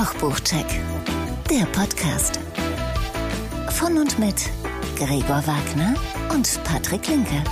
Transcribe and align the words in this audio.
Kochbuchcheck, 0.00 0.64
der 1.50 1.66
Podcast. 1.66 2.40
Von 3.68 3.98
und 3.98 4.18
mit 4.18 4.48
Gregor 4.96 5.42
Wagner 5.46 5.94
und 6.32 6.58
Patrick 6.64 7.06
Linke. 7.06 7.44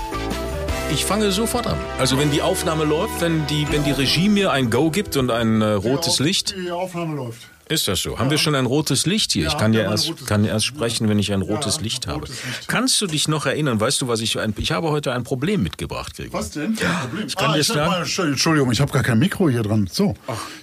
Ich 0.90 1.04
fange 1.04 1.30
sofort 1.30 1.66
an. 1.66 1.76
Also 1.98 2.16
wenn 2.16 2.30
die 2.30 2.40
Aufnahme 2.40 2.84
läuft, 2.84 3.20
wenn 3.20 3.46
die, 3.48 3.70
wenn 3.70 3.84
die 3.84 3.90
Regie 3.90 4.30
mir 4.30 4.50
ein 4.50 4.70
Go 4.70 4.90
gibt 4.90 5.18
und 5.18 5.30
ein 5.30 5.60
äh, 5.60 5.72
rotes 5.72 6.20
Licht. 6.20 6.54
Die 6.56 6.70
Aufnahme 6.70 7.16
läuft. 7.16 7.48
Ist 7.68 7.86
das 7.88 8.00
so? 8.00 8.18
Haben 8.18 8.30
wir 8.30 8.38
schon 8.38 8.54
ein 8.54 8.66
rotes 8.66 9.04
Licht 9.06 9.32
hier? 9.32 9.46
ich 9.46 9.56
kann 9.58 9.72
ja 9.72 9.82
erst, 9.82 10.26
kann 10.26 10.44
erst 10.44 10.64
sprechen, 10.66 11.08
wenn 11.08 11.18
ich 11.18 11.32
ein 11.32 11.42
rotes 11.42 11.80
Licht 11.80 12.06
habe. 12.06 12.20
rotes 12.20 12.42
Licht. 12.44 12.68
Kannst 12.68 13.00
du 13.00 13.06
dich 13.06 13.28
noch 13.28 13.46
erinnern? 13.46 13.78
Weißt 13.80 14.00
du, 14.00 14.08
was 14.08 14.20
ich 14.20 14.38
ein, 14.38 14.54
ich 14.56 14.72
habe 14.72 14.88
heute 14.90 15.12
ein 15.12 15.24
Problem 15.24 15.62
mitgebracht, 15.62 16.16
Gregor. 16.16 16.40
Was 16.40 16.50
denn? 16.52 16.74
Kein 16.76 16.90
Problem. 17.00 17.26
ich 17.26 17.36
kann 17.36 17.52
dir 17.52 17.58
hab 17.60 18.06
sagen- 18.06 18.28
Entschuldigung, 18.30 18.72
ich 18.72 18.80
habe 18.80 18.92
gar 18.92 19.02
kein 19.02 19.18
Mikro 19.18 19.48
hier 19.48 19.62
dran. 19.62 19.88
So, 19.92 20.14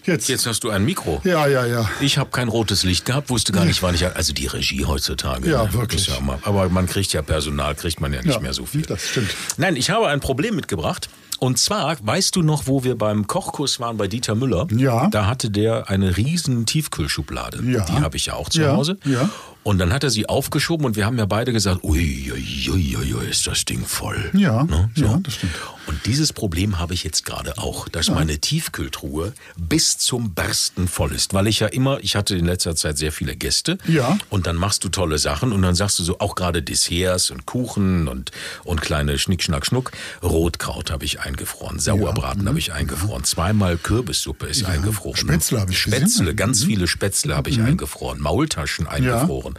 jetzt. 0.05 0.27
Jetzt 0.30 0.46
hast 0.48 0.63
du 0.63 0.70
ein 0.72 0.84
Mikro. 0.86 1.22
Ja, 1.23 1.46
ja, 1.48 1.66
ja. 1.66 1.90
Ich 2.02 2.18
habe 2.18 2.30
kein 2.32 2.48
rotes 2.48 2.84
Licht 2.84 3.05
gehabt, 3.05 3.30
wusste 3.30 3.52
gar 3.52 3.66
nicht, 3.66 3.82
wann 3.84 3.94
ich. 3.96 4.05
Also 4.05 4.34
die 4.34 4.48
Regie 4.48 4.85
heutzutage. 4.85 5.49
Ja, 5.49 5.63
ne? 5.66 5.74
wirklich. 5.74 6.08
Ja 6.08 6.16
aber 6.41 6.70
man 6.70 6.88
kriegt 6.88 7.13
ja 7.13 7.22
Personal, 7.22 7.76
kriegt 7.76 8.02
man 8.02 8.13
ja 8.13 8.22
nicht 8.22 8.34
Ja, 8.35 8.40
mehr 8.40 8.54
so 8.54 8.66
viel. 8.66 8.82
das 8.82 9.08
stimmt. 9.10 9.30
Nein, 9.58 9.76
ich 9.76 9.90
habe 9.90 10.08
ein 10.08 10.20
Problem 10.20 10.55
mitgebracht. 10.55 11.10
Und 11.39 11.59
zwar, 11.59 11.98
weißt 12.05 12.35
du 12.35 12.41
noch, 12.41 12.67
wo 12.67 12.84
wir 12.84 12.98
beim 12.98 13.27
Kochkurs 13.27 13.80
waren 13.80 13.98
bei 13.98 14.07
Dieter 14.07 14.35
Müller? 14.35 14.67
Ja. 14.76 15.07
Da 15.07 15.27
hatte 15.27 15.49
der 15.49 15.89
eine 15.89 16.17
riesen 16.17 16.66
Tiefkühlschublade. 16.66 17.62
Ja. 17.63 17.85
Die 17.85 17.93
habe 17.99 18.17
ich 18.17 18.27
ja 18.27 18.34
auch 18.35 18.49
zu 18.49 18.62
Ja, 18.62 18.76
Hause. 18.76 18.98
ja. 19.05 19.30
Und 19.66 19.80
dann 19.80 19.92
hat 19.92 20.04
er 20.04 20.12
sie 20.12 20.30
aufgeschoben 20.30 20.86
und 20.86 20.96
wir 20.96 21.08
haben 21.08 21.18
ja 21.18 21.26
beide 21.26 21.52
gesagt, 21.52 21.84
ui, 21.84 22.32
ui, 22.32 22.70
ui, 22.72 22.98
ui, 22.98 23.14
ui 23.16 23.26
ist 23.28 23.48
das 23.48 23.66
Ding 23.66 23.84
voll. 23.84 24.30
Ja, 24.34 24.64
Ne? 24.64 24.91
ja, 24.96 25.18
das 25.24 25.34
stimmt. 25.34 25.54
Und 25.88 26.05
dieses 26.05 26.34
Problem 26.34 26.78
habe 26.78 26.94
ich 26.94 27.04
jetzt 27.04 27.26
gerade 27.26 27.58
auch, 27.58 27.90
dass 27.90 28.10
meine 28.12 28.38
Tiefkühltruhe 28.40 29.34
bis 29.57 29.98
zum 29.98 30.34
Bersten 30.35 30.88
voll 30.88 31.13
ist, 31.13 31.34
weil 31.34 31.48
ich 31.48 31.60
ja 31.62 31.68
immer, 31.68 31.99
ich 32.02 32.16
hatte 32.16 32.35
in 32.35 32.46
letzter 32.46 32.76
Zeit 32.76 32.98
sehr 32.99 33.12
viele 33.12 33.35
Gäste. 33.35 33.77
Ja. 33.88 34.18
Und 34.30 34.46
dann 34.48 34.55
machst 34.55 34.84
du 34.84 34.90
tolle 34.90 35.18
Sachen 35.18 35.52
und 35.52 35.62
dann 35.63 35.74
sagst 35.76 35.98
du 36.00 36.04
so 36.04 36.20
auch 36.20 36.35
gerade 36.35 36.62
Desserts 36.62 37.32
und 37.32 37.46
Kuchen 37.48 38.07
und 38.07 38.32
und 38.63 38.82
kleine 38.82 39.18
Schnick 39.18 39.41
Schnack 39.44 39.66
Schnuck. 39.66 39.91
Rotkraut 40.24 40.91
habe 40.91 41.05
ich 41.05 41.22
eingefroren, 41.22 41.79
Sauerbraten 41.79 42.48
habe 42.48 42.60
ich 42.60 42.72
eingefroren, 42.74 43.24
zweimal 43.24 43.77
Kürbissuppe 43.77 44.48
ist 44.48 44.66
eingefroren. 44.66 45.18
Spätzle 45.18 45.60
habe 45.62 45.72
ich 45.72 45.84
gesehen. 45.84 46.04
Mhm. 46.04 46.07
Spätzle, 46.07 46.35
ganz 46.35 46.63
viele 46.63 46.88
Spätzle 46.88 47.35
habe 47.35 47.50
ich 47.50 47.60
eingefroren, 47.62 48.20
Maultaschen 48.22 48.88
eingefroren. 48.88 49.54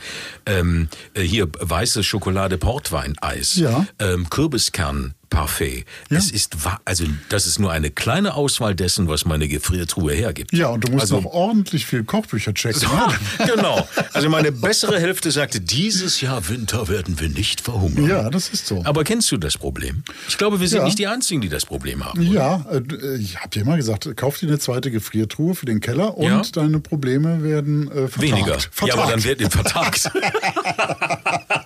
Ähm, 0.47 0.89
äh, 1.14 1.22
hier 1.22 1.48
weiße 1.58 2.02
Schokolade 2.02 2.58
Portwein 2.58 3.16
Eis. 3.20 3.56
Ja. 3.56 3.86
Ähm, 3.98 4.28
Kürbiskern 4.30 5.14
Parfait. 5.31 5.85
Es 6.09 6.31
ist 6.31 6.57
also 6.85 7.05
das 7.29 7.47
ist 7.47 7.59
nur 7.59 7.73
eine 7.73 7.91
kleine 7.91 8.35
Auswahl 8.35 8.75
dessen, 8.75 9.09
was 9.09 9.25
meine 9.25 9.49
Gefriertruhe 9.49 10.13
hergibt. 10.13 10.53
Ja, 10.53 10.69
und 10.69 10.87
du 10.87 10.93
musst 10.93 11.03
also, 11.03 11.21
noch 11.21 11.33
ordentlich 11.33 11.85
viel 11.87 12.05
Kochbücher 12.05 12.55
checken. 12.55 12.83
ne? 12.83 13.47
genau. 13.55 13.89
Also 14.13 14.29
meine 14.31 14.53
bessere 14.53 15.01
Hälfte 15.01 15.31
sagte, 15.31 15.61
dieses 15.61 16.21
Jahr 16.21 16.49
Winter 16.49 16.89
werden 16.89 17.19
wir 17.21 17.29
nicht 17.29 17.61
verhungern. 17.61 18.09
Ja, 18.09 18.31
das 18.31 18.49
ist 18.51 18.67
so. 18.67 18.83
Aber 18.85 19.05
kennst 19.05 19.31
du 19.33 19.37
das 19.37 19.59
Problem? 19.59 20.05
Ich 20.29 20.39
glaube, 20.39 20.61
wir 20.61 20.69
sind 20.69 20.79
Ja. 20.79 20.85
nicht 20.85 20.99
die 20.99 21.07
Einzigen, 21.09 21.41
die 21.41 21.49
das 21.49 21.67
Problem 21.67 22.05
haben. 22.05 22.23
Ja, 22.23 22.65
äh, 22.71 23.17
ich 23.17 23.37
habe 23.39 23.49
dir 23.51 23.63
immer 23.63 23.77
gesagt, 23.77 24.09
kauf 24.17 24.39
dir 24.39 24.47
eine 24.49 24.59
zweite 24.59 24.91
Gefriertruhe 24.91 25.55
für 25.55 25.67
den 25.67 25.81
Keller 25.81 26.17
und 26.17 26.27
Ja. 26.27 26.43
deine 26.53 26.79
Probleme 26.81 27.43
werden 27.43 27.91
äh, 27.91 28.09
vertagt. 28.09 28.21
Weniger. 28.23 28.59
Vertagt. 28.61 28.87
Ja, 28.89 28.95
aber 29.03 29.11
dann 29.11 29.25
wird 29.25 29.43
vertagt. 29.53 30.11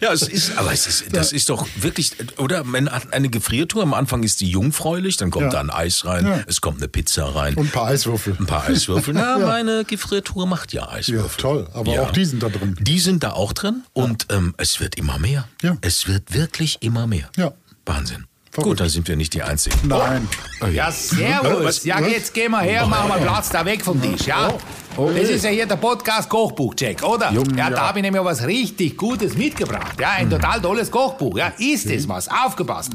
ja, 0.00 0.12
es 0.12 0.22
ist, 0.22 0.56
aber 0.58 0.72
es 0.72 0.86
ist, 0.86 1.04
das 1.14 1.32
ist 1.32 1.48
doch 1.48 1.66
wirklich, 1.76 2.12
oder? 2.38 2.64
Wenn 2.72 2.88
eine 2.88 3.28
Gefriertour 3.28 3.82
am 3.82 3.94
Anfang 3.94 4.22
ist 4.22 4.40
die 4.40 4.48
jungfräulich, 4.48 5.16
dann 5.16 5.30
kommt 5.30 5.46
Ja. 5.46 5.50
da 5.50 5.60
ein 5.60 5.70
Eis 5.70 6.04
rein, 6.04 6.26
Ja. 6.26 6.40
es 6.46 6.60
kommt 6.60 6.78
eine 6.78 6.88
Pizza 6.88 7.34
rein, 7.34 7.54
Und 7.54 7.66
ein 7.66 7.70
paar 7.70 7.86
Eiswürfel. 7.86 8.36
ein 8.38 8.46
paar 8.46 8.64
Eiswürfel. 8.66 9.14
Na, 9.14 9.38
meine 9.38 9.84
Gefriertour 9.84 10.46
macht 10.46 10.72
ja 10.72 10.82
Ja, 10.82 10.88
Eiswürfel. 10.90 11.40
toll. 11.42 11.68
Aber 11.72 11.92
Ja. 11.94 12.02
auch 12.02 12.10
die 12.12 12.24
sind 12.24 12.42
da 12.42 12.48
drin. 12.48 12.76
Die 12.80 12.98
sind 13.00 13.22
da 13.22 13.32
auch 13.32 13.52
drin 13.52 13.82
und 13.92 14.26
ähm, 14.30 14.54
es 14.58 14.80
wird 14.80 14.96
immer 14.96 15.18
mehr. 15.18 15.48
Ja. 15.62 15.76
Es 15.80 16.06
wird 16.08 16.34
wirklich 16.34 16.78
immer 16.82 17.06
mehr. 17.06 17.28
Ja. 17.36 17.52
Wahnsinn. 17.84 18.24
Verrückt. 18.50 18.68
Gut, 18.70 18.80
da 18.80 18.88
sind 18.88 19.06
wir 19.08 19.16
nicht 19.16 19.34
die 19.34 19.42
Einzigen. 19.42 19.76
Nein. 19.86 20.26
Oh, 20.62 20.66
Ja, 20.66 20.90
servus. 20.90 21.84
Ja, 21.84 22.00
jetzt 22.00 22.32
gehen 22.34 22.52
wir 22.52 22.60
her, 22.62 22.86
machen 22.86 23.08
wir 23.10 23.18
Platz 23.18 23.50
da 23.50 23.64
weg 23.64 23.82
vom 23.84 24.00
Tisch, 24.00 24.26
ja? 24.26 24.52
Das 24.96 25.28
ist 25.28 25.44
ja 25.44 25.50
hier 25.50 25.66
der 25.66 25.76
Podcast 25.76 26.28
Kochbuch-Check, 26.30 27.02
oder? 27.02 27.30
Ja, 27.30 27.42
ja. 27.56 27.70
da 27.70 27.88
habe 27.88 27.98
ich 27.98 28.02
nämlich 28.02 28.24
was 28.24 28.46
richtig 28.46 28.96
Gutes 28.96 29.36
mitgebracht. 29.36 30.00
Ja, 30.00 30.12
ein 30.12 30.30
total 30.30 30.60
tolles 30.60 30.90
Kochbuch. 30.90 31.36
Ja, 31.36 31.52
ist 31.58 31.86
es 31.86 32.08
was? 32.08 32.28
Aufgepasst. 32.28 32.92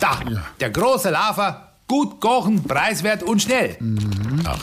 Da, 0.00 0.18
der 0.58 0.70
große 0.70 1.10
Lava, 1.10 1.68
gut 1.86 2.20
kochen, 2.20 2.62
preiswert 2.64 3.22
und 3.22 3.40
schnell. 3.42 3.76
Ach, 4.44 4.58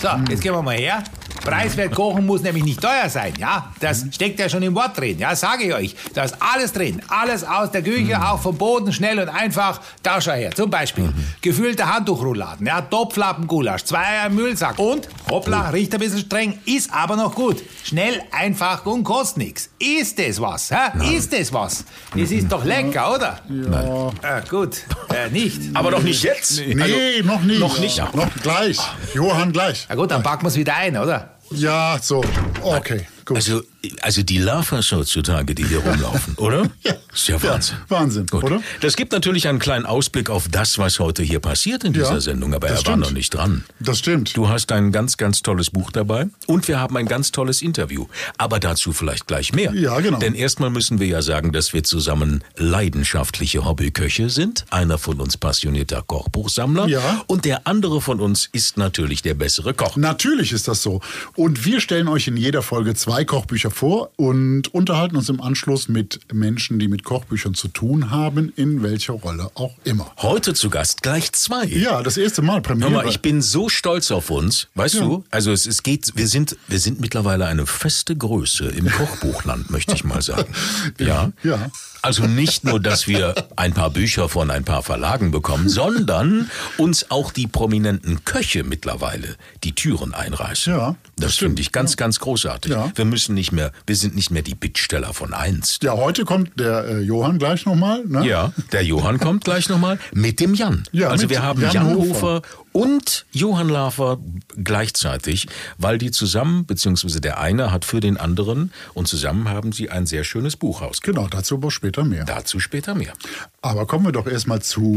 So, 0.00 0.08
jetzt 0.30 0.42
gehen 0.42 0.54
wir 0.54 0.62
mal 0.62 0.76
her. 0.76 1.02
Preiswert 1.44 1.94
kochen 1.94 2.26
muss 2.26 2.42
nämlich 2.42 2.64
nicht 2.64 2.80
teuer 2.80 3.08
sein, 3.08 3.32
ja? 3.38 3.72
Das 3.80 4.04
steckt 4.12 4.38
ja 4.38 4.48
schon 4.48 4.62
im 4.62 4.74
Wort 4.74 4.98
drin, 4.98 5.18
ja? 5.18 5.34
Sage 5.34 5.64
ich 5.64 5.74
euch. 5.74 5.96
Da 6.14 6.24
ist 6.24 6.36
alles 6.40 6.72
drin. 6.72 7.00
Alles 7.08 7.44
aus 7.44 7.70
der 7.70 7.82
Küche, 7.82 8.20
auch 8.22 8.40
vom 8.40 8.56
Boden, 8.56 8.92
schnell 8.92 9.18
und 9.18 9.28
einfach. 9.28 9.80
Da 10.02 10.20
schau 10.20 10.32
her. 10.32 10.50
Zum 10.54 10.70
Beispiel 10.70 11.12
gefüllte 11.40 11.92
Handtuchrouladen, 11.92 12.66
ja? 12.66 12.80
Topflappengulasch, 12.82 13.84
zwei 13.84 14.00
Eier 14.04 14.26
im 14.26 14.34
Müllsack 14.36 14.78
und, 14.78 15.08
hoppla, 15.30 15.70
riecht 15.70 15.92
ein 15.94 16.00
bisschen 16.00 16.20
streng, 16.20 16.58
ist 16.66 16.92
aber 16.92 17.16
noch 17.16 17.34
gut. 17.34 17.62
Schnell, 17.84 18.20
einfach 18.32 18.84
und 18.86 19.04
kostet 19.04 19.38
nichts. 19.38 19.70
Ist 19.78 20.18
es 20.18 20.40
was, 20.40 20.70
hä? 20.70 21.14
Ist 21.16 21.32
es 21.32 21.52
was? 21.52 21.84
Es 22.16 22.30
ist 22.30 22.50
doch 22.52 22.64
lecker, 22.64 23.14
oder? 23.14 23.38
Ja. 23.48 24.10
Ah, 24.22 24.40
gut, 24.48 24.82
äh, 25.14 25.30
nicht. 25.30 25.60
aber 25.74 25.90
doch 25.90 26.02
nicht 26.02 26.22
jetzt. 26.22 26.60
Nee, 26.60 26.80
Also, 26.82 27.26
noch 27.26 27.42
nicht. 27.42 27.60
noch 27.60 27.78
nicht. 27.78 27.98
Noch 28.14 28.28
gleich. 28.42 28.78
Johann 29.14 29.52
gleich. 29.52 29.86
Na 29.88 29.94
gut, 29.94 30.10
dann 30.10 30.22
packen 30.22 30.42
wir 30.44 30.48
es 30.48 30.56
wieder 30.56 30.76
ein, 30.76 30.96
oder? 30.96 31.30
Ja, 31.52 31.98
so. 32.00 32.22
Okay, 32.62 33.06
gut. 33.24 33.36
Also, 33.36 33.62
also 34.02 34.22
die 34.22 34.38
Lavas 34.38 34.92
heutzutage, 34.92 35.54
die 35.54 35.64
hier 35.64 35.78
rumlaufen, 35.78 36.34
oder? 36.36 36.68
Ja. 36.82 36.94
Ist 37.12 37.26
ja 37.28 37.42
Wahnsinn. 37.42 37.76
Ja, 37.88 37.96
Wahnsinn, 37.98 38.26
Gut. 38.26 38.44
oder? 38.44 38.62
Das 38.80 38.94
gibt 38.96 39.10
natürlich 39.12 39.48
einen 39.48 39.58
kleinen 39.58 39.84
Ausblick 39.84 40.30
auf 40.30 40.46
das, 40.48 40.78
was 40.78 41.00
heute 41.00 41.22
hier 41.24 41.40
passiert 41.40 41.82
in 41.82 41.92
dieser 41.92 42.12
Ja, 42.14 42.20
Sendung, 42.20 42.54
aber 42.54 42.68
er 42.68 42.74
das 42.74 42.86
war 42.86 42.92
stimmt. 42.92 43.00
noch 43.04 43.10
nicht 43.12 43.34
dran. 43.34 43.64
Das 43.80 43.98
stimmt. 43.98 44.36
Du 44.36 44.48
hast 44.48 44.70
ein 44.70 44.92
ganz, 44.92 45.16
ganz 45.16 45.42
tolles 45.42 45.70
Buch 45.70 45.90
dabei 45.90 46.28
und 46.46 46.68
wir 46.68 46.78
haben 46.78 46.96
ein 46.96 47.06
ganz 47.06 47.32
tolles 47.32 47.62
Interview. 47.62 48.06
Aber 48.38 48.60
dazu 48.60 48.92
vielleicht 48.92 49.26
gleich 49.26 49.52
mehr. 49.52 49.72
Ja, 49.74 49.98
genau. 49.98 50.18
Denn 50.18 50.34
erstmal 50.36 50.70
müssen 50.70 51.00
wir 51.00 51.08
ja 51.08 51.20
sagen, 51.20 51.50
dass 51.52 51.72
wir 51.72 51.82
zusammen 51.82 52.44
leidenschaftliche 52.56 53.64
Hobbyköche 53.64 54.30
sind. 54.30 54.64
Einer 54.70 54.98
von 54.98 55.20
uns 55.20 55.36
passionierter 55.36 56.02
Kochbuchsammler 56.02 56.86
Ja. 56.86 57.22
und 57.26 57.44
der 57.44 57.66
andere 57.66 58.00
von 58.00 58.20
uns 58.20 58.48
ist 58.52 58.76
natürlich 58.76 59.22
der 59.22 59.34
bessere 59.34 59.74
Koch. 59.74 59.96
Natürlich 59.96 60.52
ist 60.52 60.68
das 60.68 60.82
so. 60.82 61.00
Und 61.34 61.64
wir 61.64 61.80
stellen 61.80 62.08
euch 62.08 62.26
in 62.28 62.36
jeder 62.36 62.62
Folge 62.62 62.94
zwei 62.94 63.19
Kochbücher 63.24 63.70
vor 63.70 64.10
und 64.16 64.72
unterhalten 64.74 65.16
uns 65.16 65.28
im 65.28 65.40
Anschluss 65.40 65.88
mit 65.88 66.20
Menschen, 66.32 66.78
die 66.78 66.88
mit 66.88 67.04
Kochbüchern 67.04 67.54
zu 67.54 67.68
tun 67.68 68.10
haben, 68.10 68.52
in 68.56 68.82
welcher 68.82 69.14
Rolle 69.14 69.50
auch 69.54 69.74
immer. 69.84 70.10
Heute 70.18 70.54
zu 70.54 70.70
Gast 70.70 71.02
gleich 71.02 71.32
zwei. 71.32 71.64
Ja, 71.66 72.02
das 72.02 72.16
erste 72.16 72.42
Mal 72.42 72.54
Hör 72.56 72.60
Premiere. 72.62 72.90
mal, 72.90 73.08
ich 73.08 73.20
bin 73.20 73.42
so 73.42 73.68
stolz 73.68 74.10
auf 74.10 74.30
uns, 74.30 74.68
weißt 74.74 74.96
Ja. 74.96 75.00
du? 75.02 75.24
Also 75.30 75.52
es, 75.52 75.66
es 75.66 75.82
geht, 75.82 76.12
wir 76.16 76.28
sind, 76.28 76.56
wir 76.68 76.78
sind 76.78 77.00
mittlerweile 77.00 77.46
eine 77.46 77.66
feste 77.66 78.16
Größe 78.16 78.66
im 78.66 78.90
Kochbuchland, 78.90 79.70
möchte 79.70 79.94
ich 79.94 80.04
mal 80.04 80.22
sagen. 80.22 80.52
Ja. 80.98 81.32
Ja. 81.42 81.70
Also 82.02 82.24
nicht 82.24 82.64
nur, 82.64 82.80
dass 82.80 83.06
wir 83.06 83.34
ein 83.56 83.74
paar 83.74 83.90
Bücher 83.90 84.28
von 84.28 84.50
ein 84.50 84.64
paar 84.64 84.82
Verlagen 84.82 85.30
bekommen, 85.30 85.68
sondern 85.68 86.50
uns 86.78 87.10
auch 87.10 87.30
die 87.30 87.46
prominenten 87.46 88.24
Köche 88.24 88.64
mittlerweile 88.64 89.36
die 89.64 89.74
Türen 89.74 90.14
einreißen. 90.14 90.72
Ja, 90.72 90.96
das 91.16 91.36
finde 91.36 91.60
ich 91.60 91.72
ganz, 91.72 91.96
ganz 91.96 92.20
großartig. 92.20 92.72
Ja. 92.72 92.90
Wir 92.94 93.04
müssen 93.04 93.34
nicht 93.34 93.52
mehr, 93.52 93.72
wir 93.86 93.96
sind 93.96 94.14
nicht 94.14 94.30
mehr 94.30 94.42
die 94.42 94.54
Bittsteller 94.54 95.12
von 95.12 95.34
einst. 95.34 95.82
ja, 95.82 95.94
heute 95.94 96.24
kommt 96.24 96.58
der 96.58 96.84
äh, 96.86 97.00
Johann 97.00 97.38
gleich 97.38 97.66
nochmal. 97.66 98.02
Ne? 98.06 98.26
Ja, 98.26 98.52
der 98.72 98.82
Johann 98.82 99.18
kommt 99.18 99.44
gleich 99.44 99.68
nochmal 99.68 99.98
mit 100.12 100.40
dem 100.40 100.54
Jan. 100.54 100.84
Ja, 100.92 101.08
also 101.08 101.28
wir 101.28 101.42
haben 101.42 101.60
Jan 101.60 101.72
Jan, 101.72 101.94
Hofer. 101.96 102.42
Und 102.72 103.26
Johann 103.32 103.68
Lafer 103.68 104.18
gleichzeitig, 104.56 105.48
weil 105.78 105.98
die 105.98 106.10
zusammen, 106.10 106.66
beziehungsweise 106.66 107.20
der 107.20 107.40
eine 107.40 107.72
hat 107.72 107.84
für 107.84 108.00
den 108.00 108.16
anderen 108.16 108.72
und 108.94 109.08
zusammen 109.08 109.48
haben 109.48 109.72
sie 109.72 109.90
ein 109.90 110.06
sehr 110.06 110.24
schönes 110.24 110.56
Buch 110.56 110.82
ausgegeben. 110.82 111.16
Genau, 111.16 111.28
dazu 111.28 111.56
aber 111.56 111.70
später 111.70 112.04
mehr. 112.04 112.24
Dazu 112.24 112.60
später 112.60 112.94
mehr. 112.94 113.12
Aber 113.60 113.86
kommen 113.86 114.04
wir 114.04 114.12
doch 114.12 114.26
erstmal 114.26 114.62
zu. 114.62 114.96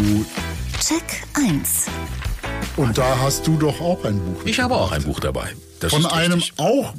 Check 0.80 1.24
1. 1.34 1.86
Und 2.76 2.98
da 2.98 3.20
hast 3.20 3.48
du 3.48 3.58
doch 3.58 3.82
auch 3.82 4.04
ein 4.06 4.20
Buch. 4.20 4.46
Ich 4.46 4.60
habe 4.60 4.76
auch 4.76 4.92
ein 4.92 5.04
Buch 5.04 5.20
dabei. 5.20 5.56
Das 5.80 5.92
Von 5.92 6.02
ist 6.02 6.12
einem 6.12 6.44
auch, 6.58 6.94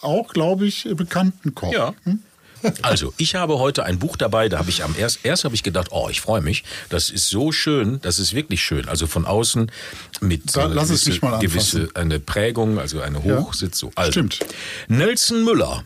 auch 0.00 0.28
glaube 0.28 0.66
ich, 0.66 0.88
bekannten 0.94 1.54
Koch. 1.54 1.72
Ja. 1.72 1.94
Also, 2.82 3.12
ich 3.16 3.34
habe 3.34 3.58
heute 3.58 3.84
ein 3.84 3.98
Buch 3.98 4.16
dabei, 4.16 4.48
da 4.48 4.58
habe 4.58 4.70
ich 4.70 4.82
am 4.84 4.94
erst, 4.98 5.20
erst 5.24 5.44
habe 5.44 5.54
ich 5.54 5.62
gedacht, 5.62 5.88
oh, 5.90 6.08
ich 6.10 6.20
freue 6.20 6.40
mich. 6.40 6.64
Das 6.88 7.10
ist 7.10 7.28
so 7.28 7.52
schön, 7.52 8.00
das 8.02 8.18
ist 8.18 8.34
wirklich 8.34 8.62
schön. 8.62 8.88
Also 8.88 9.06
von 9.06 9.26
außen 9.26 9.70
mit 10.20 10.54
Da- 10.56 10.66
es 10.72 11.04
gewisse, 11.04 11.20
gewisse 11.40 11.88
eine 11.94 12.20
Prägung, 12.20 12.78
also 12.78 13.00
eine 13.00 13.20
Ja. 13.26 13.38
Hochsitz 13.40 13.78
so. 13.78 13.90
Also, 13.94 14.12
Stimmt. 14.12 14.38
Nelson 14.88 15.44
Müller. 15.44 15.84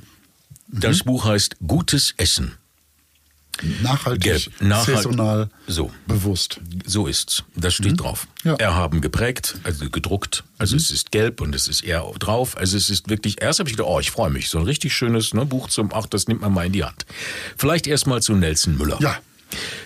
Mhm. 0.68 0.80
Das 0.80 1.02
Buch 1.04 1.24
heißt 1.24 1.56
Gutes 1.66 2.14
Essen. 2.16 2.56
Nachhaltig. 3.82 4.50
Nachhalt- 4.60 4.96
saisonal, 4.96 5.50
So. 5.66 5.90
bewusst. 6.06 6.60
So 6.86 7.06
ist's. 7.06 7.44
Das 7.56 7.74
steht 7.74 8.00
drauf. 8.00 8.26
Ja. 8.44 8.54
Erhaben 8.56 9.00
geprägt, 9.00 9.56
also 9.64 9.88
gedruckt. 9.90 10.44
Also 10.58 10.76
es 10.76 10.90
ist 10.90 11.10
gelb 11.12 11.40
und 11.40 11.54
es 11.54 11.68
ist 11.68 11.82
eher 11.82 12.04
drauf. 12.18 12.56
Also 12.56 12.76
es 12.76 12.90
ist 12.90 13.08
wirklich, 13.08 13.40
erst 13.42 13.58
habe 13.58 13.68
ich 13.68 13.76
gedacht, 13.76 13.90
oh, 13.90 14.00
ich 14.00 14.10
freue 14.10 14.30
mich. 14.30 14.48
So 14.48 14.58
ein 14.58 14.64
richtig 14.64 14.94
schönes 14.94 15.34
ne, 15.34 15.44
Buch 15.46 15.68
zum, 15.68 15.90
ach, 15.92 16.06
das 16.06 16.28
nimmt 16.28 16.40
man 16.40 16.52
mal 16.52 16.66
in 16.66 16.72
die 16.72 16.84
Hand. 16.84 17.06
Vielleicht 17.56 17.86
erstmal 17.86 18.22
zu 18.22 18.34
Nelson 18.34 18.76
Müller. 18.76 18.98
Ja. 19.00 19.16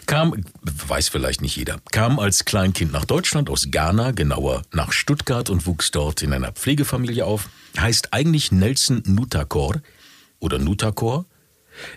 Kam, 0.07 0.45
weiß 0.63 1.09
vielleicht 1.09 1.41
nicht 1.41 1.55
jeder, 1.55 1.81
kam 1.93 2.19
als 2.19 2.45
Kleinkind 2.45 2.91
nach 2.93 3.05
Deutschland 3.05 3.49
aus 3.49 3.69
Ghana, 3.71 4.11
genauer 4.11 4.63
nach 4.73 4.91
Stuttgart 4.93 5.51
und 5.51 5.67
wuchs 5.67 5.93
dort 5.93 6.21
in 6.23 6.33
einer 6.33 6.51
Pflegefamilie 6.51 7.25
auf. 7.25 7.49
Heißt 7.79 8.13
eigentlich 8.13 8.51
Nelson 8.51 9.03
Nutakor 9.07 9.81
oder 10.41 10.59
Nutakor. 10.59 11.27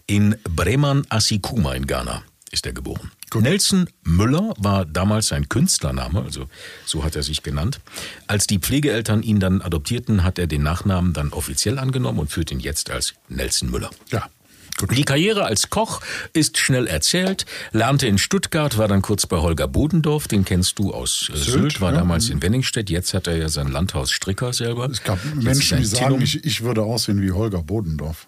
In 0.07 0.35
Breman 0.43 1.05
Asikuma 1.09 1.73
in 1.73 1.87
Ghana 1.87 2.23
ist 2.51 2.65
er 2.65 2.73
geboren. 2.73 3.11
Nelson 3.33 3.89
Müller 4.03 4.53
war 4.57 4.85
damals 4.85 5.27
sein 5.27 5.49
Künstlername, 5.49 6.23
also 6.23 6.47
so 6.85 7.03
hat 7.03 7.15
er 7.15 7.23
sich 7.23 7.43
genannt. 7.43 7.81
Als 8.27 8.47
die 8.47 8.59
Pflegeeltern 8.59 9.23
ihn 9.23 9.39
dann 9.39 9.61
adoptierten, 9.61 10.23
hat 10.23 10.39
er 10.39 10.47
den 10.47 10.63
Nachnamen 10.63 11.11
dann 11.11 11.33
offiziell 11.33 11.79
angenommen 11.79 12.19
und 12.19 12.31
führt 12.31 12.51
ihn 12.51 12.61
jetzt 12.61 12.91
als 12.91 13.13
Nelson 13.27 13.69
Müller. 13.69 13.89
Ja. 14.09 14.29
Gut. 14.77 14.97
Die 14.97 15.03
Karriere 15.03 15.45
als 15.45 15.69
Koch 15.69 16.01
ist 16.33 16.57
schnell 16.57 16.85
erzählt, 16.87 17.45
lernte 17.71 18.07
in 18.07 18.17
Stuttgart, 18.17 18.77
war 18.77 18.89
dann 18.89 19.01
kurz 19.01 19.25
bei 19.25 19.37
Holger 19.37 19.69
Bodendorf, 19.69 20.27
den 20.27 20.43
kennst 20.43 20.79
du 20.79 20.93
aus 20.93 21.29
äh, 21.33 21.37
Sylt, 21.37 21.45
Sylt, 21.45 21.81
war 21.81 21.93
ja. 21.93 21.99
damals 21.99 22.29
in 22.29 22.41
Wenningstedt, 22.41 22.89
jetzt 22.89 23.13
hat 23.13 23.27
er 23.27 23.37
ja 23.37 23.47
sein 23.47 23.69
Landhaus 23.69 24.11
Stricker 24.11 24.51
selber. 24.51 24.89
Es 24.89 25.01
gab 25.01 25.17
Jetzt 25.23 25.43
Menschen, 25.43 25.77
die 25.77 25.85
sagen, 25.85 26.21
ich, 26.21 26.43
ich 26.43 26.61
würde 26.61 26.83
aussehen 26.83 27.21
wie 27.21 27.31
Holger 27.31 27.63
Bodendorf. 27.63 28.27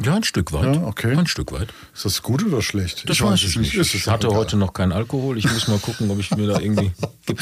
Ja, 0.00 0.14
ein 0.14 0.22
Stück 0.22 0.52
weit. 0.52 0.76
Ja, 0.76 0.82
okay. 0.84 1.16
Ein 1.16 1.26
Stück 1.26 1.50
weit. 1.50 1.68
Ist 1.92 2.04
das 2.04 2.22
gut 2.22 2.44
oder 2.46 2.62
schlecht? 2.62 3.08
Das 3.10 3.20
weiß 3.20 3.42
ich 3.42 3.56
nicht. 3.56 3.74
Ist 3.74 3.94
Ich 3.94 4.02
es 4.02 4.06
hatte 4.06 4.28
heute 4.28 4.56
noch 4.56 4.72
keinen 4.72 4.92
Alkohol. 4.92 5.36
Ich 5.38 5.50
muss 5.50 5.66
mal 5.66 5.78
gucken, 5.78 6.08
ob 6.10 6.20
ich 6.20 6.30
mir 6.30 6.46
da 6.46 6.60
irgendwie. 6.60 6.92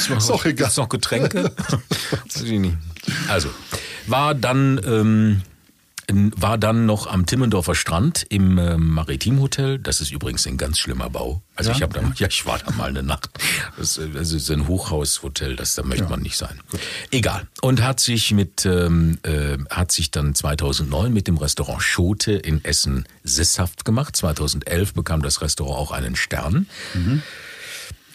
Noch, 0.09 0.27
doch 0.27 0.45
egal. 0.45 0.55
gibt's 0.55 0.77
noch 0.79 0.89
Getränke? 0.89 1.53
Ich. 2.29 2.77
Also, 3.29 3.49
war 4.07 4.35
dann. 4.35 4.81
Ähm, 4.85 5.43
war 6.09 6.57
dann 6.57 6.87
noch 6.87 7.09
am 7.09 7.27
Timmendorfer 7.27 7.75
Strand 7.75 8.25
im 8.29 8.59
ähm, 8.59 8.91
Maritimhotel. 8.91 9.79
Das 9.79 10.01
ist 10.01 10.13
übrigens 10.13 10.47
ein 10.47 10.57
ganz 10.57 10.79
schlimmer 10.79 11.11
Bau. 11.11 11.43
Also 11.57 11.71
Ja? 11.71 11.77
ich 11.77 11.83
habe 11.83 11.95
da, 12.01 12.13
ja, 12.17 12.29
ich 12.29 12.47
war 12.47 12.59
da 12.59 12.71
mal 12.73 12.89
eine 12.89 13.03
Nacht. 13.03 13.31
Das, 13.77 13.99
äh, 13.99 14.09
das 14.09 14.31
ist 14.33 14.51
ein 14.51 14.69
Hochhaushotel, 14.69 15.57
das 15.57 15.75
da 15.75 15.83
möchte 15.83 16.05
man 16.09 16.21
nicht 16.23 16.37
sein. 16.37 16.61
Egal. 17.11 17.49
Und 17.61 17.83
hat 17.83 17.99
sich 18.01 18.33
mit, 18.33 18.65
ähm, 18.67 19.19
äh, 19.25 19.59
hat 19.69 19.91
sich 19.91 20.11
dann 20.13 20.35
2009 20.35 21.13
mit 21.13 21.27
dem 21.27 21.39
Restaurant 21.39 21.83
Schote 21.83 22.33
in 22.33 22.65
Essen 22.65 23.07
sesshaft 23.25 23.85
gemacht. 23.85 24.15
2011 24.17 24.95
bekam 24.95 25.23
das 25.23 25.41
Restaurant 25.43 25.77
auch 25.79 25.91
einen 25.91 26.15
Stern. 26.15 26.69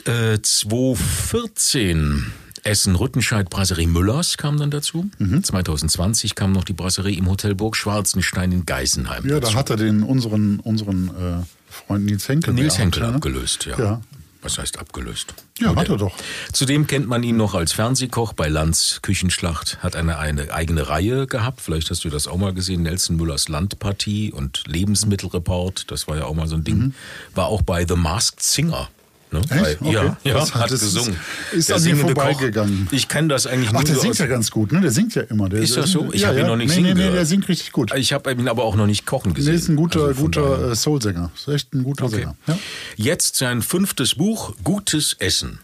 Äh, 0.06 0.40
2014 0.42 2.32
Essen 2.64 2.96
Rüttenscheid 2.96 3.50
Brasserie 3.50 3.88
Müllers 3.88 4.38
kam 4.38 4.58
dann 4.58 4.72
dazu. 4.72 5.10
Mhm. 5.18 5.44
2020 5.44 6.36
kam 6.36 6.52
noch 6.52 6.64
die 6.64 6.74
Brasserie 6.74 7.18
im 7.18 7.30
Hotel 7.30 7.56
Burg 7.56 7.76
Schwarzenstein 7.76 8.52
in 8.52 8.66
Geisenheim. 8.66 9.28
Ja, 9.28 9.40
dazu. 9.40 9.54
da 9.54 9.60
hat 9.60 9.70
er 9.70 9.78
den 9.78 10.04
unseren, 10.04 10.60
unseren 10.60 11.08
äh, 11.10 11.44
Freund 11.72 12.06
Nils 12.06 12.28
Henkel 12.28 12.54
Nils 12.54 12.78
Henkel 12.78 13.04
ne? 13.04 13.16
abgelöst, 13.16 13.66
ja. 13.66 13.80
Ja. 13.80 14.02
Was 14.44 14.58
heißt 14.58 14.80
abgelöst? 14.80 15.36
Ja, 15.60 15.68
Modell. 15.70 15.84
hat 15.84 15.90
er 15.90 15.98
doch. 15.98 16.16
Zudem 16.52 16.88
kennt 16.88 17.08
man 17.08 17.22
ihn 17.22 17.38
noch 17.38 17.54
als 17.54 17.74
Fernsehkoch 17.74 18.34
bei 18.34 18.48
Lanz 18.48 19.00
Küchenschlacht, 19.04 19.78
hat 19.84 19.96
eine, 19.96 20.18
eine 20.18 20.52
eigene 20.52 20.90
Reihe 20.90 21.28
gehabt. 21.28 21.62
Vielleicht 21.62 21.92
hast 21.92 22.04
du 22.06 22.10
das 22.10 22.28
auch 22.28 22.38
mal 22.38 22.54
gesehen. 22.54 22.82
Nelson 22.82 23.18
Müllers 23.18 23.50
Landpartie 23.50 24.32
und 24.32 24.64
Lebensmittelreport. 24.66 25.92
Das 25.92 26.08
war 26.08 26.18
ja 26.18 26.26
auch 26.26 26.34
mal 26.34 26.48
so 26.48 26.56
ein 26.56 26.64
Ding. 26.64 26.96
War 27.36 27.48
auch 27.48 27.62
bei 27.62 27.86
The 27.88 27.96
Masked 27.96 28.42
Singer. 28.42 28.90
Ne? 29.32 29.40
Echt? 29.50 29.80
Bei, 29.80 29.90
ja, 29.92 30.02
Okay. 30.04 30.16
ja 30.26 30.34
Das 30.34 30.54
hat- 30.54 30.64
hat 30.64 30.72
ist- 30.72 30.82
gesungen. 30.82 31.16
ist 31.54 31.70
Der 31.70 31.78
an 31.78 31.84
mir 31.84 31.96
vorbeigegangen. 31.96 32.88
Ich 32.92 33.08
kenne 33.08 33.30
das 33.30 33.48
eigentlich 33.48 33.70
Ach, 33.70 33.74
nur 33.74 33.84
der 33.84 33.96
singt 33.96 34.18
ja 34.20 34.26
ganz 34.26 34.52
gut, 34.52 34.72
ne? 34.74 34.82
Der 34.82 34.92
singt 34.92 35.16
ja 35.16 35.22
immer. 35.24 35.48
Der 35.48 35.62
Ist 35.62 35.78
das 35.78 35.90
so? 35.92 36.10
Ich 36.12 36.26
hab 36.26 36.36
ihn 36.38 36.48
noch 36.48 36.58
nicht 36.58 36.68
nee, 36.70 36.76
singen 36.76 36.98
nee, 36.98 37.06
nee, 37.08 37.12
der 37.12 37.26
singt 37.26 37.48
richtig 37.48 37.72
gut. 37.72 37.94
Ich 37.96 38.12
habe 38.12 38.32
ihn 38.32 38.48
aber 38.50 38.64
auch 38.66 38.76
noch 38.76 38.88
nicht 38.88 39.06
kochen 39.06 39.34
gesehen. 39.34 39.54
Der 39.54 39.56
ist 39.62 39.70
ein 39.70 39.78
guter, 39.78 40.06
Also 40.08 40.22
guter 40.22 40.72
äh, 40.72 40.76
Soul-Sänger. 40.76 41.32
Ist 41.34 41.48
echt 41.48 41.74
ein 41.74 41.84
guter 41.84 42.06
Okay. 42.06 42.16
Sänger. 42.18 42.36
Ja? 42.48 42.58
Jetzt 42.98 43.38
sein 43.38 43.62
fünftes 43.62 44.16
Buch, 44.16 44.54
Gutes 44.66 45.16
Essen. 45.20 45.60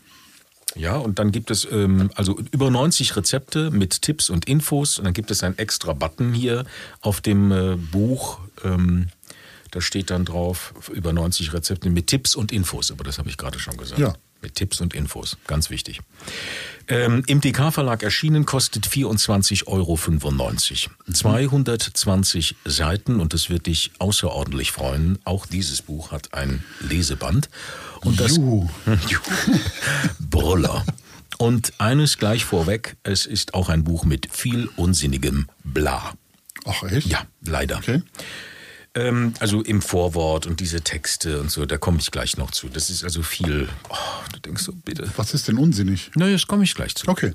Ja, 0.76 0.96
und 0.98 1.18
dann 1.18 1.32
gibt 1.32 1.50
es 1.50 1.68
ähm, 1.72 2.12
also 2.16 2.40
über 2.52 2.70
90 2.70 3.16
Rezepte 3.16 3.72
mit 3.72 4.02
Tipps 4.04 4.30
und 4.30 4.46
Infos. 4.46 5.00
Und 5.00 5.06
dann 5.06 5.14
gibt 5.14 5.32
es 5.32 5.42
einen 5.44 5.58
extra 5.58 5.94
Button 5.94 6.34
hier 6.34 6.66
auf 7.02 7.20
dem 7.20 7.52
äh, 7.52 7.76
Buch. 7.76 8.40
Ähm, 8.64 9.08
da 9.78 9.82
steht 9.82 10.10
dann 10.10 10.26
drauf, 10.26 10.74
über 10.92 11.14
90 11.14 11.54
Rezepte 11.54 11.92
mit 11.92 12.08
Tipps 12.08 12.34
und 12.34 12.52
Infos. 12.52 12.92
Aber 12.92 13.04
das 13.04 13.20
habe 13.20 13.30
ich 13.30 13.38
gerade 13.38 13.60
schon 13.60 13.78
gesagt. 13.78 14.00
Ja. 14.00 14.16
Mit 14.42 14.56
Tipps 14.56 14.82
und 14.82 14.96
Infos, 14.96 15.38
ganz 15.46 15.70
wichtig. 15.70 16.00
Ähm, 16.88 17.24
Im 17.28 17.42
TK-Verlag 17.42 18.02
erschienen, 18.02 18.48
kostet 18.48 18.88
24,95 18.88 19.68
Euro. 19.68 20.00
220 21.14 22.56
Seiten 22.66 23.20
und 23.20 23.36
es 23.36 23.52
wird 23.52 23.68
dich 23.68 23.92
außerordentlich 24.00 24.72
freuen. 24.72 25.20
Auch 25.26 25.46
dieses 25.46 25.84
Buch 25.84 26.12
hat 26.12 26.34
ein 26.34 26.64
Leseband. 26.80 27.50
Und 28.02 28.20
das 28.20 28.38
Juhu. 28.38 28.68
Brüller. 30.20 30.84
Und 31.38 31.74
eines 31.78 32.18
gleich 32.18 32.46
vorweg, 32.46 32.98
es 33.04 33.28
ist 33.28 33.54
auch 33.54 33.70
ein 33.70 33.84
Buch 33.84 34.06
mit 34.06 34.30
viel 34.32 34.70
unsinnigem 34.76 35.50
Bla. 35.64 36.14
Ach, 36.66 36.82
echt? 36.84 37.08
Ja, 37.08 37.28
leider. 37.46 37.78
Okay. 37.78 38.02
Ähm, 38.98 39.34
also 39.40 39.62
im 39.62 39.82
Vorwort 39.82 40.48
und 40.48 40.60
diese 40.60 40.82
Texte 40.82 41.40
und 41.40 41.52
so, 41.52 41.66
da 41.66 41.78
komme 41.78 42.00
ich 42.00 42.10
gleich 42.12 42.38
noch 42.38 42.52
zu. 42.52 42.68
Das 42.68 42.90
ist 42.90 43.04
also 43.04 43.22
viel. 43.22 43.70
Oh, 43.90 43.96
du 44.34 44.40
denkst 44.40 44.64
so, 44.64 44.74
bitte. 44.74 45.08
Was 45.18 45.34
ist 45.34 45.48
denn 45.48 45.58
unsinnig? 45.58 46.10
Na, 46.16 46.28
jetzt 46.28 46.48
komme 46.48 46.64
ich 46.64 46.74
gleich 46.74 46.96
zu. 46.96 47.08
Okay. 47.08 47.34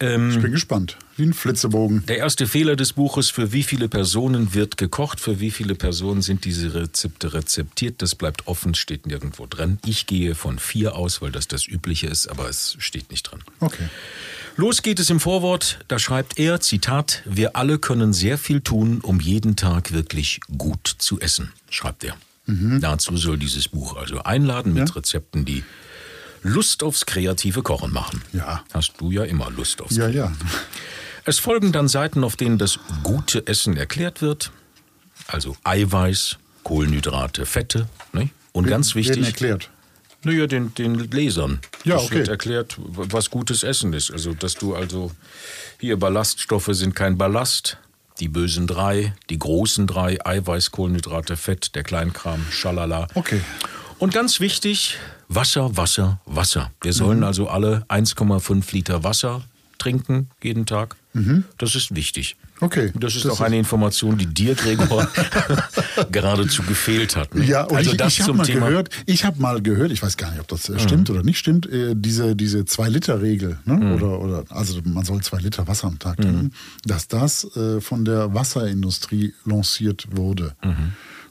Ähm, 0.00 0.30
Ich 0.30 0.40
bin 0.40 0.50
gespannt. 0.50 0.96
Wie 1.16 1.22
ein 1.24 1.34
Flitzebogen. 1.34 2.04
Der 2.06 2.18
erste 2.18 2.48
Fehler 2.48 2.74
des 2.74 2.94
Buches, 2.94 3.30
für 3.30 3.52
wie 3.52 3.62
viele 3.62 3.88
Personen 3.88 4.54
wird 4.54 4.76
gekocht, 4.76 5.20
für 5.20 5.38
wie 5.38 5.52
viele 5.52 5.76
Personen 5.76 6.22
sind 6.22 6.44
diese 6.44 6.74
Rezepte 6.74 7.34
rezeptiert, 7.34 8.02
das 8.02 8.16
bleibt 8.16 8.48
offen, 8.48 8.74
steht 8.74 9.06
nirgendwo 9.06 9.46
drin. 9.46 9.78
Ich 9.86 10.06
gehe 10.06 10.34
von 10.34 10.58
vier 10.58 10.96
aus, 10.96 11.22
weil 11.22 11.30
das 11.30 11.46
das 11.46 11.68
Übliche 11.68 12.08
ist, 12.08 12.26
aber 12.26 12.48
es 12.48 12.76
steht 12.80 13.10
nicht 13.10 13.22
drin. 13.30 13.40
Okay. 13.60 13.88
Los 14.56 14.82
geht 14.82 14.98
es 15.00 15.08
im 15.10 15.18
Vorwort, 15.20 15.78
da 15.88 15.98
schreibt 15.98 16.38
er, 16.38 16.60
Zitat, 16.60 17.22
wir 17.24 17.56
alle 17.56 17.78
können 17.78 18.12
sehr 18.12 18.36
viel 18.38 18.60
tun, 18.60 19.00
um 19.00 19.18
jeden 19.20 19.56
Tag 19.56 19.92
wirklich 19.92 20.40
gut 20.58 20.94
zu 20.98 21.18
essen, 21.20 21.52
schreibt 21.70 22.04
er. 22.04 22.16
Dazu 22.46 23.16
soll 23.16 23.38
dieses 23.38 23.68
Buch 23.68 23.96
also 23.96 24.22
einladen 24.24 24.74
mit 24.74 24.88
Ja. 24.88 24.94
Rezepten, 24.94 25.44
die 25.44 25.64
Lust 26.42 26.82
aufs 26.82 27.06
kreative 27.06 27.62
Kochen 27.62 27.92
machen. 27.92 28.20
Ja. 28.32 28.62
Hast 28.74 28.94
du 28.98 29.10
ja 29.10 29.24
immer 29.24 29.48
Lust 29.50 29.80
aufs 29.80 29.96
Ja, 29.96 30.08
ja. 30.08 30.32
es 31.24 31.38
folgen 31.38 31.72
dann 31.72 31.88
Seiten, 31.88 32.24
auf 32.24 32.36
denen 32.36 32.58
das 32.58 32.78
gute 33.04 33.46
Essen 33.46 33.76
erklärt 33.76 34.20
wird. 34.20 34.50
Also 35.28 35.56
Eiweiß, 35.64 36.36
Kohlenhydrate, 36.64 37.46
Fette. 37.46 37.88
Ne? 38.12 38.28
Und 38.50 38.66
ganz 38.66 38.94
Werden 38.94 39.06
wichtig, 39.06 39.26
erklärt. 39.26 39.70
Naja, 40.24 40.46
den, 40.46 40.74
den 40.74 40.94
Lesern. 41.10 41.60
Ja, 41.84 41.96
Das 41.96 42.04
okay. 42.06 42.14
wird 42.16 42.28
erklärt, 42.28 42.76
was 42.78 43.30
gutes 43.30 43.62
Essen 43.62 43.92
ist. 43.92 44.10
Also, 44.10 44.34
dass 44.34 44.54
du 44.54 44.74
also, 44.74 45.10
hier 45.80 45.98
Ballaststoffe 45.98 46.68
sind 46.72 46.94
kein 46.94 47.18
Ballast. 47.18 47.78
Die 48.20 48.28
bösen 48.28 48.66
drei, 48.66 49.14
die 49.30 49.38
großen 49.38 49.86
drei, 49.86 50.18
Eiweiß, 50.24 50.70
Kohlenhydrate, 50.70 51.36
Fett, 51.36 51.74
der 51.74 51.82
Kleinkram, 51.82 52.44
schalala. 52.50 53.08
Okay. 53.14 53.40
Und 53.98 54.12
ganz 54.12 54.38
wichtig, 54.38 54.98
Wasser, 55.28 55.76
Wasser, 55.76 56.20
Wasser. 56.26 56.70
Wir 56.82 56.92
sollen 56.92 57.18
Mhm. 57.18 57.24
also 57.24 57.48
alle 57.48 57.84
1,5 57.88 58.70
Liter 58.72 59.02
Wasser 59.02 59.42
trinken 59.78 60.28
jeden 60.42 60.66
Tag. 60.66 60.96
Das 61.58 61.74
ist 61.74 61.94
wichtig. 61.94 62.36
Mhm. 62.62 62.66
Okay. 62.66 62.92
Das 62.94 63.14
ist 63.16 63.24
Das 63.24 63.32
auch 63.32 63.36
ist- 63.36 63.42
eine 63.42 63.58
Information, 63.58 64.16
die 64.16 64.26
dir, 64.26 64.54
Gregor, 64.54 65.06
geradezu 66.10 66.62
gefehlt 66.62 67.16
hat. 67.16 67.34
ne? 67.34 67.44
Ja, 67.44 67.64
und 67.64 67.76
also 67.76 67.90
ich, 67.90 67.96
das 67.96 68.12
ich 68.14 68.22
habe 68.22 68.34
mal 68.34 68.44
Thema. 68.46 68.68
gehört, 68.68 68.90
ich 69.06 69.24
habe 69.24 69.40
mal 69.40 69.60
gehört, 69.60 69.90
ich 69.92 70.02
weiß 70.02 70.16
gar 70.16 70.30
nicht, 70.30 70.40
ob 70.40 70.48
das 70.48 70.68
äh, 70.68 70.78
stimmt 70.78 71.10
oder 71.10 71.22
nicht 71.22 71.38
stimmt, 71.38 71.66
äh, 71.70 71.94
diese 71.96 72.36
diese 72.36 72.64
zwei 72.64 72.88
Liter 72.88 73.20
Regel, 73.22 73.58
ne? 73.64 73.94
oder 73.94 74.20
oder 74.20 74.44
also 74.50 74.80
man 74.84 75.04
soll 75.04 75.20
zwei 75.22 75.38
Liter 75.38 75.66
Wasser 75.68 75.88
am 75.88 75.98
Tag 75.98 76.16
trinken, 76.20 76.52
dass 76.84 77.08
das 77.08 77.44
äh, 77.56 77.80
von 77.80 78.04
der 78.04 78.34
Wasserindustrie 78.34 79.34
lanciert 79.44 80.06
wurde. 80.16 80.54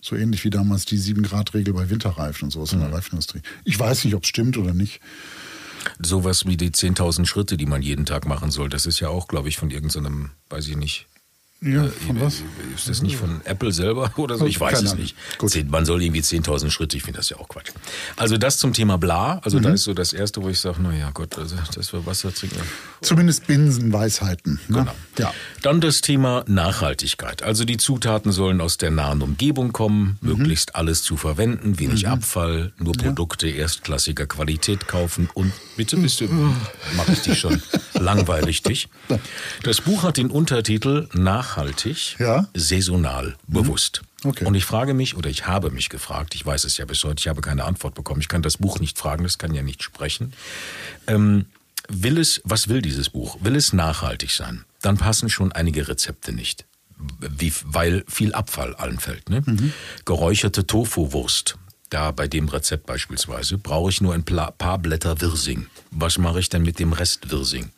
So 0.03 0.15
ähnlich 0.15 0.43
wie 0.43 0.49
damals 0.49 0.85
die 0.85 0.97
7 0.97 1.21
Grad 1.21 1.53
Regel 1.53 1.73
bei 1.75 1.89
Winterreifen 1.89 2.45
und 2.45 2.51
sowas 2.51 2.73
in 2.73 2.79
der 2.79 2.91
Reifenindustrie. 2.91 3.41
Ich 3.65 3.79
weiß 3.79 4.03
nicht, 4.05 4.15
ob 4.15 4.23
es 4.23 4.29
stimmt 4.29 4.57
oder 4.57 4.73
nicht. 4.73 4.99
Sowas 6.01 6.45
wie 6.47 6.57
die 6.57 6.71
10.000 6.71 7.25
Schritte, 7.27 7.55
die 7.57 7.65
man 7.67 7.81
jeden 7.83 8.05
Tag 8.05 8.25
machen 8.27 8.49
soll, 8.51 8.69
das 8.69 8.85
ist 8.87 8.99
ja 8.99 9.09
auch, 9.09 9.27
glaube 9.27 9.49
ich, 9.49 9.57
von 9.57 9.69
irgendeinem, 9.69 10.31
weiß 10.49 10.67
ich 10.67 10.75
nicht, 10.75 11.07
Ja, 11.63 11.87
von 12.07 12.19
was? 12.19 12.41
Ist 12.75 12.89
das 12.89 13.03
nicht 13.03 13.17
von 13.17 13.39
Apple 13.43 13.71
selber 13.71 14.11
oder 14.17 14.35
so? 14.39 14.47
Ich 14.47 14.59
weiß 14.59 14.73
Keine 14.77 14.87
es 14.87 14.95
nicht. 14.95 15.15
Gut. 15.37 15.53
Man 15.69 15.85
soll 15.85 16.01
irgendwie 16.01 16.21
10.000 16.21 16.71
Schritte, 16.71 16.97
ich 16.97 17.03
finde 17.03 17.19
das 17.19 17.29
ja 17.29 17.37
auch 17.37 17.47
Quatsch. 17.49 17.69
Also 18.17 18.37
das 18.37 18.57
zum 18.57 18.73
Thema 18.73 18.97
Bla, 18.97 19.39
also 19.43 19.59
Mhm. 19.59 19.63
da 19.63 19.69
ist 19.73 19.83
so 19.83 19.93
das 19.93 20.11
Erste, 20.11 20.41
wo 20.41 20.49
ich 20.49 20.59
sage, 20.59 20.81
naja 20.81 21.11
Gott, 21.13 21.37
also 21.37 21.55
das 21.75 21.93
wir 21.93 22.03
Wasser 22.07 22.33
trinken. 22.33 22.59
Zumindest 23.01 23.45
Binsenweisheiten. 23.45 24.59
Ne? 24.69 24.79
Genau. 24.79 24.91
Ja. 25.19 25.33
Dann 25.61 25.81
das 25.81 26.01
Thema 26.01 26.43
Nachhaltigkeit. 26.47 27.43
Also 27.43 27.63
die 27.63 27.77
Zutaten 27.77 28.31
sollen 28.31 28.59
aus 28.59 28.77
der 28.77 28.89
nahen 28.89 29.21
Umgebung 29.21 29.71
kommen, 29.71 30.17
Mhm. 30.21 30.29
möglichst 30.29 30.75
alles 30.75 31.03
zu 31.03 31.15
verwenden, 31.15 31.77
wenig 31.77 32.07
Abfall, 32.07 32.73
nur 32.79 32.93
Produkte 32.93 33.47
erstklassiger 33.47 34.25
Qualität 34.25 34.87
kaufen 34.87 35.29
und 35.35 35.51
bitte 35.77 35.95
bist 35.97 36.21
du, 36.21 36.27
mach 36.97 37.07
ich 37.09 37.21
dich 37.21 37.37
schon 37.39 37.61
langweilig 37.93 38.63
dich. 38.63 38.87
Das 39.61 39.81
Buch 39.81 40.01
hat 40.01 40.17
den 40.17 40.31
Untertitel 40.31 41.07
Nachhaltig, 41.51 42.15
Ja. 42.17 42.47
saisonal, 42.55 43.35
bewusst. 43.47 44.03
Okay. 44.23 44.45
Und 44.45 44.55
ich 44.55 44.63
frage 44.65 44.93
mich, 44.93 45.17
oder 45.17 45.29
ich 45.29 45.47
habe 45.47 45.69
mich 45.69 45.89
gefragt, 45.89 46.33
ich 46.35 46.45
weiß 46.45 46.63
es 46.63 46.77
ja 46.77 46.85
bis 46.85 47.03
heute, 47.03 47.19
ich 47.19 47.27
habe 47.27 47.41
keine 47.41 47.65
Antwort 47.65 47.93
bekommen, 47.93 48.21
ich 48.21 48.29
kann 48.29 48.41
das 48.41 48.57
Buch 48.57 48.79
nicht 48.79 48.97
fragen, 48.97 49.23
das 49.23 49.37
kann 49.37 49.53
ja 49.53 49.61
nicht 49.61 49.83
sprechen. 49.83 50.31
Ähm, 51.07 51.45
will 51.89 52.17
es, 52.19 52.39
was 52.45 52.69
will 52.69 52.81
dieses 52.81 53.09
Buch? 53.09 53.37
Will 53.41 53.55
es 53.57 53.73
nachhaltig 53.73 54.31
sein? 54.31 54.63
Dann 54.81 54.97
passen 54.97 55.29
schon 55.29 55.51
einige 55.51 55.87
Rezepte 55.89 56.31
nicht. 56.31 56.65
Wie, 57.19 57.51
weil 57.65 58.05
viel 58.07 58.33
Abfall 58.33 58.75
anfällt. 58.75 59.29
Ne? 59.29 59.43
Geräucherte 60.05 60.65
Tofu-Wurst. 60.67 61.57
Da 61.89 62.11
bei 62.11 62.27
dem 62.29 62.47
Rezept 62.47 62.85
beispielsweise 62.85 63.57
brauche 63.57 63.89
ich 63.89 63.99
nur 63.99 64.13
ein 64.13 64.23
paar 64.23 64.77
Blätter 64.77 65.19
Wirsing. 65.19 65.65
Was 65.89 66.17
mache 66.17 66.39
ich 66.39 66.47
denn 66.47 66.61
mit 66.61 66.79
dem 66.79 66.93
Rest 66.93 67.29
Wirsing? 67.31 67.71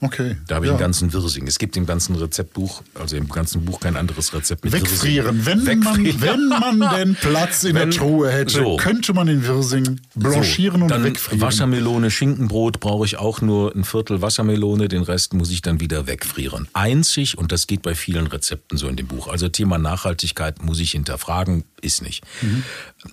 Okay. 0.00 0.36
Da 0.46 0.56
habe 0.56 0.66
ich 0.66 0.68
ja. 0.68 0.74
einen 0.74 0.80
ganzen 0.80 1.12
Wirsing. 1.12 1.46
Es 1.48 1.58
gibt 1.58 1.76
im 1.76 1.84
ganzen 1.84 2.14
Rezeptbuch, 2.14 2.82
also 2.94 3.16
im 3.16 3.28
ganzen 3.28 3.64
Buch 3.64 3.80
kein 3.80 3.96
anderes 3.96 4.32
Rezept 4.32 4.64
mit 4.64 4.72
Wegfrieren. 4.72 5.44
Wirsing. 5.44 5.64
Wenn 5.64 5.78
man, 5.80 6.04
Wegfrieren. 6.04 6.50
wenn 6.60 6.78
man 6.78 6.96
denn 6.96 7.14
Platz 7.16 7.64
in 7.64 7.74
Wenn- 7.74 7.90
der 7.90 7.98
Truhe 7.98 8.30
hätte, 8.30 8.52
so. 8.52 8.76
könnte 8.76 9.12
man 9.12 9.26
den 9.26 9.44
Wirsing 9.44 10.00
blanchieren 10.14 10.82
und 10.82 10.90
dann 10.90 11.02
wegfrieren. 11.02 11.40
Wassermelone, 11.40 12.10
Schinkenbrot 12.10 12.78
brauche 12.78 13.06
ich 13.06 13.16
auch 13.18 13.40
nur 13.40 13.74
ein 13.74 13.82
Viertel 13.82 14.22
Wassermelone, 14.22 14.88
den 14.88 15.02
Rest 15.02 15.34
muss 15.34 15.50
ich 15.50 15.62
dann 15.62 15.80
wieder 15.80 16.06
wegfrieren. 16.06 16.68
Einzig, 16.74 17.36
und 17.36 17.50
das 17.50 17.66
geht 17.66 17.82
bei 17.82 17.96
vielen 17.96 18.28
Rezepten 18.28 18.78
so 18.78 18.86
in 18.88 18.94
dem 18.94 19.08
Buch, 19.08 19.26
also 19.26 19.48
Thema 19.48 19.78
Nachhaltigkeit 19.78 20.62
muss 20.62 20.78
ich 20.78 20.92
hinterfragen, 20.92 21.64
ist 21.80 22.02
nicht. 22.02 22.24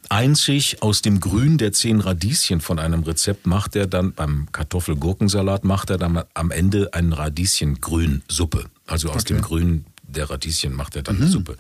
Einzig 0.09 0.81
aus 0.81 1.01
dem 1.01 1.19
Grün 1.19 1.57
der 1.57 1.71
zehn 1.71 1.99
Radieschen 1.99 2.61
von 2.61 2.79
einem 2.79 3.03
Rezept 3.03 3.45
macht 3.47 3.75
er 3.75 3.87
dann 3.87 4.13
beim 4.13 4.47
Kartoffel-Gurkensalat 4.51 5.63
macht 5.63 5.89
er 5.89 5.97
dann 5.97 6.23
am 6.33 6.51
Ende 6.51 6.74
einen 6.93 7.13
Radieschen-Grün-Suppe. 7.13 8.65
Also 8.87 9.09
aus 9.11 9.23
dem 9.23 9.41
Grün 9.41 9.85
der 10.07 10.29
Radieschen 10.29 10.73
macht 10.73 10.95
er 10.95 11.03
dann 11.03 11.17
eine 11.17 11.27
Suppe. 11.27 11.57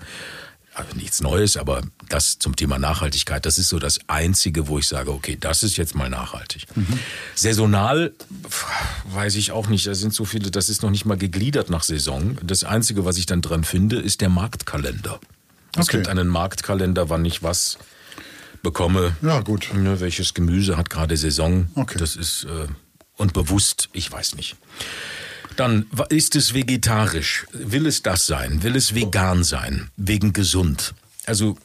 Also 0.73 0.93
nichts 0.97 1.21
Neues, 1.21 1.55
aber 1.55 1.81
das 2.09 2.37
zum 2.37 2.55
Thema 2.57 2.77
Nachhaltigkeit, 2.77 3.45
das 3.45 3.57
ist 3.57 3.69
so 3.69 3.79
das 3.79 3.97
Einzige, 4.07 4.67
wo 4.67 4.77
ich 4.77 4.87
sage, 4.87 5.11
okay, 5.11 5.37
das 5.39 5.63
ist 5.63 5.77
jetzt 5.77 5.95
mal 5.95 6.09
nachhaltig. 6.09 6.65
Saisonal, 7.33 8.11
pf, 8.49 8.65
weiß 9.13 9.35
ich 9.35 9.51
auch 9.51 9.67
nicht, 9.69 9.87
da 9.87 9.95
sind 9.95 10.13
so 10.13 10.25
viele, 10.25 10.51
das 10.51 10.67
ist 10.67 10.83
noch 10.83 10.89
nicht 10.91 11.05
mal 11.05 11.17
gegliedert 11.17 11.69
nach 11.69 11.83
Saison. 11.83 12.37
Das 12.43 12.63
Einzige, 12.65 13.05
was 13.05 13.17
ich 13.17 13.25
dann 13.25 13.41
dran 13.41 13.63
finde, 13.63 13.97
ist 14.01 14.19
der 14.21 14.29
Marktkalender. 14.29 15.19
Es 15.77 15.87
Okay. 15.87 15.97
gibt 15.97 16.09
einen 16.09 16.27
Marktkalender, 16.27 17.09
wann 17.09 17.23
ich 17.23 17.41
was 17.41 17.77
bekomme. 18.61 19.15
Ja, 19.21 19.39
gut. 19.41 19.69
Ne, 19.73 19.99
welches 20.01 20.33
Gemüse 20.33 20.75
hat 20.75 20.89
gerade 20.89 21.15
Saison. 21.17 21.69
Okay. 21.75 21.97
Das 21.97 22.15
ist, 22.17 22.45
äh, 22.45 22.67
und 23.17 23.33
bewusst, 23.33 23.89
ich 23.93 24.11
weiß 24.11 24.35
nicht. 24.35 24.55
Dann 25.55 25.87
ist 26.09 26.35
es 26.35 26.53
vegetarisch. 26.53 27.45
Will 27.53 27.85
es 27.85 28.03
das 28.03 28.25
sein? 28.25 28.63
Will 28.63 28.75
es 28.75 28.93
vegan 28.93 29.43
sein? 29.43 29.89
Wegen 29.95 30.33
gesund? 30.33 30.93
Also, 31.25 31.57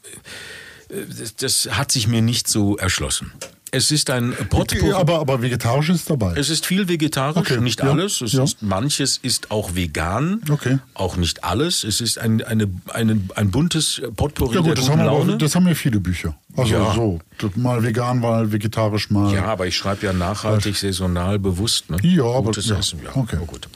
äh, 0.88 1.04
das 1.38 1.68
hat 1.72 1.90
sich 1.90 2.06
mir 2.06 2.22
nicht 2.22 2.48
so 2.48 2.76
erschlossen. 2.76 3.32
Es 3.72 3.90
ist 3.90 4.10
ein 4.10 4.34
Potpourri. 4.48 4.92
Aber, 4.92 5.20
aber 5.20 5.42
vegetarisch 5.42 5.90
ist 5.90 6.10
dabei. 6.10 6.34
Es 6.36 6.50
ist 6.50 6.66
viel 6.66 6.88
vegetarisch, 6.88 7.36
Okay, 7.36 7.60
nicht 7.60 7.78
ja, 7.80 7.90
alles. 7.90 8.20
Es 8.20 8.32
ja. 8.32 8.42
ist, 8.42 8.62
manches 8.62 9.18
ist 9.22 9.50
auch 9.50 9.74
vegan, 9.74 10.40
Okay. 10.50 10.78
auch 10.94 11.16
nicht 11.16 11.44
alles. 11.44 11.84
Es 11.84 12.00
ist 12.00 12.18
ein, 12.18 12.42
eine, 12.42 12.68
eine, 12.92 13.20
ein 13.36 13.50
buntes 13.50 14.02
Potpourri 14.16 14.56
ja 14.56 14.62
der 14.62 14.70
gut, 14.70 14.78
das 14.78 14.86
guten 14.86 14.98
haben, 15.00 15.06
Laune. 15.06 15.32
aber, 15.32 15.38
das 15.38 15.54
haben 15.54 15.68
ja 15.68 15.74
viele 15.74 16.00
Bücher. 16.00 16.34
Also 16.56 16.74
Ja. 16.74 16.92
so, 16.94 17.20
mal 17.54 17.82
vegan, 17.82 18.18
mal 18.18 18.50
vegetarisch, 18.50 19.08
mal. 19.10 19.32
Ja, 19.32 19.44
aber 19.44 19.66
ich 19.68 19.76
schreibe 19.76 20.04
ja 20.04 20.12
nachhaltig, 20.12 20.76
saisonal, 20.76 21.38
bewusst. 21.38 21.90
Ne? 21.90 21.98
Ja, 22.02 22.24
aber- 22.24 22.46
Gutes 22.46 22.66
ja, 22.68 22.78
Essen, 22.78 23.00
ja. 23.04 23.10
okay. 23.14 23.36
aber 23.36 23.46
gut. 23.46 23.68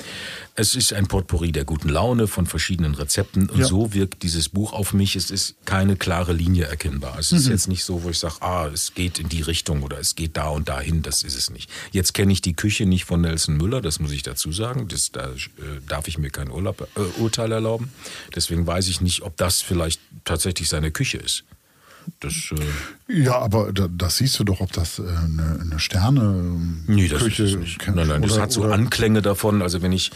Es 0.57 0.77
ist 0.77 0.93
ein 0.93 1.09
Potpourri 1.09 1.51
der 1.51 1.65
guten 1.65 1.89
Laune 1.89 2.29
von 2.29 2.47
verschiedenen 2.47 2.95
Rezepten 2.95 3.49
und 3.51 3.59
Ja. 3.59 3.67
so 3.67 3.93
wirkt 3.93 4.23
dieses 4.23 4.49
Buch 4.49 4.73
auf 4.73 4.93
mich. 4.93 5.17
Es 5.17 5.33
ist 5.33 5.57
keine 5.65 5.97
klare 5.97 6.33
Linie 6.33 6.67
erkennbar. 6.67 7.19
Es 7.19 7.33
Mhm. 7.33 7.39
ist 7.39 7.49
jetzt 7.49 7.67
nicht 7.69 7.83
so, 7.83 8.05
wo 8.05 8.11
ich 8.11 8.21
sage, 8.21 8.37
ah, 8.41 8.69
es 8.73 8.95
geht 8.95 9.19
in 9.19 9.29
die 9.29 9.43
Richtung 9.43 9.83
oder 9.83 9.99
es 9.99 10.15
geht 10.15 10.37
da 10.37 10.49
und 10.51 10.69
dahin. 10.69 11.03
Das 11.03 11.25
ist 11.25 11.35
es 11.37 11.51
nicht. 11.51 11.69
Jetzt 11.91 12.15
kenne 12.15 12.33
ich 12.33 12.41
die 12.41 12.55
Küche 12.55 12.87
nicht 12.87 13.05
von 13.05 13.21
Nelson 13.23 13.57
Müller, 13.57 13.81
das 13.81 13.99
muss 13.99 14.13
ich 14.13 14.23
dazu 14.23 14.53
sagen. 14.53 14.87
Das, 14.87 15.11
da 15.11 15.31
äh, 15.31 15.35
darf 15.89 16.07
ich 16.07 16.19
mir 16.19 16.31
kein 16.31 16.49
Urlaub, 16.51 16.89
äh, 16.97 17.21
Urteil 17.21 17.51
erlauben. 17.51 17.91
Deswegen 18.37 18.65
weiß 18.65 18.87
ich 18.87 19.01
nicht, 19.01 19.23
ob 19.23 19.37
das 19.37 19.61
vielleicht 19.61 20.01
tatsächlich 20.25 20.69
seine 20.69 20.93
Küche 20.93 21.19
ist. 21.19 21.43
Das, 22.21 22.35
äh, 23.09 23.23
Ja, 23.23 23.39
aber 23.39 23.73
da, 23.73 23.89
das 23.91 24.17
siehst 24.19 24.39
du 24.39 24.45
doch, 24.45 24.61
ob 24.61 24.73
das 24.73 24.99
äh, 24.99 25.03
eine, 25.03 25.59
eine 25.61 25.79
Sterne 25.81 26.23
Nee, 26.87 27.09
das 27.09 27.23
Küche 27.23 27.45
ist 27.45 27.57
nicht. 27.59 27.87
Nein, 27.87 28.07
nein, 28.09 28.23
das 28.23 28.33
oder- 28.33 28.43
hat 28.43 28.53
so 28.53 28.65
Anklänge 28.65 29.23
davon. 29.23 29.63
Also 29.63 29.83
wenn 29.83 29.93
ich, 29.93 30.11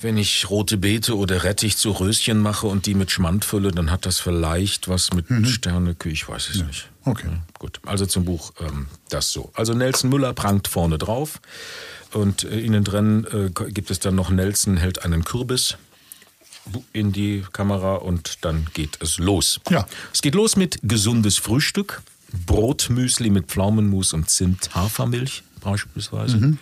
wenn 0.00 0.16
ich 0.16 0.50
rote 0.50 0.78
Beete 0.78 1.16
oder 1.16 1.44
Rettich 1.44 1.76
zu 1.76 1.90
Röschen 1.92 2.40
mache 2.40 2.66
und 2.66 2.86
die 2.86 2.94
mit 2.94 3.10
Schmand 3.10 3.44
fülle, 3.44 3.70
dann 3.70 3.90
hat 3.90 4.04
das 4.06 4.18
vielleicht 4.20 4.88
was 4.88 5.12
mit 5.12 5.26
Sterneküche, 5.46 6.12
ich 6.12 6.28
weiß 6.28 6.48
es 6.50 6.64
nicht. 6.64 6.88
Mhm. 7.04 7.10
Okay. 7.12 7.26
Ja, 7.30 7.42
gut, 7.58 7.80
also 7.86 8.06
zum 8.06 8.24
Buch 8.24 8.52
ähm, 8.60 8.86
das 9.08 9.30
so. 9.32 9.50
Also 9.54 9.74
Nelson 9.74 10.10
Müller 10.10 10.32
prangt 10.34 10.68
vorne 10.68 10.98
drauf 10.98 11.40
und 12.12 12.44
äh, 12.44 12.60
innen 12.60 12.84
drin 12.84 13.26
äh, 13.32 13.50
gibt 13.70 13.90
es 13.90 13.98
dann 14.00 14.14
noch 14.14 14.30
Nelson 14.30 14.76
hält 14.76 15.04
einen 15.04 15.24
Kürbis 15.24 15.76
in 16.92 17.12
die 17.12 17.44
Kamera 17.52 17.96
und 17.96 18.38
dann 18.44 18.66
geht 18.74 18.98
es 19.00 19.18
los. 19.18 19.60
Ja. 19.70 19.86
Es 20.12 20.22
geht 20.22 20.34
los 20.34 20.56
mit 20.56 20.78
gesundes 20.82 21.38
Frühstück, 21.38 22.02
Brotmüsli 22.46 23.30
mit 23.30 23.46
Pflaumenmus 23.46 24.12
und 24.12 24.28
Zimt, 24.30 24.74
Hafermilch 24.74 25.42
beispielsweise. 25.60 26.36
Mhm. 26.38 26.58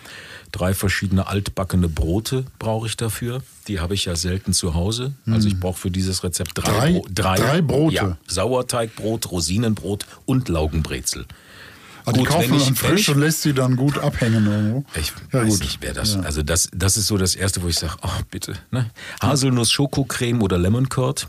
Drei 0.51 0.73
verschiedene 0.73 1.27
altbackene 1.27 1.87
Brote 1.87 2.45
brauche 2.59 2.87
ich 2.87 2.97
dafür. 2.97 3.41
Die 3.69 3.79
habe 3.79 3.93
ich 3.93 4.05
ja 4.05 4.15
selten 4.17 4.51
zu 4.53 4.73
Hause. 4.73 5.13
Also 5.27 5.47
ich 5.47 5.57
brauche 5.59 5.79
für 5.79 5.91
dieses 5.91 6.23
Rezept 6.25 6.51
drei, 6.55 6.91
Mhm. 6.91 7.01
Drei- 7.15 7.35
Bro- 7.35 7.43
drei 7.45 7.61
Brote? 7.61 7.95
Ja, 7.95 8.17
Sauerteigbrot, 8.27 9.31
Rosinenbrot 9.31 10.05
und 10.25 10.49
Laugenbrezel. 10.49 11.25
Ah, 12.05 12.11
die 12.13 12.19
Gut, 12.19 12.29
kauft 12.29 12.49
man 12.49 12.57
ich- 12.59 12.65
dann 12.65 12.75
frisch 12.75 13.09
und 13.09 13.19
lässt 13.19 13.41
sie 13.43 13.53
dann 13.53 13.75
gut 13.75 13.97
abhängen 13.97 14.45
irgendwo. 14.47 14.85
Ich 14.95 15.13
ja, 15.31 15.43
weiß 15.43 15.49
gut. 15.53 15.59
nicht, 15.61 15.77
wer 15.81 15.93
das. 15.93 16.15
Ja. 16.15 16.21
Also 16.21 16.41
das, 16.43 16.69
das 16.73 16.97
ist 16.97 17.07
so 17.07 17.17
das 17.17 17.35
erste, 17.35 17.61
wo 17.61 17.67
ich 17.67 17.77
sage, 17.77 17.93
oh 18.01 18.09
bitte. 18.31 18.53
Ne? 18.71 18.89
Haselnuss, 19.21 19.71
Schokocreme 19.71 20.41
oder 20.41 20.57
Lemon 20.57 20.89
Curd. 20.89 21.27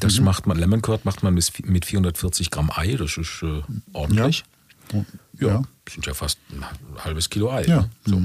Das 0.00 0.18
Mhm. 0.18 0.24
macht 0.24 0.46
man, 0.46 0.58
Lemon 0.58 0.82
Curd 0.82 1.04
macht 1.04 1.22
man 1.22 1.34
mit 1.34 1.50
mit 1.66 1.84
440 1.84 2.50
Gramm 2.50 2.70
Ei. 2.74 2.96
Das 2.96 3.16
ist 3.16 3.42
äh, 3.42 3.62
ordentlich. 3.92 4.44
Ja. 4.92 4.98
Ja. 5.40 5.48
Ja. 5.48 5.62
sind 5.88 6.06
ja 6.06 6.14
fast 6.14 6.38
ein 6.52 6.64
halbes 7.02 7.28
Kilo 7.30 7.50
Ei. 7.50 7.64
Ja. 7.64 7.80
Ne? 7.80 7.90
So. 8.04 8.22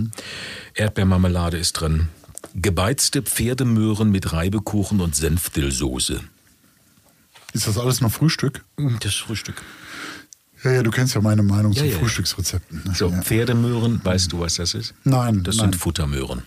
Erdbeermarmelade 0.75 1.58
ist 1.58 1.74
drin. 1.74 2.10
Gebeizte 2.55 3.22
Pferdemöhren 3.22 4.10
mit 4.12 4.31
Reibekuchen 4.34 5.01
und 5.01 5.15
Senfdillsoße. 5.15 6.22
Ist 7.53 7.67
das 7.67 7.77
alles 7.77 8.01
noch 8.01 8.12
Frühstück? 8.12 8.63
Das 9.01 9.15
Frühstück. 9.15 9.62
Ja, 10.63 10.72
ja, 10.72 10.84
du 10.84 10.92
kennst 10.92 11.16
ja 11.16 11.22
meine 11.22 11.44
Meinung 11.44 11.72
Ja, 11.72 11.82
zu 11.82 11.88
ja, 11.88 11.94
ja. 11.94 12.00
Frühstücksrezepten. 12.00 12.84
ne? 12.86 12.94
So, 12.96 13.10
ja. 13.10 13.22
Pferdemöhren, 13.22 14.01
weißt 14.04 14.32
du, 14.32 14.39
was 14.39 14.56
das 14.56 14.74
ist? 14.74 14.94
Nein, 15.04 15.44
Das 15.44 15.58
nein. 15.58 15.72
sind 15.72 15.75
Futtermöhren. 15.80 16.44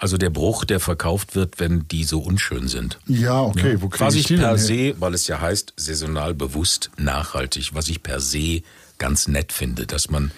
Also 0.00 0.16
der 0.16 0.30
Bruch, 0.30 0.64
der 0.64 0.78
verkauft 0.78 1.34
wird, 1.34 1.58
wenn 1.58 1.88
die 1.88 2.04
so 2.04 2.20
unschön 2.20 2.68
sind. 2.68 2.98
Ja, 3.06 3.40
okay, 3.40 3.78
wo 3.80 3.88
krieg 3.88 4.00
was 4.00 4.14
ich 4.14 4.30
ich 4.30 4.38
per 4.38 4.56
se, 4.56 4.94
weil 5.00 5.12
es 5.12 5.26
ja 5.26 5.40
heißt, 5.40 5.72
saisonal 5.76 6.34
bewusst, 6.34 6.90
nachhaltig, 6.96 7.70
was 7.74 7.88
ich 7.88 8.02
per 8.02 8.20
se 8.20 8.62
ganz 8.98 9.26
nett 9.26 9.52
finde, 9.52 9.86
dass 9.86 10.08
man 10.08 10.30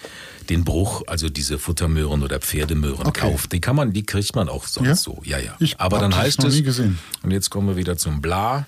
den 0.49 0.63
Bruch, 0.63 1.03
also 1.05 1.29
diese 1.29 1.59
Futtermöhren 1.59 2.23
oder 2.23 2.39
Pferdemöhren 2.39 3.05
Okay. 3.07 3.21
kauft. 3.21 3.51
Die 3.51 3.61
kann 3.61 3.75
man, 3.75 3.93
die 3.93 4.03
kriegt 4.03 4.35
man 4.35 4.49
auch 4.49 4.65
sonst 4.65 4.87
Ja? 4.87 4.95
so. 4.95 5.21
Ja, 5.25 5.37
ja. 5.37 5.55
Ich 5.59 5.79
Aber 5.79 5.99
dann 5.99 6.15
heißt 6.15 6.39
noch 6.39 6.47
es, 6.49 6.55
nie 6.55 6.63
gesehen. 6.63 6.97
und 7.21 7.29
jetzt 7.29 7.51
kommen 7.51 7.67
wir 7.67 7.75
wieder 7.75 7.97
zum 7.97 8.19
Bla, 8.19 8.65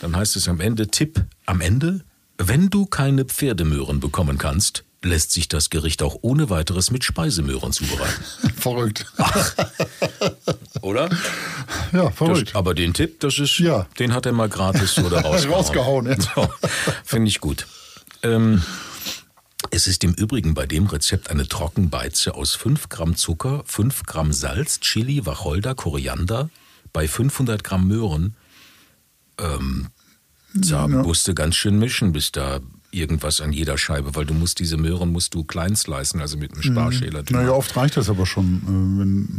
dann 0.00 0.16
heißt 0.16 0.36
es 0.36 0.48
am 0.48 0.60
Ende, 0.60 0.88
Tipp, 0.88 1.22
am 1.44 1.60
Ende, 1.60 2.00
wenn 2.42 2.70
du 2.70 2.86
keine 2.86 3.24
Pferdemöhren 3.26 4.00
bekommen 4.00 4.38
kannst, 4.38 4.84
lässt 5.02 5.32
sich 5.32 5.48
das 5.48 5.70
Gericht 5.70 6.02
auch 6.02 6.18
ohne 6.22 6.50
weiteres 6.50 6.90
mit 6.90 7.04
Speisemöhren 7.04 7.72
zubereiten. 7.72 8.24
Verrückt. 8.56 9.06
Oder? 10.82 11.08
Ja, 11.92 12.04
Das, 12.04 12.14
verrückt. 12.16 12.54
aber 12.56 12.74
den 12.74 12.92
Tipp, 12.94 13.20
das 13.20 13.38
ist, 13.38 13.58
Ja. 13.58 13.86
den 13.98 14.12
hat 14.14 14.26
er 14.26 14.32
mal 14.32 14.48
gratis 14.48 14.94
so 14.94 15.08
da 15.08 15.20
rausgehauen. 15.22 15.54
Rausgehauen, 15.54 16.06
ja. 16.06 16.16
So, 16.34 16.48
Finde 17.04 17.28
ich 17.28 17.40
gut. 17.40 17.66
Ähm, 18.22 18.62
es 19.70 19.86
ist 19.86 20.02
im 20.04 20.14
Übrigen 20.14 20.54
bei 20.54 20.66
dem 20.66 20.86
Rezept 20.86 21.30
eine 21.30 21.46
Trockenbeize 21.46 22.34
aus 22.34 22.54
5 22.54 22.88
Gramm 22.88 23.16
Zucker, 23.16 23.62
5 23.66 24.02
Gramm 24.04 24.32
Salz, 24.32 24.80
Chili, 24.80 25.24
Wacholder, 25.26 25.74
Koriander, 25.74 26.50
bei 26.92 27.06
500 27.08 27.62
Gramm 27.64 27.86
Möhren, 27.88 28.34
ähm, 29.38 29.88
da 30.54 30.88
musst 30.88 31.28
du 31.28 31.34
ganz 31.34 31.56
schön 31.56 31.78
mischen, 31.78 32.12
bis 32.12 32.32
da 32.32 32.60
irgendwas 32.92 33.40
an 33.40 33.52
jeder 33.52 33.78
Scheibe, 33.78 34.16
weil 34.16 34.26
du 34.26 34.34
musst 34.34 34.58
diese 34.58 34.76
Möhren 34.76 35.12
musst 35.12 35.32
du 35.34 35.44
klein 35.44 35.76
slicen, 35.76 36.20
also 36.20 36.36
mit 36.36 36.52
einem 36.54 36.62
Sparschäler. 36.64 37.22
drüber. 37.22 37.38
Naja, 37.40 37.52
oft 37.52 37.76
reicht 37.76 37.96
das 37.96 38.10
aber 38.10 38.26
schon, 38.26 38.56
äh, 38.64 38.66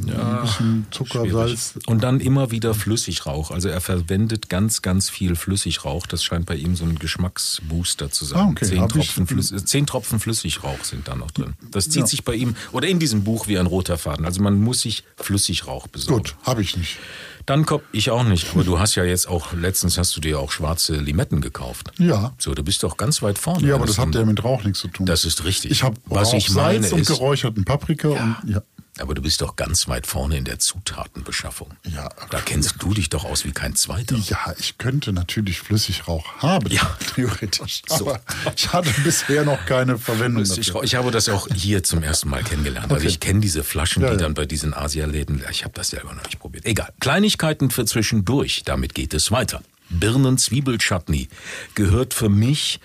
wenn 0.07 0.15
ein 0.15 0.41
bisschen 0.43 0.87
Zucker, 0.89 1.19
Schwierig. 1.25 1.59
Salz. 1.59 1.73
Und 1.85 2.01
dann 2.01 2.21
immer 2.21 2.51
wieder 2.51 2.73
Flüssigrauch. 2.73 3.51
Also 3.51 3.67
er 3.67 3.81
verwendet 3.81 4.47
ganz, 4.47 4.81
ganz 4.81 5.09
viel 5.09 5.35
Flüssigrauch. 5.35 6.07
Das 6.07 6.23
scheint 6.23 6.45
bei 6.45 6.55
ihm 6.55 6.77
so 6.77 6.85
ein 6.85 6.97
Geschmacksbooster 6.97 8.09
zu 8.09 8.23
sein. 8.23 8.39
Ah, 8.39 8.47
okay. 8.51 8.65
Zehn, 8.67 8.83
ich- 8.85 9.13
Tropfen 9.13 9.37
äh, 9.39 9.65
zehn 9.65 9.85
Tropfen 9.85 10.21
Flüssigrauch 10.21 10.83
sind 10.85 11.09
da 11.09 11.15
noch 11.17 11.31
drin. 11.31 11.53
Das 11.71 11.89
zieht 11.89 12.03
Ja. 12.03 12.07
sich 12.07 12.23
bei 12.23 12.35
ihm 12.35 12.55
oder 12.71 12.87
in 12.87 12.99
diesem 12.99 13.25
Buch 13.25 13.49
wie 13.49 13.57
ein 13.59 13.65
roter 13.65 13.97
Faden. 13.97 14.25
Also 14.25 14.41
man 14.41 14.61
muss 14.61 14.79
sich 14.79 15.03
Flüssigrauch 15.17 15.87
besorgen. 15.87 16.23
Gut, 16.23 16.35
habe 16.43 16.61
ich 16.61 16.77
nicht. 16.77 16.99
Dann 17.45 17.65
kommt 17.65 17.83
ich 17.91 18.09
auch 18.11 18.23
nicht. 18.23 18.47
Aber 18.53 18.63
du 18.63 18.79
hast 18.79 18.95
ja 18.95 19.03
jetzt 19.03 19.27
auch 19.27 19.53
letztens 19.53 19.97
hast 19.97 20.15
du 20.15 20.21
dir 20.21 20.39
auch 20.39 20.51
schwarze 20.51 20.95
Limetten 20.95 21.41
gekauft. 21.41 21.91
Ja. 21.97 22.33
So, 22.37 22.53
du 22.53 22.63
bist 22.63 22.83
doch 22.83 22.97
ganz 22.97 23.21
weit 23.21 23.39
vorne. 23.39 23.67
Ja, 23.67 23.75
aber 23.75 23.85
das 23.85 23.97
hat 23.97 24.13
ja 24.15 24.23
mit 24.25 24.43
Rauch 24.43 24.63
nichts 24.63 24.79
zu 24.79 24.87
tun. 24.87 25.05
Das 25.05 25.25
ist 25.25 25.43
richtig. 25.43 25.71
Ich 25.71 25.83
habe 25.83 25.95
Was 26.05 26.33
ich 26.33 26.49
Salz 26.49 26.91
und 26.91 26.99
ist- 27.01 27.07
geräucherten 27.07 27.65
Paprika 27.65 28.09
und 28.09 28.35
ja. 28.45 28.61
Aber 28.99 29.13
du 29.15 29.21
bist 29.21 29.41
doch 29.41 29.55
ganz 29.55 29.87
weit 29.87 30.05
vorne 30.05 30.37
in 30.37 30.43
der 30.43 30.59
Zutatenbeschaffung. 30.59 31.71
Ja. 31.89 32.09
Da 32.29 32.39
kennst 32.41 32.75
du 32.83 32.93
dich 32.93 33.09
doch 33.09 33.23
aus 33.23 33.45
wie 33.45 33.51
kein 33.51 33.73
Zweiter. 33.75 34.15
Ja, 34.17 34.53
ich 34.59 34.77
könnte 34.77 35.13
natürlich 35.13 35.59
Flüssigrauch 35.61 36.25
haben, 36.39 36.69
Ja. 36.69 36.97
theoretisch. 37.15 37.81
So. 37.87 38.09
Aber 38.09 38.21
ich 38.55 38.71
hatte 38.73 38.91
bisher 39.03 39.45
noch 39.45 39.65
keine 39.65 39.97
Verwendung 39.97 40.43
Ich, 40.43 40.49
dafür. 40.67 40.83
ich 40.83 40.95
habe 40.95 41.09
das 41.09 41.29
auch 41.29 41.47
hier 41.55 41.83
zum 41.83 42.03
ersten 42.03 42.29
Mal 42.29 42.43
kennengelernt. 42.43 42.91
Also 42.91 42.97
Okay. 42.97 43.07
ich 43.07 43.19
kenne 43.21 43.39
diese 43.39 43.63
Flaschen, 43.63 44.03
Ja, 44.03 44.11
die 44.11 44.17
dann 44.17 44.33
bei 44.33 44.45
diesen 44.45 44.73
Asialäden, 44.73 45.41
ich 45.49 45.63
habe 45.63 45.73
das 45.73 45.87
selber 45.87 46.13
noch 46.13 46.25
nicht 46.25 46.39
probiert. 46.39 46.65
Egal. 46.65 46.91
Kleinigkeiten 46.99 47.71
für 47.71 47.85
zwischendurch, 47.85 48.63
damit 48.65 48.93
geht 48.93 49.13
es 49.13 49.31
weiter. 49.31 49.61
Birnen-Zwiebel-Chutney 49.89 51.29
gehört 51.75 52.13
für 52.13 52.29
mich 52.29 52.79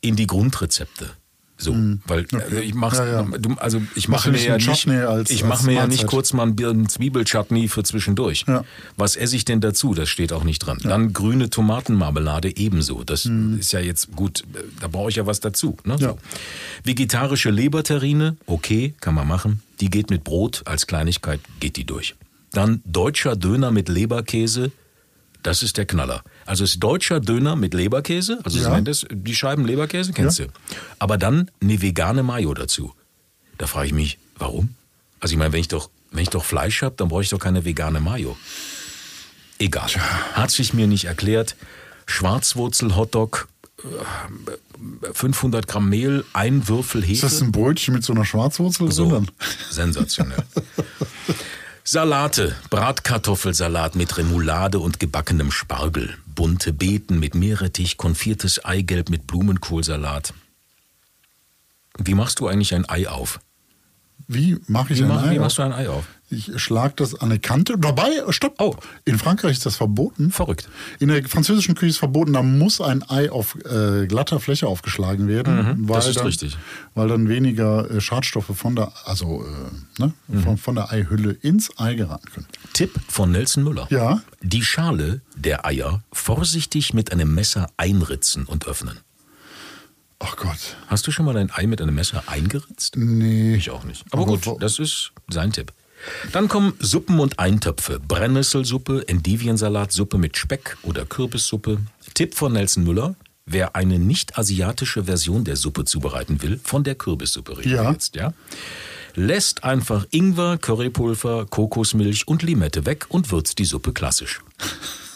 in 0.00 0.16
die 0.16 0.26
Grundrezepte. 0.26 1.10
So, 1.62 1.76
weil 2.06 2.26
äh, 2.32 2.60
ich 2.60 2.74
mach's, 2.74 2.98
Mhm. 2.98 3.06
Ja, 3.06 3.22
ja. 3.22 3.38
du, 3.38 3.54
also 3.56 3.82
ich 3.94 4.08
mache 4.08 4.30
mir 4.30 4.42
ja 4.42 4.56
nicht, 4.56 4.86
ich 5.28 5.44
mache 5.44 5.66
mir 5.66 5.74
ja 5.74 5.86
nicht 5.86 6.06
kurz 6.06 6.32
mal 6.32 6.44
einen 6.44 6.56
Birnen-Zwiebel-Chutney 6.56 7.68
für 7.68 7.82
zwischendurch. 7.82 8.44
Ja. 8.48 8.64
Was 8.96 9.14
esse 9.16 9.36
ich 9.36 9.44
denn 9.44 9.60
dazu? 9.60 9.92
Das 9.94 10.08
steht 10.08 10.32
auch 10.32 10.44
nicht 10.44 10.60
dran. 10.60 10.78
Dann 10.82 11.12
grüne 11.12 11.50
Tomatenmarmelade 11.50 12.56
ebenso. 12.56 13.04
Das 13.04 13.26
ist 13.26 13.72
ja 13.72 13.80
jetzt 13.80 14.16
gut, 14.16 14.40
äh, 14.54 14.62
da 14.80 14.88
brauche 14.88 15.10
ich 15.10 15.16
ja 15.16 15.26
was 15.26 15.40
dazu. 15.40 15.76
Ne? 15.84 15.96
Mhm. 15.96 16.00
Ja. 16.00 16.08
So. 16.10 16.18
Vegetarische 16.84 17.50
Leberterrine, 17.50 18.36
okay, 18.46 18.94
kann 19.00 19.14
man 19.14 19.28
machen. 19.28 19.60
Die 19.80 19.90
geht 19.90 20.10
mit 20.10 20.24
Brot 20.24 20.62
als 20.64 20.86
Kleinigkeit, 20.86 21.40
geht 21.60 21.76
die 21.76 21.84
durch. 21.84 22.14
Dann 22.52 22.80
deutscher 22.84 23.36
Döner 23.36 23.70
mit 23.70 23.88
Leberkäse, 23.88 24.72
das 25.42 25.62
ist 25.62 25.76
der 25.78 25.86
Knaller. 25.86 26.22
Also 26.50 26.64
es 26.64 26.70
ist 26.72 26.80
deutscher 26.80 27.20
Döner 27.20 27.54
mit 27.54 27.74
Leberkäse, 27.74 28.40
also 28.42 28.58
Ja. 28.58 28.64
Sie 28.64 28.70
meinen 28.70 28.84
das, 28.84 29.06
die 29.08 29.36
Scheiben 29.36 29.64
Leberkäse, 29.64 30.12
kennst 30.12 30.40
Ja. 30.40 30.46
du. 30.46 30.52
Aber 30.98 31.16
dann 31.16 31.48
eine 31.62 31.80
vegane 31.80 32.24
Mayo 32.24 32.52
dazu. 32.54 32.92
Da 33.56 33.68
frage 33.68 33.86
ich 33.86 33.92
mich, 33.92 34.18
warum? 34.36 34.74
Also 35.20 35.32
ich 35.34 35.38
meine, 35.38 35.52
wenn 35.52 35.60
ich 35.60 35.68
doch, 35.68 35.90
wenn 36.10 36.24
ich 36.24 36.28
doch 36.30 36.44
Fleisch 36.44 36.82
habe, 36.82 36.96
dann 36.96 37.08
brauche 37.08 37.22
ich 37.22 37.28
doch 37.28 37.38
keine 37.38 37.64
vegane 37.64 38.00
Mayo. 38.00 38.36
Egal. 39.60 39.86
Hat 40.32 40.50
sich 40.50 40.74
mir 40.74 40.88
nicht 40.88 41.04
erklärt. 41.04 41.54
Schwarzwurzel-Hotdog, 42.06 43.46
äh, 43.84 45.12
500 45.12 45.68
Gramm 45.68 45.88
Mehl, 45.88 46.24
ein 46.32 46.66
Würfel 46.66 47.02
Hefe. 47.02 47.12
Ist 47.12 47.22
das 47.34 47.40
ein 47.42 47.52
Brötchen 47.52 47.94
mit 47.94 48.02
so 48.02 48.12
einer 48.12 48.24
Schwarzwurzel 48.24 48.90
So, 48.90 49.08
drin? 49.08 49.28
sensationell. 49.70 50.42
Salate, 51.92 52.54
Bratkartoffelsalat 52.70 53.96
mit 53.96 54.16
Remoulade 54.16 54.78
und 54.78 55.00
gebackenem 55.00 55.50
Spargel, 55.50 56.16
bunte 56.24 56.72
Beeten 56.72 57.18
mit 57.18 57.34
Meerrettich, 57.34 57.96
konfiertes 57.96 58.64
Eigelb 58.64 59.08
mit 59.10 59.26
Blumenkohlsalat. 59.26 60.32
Wie 61.98 62.14
machst 62.14 62.38
du 62.38 62.46
eigentlich 62.46 62.76
ein 62.76 62.88
Ei 62.88 63.08
auf? 63.08 63.40
Wie 64.28 64.56
mache 64.68 64.92
ich 64.92 65.00
Wie, 65.00 65.02
ein 65.02 65.08
mach, 65.08 65.24
Ei 65.24 65.32
wie 65.32 65.38
auf? 65.40 65.42
machst 65.42 65.58
du 65.58 65.62
ein 65.62 65.72
Ei 65.72 65.88
auf? 65.88 66.04
Ich 66.32 66.52
schlag 66.62 66.96
das 66.96 67.14
an 67.16 67.30
eine 67.30 67.40
Kante. 67.40 67.76
Dabei, 67.76 68.08
stopp. 68.28 68.54
Oh. 68.60 68.76
In 69.04 69.18
Frankreich 69.18 69.52
ist 69.52 69.66
das 69.66 69.74
verboten. 69.74 70.30
Verrückt. 70.30 70.68
In 71.00 71.08
der 71.08 71.24
französischen 71.28 71.74
Küche 71.74 71.90
ist 71.90 71.98
verboten, 71.98 72.32
da 72.34 72.42
muss 72.42 72.80
ein 72.80 73.02
Ei 73.10 73.32
auf 73.32 73.56
äh, 73.64 74.06
glatter 74.06 74.38
Fläche 74.38 74.68
aufgeschlagen 74.68 75.26
werden. 75.26 75.56
weil 75.56 75.74
Mhm, 75.74 75.86
das 75.88 76.06
ist 76.06 76.18
dann, 76.18 76.26
richtig. 76.26 76.56
Weil 76.94 77.08
dann 77.08 77.28
weniger 77.28 77.90
äh, 77.90 78.00
Schadstoffe 78.00 78.56
von 78.56 78.76
der, 78.76 78.92
also, 79.06 79.44
äh, 79.44 80.00
ne, 80.02 80.12
Mhm. 80.28 80.42
von, 80.44 80.56
von 80.56 80.74
der 80.76 80.92
Eihülle 80.92 81.32
ins 81.32 81.76
Ei 81.78 81.94
geraten 81.94 82.30
können. 82.32 82.46
Tipp 82.74 82.92
von 83.08 83.32
Nelson 83.32 83.64
Müller. 83.64 83.88
Ja. 83.90 84.22
Die 84.40 84.62
Schale 84.62 85.22
der 85.36 85.66
Eier 85.66 86.02
vorsichtig 86.12 86.94
mit 86.94 87.10
einem 87.12 87.34
Messer 87.34 87.68
einritzen 87.76 88.44
und 88.44 88.66
öffnen. 88.68 88.98
Ach 90.20 90.36
Gott. 90.36 90.76
Hast 90.86 91.06
du 91.06 91.10
schon 91.10 91.24
mal 91.24 91.32
dein 91.34 91.50
Ei 91.50 91.66
mit 91.66 91.80
einem 91.80 91.94
Messer 91.94 92.22
eingeritzt? 92.26 92.94
Nee. 92.96 93.54
Ich 93.54 93.70
auch 93.70 93.84
nicht. 93.84 94.04
Aber, 94.10 94.22
Aber 94.22 94.32
gut, 94.32 94.46
wo- 94.46 94.58
das 94.58 94.78
ist 94.78 95.12
sein 95.28 95.50
Tipp. 95.52 95.72
Dann 96.32 96.48
kommen 96.48 96.74
Suppen 96.78 97.20
und 97.20 97.38
Eintöpfe. 97.38 98.00
Brennnesselsuppe, 98.00 99.06
Endiviensalatsuppe 99.06 100.18
mit 100.18 100.36
Speck 100.36 100.76
oder 100.82 101.04
Kürbissuppe. 101.04 101.78
Tipp 102.14 102.34
von 102.34 102.52
Nelson 102.52 102.84
Müller. 102.84 103.14
Wer 103.46 103.74
eine 103.74 103.98
nicht-asiatische 103.98 105.04
Version 105.04 105.44
der 105.44 105.56
Suppe 105.56 105.84
zubereiten 105.84 106.40
will, 106.42 106.60
von 106.62 106.84
der 106.84 106.94
Kürbissuppe 106.94 107.58
reden 107.58 107.70
Ja. 107.72 107.90
jetzt, 107.90 108.14
ja? 108.14 108.32
Lässt 109.14 109.64
einfach 109.64 110.06
Ingwer, 110.10 110.56
Currypulver, 110.58 111.46
Kokosmilch 111.46 112.28
und 112.28 112.42
Limette 112.42 112.86
weg 112.86 113.06
und 113.08 113.32
würzt 113.32 113.58
die 113.58 113.64
Suppe 113.64 113.92
klassisch. 113.92 114.40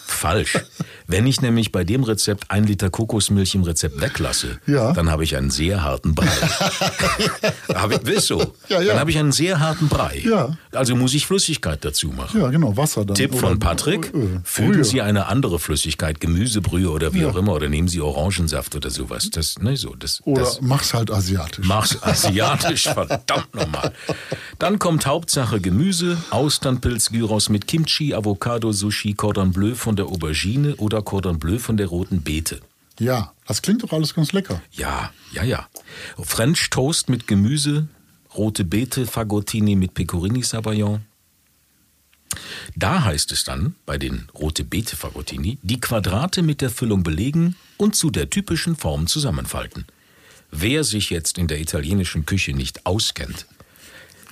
Falsch. 0.06 0.58
Wenn 1.06 1.26
ich 1.26 1.40
nämlich 1.42 1.70
bei 1.72 1.84
dem 1.84 2.02
Rezept 2.02 2.50
ein 2.50 2.64
Liter 2.64 2.88
Kokosmilch 2.90 3.54
im 3.54 3.62
Rezept 3.62 4.00
weglasse, 4.00 4.58
Ja. 4.66 4.92
dann 4.92 5.10
habe 5.10 5.24
ich 5.24 5.36
einen 5.36 5.50
sehr 5.50 5.82
harten 5.82 6.14
Brei. 6.14 6.26
habe 7.74 8.00
ich, 8.10 8.20
so. 8.20 8.54
Ja, 8.68 8.80
ja. 8.80 8.88
Dann 8.88 8.98
habe 9.00 9.10
ich 9.10 9.18
einen 9.18 9.32
sehr 9.32 9.60
harten 9.60 9.88
Brei. 9.88 10.22
Also 10.72 10.96
muss 10.96 11.14
ich 11.14 11.26
Flüssigkeit 11.26 11.84
dazu 11.84 12.08
machen. 12.08 12.40
Ja, 12.40 12.48
genau, 12.48 12.76
Wasser 12.76 13.04
dann. 13.04 13.14
Tipp 13.16 13.34
von 13.34 13.58
Patrick, 13.58 14.12
füllen. 14.44 14.84
Sie 14.84 15.02
eine 15.02 15.26
andere 15.26 15.58
Flüssigkeit, 15.58 16.20
Gemüsebrühe 16.20 16.90
oder 16.90 17.12
wie 17.14 17.26
auch 17.26 17.36
immer, 17.36 17.54
oder 17.54 17.68
nehmen 17.68 17.88
Sie 17.88 18.00
Orangensaft 18.00 18.74
oder 18.74 18.90
sowas. 18.90 19.30
Das, 19.30 19.58
ne, 19.58 19.76
so, 19.76 19.94
das, 19.94 20.20
Oder 20.24 20.42
das 20.42 20.60
mach's 20.60 20.94
halt 20.94 21.10
asiatisch. 21.10 21.66
mach's 21.66 22.02
asiatisch, 22.02 22.82
verdammt 22.94 23.54
nochmal. 23.54 23.92
Dann 24.58 24.78
kommt 24.78 25.06
Hauptsache 25.06 25.60
Gemüse, 25.60 26.16
Austernpilz, 26.30 27.10
Gyros 27.10 27.48
mit 27.48 27.66
Kimchi, 27.66 28.14
Avocado, 28.14 28.72
Sushi, 28.72 29.14
Cordon 29.14 29.52
Bleu 29.52 29.74
von 29.74 29.96
der 29.96 30.06
Aubergine 30.06 30.76
oder 30.76 30.93
Cordon 31.02 31.38
Bleu 31.38 31.58
von 31.58 31.76
der 31.76 31.86
roten 31.86 32.22
Beete. 32.22 32.60
Ja, 32.98 33.32
das 33.46 33.62
klingt 33.62 33.82
doch 33.82 33.92
alles 33.92 34.14
ganz 34.14 34.32
lecker. 34.32 34.62
Ja, 34.72 35.12
ja, 35.32 35.42
ja. 35.42 35.68
French 36.22 36.70
Toast 36.70 37.08
mit 37.08 37.26
Gemüse, 37.26 37.88
rote 38.34 38.64
Beete, 38.64 39.06
Fagottini 39.06 39.74
mit 39.74 39.94
Pecorini 39.94 40.42
Sabayon. 40.42 41.04
Da 42.76 43.04
heißt 43.04 43.32
es 43.32 43.44
dann 43.44 43.74
bei 43.86 43.98
den 43.98 44.28
rote 44.34 44.64
Beete 44.64 44.96
Fagottini, 44.96 45.58
die 45.62 45.80
Quadrate 45.80 46.42
mit 46.42 46.60
der 46.60 46.70
Füllung 46.70 47.02
belegen 47.02 47.56
und 47.76 47.96
zu 47.96 48.10
der 48.10 48.30
typischen 48.30 48.76
Form 48.76 49.06
zusammenfalten. 49.06 49.86
Wer 50.50 50.84
sich 50.84 51.10
jetzt 51.10 51.38
in 51.38 51.48
der 51.48 51.60
italienischen 51.60 52.26
Küche 52.26 52.52
nicht 52.52 52.86
auskennt, 52.86 53.46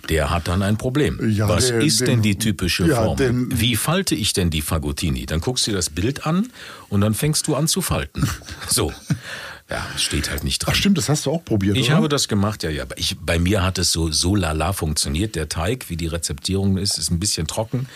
der 0.09 0.31
hat 0.31 0.49
dann 0.49 0.62
ein 0.62 0.77
Problem. 0.77 1.19
Ja, 1.31 1.49
Was 1.49 1.69
der- 1.69 1.81
ist 1.81 2.01
den- 2.01 2.07
denn 2.07 2.23
die 2.23 2.37
typische 2.38 2.87
ja, 2.87 3.03
Form? 3.05 3.17
den- 3.17 3.61
Wie 3.61 3.77
falte 3.77 4.15
ich 4.15 4.33
denn 4.33 4.51
die 4.51 4.62
Fagottini? 4.62 5.27
Dann 5.27 5.41
guckst 5.41 5.67
du 5.67 5.71
dir 5.71 5.77
das 5.77 5.91
Bild 5.91 6.27
an 6.27 6.49
und 6.88 7.01
dann 7.01 7.15
fängst 7.15 7.47
du 7.47 7.55
an 7.57 7.69
zu 7.69 7.83
falten. 7.83 8.29
So. 8.69 8.93
Ja, 9.73 9.87
steht 9.97 10.31
halt 10.31 10.45
nicht 10.45 10.59
dran. 10.59 10.75
Ach 10.75 10.79
stimmt, 10.79 10.99
das 10.99 11.09
hast 11.09 11.25
du 11.25 11.31
auch 11.31 11.43
probiert, 11.45 11.79
Ich 11.79 11.87
oder? 11.87 11.97
habe 11.97 12.09
das 12.11 12.29
gemacht, 12.29 12.63
ja, 12.63 12.69
ja. 12.69 12.85
Ich, 12.97 13.17
bei 13.19 13.39
mir 13.39 13.63
hat 13.63 13.79
es 13.79 13.91
so, 13.91 14.13
so 14.13 14.37
lala 14.37 14.75
funktioniert. 14.75 15.35
Der 15.35 15.49
Teig, 15.49 15.89
wie 15.89 15.97
die 15.97 16.09
Rezeptierung 16.09 16.77
ist, 16.77 16.99
ist 16.99 17.11
ein 17.11 17.19
bisschen 17.19 17.47
trocken. 17.47 17.89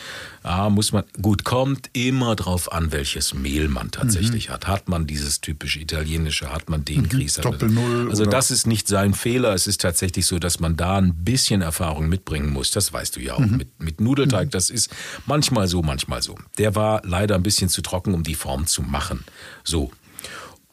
Ah, 0.43 0.71
muss 0.71 0.93
man, 0.93 1.05
gut, 1.21 1.45
kommt 1.45 1.91
immer 1.93 2.35
drauf 2.35 2.73
an, 2.73 2.93
welches 2.93 3.35
Mehl 3.35 3.69
man 3.69 3.91
tatsächlich 3.91 4.49
hat. 4.49 4.67
Hat 4.67 4.89
man 4.89 5.07
dieses 5.07 5.43
typische 5.43 5.79
italienische, 5.81 6.51
hat 6.51 6.71
man 6.71 6.83
den 6.85 7.09
Grieß. 7.11 7.35
Doppel-Null 7.35 8.09
Also 8.09 8.23
oder- 8.23 8.31
das 8.31 8.51
ist 8.51 8.67
nicht 8.67 8.89
sein 8.89 9.13
Fehler. 9.13 9.53
Es 9.53 9.67
ist 9.67 9.83
tatsächlich 9.83 10.25
so, 10.25 10.39
dass 10.39 10.61
man 10.61 10.77
da 10.77 10.97
ein 10.97 11.15
bisschen 11.25 11.61
Erfahrung 11.61 12.09
mitbringen 12.09 12.51
muss. 12.55 12.71
Das 12.71 12.91
weißt 12.91 13.17
du 13.17 13.21
ja 13.21 13.35
auch. 13.35 13.41
Mit, 13.41 13.79
mit 13.81 14.01
Nudelteig, 14.01 14.51
das 14.51 14.71
ist 14.71 14.89
manchmal 15.27 15.69
so, 15.69 15.83
manchmal 15.83 16.23
so. 16.23 16.37
Der 16.57 16.75
war 16.75 17.03
leider 17.05 17.35
ein 17.35 17.43
bisschen 17.43 17.69
zu 17.69 17.83
trocken, 17.83 18.15
um 18.15 18.23
die 18.23 18.35
Form 18.35 18.67
zu 18.67 18.81
machen. 18.81 19.25
So. 19.63 19.91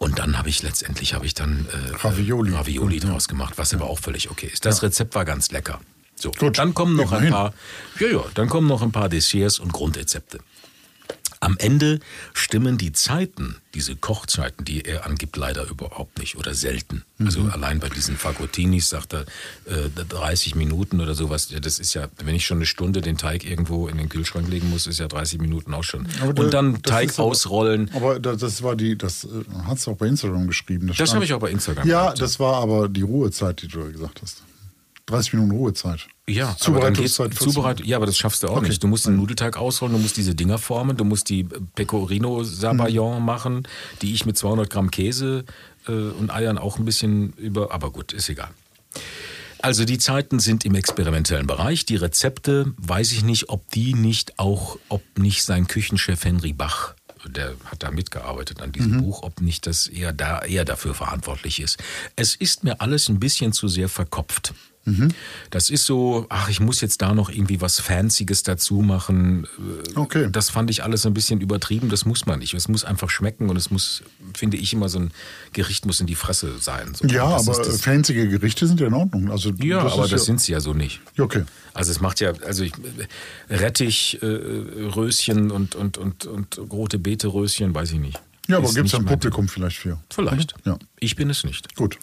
Und 0.04 0.20
dann 0.20 0.38
habe 0.38 0.50
ich 0.50 0.62
letztendlich 0.62 1.14
habe 1.14 1.26
ich 1.26 1.34
dann 1.34 1.66
äh, 1.72 1.96
Ravioli. 1.96 2.52
Ravioli 2.52 3.00
draus 3.00 3.30
gemacht, 3.30 3.54
was 3.56 3.74
aber 3.74 3.90
auch 3.90 4.00
völlig 4.00 4.30
okay 4.30 4.50
ist. 4.52 4.66
Das 4.66 4.84
Rezept 4.84 5.16
war 5.16 5.24
ganz 5.24 5.50
lecker. 5.52 5.80
So, 6.16 6.32
Gut, 6.32 6.58
dann 6.58 6.74
kommen 6.74 6.98
noch 6.98 7.14
ein 7.14 7.30
paar, 7.30 7.54
ja, 8.00 8.08
ja, 8.08 8.24
dann 8.34 8.50
kommen 8.50 8.68
noch 8.68 8.82
ein 8.82 8.92
paar 8.92 9.08
Desserts 9.08 9.60
und 9.60 9.72
Grundrezepte. 9.72 10.40
Am 11.44 11.58
Ende 11.58 12.00
stimmen 12.34 12.78
die 12.78 12.92
Zeiten, 12.94 13.58
diese 13.74 13.96
Kochzeiten, 13.96 14.66
die 14.66 14.84
er 14.86 15.06
angibt, 15.06 15.36
leider 15.36 15.68
überhaupt 15.70 16.20
nicht 16.20 16.36
oder 16.38 16.54
selten. 16.54 17.04
Also 17.20 17.42
allein 17.44 17.80
bei 17.80 17.90
diesen 17.90 18.18
Fagotinis 18.18 18.90
sagt 18.90 19.14
er 19.14 19.22
äh, 19.66 19.90
30 20.10 20.56
Minuten 20.56 21.02
oder 21.02 21.16
sowas. 21.16 21.50
Ja, 21.52 21.60
Das 21.60 21.80
ist 21.80 21.94
ja, 21.94 22.08
wenn 22.24 22.36
ich 22.36 22.46
schon 22.46 22.58
eine 22.60 22.66
Stunde 22.66 23.02
den 23.02 23.18
Teig 23.18 23.46
irgendwo 23.46 23.88
in 23.88 23.98
den 23.98 24.10
Kühlschrank 24.10 24.48
legen 24.50 24.70
muss, 24.70 24.88
ist 24.88 25.00
ja 25.00 25.08
30 25.08 25.40
Minuten 25.40 25.74
auch 25.74 25.84
schon. 25.84 26.08
Aber 26.22 26.44
Und 26.44 26.54
dann 26.54 26.74
das 26.74 26.82
Teig 26.84 27.10
aber- 27.14 27.24
ausrollen. 27.24 27.90
Aber 27.94 28.20
da- 28.20 28.36
das 28.36 28.62
war 28.64 28.76
die, 28.76 28.98
das 28.98 29.28
hat 29.66 29.78
es 29.78 29.88
auch 29.88 29.98
bei 29.98 30.08
Instagram 30.08 30.48
geschrieben. 30.48 30.88
Das 30.88 30.96
stand- 30.96 31.14
habe 31.14 31.26
ich 31.26 31.34
auch 31.34 31.40
bei 31.40 31.50
Instagram 31.52 31.88
Ja, 31.88 32.02
gehabt. 32.04 32.22
das 32.22 32.40
war 32.40 32.56
aber 32.62 32.88
die 32.90 33.02
Ruhezeit, 33.02 33.62
die 33.62 33.68
du 33.68 33.92
gesagt 33.92 34.22
hast. 34.22 34.44
30 35.08 35.34
Minuten 35.34 35.52
Ruhezeit. 35.52 36.08
Ja, 36.28 36.56
Zubereitungszeit 36.58 37.32
14. 37.34 37.50
Zubereit 37.52 37.86
ja, 37.86 37.98
aber 37.98 38.06
das 38.06 38.16
schaffst 38.18 38.44
du 38.44 38.48
auch 38.48 38.58
Okay. 38.58 38.70
nicht. 38.70 38.82
Du 38.84 38.88
musst 38.88 39.06
den 39.06 39.18
Nudelteig 39.18 39.58
ausrollen, 39.58 39.96
du 39.96 40.02
musst 40.02 40.16
diese 40.16 40.34
Dinger 40.34 40.58
formen, 40.58 40.96
du 40.96 41.04
musst 41.04 41.28
die 41.30 41.44
Pecorino 41.44 42.44
Sabayon 42.44 43.20
Mhm. 43.20 43.26
machen, 43.26 43.68
die 44.02 44.14
ich 44.14 44.26
mit 44.26 44.38
200 44.38 44.70
Gramm 44.70 44.92
Käse 44.92 45.44
äh, 45.88 45.92
und 45.92 46.32
Eiern 46.32 46.58
auch 46.58 46.80
ein 46.80 46.86
bisschen 46.86 47.34
über, 47.34 47.72
aber 47.74 47.92
gut, 47.92 48.14
ist 48.14 48.30
egal. 48.30 48.50
Also 49.60 49.86
die 49.86 49.98
Zeiten 49.98 50.40
sind 50.40 50.66
im 50.66 50.76
experimentellen 50.76 51.48
Bereich. 51.48 51.86
Die 51.86 51.96
Rezepte, 51.96 52.74
weiß 52.78 53.12
ich 53.14 53.24
nicht, 53.24 53.50
ob 53.50 53.70
die 53.72 53.94
nicht 53.94 54.40
auch, 54.40 54.78
ob 54.90 55.02
nicht 55.18 55.44
sein 55.44 55.68
Küchenchef 55.68 56.24
Henry 56.26 56.52
Bach, 56.54 56.96
der 57.26 57.56
hat 57.66 57.82
da 57.84 57.92
mitgearbeitet 57.92 58.62
an 58.62 58.74
diesem 58.74 58.98
Buch, 59.02 59.24
ob 59.24 59.40
nicht 59.40 59.66
das 59.66 59.88
eher 59.88 60.12
da 60.12 60.42
eher 60.44 60.66
dafür 60.66 60.94
verantwortlich 60.94 61.62
ist. 61.62 61.78
Es 62.18 62.36
ist 62.36 62.66
mir 62.66 62.82
alles 62.82 63.08
ein 63.08 63.20
bisschen 63.22 63.54
zu 63.54 63.70
sehr 63.70 63.88
verkopft. 63.88 64.54
Das 65.50 65.70
ist 65.70 65.86
so, 65.86 66.26
ach, 66.28 66.50
ich 66.50 66.60
muss 66.60 66.82
jetzt 66.82 67.02
da 67.02 67.14
noch 67.14 67.30
irgendwie 67.30 67.62
was 67.62 67.80
Fancyes 67.80 68.44
dazu 68.44 68.82
machen. 68.82 69.48
Äh, 69.96 70.00
Okay. 70.00 70.28
Das 70.32 70.50
fand 70.50 70.70
ich 70.72 70.84
alles 70.84 71.06
ein 71.06 71.14
bisschen 71.14 71.40
übertrieben. 71.40 71.88
Das 71.90 72.06
muss 72.06 72.26
man 72.26 72.40
nicht. 72.40 72.54
Es 72.54 72.68
muss 72.68 72.84
einfach 72.84 73.10
schmecken 73.10 73.50
und 73.50 73.56
es 73.56 73.72
muss, 73.72 74.04
finde 74.36 74.58
ich, 74.58 74.74
immer 74.74 74.90
so 74.90 75.00
ein 75.00 75.12
Gericht 75.54 75.86
muss 75.86 76.02
in 76.02 76.08
die 76.08 76.16
Fresse 76.16 76.58
sein. 76.60 76.94
So. 76.96 77.08
Ja, 77.08 77.30
Das 77.38 77.48
aber 77.48 77.58
das- 77.64 77.82
fancy 77.82 78.14
Gerichte 78.14 78.68
sind 78.68 78.80
ja 78.82 78.88
in 78.88 78.94
Ordnung. 78.94 79.32
Also, 79.32 79.52
ja, 79.52 79.80
aber 79.80 80.04
ist 80.04 80.12
das 80.12 80.12
ja, 80.12 80.18
sind 80.26 80.42
sie 80.42 80.52
ja 80.52 80.60
so 80.60 80.74
nicht. 80.74 81.00
Okay. 81.18 81.44
Also 81.74 81.92
es 81.92 82.02
macht 82.02 82.20
ja, 82.20 82.34
also 82.46 82.64
ich, 82.64 82.74
Rettich, 83.50 84.20
äh, 84.22 84.26
Röschen 84.26 85.52
und, 85.52 85.76
und, 85.76 85.98
und, 85.98 86.26
und 86.26 86.60
rote 86.72 87.00
Beete 87.00 87.28
Röschen, 87.28 87.74
weiß 87.74 87.94
ich 87.94 88.00
nicht. 88.00 88.20
Ja, 88.48 88.58
aber 88.58 88.74
gibt 88.74 88.88
es 88.88 88.96
ein 88.96 89.06
Publikum 89.06 89.48
vielleicht 89.48 89.78
für? 89.78 90.00
Vielleicht. 90.10 90.54
Ja. 90.66 90.78
Ich 91.00 91.16
bin 91.16 91.30
es 91.30 91.44
nicht. 91.46 91.76
Gut. 91.76 91.98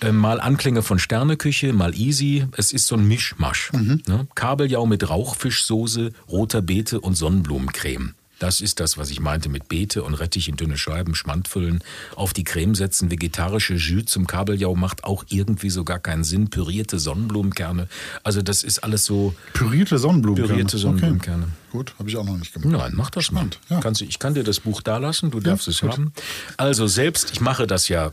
Äh, 0.00 0.12
mal 0.12 0.40
Anklänge 0.40 0.82
von 0.82 0.98
Sterneküche, 0.98 1.72
mal 1.72 1.94
easy. 1.94 2.46
Es 2.56 2.72
ist 2.72 2.86
so 2.86 2.96
ein 2.96 3.06
Mischmasch. 3.06 3.70
Ne? 4.06 4.26
Kabeljau 4.34 4.86
mit 4.86 5.08
Rauchfischsoße, 5.08 6.12
roter 6.28 6.62
Beete 6.62 7.00
und 7.00 7.14
Sonnenblumencreme. 7.14 8.14
Das 8.38 8.60
ist 8.60 8.80
das, 8.80 8.98
was 8.98 9.10
ich 9.10 9.20
meinte 9.20 9.48
mit 9.48 9.68
Beete 9.68 10.02
und 10.02 10.14
Rettich 10.14 10.48
in 10.48 10.56
dünne 10.56 10.76
Scheiben, 10.76 11.14
Schmand 11.14 11.48
füllen, 11.48 11.82
auf 12.14 12.32
die 12.32 12.44
Creme 12.44 12.74
setzen. 12.74 13.10
Vegetarische 13.10 13.74
Jus 13.74 14.04
zum 14.06 14.26
Kabeljau 14.26 14.74
macht 14.76 15.04
auch 15.04 15.24
irgendwie 15.28 15.70
so 15.70 15.84
gar 15.84 15.98
keinen 15.98 16.24
Sinn. 16.24 16.50
Pürierte 16.50 16.98
Sonnenblumenkerne. 16.98 17.88
Also 18.22 18.42
das 18.42 18.62
ist 18.62 18.84
alles 18.84 19.04
so... 19.04 19.34
Pürierte 19.54 19.98
Sonnenblumenkerne. 19.98 20.48
Pürierte 20.48 20.78
Sonnenblumenkerne. 20.78 21.44
Okay. 21.44 21.52
Gut, 21.70 21.94
habe 21.98 22.08
ich 22.08 22.16
auch 22.16 22.24
noch 22.24 22.36
nicht 22.36 22.52
gemacht. 22.54 22.70
Nein, 22.70 22.92
mach 22.94 23.10
das 23.10 23.30
mal. 23.30 23.40
Spannend, 23.40 23.60
ja. 23.68 23.80
Kannst 23.80 24.00
du, 24.00 24.04
ich 24.04 24.18
kann 24.18 24.34
dir 24.34 24.44
das 24.44 24.60
Buch 24.60 24.80
da 24.82 24.98
lassen, 24.98 25.30
du 25.30 25.40
darfst 25.40 25.68
es 25.68 25.80
gut. 25.80 25.92
haben. 25.92 26.12
Also 26.56 26.86
selbst, 26.86 27.30
ich 27.32 27.40
mache 27.40 27.66
das 27.66 27.88
ja, 27.88 28.12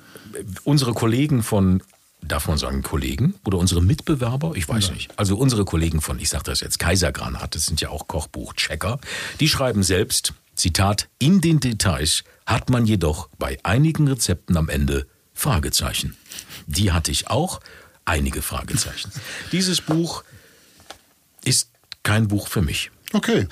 unsere 0.64 0.94
Kollegen 0.94 1.42
von, 1.42 1.82
darf 2.28 2.48
man 2.48 2.58
sagen 2.58 2.84
Kollegen? 2.84 3.36
Oder 3.46 3.58
unsere 3.58 3.82
Mitbewerber? 3.82 4.54
Ich 4.56 4.68
weiß 4.68 4.92
nicht. 4.92 5.18
Also 5.18 5.38
unsere 5.38 5.66
Kollegen 5.66 6.02
von, 6.02 6.20
ich 6.20 6.30
sage 6.30 6.44
das 6.46 6.62
jetzt, 6.62 6.80
Kaisergranat, 6.80 7.56
das 7.56 7.66
sind 7.66 7.82
ja 7.82 7.90
auch 7.90 8.08
Kochbuchchecker, 8.08 9.00
die 9.40 9.50
schreiben 9.50 9.84
selbst, 9.84 10.34
Zitat, 10.56 11.10
in 11.20 11.42
den 11.42 11.60
Details 11.60 12.24
hat 12.46 12.70
man 12.70 12.86
jedoch 12.86 13.30
bei 13.38 13.58
einigen 13.64 14.08
Rezepten 14.08 14.56
am 14.58 14.70
Ende 14.70 15.08
Fragezeichen. 15.34 16.16
Die 16.66 16.92
hatte 16.92 17.12
ich 17.12 17.30
auch, 17.30 17.60
einige 18.06 18.42
Fragezeichen. 18.42 19.12
Dieses 19.52 19.82
Buch 19.82 20.24
ist 21.44 21.72
kein 22.04 22.28
Buch 22.28 22.48
für 22.48 22.62
mich. 22.62 22.92
Okay. 23.14 23.48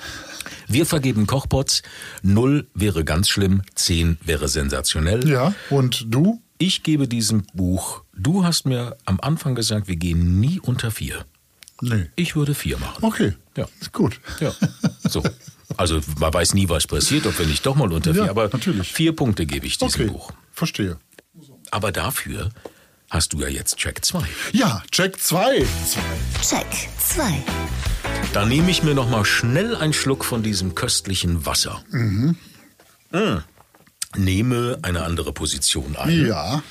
Wir 0.68 0.86
vergeben 0.86 1.26
Kochpots. 1.26 1.82
Null 2.22 2.68
wäre 2.74 3.04
ganz 3.04 3.28
schlimm, 3.28 3.62
zehn 3.74 4.18
wäre 4.24 4.48
sensationell. 4.48 5.28
Ja, 5.28 5.54
und 5.70 6.06
du? 6.08 6.40
Ich 6.58 6.82
gebe 6.82 7.08
diesem 7.08 7.44
Buch, 7.52 8.03
du 8.16 8.44
hast 8.44 8.66
mir 8.66 8.96
am 9.04 9.18
Anfang 9.20 9.54
gesagt, 9.54 9.88
wir 9.88 9.96
gehen 9.96 10.40
nie 10.40 10.60
unter 10.60 10.90
vier. 10.90 11.24
Nee. 11.80 12.06
Ich 12.16 12.36
würde 12.36 12.54
vier 12.54 12.78
machen. 12.78 13.04
Okay. 13.04 13.34
Ja. 13.56 13.66
Ist 13.80 13.92
gut. 13.92 14.20
Ja. 14.40 14.52
So. 15.08 15.22
Also 15.76 16.00
man 16.18 16.32
weiß 16.32 16.54
nie, 16.54 16.68
was 16.68 16.86
passiert, 16.86 17.26
ob 17.26 17.38
wir 17.38 17.46
nicht 17.46 17.64
doch 17.66 17.74
mal 17.74 17.92
unter 17.92 18.12
Ja, 18.12 18.22
vier. 18.24 18.30
Aber 18.30 18.48
natürlich. 18.52 18.92
vier 18.92 19.14
Punkte 19.14 19.44
gebe 19.46 19.66
ich 19.66 19.78
diesem 19.78 20.02
Okay. 20.02 20.10
Buch. 20.10 20.32
Verstehe. 20.52 20.98
Aber 21.70 21.90
dafür 21.90 22.50
hast 23.10 23.32
du 23.32 23.40
ja 23.40 23.48
jetzt 23.48 23.76
Check 23.76 24.04
2. 24.04 24.24
Ja, 24.52 24.82
Check 24.90 25.20
2. 25.20 25.66
Check 26.42 26.66
2. 26.98 27.42
Da 28.32 28.46
nehme 28.46 28.70
ich 28.70 28.82
mir 28.82 28.94
noch 28.94 29.08
mal 29.08 29.24
schnell 29.24 29.74
einen 29.76 29.92
Schluck 29.92 30.24
von 30.24 30.42
diesem 30.42 30.74
köstlichen 30.74 31.44
Wasser. 31.46 31.82
Mm. 31.90 32.32
Nehme 34.16 34.78
eine 34.82 35.02
andere 35.02 35.32
Position 35.32 35.96
ein. 35.96 36.26
Ja. 36.26 36.62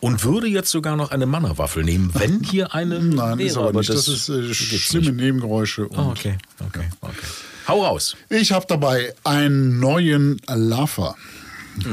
Und 0.00 0.24
würde 0.24 0.46
jetzt 0.46 0.70
sogar 0.70 0.96
noch 0.96 1.10
eine 1.10 1.26
Mannerwaffel 1.26 1.84
nehmen, 1.84 2.10
wenn 2.14 2.42
hier 2.42 2.74
eine 2.74 3.00
Nein, 3.00 3.38
wäre. 3.38 3.48
ist 3.48 3.56
aber 3.56 3.72
nicht. 3.72 3.90
Das, 3.90 4.08
ist 4.08 4.28
äh, 4.28 4.52
schlimme 4.54 5.06
nicht. 5.12 5.16
Nebengeräusche. 5.20 5.88
Oh, 5.90 6.10
okay, 6.10 6.38
okay, 6.60 6.88
okay. 7.00 7.14
Hau 7.68 7.84
raus. 7.84 8.16
Ich 8.28 8.52
habe 8.52 8.66
dabei 8.68 9.14
einen 9.24 9.78
neuen 9.80 10.40
Lava. 10.48 11.16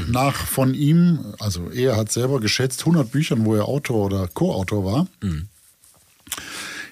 Nach 0.10 0.36
von 0.36 0.74
ihm, 0.74 1.20
also 1.40 1.70
er 1.72 1.96
hat 1.96 2.12
selber 2.12 2.42
geschätzt, 2.42 2.82
100 2.82 3.10
Büchern, 3.12 3.46
wo 3.46 3.56
er 3.56 3.64
Autor 3.66 4.08
oder 4.08 4.28
Co-Autor 4.28 4.84
war. 4.84 5.08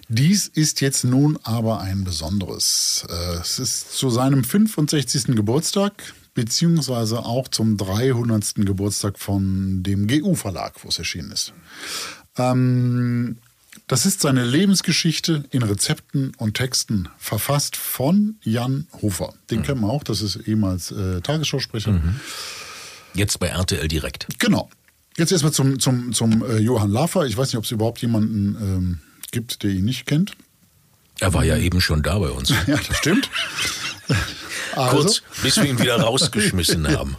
Dies 0.09 0.47
ist 0.47 0.79
jetzt 0.79 1.03
nun 1.03 1.37
aber 1.43 1.81
ein 1.81 2.05
besonderes. 2.05 3.05
Äh, 3.09 3.39
Es 3.41 3.59
ist 3.59 3.91
zu 3.91 4.09
seinem 4.09 4.43
65. 4.45 5.35
Geburtstag, 5.35 6.13
beziehungsweise 6.37 7.25
auch 7.25 7.47
zum 7.47 7.77
300. 7.77 8.53
Geburtstag 8.57 9.17
von 9.17 9.81
dem 9.81 10.07
GU-Verlag, 10.07 10.75
wo 10.83 10.89
es 10.89 10.99
erschienen 10.99 11.31
ist. 11.31 11.51
Ähm, 12.37 13.39
das 13.87 14.05
ist 14.05 14.21
seine 14.21 14.45
Lebensgeschichte 14.45 15.45
in 15.49 15.63
Rezepten 15.63 16.33
und 16.37 16.53
Texten, 16.53 17.09
verfasst 17.17 17.75
von 17.75 18.35
Jan 18.43 18.85
Hofer. 19.01 19.33
Den 19.49 19.63
kennen 19.63 19.81
wir 19.81 19.89
auch, 19.89 20.03
das 20.03 20.21
ist 20.21 20.35
ehemals 20.47 20.91
äh, 20.91 21.21
Tagesschausprecher. 21.21 21.99
Jetzt 23.15 23.39
bei 23.39 23.47
RTL 23.47 23.87
direkt. 23.87 24.27
Genau. 24.37 24.69
Jetzt 25.17 25.31
erstmal 25.31 25.53
zum, 25.53 25.79
zum, 25.79 26.13
zum 26.13 26.45
äh, 26.45 26.59
Johann 26.59 26.91
Laffer. 26.91 27.25
Ich 27.25 27.35
weiß 27.35 27.47
nicht, 27.47 27.57
ob 27.57 27.63
es 27.63 27.71
überhaupt 27.71 27.99
jemanden 28.03 28.55
ähm, 28.61 28.99
gibt, 29.31 29.63
der 29.63 29.71
ihn 29.71 29.85
nicht 29.85 30.05
kennt. 30.05 30.33
Er 31.19 31.33
war 31.33 31.43
ja 31.43 31.57
eben 31.57 31.81
schon 31.81 32.03
da 32.03 32.19
bei 32.19 32.29
uns. 32.29 32.53
Ja, 32.67 32.77
das 32.77 32.95
stimmt. 32.97 33.31
Also, 34.77 34.97
Kurz, 34.97 35.21
bis 35.43 35.57
wir 35.57 35.65
ihn 35.65 35.79
wieder 35.79 35.95
rausgeschmissen 36.01 36.87
haben. 36.87 37.15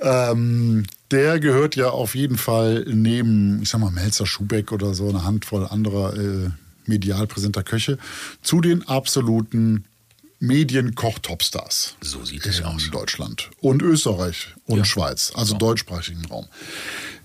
Ähm, 0.00 0.84
der 1.10 1.40
gehört 1.40 1.76
ja 1.76 1.90
auf 1.90 2.14
jeden 2.14 2.38
Fall 2.38 2.84
neben, 2.88 3.62
ich 3.62 3.70
sag 3.70 3.80
mal, 3.80 3.90
Melzer 3.90 4.26
Schubeck 4.26 4.72
oder 4.72 4.94
so, 4.94 5.08
eine 5.08 5.24
Handvoll 5.24 5.66
anderer 5.66 6.16
äh, 6.16 6.50
medial 6.86 7.26
präsenter 7.26 7.62
Köche, 7.62 7.98
zu 8.42 8.60
den 8.60 8.86
absoluten 8.86 9.84
Medienkoch-Topstars. 10.40 11.96
So 12.00 12.24
sieht 12.24 12.46
es 12.46 12.60
in 12.60 12.66
aus. 12.66 12.88
Deutschland 12.90 13.50
und 13.60 13.82
Österreich 13.82 14.54
und 14.66 14.78
Ja. 14.78 14.84
Schweiz, 14.84 15.32
also 15.34 15.56
deutschsprachigen 15.56 16.24
Raum. 16.26 16.46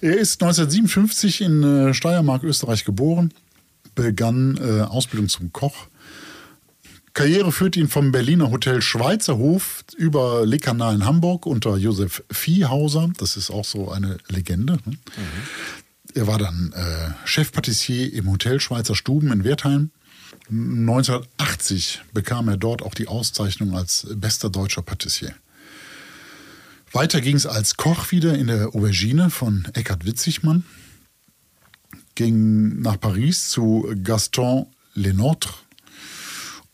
Er 0.02 0.18
ist 0.18 0.42
1957 0.42 1.42
in 1.42 1.64
äh, 1.64 1.94
Steiermark, 1.94 2.44
Österreich 2.44 2.86
geboren, 2.86 3.32
begann 3.96 4.58
äh, 4.58 4.82
Ausbildung 4.82 5.30
zum 5.30 5.54
Koch. 5.54 5.88
Karriere 7.14 7.52
führte 7.52 7.80
ihn 7.80 7.90
vom 7.90 8.12
Berliner 8.12 8.50
Hotel 8.50 8.82
Schweizer 8.82 9.38
Hof 9.38 9.84
über 9.96 10.46
Le 10.48 10.58
Canal 10.58 10.96
in 10.96 11.06
Hamburg 11.06 11.46
unter 11.46 11.78
Josef 11.78 12.24
Viehhauser. 12.32 13.12
Das 13.18 13.38
ist 13.38 13.52
auch 13.52 13.66
so 13.66 13.92
eine 13.92 14.18
Legende. 14.30 14.80
Ne? 14.86 14.98
Er 16.16 16.26
war 16.26 16.40
dann 16.40 16.74
äh, 16.76 17.28
Chefpatissier 17.28 18.12
im 18.14 18.32
Hotel 18.32 18.60
Schweizer 18.60 18.96
Stuben 18.96 19.32
in 19.32 19.44
Wertheim. 19.44 19.92
1980 20.50 22.02
bekam 22.14 22.48
er 22.48 22.58
dort 22.58 22.82
auch 22.82 22.96
die 22.96 23.08
Auszeichnung 23.08 23.78
als 23.78 24.08
bester 24.16 24.50
deutscher 24.50 24.82
Patissier. 24.82 25.36
Weiter 26.92 27.22
ging 27.22 27.36
es 27.36 27.46
als 27.46 27.78
Koch 27.78 28.12
wieder 28.12 28.36
in 28.36 28.48
der 28.48 28.70
Aubergine 28.70 29.30
von 29.30 29.68
Eckhard 29.74 30.06
Witzigmann. 30.06 30.66
Ging 32.16 32.82
nach 32.82 33.00
Paris 33.00 33.50
zu 33.50 33.88
Gaston 34.04 34.66
Lenôtre 34.96 35.54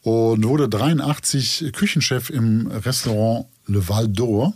und 0.09 0.43
wurde 0.47 0.67
83 0.69 1.71
Küchenchef 1.73 2.29
im 2.29 2.67
Restaurant 2.67 3.47
Le 3.67 3.87
Val 3.87 4.05
d'Or. 4.05 4.53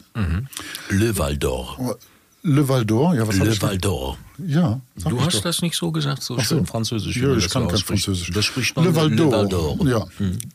Le 0.90 1.18
Val 1.18 1.38
d'Or. 1.38 1.98
Le 2.46 2.68
Val 2.68 2.84
d'Or, 2.86 3.16
ja, 3.16 3.26
was 3.28 3.38
Le 3.38 3.52
ich 3.52 3.62
Val 3.62 3.78
d'Or. 3.78 4.18
Ja, 4.46 4.82
sag 4.98 5.12
Du 5.12 5.18
ich 5.18 5.26
hast 5.26 5.36
doch. 5.38 5.44
das 5.44 5.62
nicht 5.62 5.76
so 5.78 5.92
gesagt, 5.92 6.24
so 6.24 6.36
so. 6.36 6.42
schön 6.42 6.66
französisch. 6.66 7.16
Ja, 7.16 7.34
ich 7.36 7.44
das 7.46 7.54
kann 7.54 7.68
kein. 7.70 7.78
Französisch. 7.78 8.32
Das 8.32 8.44
spricht 8.44 8.76
man 8.76 8.84
Le 8.86 8.94
Val 8.96 9.08
d'Or. 9.08 9.88
Ja. 9.90 10.06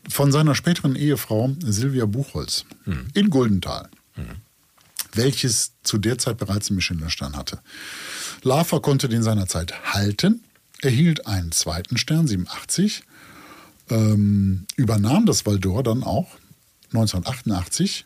Von 0.09 0.31
seiner 0.31 0.53
späteren 0.53 0.95
Ehefrau 0.95 1.49
Silvia 1.63 2.05
Buchholz 2.05 2.65
in 3.15 3.29
Guldenthal, 3.29 3.89
welches 5.13 5.71
zu 5.83 5.97
der 5.97 6.17
Zeit 6.19 6.37
bereits 6.37 6.69
einen 6.69 6.75
Michelin-Stern 6.77 7.35
hatte. 7.35 7.59
Lava 8.43 8.79
konnte 8.79 9.09
den 9.09 9.23
seinerzeit 9.23 9.73
halten, 9.93 10.43
erhielt 10.81 11.25
einen 11.25 11.51
zweiten 11.51 11.97
Stern, 11.97 12.27
87, 12.27 13.01
ähm, 13.89 14.65
übernahm 14.75 15.25
das 15.25 15.45
Val 15.45 15.55
d'Or 15.55 15.83
dann 15.83 16.03
auch 16.03 16.27
1988, 16.93 18.05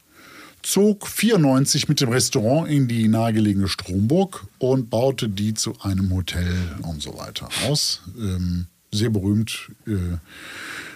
zog 0.61 1.07
94 1.07 1.89
mit 1.89 1.99
dem 2.01 2.09
Restaurant 2.09 2.69
in 2.69 2.87
die 2.87 3.07
nahegelegene 3.07 3.67
Stromburg 3.67 4.45
und 4.59 4.89
baute 4.89 5.29
die 5.29 5.53
zu 5.53 5.79
einem 5.81 6.11
Hotel 6.11 6.53
und 6.83 7.01
so 7.01 7.17
weiter 7.17 7.49
aus. 7.67 8.01
Ähm, 8.17 8.67
sehr 8.93 9.09
berühmt, 9.09 9.69
äh, 9.87 9.91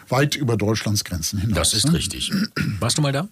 weit 0.10 0.36
über 0.36 0.56
Deutschlands 0.56 1.04
Grenzen 1.04 1.40
hinaus. 1.40 1.72
Das 1.72 1.74
ist 1.74 1.88
ne? 1.88 1.94
richtig. 1.94 2.32
Warst 2.80 2.98
du 2.98 3.02
mal 3.02 3.12
da? 3.12 3.28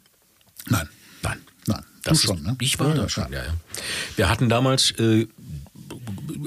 Nein, 0.68 0.90
Nein. 1.22 1.38
nein, 1.68 1.84
Das 2.04 2.22
du 2.22 2.28
schon, 2.28 2.42
ne? 2.42 2.56
Ich 2.60 2.80
war 2.80 2.90
Ja, 2.90 2.96
da 3.04 3.10
schon, 3.10 3.32
ja. 3.32 3.40
ja, 3.40 3.46
ja. 3.46 3.54
Wir 4.16 4.30
hatten 4.30 4.50
damals 4.50 4.92
äh, 4.98 5.28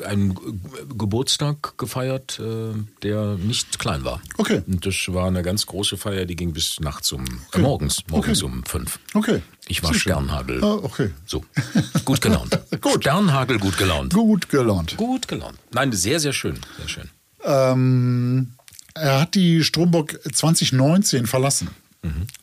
einen 0.05 0.35
Ge- 0.35 0.53
Geburtstag 0.97 1.77
gefeiert, 1.79 2.39
äh, 2.41 2.75
der 3.03 3.35
nicht 3.37 3.79
klein 3.79 4.05
war. 4.05 4.21
Okay. 4.37 4.63
Und 4.67 4.85
das 4.87 4.95
war 5.09 5.27
eine 5.27 5.43
ganz 5.43 5.67
große 5.67 5.97
Feier, 5.97 6.25
die 6.27 6.37
ging 6.37 6.53
bis 6.53 6.81
nachts 6.81 7.13
um, 7.13 7.25
äh, 7.53 7.59
morgens, 7.59 8.03
morgens 8.11 8.43
Okay. 8.43 8.53
um 8.53 8.65
fünf. 8.65 8.99
Okay. 9.15 9.43
Ich 9.69 9.83
war 9.83 9.91
Sehr. 9.93 10.01
Sternhagel. 10.01 10.63
Ah, 10.65 10.75
okay. 10.83 11.11
So, 11.27 11.45
gut 12.05 12.21
gelaunt. 12.21 12.59
Gut. 12.81 13.03
Sternhagel 13.03 13.59
gut 13.59 13.77
gelaunt. 13.77 14.15
Gut 14.15 14.49
gelaunt. 14.49 14.97
Gut 14.97 15.29
gelaunt. 15.29 15.59
Nein, 15.73 15.93
sehr, 15.93 16.21
sehr 16.21 16.33
schön. 16.33 16.59
Sehr 16.79 16.89
schön. 16.89 17.11
Ähm, 17.45 18.53
er 18.95 19.21
hat 19.23 19.35
die 19.35 19.63
Stromburg 19.65 20.19
2019 20.33 21.27
verlassen. 21.27 21.69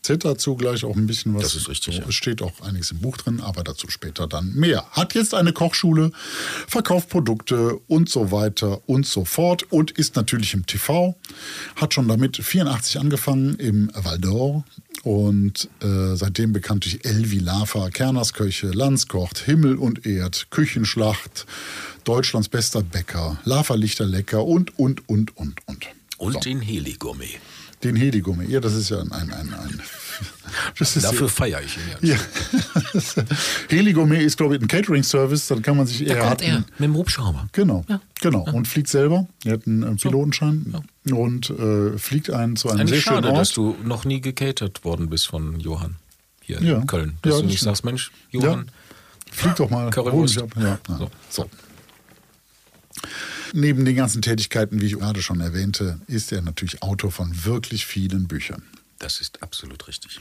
Zählt 0.02 0.26
dazu 0.26 0.56
gleich 0.56 0.84
auch 0.84 0.96
ein 0.96 1.08
bisschen 1.08 1.34
was. 1.34 1.44
Das 1.44 1.56
ist 1.56 1.70
richtig, 1.70 1.96
So, 1.96 2.02
ja. 2.02 2.08
Es 2.10 2.16
steht 2.16 2.42
auch 2.42 2.62
einiges 2.62 2.92
im 2.92 3.00
Buch 3.00 3.18
drin, 3.18 3.40
aber 3.40 3.64
dazu 3.64 3.90
später 3.90 4.28
dann 4.28 4.54
mehr. 4.54 4.86
Hat 4.92 5.16
jetzt 5.16 5.34
eine 5.34 5.54
Kochschule, 5.54 6.12
verkauft 6.68 7.10
Produkte 7.10 7.80
und 7.88 8.10
so 8.10 8.32
weiter 8.32 8.88
und 8.88 9.08
so 9.08 9.24
fort 9.24 9.64
und 9.72 9.92
ist 9.92 10.16
natürlich 10.18 10.54
im 10.54 10.66
TV. 10.66 11.16
Hat 11.78 11.94
schon 11.94 12.08
damit 12.08 12.38
84 12.38 13.00
angefangen 13.00 13.56
im 13.56 13.90
Val 13.96 14.18
d'Or 14.18 14.64
und 15.04 15.70
äh, 15.82 16.16
seitdem 16.16 16.52
bekannt 16.52 16.84
durch 16.84 17.00
Elvi 17.04 17.40
Lava, 17.40 17.90
Kerners 17.90 18.34
Köche, 18.34 18.68
Landskocht, 18.68 19.40
Himmel 19.40 19.76
und 19.78 20.06
Erd, 20.06 20.48
Küchenschlacht, 20.52 21.46
Deutschlands 22.04 22.50
bester 22.50 22.84
Bäcker, 22.84 23.40
Lava 23.46 23.76
Lichter 23.76 24.06
lecker 24.06 24.44
und, 24.46 24.78
und, 24.78 25.08
und, 25.08 25.36
und, 25.38 25.66
und. 25.66 25.88
Und 26.18 26.34
So. 26.34 26.40
den 26.40 26.62
Heligourmet. 26.62 27.40
Den 27.84 27.96
Hedigummi. 27.96 28.46
Ja, 28.46 28.60
das 28.60 28.74
ist 28.74 28.90
ja 28.90 29.00
ein. 29.00 29.12
ein, 29.12 29.32
ein, 29.32 29.54
ein 29.54 29.82
das 30.80 30.96
ist 30.96 31.04
Dafür 31.04 31.28
feiere 31.30 31.62
ich 31.62 31.78
ihn 31.78 31.84
jetzt. 32.10 32.26
Ja. 33.14 33.24
Heligummi 33.70 34.18
ist, 34.18 34.38
glaube 34.38 34.56
ich, 34.56 34.62
ein 34.62 34.68
Catering-Service. 34.68 35.48
Dann 35.48 35.62
kann 35.62 35.76
man 35.78 35.86
sich 35.86 36.00
Da 36.00 36.14
eher. 36.14 36.18
kommt 36.20 36.32
hat 36.32 36.42
er 36.42 36.56
einen- 36.56 36.66
mit 36.80 36.88
dem 36.88 36.96
Hubschrauber. 36.96 37.48
Genau, 37.52 37.84
Ja. 37.90 38.00
genau. 38.22 38.46
Und 38.52 38.68
fliegt 38.68 38.88
selber. 38.88 39.28
Er 39.44 39.54
hat 39.54 39.68
einen 39.68 39.98
Pilotenschein 39.98 40.74
und 41.12 41.50
äh, 41.50 41.98
fliegt 41.98 42.30
einen 42.30 42.56
zu 42.56 42.70
einem 42.70 42.82
Eigentlich 42.82 43.04
sehr 43.04 43.14
schönen 43.14 43.24
schade, 43.24 43.30
Ort. 43.34 43.42
dass 43.42 43.52
du 43.52 43.76
noch 43.84 44.06
nie 44.06 44.22
gecatert 44.22 44.84
worden 44.86 45.10
bist 45.10 45.28
von 45.28 45.60
Johann 45.60 45.98
hier 46.42 46.62
Ja. 46.62 46.78
in 46.78 46.88
Köln. 46.88 47.18
Dass 47.22 47.34
Ja, 47.36 47.42
du 47.42 47.48
nicht 47.48 47.62
sagst, 47.62 47.84
Mensch, 47.84 48.12
Johann, 48.32 48.72
Flieg 49.32 49.56
doch 49.58 49.70
mal. 49.70 49.90
Currywurst. 49.92 50.42
ab. 50.42 50.50
Ja, 50.56 50.80
ja. 50.88 50.98
So. 50.98 51.10
So. 51.30 51.50
Neben 53.54 53.86
den 53.86 53.96
ganzen 53.96 54.22
Tätigkeiten, 54.22 54.82
wie 54.82 54.88
ich 54.88 55.00
gerade 55.00 55.22
schon 55.22 55.42
erwähnte, 55.42 56.00
ist 56.08 56.32
er 56.32 56.42
natürlich 56.42 56.82
Autor 56.82 57.12
von 57.12 57.46
wirklich 57.46 57.86
vielen 57.86 58.28
Büchern. 58.28 58.64
das 59.00 59.22
ist 59.22 59.44
absolut 59.44 59.88
richtig. 59.88 60.20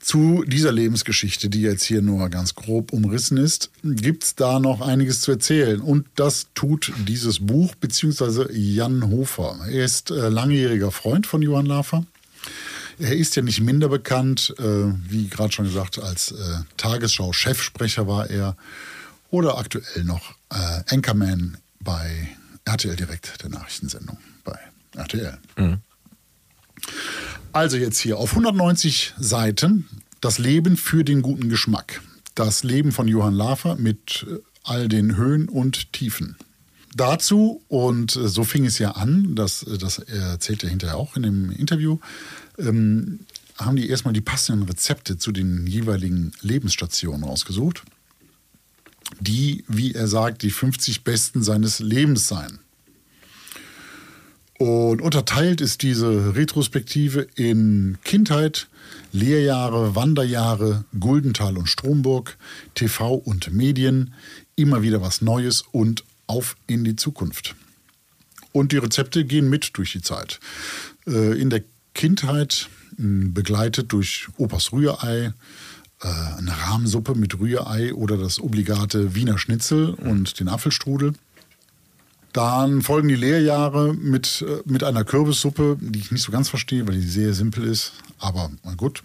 Zu 0.00 0.44
dieser 0.46 0.72
Lebensgeschichte, 0.72 1.50
die 1.50 1.60
jetzt 1.60 1.84
hier 1.84 2.00
nur 2.00 2.30
ganz 2.30 2.54
grob 2.54 2.90
umrissen 2.90 3.36
ist, 3.36 3.70
gibt 3.82 4.24
es 4.24 4.34
da 4.34 4.58
noch 4.58 4.80
einiges 4.80 5.20
zu 5.20 5.30
erzählen. 5.30 5.82
Und 5.82 6.06
das 6.14 6.46
tut 6.54 6.90
dieses 7.06 7.46
Buch, 7.46 7.74
beziehungsweise 7.74 8.50
Jan 8.50 9.10
Hofer. 9.10 9.58
Er 9.68 9.84
ist 9.84 10.10
äh, 10.10 10.30
langjähriger 10.30 10.90
Freund 10.90 11.26
von 11.26 11.42
Johann 11.42 11.66
Lafer. 11.66 12.06
Er 12.98 13.14
ist 13.14 13.36
ja 13.36 13.42
nicht 13.42 13.60
minder 13.60 13.88
bekannt, 13.88 14.54
äh, 14.58 14.62
wie 14.62 15.28
gerade 15.28 15.52
schon 15.52 15.66
gesagt, 15.66 15.98
als 15.98 16.32
äh, 16.32 16.36
Tagesschau-Chefsprecher 16.78 18.06
war 18.06 18.30
er 18.30 18.56
oder 19.30 19.58
aktuell 19.58 20.04
noch 20.04 20.34
äh, 20.50 20.94
Anchorman 20.94 21.58
bei 21.82 22.28
RTL 22.64 22.96
Direkt, 22.96 23.42
der 23.42 23.50
Nachrichtensendung 23.50 24.18
bei 24.44 24.58
RTL. 24.96 25.38
Also 27.52 27.76
jetzt 27.76 27.98
hier 27.98 28.18
auf 28.18 28.30
190 28.30 29.14
Seiten 29.18 29.88
das 30.20 30.38
Leben 30.38 30.76
für 30.76 31.04
den 31.04 31.22
guten 31.22 31.48
Geschmack. 31.48 32.02
Das 32.34 32.62
Leben 32.62 32.92
von 32.92 33.08
Johann 33.08 33.34
Lafer 33.34 33.76
mit 33.76 34.26
äh, 34.28 34.38
all 34.62 34.88
den 34.88 35.16
Höhen 35.16 35.48
und 35.48 35.92
Tiefen. 35.92 36.36
Dazu, 36.94 37.62
und 37.68 38.16
äh, 38.16 38.28
so 38.28 38.44
fing 38.44 38.64
es 38.64 38.78
ja 38.78 38.92
an, 38.92 39.34
das, 39.34 39.62
äh, 39.62 39.78
das 39.78 39.98
erzählt 39.98 40.62
er 40.62 40.70
hinterher 40.70 40.96
auch 40.96 41.16
in 41.16 41.22
dem 41.22 41.50
Interview, 41.50 41.98
ähm, 42.58 43.20
haben 43.56 43.76
die 43.76 43.88
erstmal 43.88 44.14
die 44.14 44.20
passenden 44.20 44.68
Rezepte 44.68 45.18
zu 45.18 45.32
den 45.32 45.66
jeweiligen 45.66 46.32
Lebensstationen 46.40 47.24
rausgesucht, 47.24 47.82
die, 49.18 49.64
wie 49.68 49.94
er 49.94 50.06
sagt, 50.06 50.42
die 50.42 50.50
50 50.50 51.04
besten 51.04 51.42
seines 51.42 51.80
Lebens 51.80 52.28
seien. 52.28 52.60
Und 54.58 55.00
unterteilt 55.00 55.62
ist 55.62 55.80
diese 55.80 56.34
Retrospektive 56.36 57.26
in 57.34 57.96
Kindheit, 58.04 58.68
Lehrjahre, 59.10 59.94
Wanderjahre, 59.94 60.84
Guldental 60.98 61.56
und 61.56 61.66
Stromburg, 61.66 62.36
TV 62.74 63.14
und 63.14 63.52
Medien, 63.54 64.12
immer 64.56 64.82
wieder 64.82 65.00
was 65.00 65.22
Neues 65.22 65.64
und 65.72 66.04
auf 66.26 66.56
in 66.66 66.84
die 66.84 66.94
Zukunft. 66.96 67.54
Und 68.52 68.72
die 68.72 68.76
Rezepte 68.76 69.24
gehen 69.24 69.48
mit 69.48 69.78
durch 69.78 69.92
die 69.92 70.02
Zeit. 70.02 70.40
Äh, 71.06 71.40
In 71.40 71.48
der 71.48 71.62
Kindheit 71.94 72.68
begleitet 72.98 73.92
durch 73.92 74.28
Opas 74.36 74.72
Rührei, 74.72 75.32
eine 76.08 76.52
Rahmensuppe 76.52 77.14
mit 77.14 77.38
Rührei 77.38 77.92
oder 77.94 78.16
das 78.16 78.40
obligate 78.40 79.14
Wiener 79.14 79.38
Schnitzel 79.38 79.90
und 79.94 80.40
den 80.40 80.48
Apfelstrudel. 80.48 81.14
Dann 82.32 82.82
folgen 82.82 83.08
die 83.08 83.16
Lehrjahre 83.16 83.92
mit, 83.92 84.44
äh, 84.46 84.62
mit 84.64 84.84
einer 84.84 85.04
Kürbissuppe, 85.04 85.76
die 85.80 85.98
ich 85.98 86.12
nicht 86.12 86.22
so 86.22 86.30
ganz 86.30 86.48
verstehe, 86.48 86.86
weil 86.86 86.94
die 86.94 87.06
sehr 87.06 87.34
simpel 87.34 87.64
ist. 87.64 87.92
Aber 88.20 88.50
na 88.64 88.74
gut. 88.74 89.02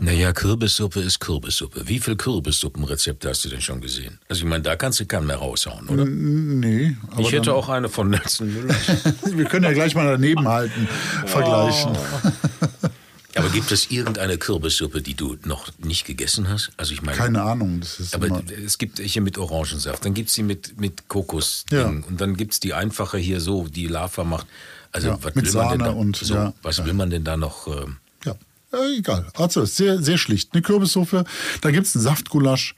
Naja, 0.00 0.32
Kürbissuppe 0.32 1.00
ist 1.00 1.18
Kürbissuppe. 1.18 1.88
Wie 1.88 1.98
viele 1.98 2.16
Kürbissuppenrezepte 2.16 3.28
hast 3.28 3.44
du 3.44 3.48
denn 3.48 3.60
schon 3.60 3.80
gesehen? 3.80 4.18
Also 4.28 4.44
ich 4.44 4.48
meine, 4.48 4.62
da 4.62 4.76
kannst 4.76 5.00
du 5.00 5.06
keinen 5.06 5.26
mehr 5.26 5.36
raushauen, 5.36 5.88
oder? 5.88 6.04
Nee. 6.04 6.96
Aber 7.10 7.22
ich 7.22 7.32
hätte 7.32 7.54
auch 7.54 7.68
eine 7.68 7.88
von 7.88 8.10
Nelson 8.10 8.52
Müller. 8.52 8.74
Wir 9.34 9.46
können 9.46 9.64
ja 9.64 9.72
gleich 9.72 9.94
mal 9.94 10.06
daneben 10.06 10.46
halten, 10.46 10.88
vergleichen. 11.26 11.92
Aber 13.36 13.48
gibt 13.50 13.70
es 13.70 13.90
irgendeine 13.90 14.38
Kürbissuppe, 14.38 15.02
die 15.02 15.14
du 15.14 15.36
noch 15.44 15.70
nicht 15.78 16.04
gegessen 16.04 16.48
hast? 16.48 16.70
Also 16.76 16.92
ich 16.92 17.02
meine, 17.02 17.16
Keine 17.16 17.42
Ahnung. 17.42 17.80
Das 17.80 18.00
ist 18.00 18.14
aber 18.14 18.26
immer, 18.26 18.42
es 18.64 18.76
gibt 18.78 18.98
hier 18.98 19.22
mit 19.22 19.38
Orangensaft, 19.38 20.04
dann 20.04 20.14
gibt 20.14 20.30
es 20.30 20.34
die 20.34 20.42
mit, 20.42 20.80
mit 20.80 21.08
kokos 21.08 21.64
Ja. 21.70 21.86
und 21.86 22.20
dann 22.20 22.36
gibt 22.36 22.54
es 22.54 22.60
die 22.60 22.74
einfache 22.74 23.18
hier 23.18 23.40
so, 23.40 23.68
die 23.68 23.86
Lava 23.86 24.24
macht. 24.24 24.46
Also 24.92 25.08
Ja, 25.08 25.18
was 25.22 25.34
mit 25.36 25.44
will 25.46 25.52
man 25.52 25.70
denn 25.70 25.78
Sahne 25.80 25.84
da, 25.84 25.90
und- 25.90 26.16
so, 26.16 26.34
ja, 26.34 26.52
was 26.62 26.84
will 26.84 26.94
man 26.94 27.10
denn 27.10 27.22
da 27.24 27.36
noch? 27.36 27.68
Äh, 27.68 27.86
Ja, 28.24 28.34
äh, 28.72 28.98
egal. 28.98 29.28
Also 29.36 29.64
sehr, 29.64 30.02
sehr 30.02 30.18
schlicht. 30.18 30.50
Eine 30.52 30.62
Kürbissuppe, 30.62 31.24
dann 31.60 31.72
gibt 31.72 31.86
es 31.86 31.94
einen 31.94 32.02
Saftgulasch 32.02 32.74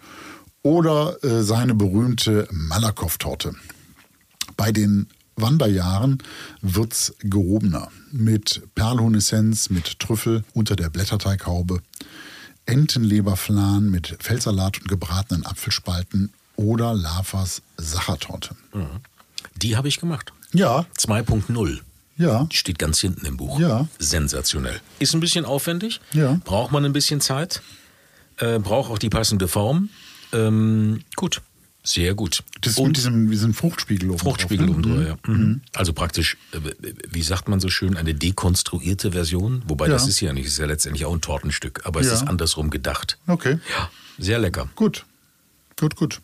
oder 0.63 1.17
äh, 1.25 1.43
seine 1.43 1.75
berühmte 1.75 2.47
Malakoff-Torte. 2.51 3.55
Bei 4.57 4.71
den 4.71 5.07
Wanderjahren 5.37 6.19
wird's 6.61 7.15
gehobener. 7.21 7.89
Mit 8.11 8.63
Perlhuhnessenz, 8.75 9.71
mit 9.71 9.99
Trüffel 9.99 10.45
unter 10.55 10.77
der 10.77 10.91
Blätterteighaube, 10.91 11.81
Entenleberflan 12.67 13.91
mit 13.91 14.17
Feldsalat 14.21 14.81
und 14.81 14.89
gebratenen 14.89 15.45
Apfelspalten 15.47 16.33
oder 16.57 16.95
Lavas 16.95 17.63
Sachertorte. 17.77 18.55
die 19.57 19.77
habe 19.77 19.89
ich 19.89 19.99
gemacht. 19.99 20.33
Ja, 20.53 20.87
2.0. 20.99 21.81
ja, 22.19 22.45
Die 22.45 22.57
steht 22.57 22.79
ganz 22.79 23.01
hinten 23.01 23.25
im 23.27 23.37
Buch. 23.37 23.59
Ja. 23.59 23.89
Sensationell. 23.99 24.81
Ist 24.99 25.15
ein 25.15 25.21
bisschen 25.21 25.45
aufwendig. 25.45 26.01
Ja. 26.13 26.41
Braucht 26.45 26.73
man 26.73 26.85
ein 26.85 26.93
bisschen 26.93 27.21
Zeit. 27.21 27.63
Äh, 28.37 28.59
braucht 28.59 28.91
auch 28.91 28.99
die 28.99 29.09
passende 29.11 29.49
Form. 29.49 29.89
Ähm, 30.33 31.03
gut. 31.17 31.41
Sehr 31.85 32.15
gut. 32.15 32.45
das 32.61 32.79
Und 32.79 32.89
mit 32.89 32.97
diesem, 32.97 33.29
diesem 33.31 33.55
Fruchtspiegel 33.55 34.11
oben 34.11 34.19
Fruchtspiegel 34.21 34.67
drauf, 34.67 34.77
oben 34.77 34.83
drüber, 34.83 35.07
ja. 35.07 35.17
Mhm. 35.27 35.63
Also 35.75 35.93
praktisch, 35.93 36.37
äh, 36.53 36.59
wie 37.11 37.23
sagt 37.23 37.49
man 37.49 37.59
so 37.59 37.69
schön, 37.71 37.97
eine 37.97 38.15
dekonstruierte 38.15 39.11
Version. 39.13 39.63
Wobei 39.67 39.87
Ja. 39.87 39.93
das 39.95 40.07
ist 40.07 40.21
ja 40.21 40.33
nicht, 40.33 40.47
ist 40.47 40.59
ja 40.59 40.67
letztendlich 40.67 41.05
auch 41.07 41.13
ein 41.15 41.21
Tortenstück, 41.21 41.81
aber 41.85 42.01
es 42.01 42.07
Ja. 42.07 42.15
ist 42.15 42.23
andersrum 42.29 42.71
gedacht. 42.71 43.19
Okay. 43.27 43.59
Ja, 43.77 43.91
sehr 44.19 44.39
lecker. 44.39 44.69
Gut, 44.77 45.05
gut, 45.79 45.97
gut. 45.97 46.21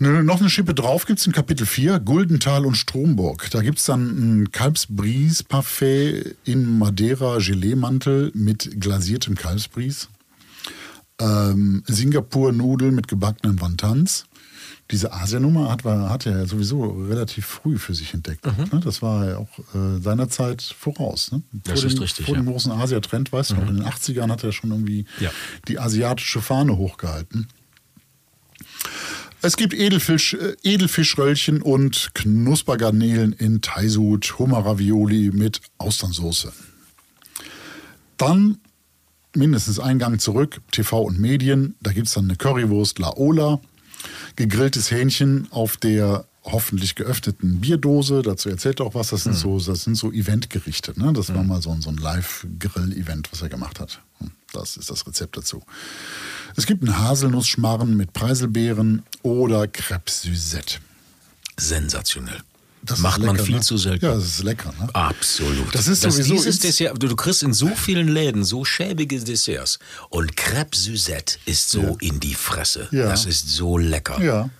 Ne, 0.00 0.22
noch 0.22 0.38
eine 0.40 0.48
Schippe 0.48 0.74
drauf 0.74 1.06
gibt 1.06 1.18
es 1.18 1.26
in 1.26 1.32
Kapitel 1.32 1.66
4, 1.66 1.98
Guldental 1.98 2.64
und 2.64 2.76
Stromburg. 2.76 3.50
Da 3.50 3.62
gibt 3.62 3.78
es 3.78 3.84
dann 3.84 4.42
ein 4.44 4.52
Kalbsbries-Parfait 4.52 6.36
in 6.44 6.78
Madeira-Gelee-Mantel 6.78 8.30
mit 8.34 8.80
glasiertem 8.80 9.34
Kalbsbries. 9.34 10.08
Ähm, 11.20 11.82
Singapur-Nudeln 11.86 12.94
mit 12.94 13.08
gebackenen 13.08 13.60
Wontans. 13.60 14.24
Diese 14.90 15.12
Asiennummer 15.12 15.70
hat, 15.70 15.84
hat 15.84 16.24
er 16.26 16.38
ja 16.38 16.46
sowieso 16.46 16.82
relativ 17.08 17.44
früh 17.44 17.76
für 17.76 17.94
sich 17.94 18.14
entdeckt. 18.14 18.46
Ne? 18.46 18.80
Das 18.82 19.02
war 19.02 19.26
ja 19.28 19.36
auch 19.36 19.58
äh, 19.74 20.00
seinerzeit 20.00 20.62
voraus. 20.62 21.30
Ne? 21.30 21.42
Vor 21.50 21.74
Das 21.74 21.84
ist 21.84 21.96
dem, 21.96 22.02
richtig, 22.02 22.24
Vor 22.26 22.34
ja. 22.36 22.40
dem 22.40 22.50
großen 22.50 22.72
Asia-Trend, 22.72 23.30
weißt 23.32 23.50
du 23.50 23.54
noch, 23.56 23.68
in 23.68 23.76
den 23.76 23.84
80ern 23.84 24.30
hat 24.30 24.44
er 24.44 24.52
schon 24.52 24.70
irgendwie 24.70 25.04
Ja. 25.20 25.30
die 25.68 25.78
asiatische 25.78 26.40
Fahne 26.40 26.76
hochgehalten. 26.78 27.48
Es 29.42 29.56
gibt 29.56 29.74
Edelfisch, 29.74 30.34
äh, 30.34 30.56
Edelfischröllchen 30.62 31.60
und 31.62 32.10
Knuspergarnelen 32.14 33.32
in 33.34 33.60
Thaisud, 33.60 34.38
Hummerravioli 34.38 35.30
mit 35.34 35.60
Austernsoße. 35.76 36.50
Dann 38.16 38.58
mindestens 39.38 39.78
ein 39.78 39.98
Gang 39.98 40.20
zurück, 40.20 40.60
TV 40.70 41.02
und 41.02 41.18
Medien. 41.18 41.74
Da 41.80 41.92
gibt 41.92 42.08
es 42.08 42.14
dann 42.14 42.24
eine 42.24 42.36
Currywurst 42.36 42.98
Laola, 42.98 43.60
gegrilltes 44.36 44.90
Hähnchen 44.90 45.48
auf 45.50 45.76
der 45.76 46.26
hoffentlich 46.44 46.94
geöffneten 46.94 47.60
Bierdose. 47.60 48.22
Dazu 48.22 48.48
erzählt 48.48 48.80
er 48.80 48.86
auch 48.86 48.94
was. 48.94 49.08
Das 49.10 49.24
sind 49.24 49.34
so, 49.34 49.58
das 49.60 49.82
sind 49.84 49.96
so 49.96 50.12
Eventgerichte. 50.12 50.98
Ne? 50.98 51.12
Das 51.12 51.32
war 51.34 51.42
mal 51.42 51.60
so 51.62 51.70
ein, 51.70 51.82
so 51.82 51.90
ein 51.90 51.96
Live-Grill-Event, 51.96 53.30
was 53.32 53.42
er 53.42 53.48
gemacht 53.48 53.80
hat. 53.80 54.00
Hm, 54.18 54.30
Das 54.52 54.76
ist 54.76 54.90
das 54.90 55.06
Rezept 55.06 55.36
dazu. 55.36 55.62
Es 56.56 56.66
gibt 56.66 56.82
einen 56.82 56.98
Haselnussschmarren 56.98 57.96
mit 57.96 58.12
Preiselbeeren 58.12 59.02
oder 59.22 59.62
Crêpe 59.64 60.10
Suzette. 60.10 60.78
Sensationell. 61.58 62.40
Das 62.88 62.98
Macht 63.00 63.18
ist 63.18 63.26
man 63.26 63.36
lecker, 63.36 63.46
viel 63.46 63.54
ne? 63.56 63.60
zu 63.60 63.76
selten. 63.76 64.04
Ja, 64.04 64.14
das 64.14 64.24
ist 64.24 64.42
lecker. 64.42 64.72
Ne? 64.80 64.88
Absolut. 64.94 65.74
Das 65.74 65.86
ist 65.88 66.02
sowieso 66.02 66.32
dieses 66.34 66.46
ins- 66.46 66.58
Dessert, 66.60 67.02
du, 67.02 67.08
du 67.08 67.16
kriegst 67.16 67.42
in 67.42 67.52
so 67.52 67.68
vielen 67.74 68.08
Läden 68.08 68.44
so 68.44 68.64
schäbige 68.64 69.18
Desserts 69.20 69.78
und 70.08 70.34
Crêpe 70.36 70.74
Suzette 70.74 71.38
ist 71.44 71.70
so 71.70 71.96
in 72.00 72.20
die 72.20 72.34
Fresse. 72.34 72.88
Ja. 72.90 73.06
Das 73.08 73.26
ist 73.26 73.48
so 73.48 73.78
lecker. 73.78 74.20
Ja. 74.22 74.50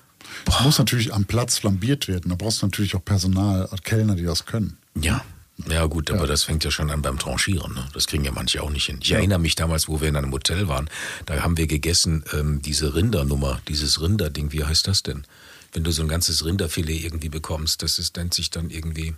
Das 0.44 0.60
muss 0.60 0.78
natürlich 0.78 1.12
am 1.12 1.24
Platz 1.24 1.58
flambiert 1.58 2.06
werden. 2.08 2.28
Da 2.30 2.34
brauchst 2.36 2.62
du 2.62 2.66
natürlich 2.66 2.94
auch 2.94 3.04
Personal, 3.04 3.68
Kellner, 3.82 4.14
die 4.14 4.24
das 4.24 4.44
können. 4.46 4.76
Ja. 5.00 5.24
Ja 5.68 5.86
gut, 5.86 6.12
aber 6.12 6.28
das 6.28 6.44
fängt 6.44 6.62
ja 6.62 6.70
schon 6.70 6.88
an 6.88 7.02
beim 7.02 7.18
Tranchieren. 7.18 7.74
Ne? 7.74 7.84
Das 7.92 8.06
kriegen 8.06 8.24
ja 8.24 8.30
manche 8.30 8.62
auch 8.62 8.70
nicht 8.70 8.86
hin. 8.86 9.00
Ich 9.02 9.10
erinnere 9.10 9.40
mich 9.40 9.56
damals, 9.56 9.88
wo 9.88 10.00
wir 10.00 10.08
in 10.08 10.14
einem 10.14 10.30
Hotel 10.30 10.68
waren, 10.68 10.88
da 11.26 11.42
haben 11.42 11.56
wir 11.56 11.66
gegessen 11.66 12.22
ähm, 12.32 12.62
diese 12.62 12.94
Rindernummer, 12.94 13.60
dieses 13.66 14.00
Rinderding, 14.00 14.52
wie 14.52 14.64
heißt 14.64 14.86
das 14.86 15.02
denn? 15.02 15.24
Wenn 15.72 15.84
du 15.84 15.90
so 15.92 16.02
ein 16.02 16.08
ganzes 16.08 16.44
Rinderfilet 16.44 17.04
irgendwie 17.04 17.28
bekommst, 17.28 17.82
das 17.82 17.98
ist, 17.98 18.16
nennt 18.16 18.34
sich 18.34 18.50
dann 18.50 18.70
irgendwie 18.70 19.14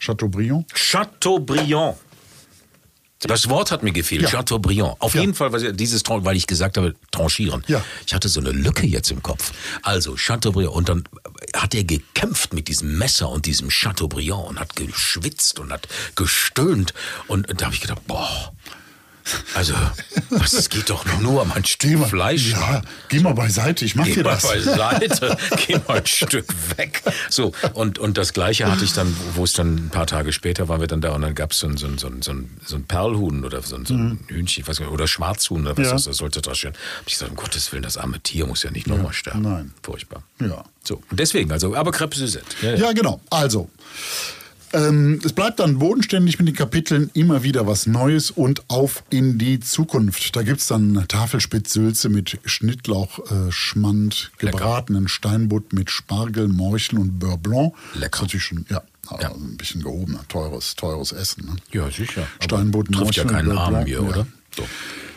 Chateaubriand. 0.00 0.72
Chateaubriand. 0.74 1.96
Das 3.20 3.48
Wort 3.48 3.70
hat 3.70 3.82
mir 3.82 3.92
gefehlt, 3.92 4.22
Ja. 4.22 4.28
Chateaubriand. 4.28 5.00
Auf 5.00 5.14
Ja. 5.14 5.22
jeden 5.22 5.34
Fall, 5.34 5.50
weil 5.50 5.72
dieses, 5.72 6.02
weil 6.06 6.36
ich 6.36 6.46
gesagt 6.46 6.76
habe, 6.76 6.94
tranchieren. 7.10 7.64
Ja. 7.66 7.82
Ich 8.06 8.12
hatte 8.12 8.28
so 8.28 8.40
eine 8.40 8.50
Lücke 8.50 8.86
jetzt 8.86 9.10
im 9.10 9.22
Kopf. 9.22 9.52
Also 9.82 10.16
Chateaubriand. 10.16 10.74
Und 10.74 10.88
dann 10.90 11.04
hat 11.54 11.74
er 11.74 11.84
gekämpft 11.84 12.52
mit 12.52 12.68
diesem 12.68 12.98
Messer 12.98 13.30
und 13.30 13.46
diesem 13.46 13.68
Chateaubriand 13.70 14.44
und 14.48 14.60
hat 14.60 14.76
geschwitzt 14.76 15.58
und 15.58 15.72
hat 15.72 15.88
gestöhnt. 16.14 16.92
Und 17.26 17.46
da 17.58 17.64
habe 17.66 17.74
ich 17.74 17.80
gedacht, 17.80 18.06
boah, 18.06 18.52
also, 19.54 19.74
was, 20.30 20.52
es 20.52 20.68
geht 20.68 20.90
doch 20.90 21.04
nur 21.20 21.42
um 21.42 21.52
ein 21.52 21.64
Stück 21.64 22.06
Fleisch. 22.08 22.52
Ja, 22.52 22.82
geh 23.08 23.20
mal 23.20 23.34
beiseite, 23.34 23.84
ich 23.84 23.94
mach 23.96 24.04
Geh 24.04 24.14
dir 24.14 24.24
mal 24.24 24.30
das. 24.34 24.42
beiseite, 24.42 25.36
geh 25.66 25.78
mal 25.86 25.98
ein 25.98 26.06
Stück 26.06 26.46
weg. 26.76 27.02
So, 27.30 27.52
und, 27.74 27.98
und 27.98 28.18
das 28.18 28.32
Gleiche 28.32 28.70
hatte 28.70 28.84
ich 28.84 28.92
dann, 28.92 29.14
wo 29.34 29.44
es 29.44 29.52
dann 29.52 29.76
ein 29.76 29.90
paar 29.90 30.06
Tage 30.06 30.32
später 30.32 30.68
waren 30.68 30.80
wir 30.80 30.88
dann 30.88 31.00
da 31.00 31.12
und 31.12 31.22
dann 31.22 31.34
gab 31.34 31.52
es 31.52 31.58
so 31.58 31.66
ein, 31.66 31.76
so, 31.76 31.86
ein, 31.86 31.98
so, 31.98 32.08
ein, 32.08 32.22
so, 32.22 32.32
ein, 32.32 32.50
so 32.64 32.76
ein 32.76 32.84
Perlhuhn 32.84 33.44
oder 33.44 33.62
so 33.62 33.76
ein, 33.76 33.84
so 33.86 33.94
ein 33.94 34.20
Hühnchen, 34.28 34.62
ich 34.62 34.68
weiß 34.68 34.80
nicht, 34.80 34.88
oder 34.90 35.06
Schwarzhuhn 35.06 35.62
oder 35.62 35.76
was 35.76 35.86
Ja. 35.86 35.92
das, 35.92 36.04
das 36.04 36.16
sollte 36.16 36.40
da 36.42 36.54
stehen. 36.54 36.72
Hab 36.72 37.06
ich 37.06 37.14
gesagt, 37.14 37.30
um 37.30 37.36
Gottes 37.36 37.70
Willen, 37.72 37.82
das 37.82 37.96
arme 37.96 38.20
Tier 38.20 38.46
muss 38.46 38.62
ja 38.62 38.70
nicht 38.70 38.86
nochmal 38.86 39.12
sterben. 39.12 39.42
nein. 39.42 39.72
Furchtbar. 39.82 40.22
Ja. 40.40 40.64
So, 40.82 41.02
und 41.10 41.18
deswegen, 41.20 41.50
also, 41.52 41.74
aber 41.74 41.90
Crêpe 41.90 42.14
Suzette. 42.16 42.44
Ja, 42.62 42.70
ja. 42.72 42.76
Ja, 42.86 42.92
genau. 42.92 43.20
Also, 43.30 43.68
ähm, 44.72 45.20
es 45.24 45.32
bleibt 45.32 45.60
dann 45.60 45.78
bodenständig 45.78 46.38
mit 46.38 46.48
den 46.48 46.54
Kapiteln 46.54 47.10
immer 47.14 47.42
wieder 47.42 47.66
was 47.66 47.86
Neues 47.86 48.30
und 48.30 48.68
auf 48.68 49.02
in 49.10 49.38
die 49.38 49.60
Zukunft. 49.60 50.34
Da 50.36 50.42
gibt 50.42 50.60
es 50.60 50.66
dann 50.66 51.04
Tafelspitzsülze 51.08 52.08
mit 52.08 52.38
Schnittlauch, 52.44 53.18
äh, 53.30 53.50
gebratenen 54.38 55.08
Steinbutt 55.08 55.72
mit 55.72 55.90
Spargel, 55.90 56.48
Morcheln 56.48 56.98
und 57.00 57.18
Beurre 57.18 57.38
Blanc. 57.38 57.74
Lecker. 57.94 58.22
Natürlich 58.22 58.44
schon, 58.44 58.66
ja, 58.68 58.82
Ja. 59.20 59.32
ein 59.32 59.56
bisschen 59.56 59.82
gehobener, 59.82 60.20
teures, 60.28 60.74
teures 60.76 61.12
Essen. 61.12 61.46
Ne? 61.46 61.56
Ja, 61.72 61.90
sicher. 61.90 62.26
Steinbutt, 62.40 62.86
Trifft 62.88 63.16
ja 63.16 63.24
Morcheln, 63.24 63.28
keinen 63.28 63.48
Beurre 63.48 63.60
Arm 63.60 63.84
hier, 63.86 64.02
ja. 64.02 64.08
oder? 64.08 64.26
So. 64.56 64.64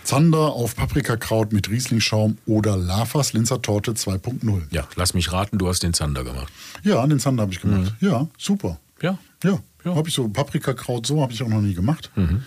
Zander 0.03 0.39
auf 0.53 0.75
Paprikakraut 0.75 1.53
mit 1.53 1.69
Rieslingschaum 1.69 2.39
oder 2.47 2.77
Lafas 2.77 3.33
Linzer 3.33 3.61
Torte 3.61 3.91
2.0. 3.91 4.63
Ja, 4.71 4.87
lass 4.95 5.13
mich 5.13 5.31
raten, 5.31 5.59
du 5.59 5.67
hast 5.67 5.83
den 5.83 5.93
Zander 5.93 6.23
gemacht. 6.23 6.51
Ja, 6.83 7.05
den 7.05 7.19
Zander 7.19 7.43
habe 7.43 7.53
ich 7.53 7.61
gemacht. 7.61 7.93
Ja, 7.99 8.27
super. 8.37 8.79
Ja. 9.01 9.17
Ja, 9.43 9.59
Ja. 9.85 9.95
habe 9.95 10.09
ich 10.09 10.15
so 10.15 10.27
Paprikakraut, 10.29 11.05
so 11.05 11.21
habe 11.21 11.31
ich 11.33 11.41
auch 11.43 11.47
noch 11.47 11.61
nie 11.61 11.73
gemacht. 11.73 12.11
Mhm. 12.15 12.43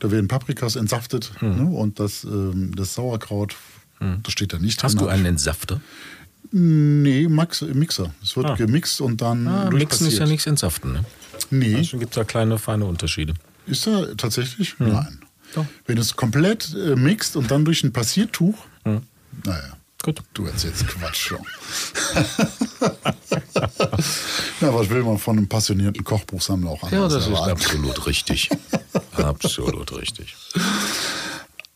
Da 0.00 0.10
werden 0.10 0.26
Paprikas 0.28 0.74
entsaftet 0.76 1.32
ne? 1.40 1.64
und 1.64 2.00
das, 2.00 2.24
ähm, 2.24 2.74
das 2.74 2.94
Sauerkraut, 2.94 3.54
das 4.00 4.32
steht 4.32 4.52
da 4.52 4.58
nicht 4.58 4.78
Mhm. 4.80 4.84
Hast 4.84 4.94
drin. 4.94 5.04
du 5.04 5.08
einen 5.08 5.26
Entsafter? 5.26 5.80
Nee, 6.52 7.28
Max, 7.28 7.62
Mixer. 7.62 8.12
Es 8.22 8.36
wird 8.36 8.46
Ah. 8.46 8.54
gemixt 8.54 9.00
und 9.00 9.20
dann 9.20 9.46
Ah, 9.48 9.70
Mixen 9.70 10.06
ist 10.06 10.18
ja 10.18 10.26
nichts 10.26 10.46
Entsaften, 10.46 10.92
ne? 10.92 11.04
Nee, 11.50 11.76
Also 11.76 11.98
gibt 11.98 12.12
es 12.12 12.14
da 12.16 12.24
kleine, 12.24 12.58
feine 12.58 12.84
Unterschiede. 12.86 13.34
ist 13.66 13.86
da 13.86 14.06
tatsächlich? 14.16 14.74
Nein. 14.78 14.90
Mhm. 15.20 15.26
Doch. 15.54 15.66
Wenn 15.86 15.98
es 15.98 16.16
komplett 16.16 16.74
äh, 16.74 16.96
mixt 16.96 17.36
und 17.36 17.50
dann 17.50 17.64
durch 17.64 17.82
ein 17.84 17.92
Passiertuch, 17.92 18.56
Mhm. 18.84 19.02
naja. 19.44 19.75
Gut. 20.02 20.22
Du 20.34 20.44
erzählst 20.46 20.86
Quatsch 20.86 21.16
schon. 21.16 21.38
Na, 24.60 24.72
was 24.74 24.88
will 24.90 25.02
man 25.02 25.18
von 25.18 25.36
einem 25.38 25.48
passionierten 25.48 26.04
Kochbuchsammler 26.04 26.70
auch 26.70 26.82
Ja, 26.82 27.04
anderes 27.04 27.14
das 27.14 27.22
ist 27.24 27.30
erwarten? 27.30 27.50
absolut 27.52 28.06
richtig. 28.06 28.50
absolut 29.16 29.92
richtig. 29.98 30.36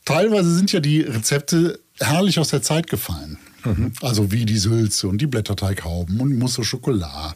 Teilweise 0.04 0.54
sind 0.54 0.72
ja 0.72 0.80
die 0.80 1.00
Rezepte 1.02 1.80
herrlich 1.98 2.38
aus 2.38 2.48
der 2.48 2.62
Zeit 2.62 2.88
gefallen. 2.88 3.38
Also 4.00 4.32
wie 4.32 4.46
die 4.46 4.56
Sülze 4.58 5.06
und 5.08 5.18
die 5.18 5.26
Blätterteighauben 5.26 6.18
und 6.20 6.38
Mousse 6.38 6.62
au 6.62 6.64
Chocolat 6.64 7.34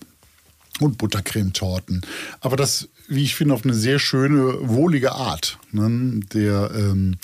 und 0.81 0.97
Buttercremetorten. 0.97 2.01
Aber 2.40 2.57
das, 2.57 2.88
wie 3.09 3.23
ich 3.25 3.35
finde, 3.35 3.53
auf 3.55 3.64
eine 3.64 3.75
sehr 3.75 3.99
schöne, 3.99 4.57
wohlige 4.62 5.12
Art. 5.12 5.59
Ne? 5.73 6.20
Der, 6.33 6.70
ähm 6.75 7.16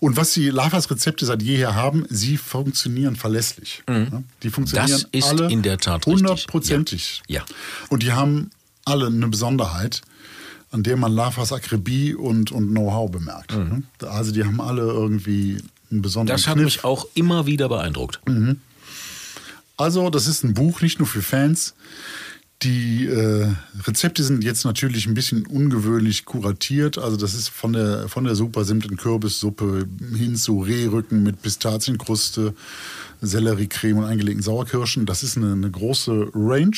und 0.00 0.16
was 0.16 0.32
die 0.32 0.48
Lavas 0.50 0.90
Rezepte 0.90 1.26
seit 1.26 1.42
jeher 1.42 1.74
haben, 1.74 2.06
sie 2.08 2.36
funktionieren 2.36 3.16
verlässlich. 3.16 3.82
Ne? 3.86 4.24
Die 4.42 4.50
funktionieren 4.50 4.90
Das 4.90 5.06
ist 5.12 5.24
alle 5.28 5.50
in 5.50 5.62
der 5.62 5.78
Tat 5.78 6.06
hundertprozentig. 6.06 7.22
Ja. 7.28 7.40
Ja. 7.40 7.46
Und 7.88 8.02
die 8.02 8.12
haben 8.12 8.50
alle 8.84 9.06
eine 9.06 9.28
Besonderheit, 9.28 10.02
an 10.70 10.82
der 10.82 10.96
man 10.96 11.12
Lavas 11.12 11.52
Akribie 11.52 12.14
und, 12.14 12.52
und 12.52 12.68
Know-how 12.70 13.10
bemerkt. 13.10 13.52
ne? 13.56 13.82
Also 14.00 14.32
die 14.32 14.44
haben 14.44 14.60
alle 14.60 14.82
irgendwie 14.82 15.58
einen 15.90 16.02
besonderen 16.02 16.34
Mhm. 16.36 16.42
Das 16.42 16.46
hat 16.48 16.54
Kniff. 16.54 16.64
mich 16.64 16.84
auch 16.84 17.06
immer 17.14 17.46
wieder 17.46 17.68
beeindruckt. 17.68 18.20
Also, 19.76 20.08
das 20.10 20.26
ist 20.26 20.42
ein 20.42 20.54
Buch 20.54 20.80
nicht 20.80 20.98
nur 20.98 21.06
für 21.08 21.20
Fans. 21.22 21.74
Die 22.62 23.06
äh, 23.06 23.52
Rezepte 23.84 24.24
sind 24.24 24.42
jetzt 24.42 24.64
natürlich 24.64 25.06
ein 25.06 25.12
bisschen 25.12 25.46
ungewöhnlich 25.46 26.24
kuratiert. 26.24 26.96
Also 26.96 27.16
das 27.18 27.34
ist 27.34 27.48
von 27.48 27.74
der, 27.74 28.08
von 28.08 28.24
der 28.24 28.34
super 28.34 28.64
simplen 28.64 28.96
Kürbissuppe 28.96 29.86
hin 30.16 30.36
zu 30.36 30.60
Rehrücken 30.60 31.22
mit 31.22 31.42
Pistazienkruste, 31.42 32.54
Selleriecreme 33.20 33.98
und 33.98 34.04
eingelegten 34.04 34.42
Sauerkirschen. 34.42 35.04
Das 35.04 35.22
ist 35.22 35.36
eine, 35.36 35.52
eine 35.52 35.70
große 35.70 36.30
Range 36.34 36.76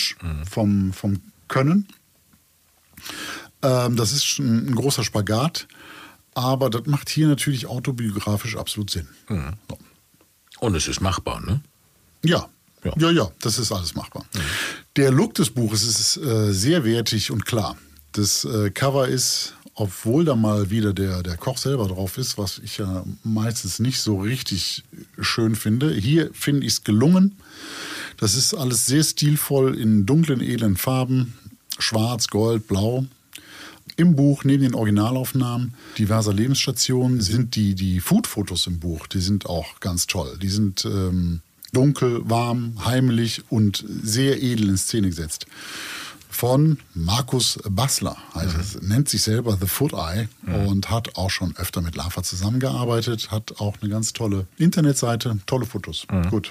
vom, 0.50 0.92
vom 0.92 1.20
Können. 1.46 1.86
Ähm, 3.62 3.94
das 3.94 4.12
ist 4.12 4.24
schon 4.24 4.66
ein 4.66 4.74
großer 4.74 5.04
Spagat. 5.04 5.68
Aber 6.34 6.70
das 6.70 6.86
macht 6.86 7.08
hier 7.08 7.28
natürlich 7.28 7.66
autobiografisch 7.66 8.56
absolut 8.56 8.90
Sinn. 8.90 9.08
So. 9.68 9.78
Und 10.60 10.74
es 10.74 10.88
ist 10.88 11.00
machbar, 11.00 11.40
ne? 11.40 11.60
Ja. 12.24 12.48
Ja. 12.84 12.92
ja, 12.98 13.10
ja, 13.10 13.30
das 13.40 13.58
ist 13.58 13.72
alles 13.72 13.94
machbar. 13.94 14.24
Der 14.96 15.10
Look 15.10 15.34
des 15.34 15.50
Buches 15.50 15.82
ist 15.82 16.16
äh, 16.16 16.52
sehr 16.52 16.84
wertig 16.84 17.30
und 17.30 17.44
klar. 17.44 17.76
Das 18.12 18.44
äh, 18.44 18.70
Cover 18.70 19.08
ist, 19.08 19.54
obwohl 19.74 20.24
da 20.24 20.34
mal 20.34 20.70
wieder 20.70 20.92
der, 20.92 21.22
der 21.22 21.36
Koch 21.36 21.58
selber 21.58 21.86
drauf 21.88 22.18
ist, 22.18 22.38
was 22.38 22.58
ich 22.58 22.78
ja 22.78 23.04
meistens 23.22 23.78
nicht 23.78 24.00
so 24.00 24.20
richtig 24.20 24.84
schön 25.20 25.54
finde. 25.54 25.92
Hier 25.94 26.30
finde 26.32 26.66
ich 26.66 26.74
es 26.74 26.84
gelungen. 26.84 27.36
Das 28.16 28.34
ist 28.34 28.54
alles 28.54 28.86
sehr 28.86 29.04
stilvoll 29.04 29.78
in 29.78 30.06
dunklen, 30.06 30.40
edlen 30.40 30.76
Farben. 30.76 31.34
Schwarz, 31.78 32.28
Gold, 32.28 32.66
Blau. 32.66 33.06
Im 33.96 34.16
Buch, 34.16 34.44
neben 34.44 34.62
den 34.62 34.74
Originalaufnahmen 34.74 35.74
diverser 35.96 36.32
Lebensstationen, 36.32 37.20
sind 37.20 37.56
die, 37.56 37.74
die 37.74 38.00
Food-Fotos 38.00 38.66
im 38.66 38.80
Buch, 38.80 39.06
die 39.06 39.20
sind 39.20 39.46
auch 39.46 39.80
ganz 39.80 40.06
toll. 40.06 40.38
Die 40.40 40.48
sind 40.48 40.84
ähm, 40.84 41.40
dunkel, 41.72 42.20
warm, 42.28 42.74
heimlich 42.84 43.42
und 43.50 43.84
sehr 44.02 44.42
edel 44.42 44.68
in 44.70 44.76
Szene 44.76 45.08
gesetzt. 45.08 45.46
Von 46.30 46.78
Markus 46.94 47.58
Bassler, 47.68 48.16
heißt 48.34 48.54
Mhm. 48.54 48.60
es, 48.60 48.82
nennt 48.82 49.08
sich 49.08 49.22
selber 49.22 49.58
The 49.60 49.66
Foot 49.66 49.92
Eye 49.92 50.28
und 50.46 50.88
hat 50.88 51.16
auch 51.16 51.30
schon 51.30 51.56
öfter 51.56 51.80
mit 51.80 51.96
Lava 51.96 52.22
zusammengearbeitet, 52.22 53.30
hat 53.32 53.60
auch 53.60 53.74
eine 53.80 53.90
ganz 53.90 54.12
tolle 54.12 54.46
Internetseite, 54.56 55.38
tolle 55.46 55.66
Fotos. 55.66 56.06
Mhm. 56.12 56.28
Gut. 56.30 56.50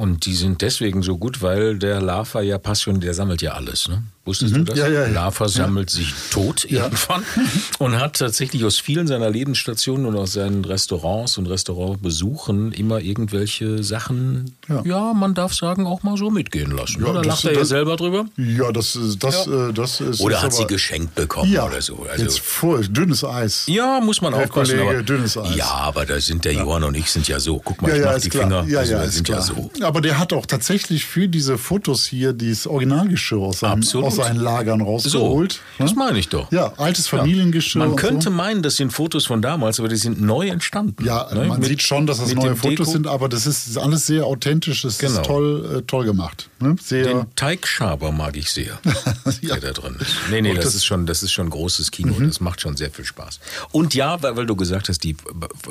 Und 0.00 0.26
die 0.26 0.34
sind 0.36 0.62
deswegen 0.62 1.02
so 1.02 1.18
gut, 1.18 1.42
weil 1.42 1.76
der 1.76 2.00
Lava 2.00 2.40
ja 2.40 2.56
passion, 2.58 3.00
der 3.00 3.14
sammelt 3.14 3.42
ja 3.42 3.54
alles. 3.54 3.88
Ne? 3.88 4.04
Wusstest 4.24 4.54
du 4.54 4.62
das? 4.62 4.76
Mhm. 4.76 4.80
Ja, 4.82 4.88
ja, 4.88 5.06
ja. 5.06 5.12
Lava 5.12 5.48
sammelt 5.48 5.90
sich 5.90 6.14
tot 6.30 6.64
irgendwann 6.70 7.24
und 7.80 7.98
hat 7.98 8.16
tatsächlich 8.18 8.64
aus 8.64 8.78
vielen 8.78 9.08
seiner 9.08 9.28
Lebensstationen 9.28 10.06
und 10.06 10.16
aus 10.16 10.34
seinen 10.34 10.64
Restaurants 10.64 11.36
und 11.36 11.46
Restaurantbesuchen 11.46 12.70
immer 12.72 13.00
irgendwelche 13.00 13.82
Sachen, 13.82 14.54
ja, 14.84 15.12
man 15.14 15.34
darf 15.34 15.52
sagen, 15.54 15.86
auch 15.86 16.02
mal 16.04 16.16
so 16.16 16.30
mitgehen 16.30 16.70
lassen. 16.76 17.02
Ja, 17.02 17.08
oder 17.08 17.22
das- 17.22 17.26
lacht 17.42 17.44
er 17.46 17.52
ja 17.54 17.64
selber 17.64 17.96
drüber? 17.96 18.26
Ja, 18.36 18.70
das, 18.70 18.94
ist- 18.96 19.22
das, 19.24 19.46
äh, 19.48 19.72
das 19.72 20.00
ist. 20.00 20.20
Oder 20.20 20.40
hat 20.42 20.52
sie 20.52 20.66
geschenkt 20.66 21.14
bekommen 21.16 21.50
oder 21.58 21.82
so. 21.82 22.06
Also, 22.08 22.22
jetzt 22.22 22.38
voll, 22.40 22.86
dünnes 22.86 23.24
Eis. 23.24 23.64
ja, 23.66 24.00
muss 24.00 24.20
man 24.20 24.32
Herr 24.34 24.44
aufpassen. 24.44 24.76
Kollege, 24.78 24.90
aber, 24.98 25.02
dünnes 25.02 25.36
Eis. 25.36 25.56
Ja, 25.56 25.66
aber 25.70 26.06
da 26.06 26.20
sind 26.20 26.44
der 26.44 26.52
Johann 26.52 26.84
und 26.84 26.94
ich 26.94 27.10
sind 27.10 27.26
ja 27.26 27.40
so. 27.40 27.58
Guck 27.58 27.82
mal, 27.82 27.96
ich 27.96 28.04
mach 28.04 28.18
die 28.20 28.28
klar. 28.28 28.42
Finger. 28.44 28.64
Ja, 28.68 28.78
also, 28.80 28.92
ja, 28.92 29.02
wir 29.02 29.08
sind 29.10 29.24
klar. 29.26 29.38
ja 29.40 29.44
so. 29.44 29.70
Aber 29.88 30.02
der 30.02 30.18
hat 30.18 30.34
auch 30.34 30.44
tatsächlich 30.44 31.06
für 31.06 31.28
diese 31.28 31.56
Fotos 31.56 32.04
hier 32.06 32.34
dieses 32.34 32.66
Originalgeschirr 32.66 33.38
aus 33.40 33.60
seinen, 33.60 33.82
aus 34.02 34.16
seinen 34.16 34.38
Lagern 34.38 34.82
rausgeholt. 34.82 35.52
So, 35.52 35.58
das 35.82 35.92
ne? 35.92 35.96
meine 35.96 36.18
ich 36.18 36.28
doch. 36.28 36.52
Ja, 36.52 36.74
altes 36.76 37.08
Familiengeschirr. 37.08 37.78
Man 37.80 37.90
und 37.92 37.96
könnte 37.96 38.24
so. 38.24 38.30
meinen, 38.30 38.62
das 38.62 38.76
sind 38.76 38.92
Fotos 38.92 39.24
von 39.24 39.40
damals, 39.40 39.80
aber 39.80 39.88
die 39.88 39.96
sind 39.96 40.20
neu 40.20 40.48
entstanden. 40.48 41.02
Ja, 41.06 41.26
Ne? 41.32 41.46
man 41.46 41.60
Mit- 41.60 41.68
sieht 41.68 41.82
schon, 41.82 42.06
dass 42.06 42.18
das 42.18 42.34
neue 42.34 42.54
Fotos 42.54 42.88
Deko- 42.88 42.92
sind, 42.92 43.06
aber 43.06 43.30
das 43.30 43.46
ist 43.46 43.78
alles 43.78 44.04
sehr 44.06 44.26
authentisch, 44.26 44.82
das 44.82 44.98
Genau. 44.98 45.20
ist 45.22 45.26
toll, 45.26 45.76
äh, 45.78 45.82
toll 45.86 46.04
gemacht. 46.04 46.50
Ne? 46.60 46.76
Den 46.90 47.24
Teigschaber 47.34 48.12
mag 48.12 48.36
ich 48.36 48.50
sehr, 48.50 48.78
Ja. 49.40 49.56
der 49.56 49.72
da 49.72 49.80
drin 49.80 49.96
ist. 50.00 50.10
Nee, 50.30 50.42
nee, 50.42 50.52
das, 50.52 50.64
das- 50.66 50.74
Mhm. 50.74 50.76
ist 50.78 50.84
schon, 50.84 51.06
das 51.06 51.22
ist 51.22 51.32
schon 51.32 51.48
großes 51.48 51.90
Kino. 51.92 52.14
Das 52.20 52.40
macht 52.40 52.60
schon 52.60 52.76
sehr 52.76 52.90
viel 52.90 53.06
Spaß. 53.06 53.40
Und 53.72 53.94
ja, 53.94 54.22
weil, 54.22 54.36
weil 54.36 54.44
du 54.44 54.54
gesagt 54.54 54.90
hast, 54.90 55.02
die 55.02 55.16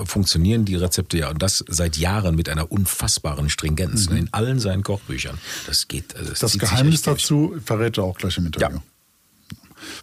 funktionieren 0.05 0.65
die 0.65 0.75
Rezepte 0.75 1.19
ja 1.19 1.29
und 1.29 1.41
das 1.43 1.63
seit 1.67 1.97
Jahren 1.97 2.35
mit 2.35 2.49
einer 2.49 2.71
unfassbaren 2.71 3.49
Stringenz 3.51 4.06
ne, 4.09 4.19
in 4.19 4.33
allen 4.33 4.59
seinen 4.59 4.83
Kochbüchern. 4.83 5.37
Das 5.65 5.87
geht. 5.87 6.15
Also 6.15 6.29
Mhm. 6.31 6.35
das 6.39 6.51
sich 6.53 6.61
Geheimnis 6.61 7.01
durch. 7.03 7.21
dazu 7.21 7.55
verrät 7.63 7.97
er 7.97 8.03
auch 8.03 8.17
gleich 8.17 8.37
im 8.37 8.45
Interview. 8.47 8.77
Ja. 8.77 8.83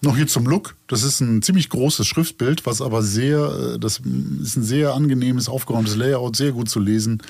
Noch 0.03 0.17
hier 0.17 0.27
zum 0.27 0.47
Look. 0.47 0.77
Das 0.87 1.03
ist 1.03 1.21
ein 1.21 1.43
ziemlich 1.43 1.69
großes 1.69 2.07
Schriftbild, 2.07 2.65
was 2.65 2.81
aber 2.81 3.03
sehr, 3.03 3.75
äh, 3.75 3.79
das 3.79 4.01
ist 4.43 4.57
ein 4.57 4.63
sehr 4.65 4.95
angenehmes, 4.95 5.49
aufgeräumtes 5.49 5.97
Layout, 5.97 6.37
sehr 6.37 6.53
gut 6.53 6.69
zu 6.69 6.79
lesen. 6.81 7.23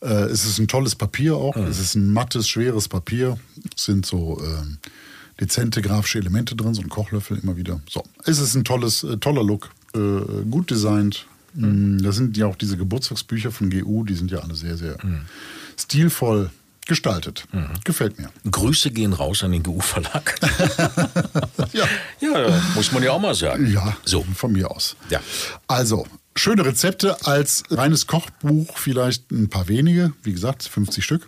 Äh, 0.00 0.08
Es 0.08 0.44
ist 0.46 0.58
ein 0.58 0.68
tolles 0.68 0.94
Papier 0.94 1.36
auch. 1.36 1.56
Es 1.56 1.78
ist 1.78 1.94
ein 1.94 2.12
mattes, 2.12 2.48
schweres 2.48 2.88
Papier. 2.88 3.38
Es 3.76 3.84
sind 3.84 4.06
so 4.06 4.40
ähm, 4.44 4.78
dezente 5.40 5.82
grafische 5.82 6.18
Elemente 6.18 6.54
drin, 6.56 6.74
so 6.74 6.80
ein 6.82 6.88
Kochlöffel 6.88 7.38
immer 7.42 7.56
wieder. 7.56 7.80
So, 7.90 8.02
es 8.24 8.38
ist 8.38 8.54
ein 8.54 8.64
tolles, 8.64 9.02
äh, 9.04 9.16
toller 9.18 9.42
Look, 9.44 9.70
äh, 9.94 9.98
gut 10.50 10.70
designt. 10.70 11.26
Mm, 11.54 11.98
Da 11.98 12.12
sind 12.12 12.36
ja 12.36 12.46
auch 12.46 12.56
diese 12.56 12.76
Geburtstagsbücher 12.76 13.50
von 13.52 13.70
GU, 13.70 14.04
die 14.04 14.14
sind 14.14 14.30
ja 14.30 14.38
alle 14.40 14.54
sehr, 14.54 14.76
sehr 14.76 14.96
stilvoll 15.80 16.50
gestaltet. 16.86 17.46
Gefällt 17.84 18.18
mir. 18.18 18.30
Grüße 18.50 18.90
gehen 18.92 19.12
raus 19.12 19.42
an 19.42 19.52
den 19.52 19.62
GU-Verlag. 19.62 20.36
Ja. 21.72 21.84
ja, 22.20 22.62
muss 22.74 22.92
man 22.92 23.02
ja 23.02 23.10
auch 23.12 23.20
mal 23.20 23.34
sagen. 23.34 23.70
Ja, 23.70 23.96
So. 24.04 24.24
von 24.34 24.52
mir 24.52 24.70
aus. 24.70 24.96
Ja. 25.10 25.20
Also, 25.66 26.06
schöne 26.36 26.64
Rezepte 26.64 27.26
als 27.26 27.64
reines 27.70 28.06
Kochbuch, 28.06 28.78
vielleicht 28.78 29.30
ein 29.32 29.50
paar 29.50 29.68
wenige, 29.68 30.12
wie 30.22 30.32
gesagt, 30.32 30.62
50 30.68 31.04
Stück. 31.04 31.26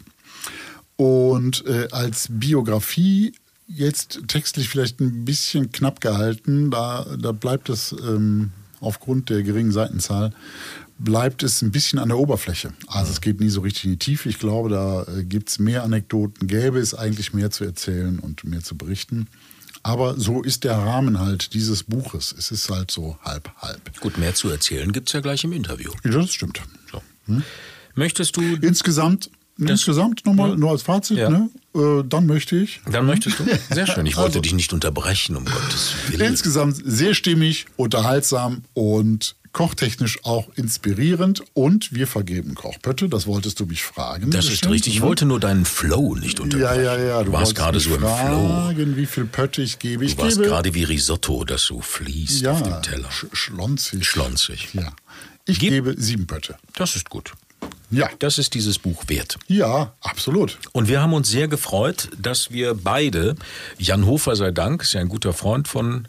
Und 0.97 1.67
äh, 1.67 1.89
als 1.91 2.29
Biografie 2.31 3.35
jetzt 3.67 4.21
textlich 4.29 4.69
vielleicht 4.69 5.01
ein 5.01 5.25
bisschen 5.25 5.73
knapp 5.73 6.01
gehalten, 6.01 6.71
da, 6.71 7.05
da 7.19 7.33
bleibt 7.33 7.69
es 7.69 7.93
ähm, 7.93 8.53
aufgrund 8.81 9.29
der 9.29 9.43
geringen 9.43 9.73
Seitenzahl, 9.73 10.33
bleibt 10.99 11.43
es 11.43 11.63
ein 11.63 11.71
bisschen 11.71 11.99
an 11.99 12.09
der 12.09 12.19
Oberfläche. 12.19 12.73
Also 12.89 13.13
es 13.13 13.21
geht 13.21 13.41
nie 13.41 13.49
so 13.49 13.61
richtig 13.61 13.85
in 13.85 13.91
die 13.93 13.99
Tiefe. 13.99 14.29
Ich 14.29 14.39
glaube, 14.39 14.69
da 14.69 15.03
äh, 15.05 15.25
gibt 15.25 15.49
es 15.51 15.59
mehr 15.59 15.83
Anekdoten, 15.85 16.47
gäbe 16.49 16.79
es 16.79 16.95
eigentlich 16.95 17.33
mehr 17.33 17.51
zu 17.51 17.65
erzählen 17.65 18.19
und 18.19 18.45
mehr 18.45 18.63
zu 18.63 18.77
berichten. 18.77 19.29
Aber 19.85 20.19
so 20.19 20.43
ist 20.43 20.65
der 20.65 20.77
Rahmen 20.77 21.21
halt 21.21 21.55
dieses 21.55 21.85
Buches. 21.85 22.35
Es 22.37 22.51
ist 22.51 22.69
halt 22.69 22.91
so 22.91 23.17
halb, 23.23 23.51
halb. 23.59 23.99
Gut, 24.01 24.19
mehr 24.19 24.35
zu 24.35 24.49
erzählen 24.51 24.91
gibt's 24.93 25.13
ja 25.13 25.21
gleich 25.21 25.45
im 25.45 25.53
Interview. 25.53 25.93
Ja, 26.05 26.11
das 26.11 26.33
stimmt. 26.33 26.61
So. 26.91 27.01
Möchtest 27.95 28.37
du 28.37 28.43
Insgesamt, 28.61 29.31
insgesamt 29.57 30.27
nochmal, 30.27 30.57
nur 30.57 30.71
als 30.71 30.83
Fazit, 30.83 31.19
Ja. 31.19 31.31
ne? 31.31 31.49
äh, 31.75 32.03
dann 32.09 32.27
möchte 32.27 32.57
ich. 32.57 32.81
Dann 32.91 33.07
möchtest 33.07 33.39
du? 33.39 33.45
Sehr 33.75 33.87
schön. 33.87 34.07
Ich 34.07 34.17
wollte 34.17 34.31
Also- 34.31 34.41
dich 34.41 34.55
nicht 34.55 34.73
unterbrechen, 34.73 35.37
um 35.37 35.45
Gottes 35.45 35.93
Willen. 36.09 36.27
Insgesamt 36.33 36.81
sehr 36.85 37.15
stimmig, 37.15 37.67
unterhaltsam 37.77 38.63
und 38.75 39.37
kochtechnisch 39.53 40.25
auch 40.25 40.49
inspirierend. 40.57 41.43
Und 41.55 41.93
wir 41.93 42.07
vergeben 42.07 42.55
Kochpötte, 42.55 43.09
das 43.09 43.27
wolltest 43.27 43.61
du 43.61 43.67
mich 43.67 43.83
fragen. 43.83 44.31
Das 44.31 44.45
ist 44.45 44.51
bestimmt, 44.51 44.75
richtig. 44.75 44.95
Ich 44.95 45.01
ne? 45.01 45.07
wollte 45.07 45.25
nur 45.27 45.41
deinen 45.41 45.65
Flow 45.65 46.15
nicht 46.15 46.39
Ja, 46.39 46.45
unterbrechen. 46.45 46.85
ja, 46.85 46.97
ja. 46.99 47.23
Du 47.23 47.33
warst 47.33 47.57
wolltest 47.57 47.57
gerade 47.57 47.81
so 47.81 47.91
im 47.95 48.01
Flow. 48.01 48.49
fragen, 48.49 48.97
wie 48.97 49.07
viel 49.07 49.25
Pötte 49.27 49.63
ich 49.63 49.79
gebe. 49.79 50.05
Ich 50.05 50.17
Du 50.17 50.23
warst 50.23 50.37
gebe, 50.37 50.49
gerade 50.49 50.75
wie 50.75 50.85
Risotto, 50.85 51.45
das 51.45 51.63
so 51.63 51.81
fließt 51.81 52.47
auf 52.47 52.63
dem 52.63 52.71
ja, 52.73 52.81
Teller. 52.81 53.11
sch 53.11 53.27
schlonzig. 53.33 54.07
Schlonzig. 54.07 54.69
Ja. 54.75 54.93
Ich 55.47 55.59
Gib- 55.59 55.71
gebe 55.71 55.95
sieben 55.99 56.27
Pötte. 56.27 56.57
Das 56.77 56.95
ist 56.97 57.09
gut. 57.11 57.33
Ja. 57.91 58.09
Das 58.19 58.39
ist 58.39 58.55
dieses 58.55 58.79
Buch 58.79 59.03
wert. 59.09 59.39
Ja, 59.49 59.95
absolut. 60.03 60.59
Und 60.73 60.89
wir 60.89 61.01
haben 61.01 61.13
uns 61.15 61.29
sehr 61.31 61.49
gefreut, 61.49 62.11
dass 62.21 62.51
wir 62.53 62.75
beide, 62.75 63.35
Jan 63.79 64.05
Hofer 64.07 64.37
sei 64.37 64.51
Dank, 64.51 64.83
ist 64.83 64.93
ja 64.93 65.01
ein 65.01 65.09
guter 65.09 65.33
Freund 65.33 65.67
von 65.69 66.07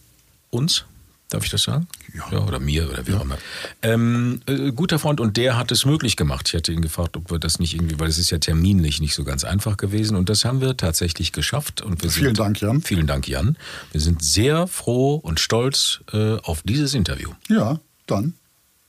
uns, 0.52 0.84
darf 1.30 1.46
ich 1.46 1.52
das 1.52 1.64
sagen? 1.64 1.88
Ja. 2.32 2.40
oder 2.40 2.60
mir 2.60 2.90
oder 2.90 3.06
wie 3.08 3.14
auch 3.14 3.22
immer. 3.22 3.38
Ähm, 3.82 4.42
äh, 4.48 4.72
guter 4.72 5.00
Freund 5.00 5.20
und 5.20 5.38
der 5.38 5.58
hat 5.58 5.72
es 5.72 5.86
möglich 5.86 6.18
gemacht. 6.18 6.50
Ich 6.50 6.56
hatte 6.56 6.72
ihn 6.72 6.82
gefragt, 6.82 7.16
ob 7.16 7.32
wir 7.32 7.40
das 7.40 7.60
nicht 7.60 7.76
irgendwie, 7.76 8.00
weil 8.00 8.10
es 8.10 8.18
ist 8.18 8.32
ja 8.32 8.40
terminlich 8.40 9.00
nicht 9.00 9.14
so 9.14 9.24
ganz 9.24 9.44
einfach 9.44 9.78
gewesen 9.78 10.18
und 10.18 10.28
das 10.30 10.44
haben 10.44 10.60
wir 10.60 10.76
tatsächlich 10.76 11.32
geschafft. 11.32 11.82
Und 11.82 12.04
wir 12.04 12.10
Vielen 12.10 12.28
sind, 12.28 12.40
Dank, 12.40 12.60
Jan. 12.60 12.82
Vielen 12.82 13.08
Dank, 13.08 13.28
Jan. 13.28 13.58
Wir 13.92 14.02
sind 14.02 14.24
sehr 14.24 14.68
froh 14.68 15.16
und 15.16 15.40
stolz 15.40 16.02
äh, 16.12 16.38
auf 16.38 16.64
dieses 16.64 16.94
Interview. 16.96 17.30
Ja, 17.48 17.80
dann 18.08 18.34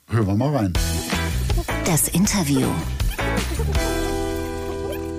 hören 0.09 0.27
wir 0.27 0.35
mal 0.35 0.57
rein. 0.57 0.73
Das 1.85 2.09
Interview. 2.09 2.67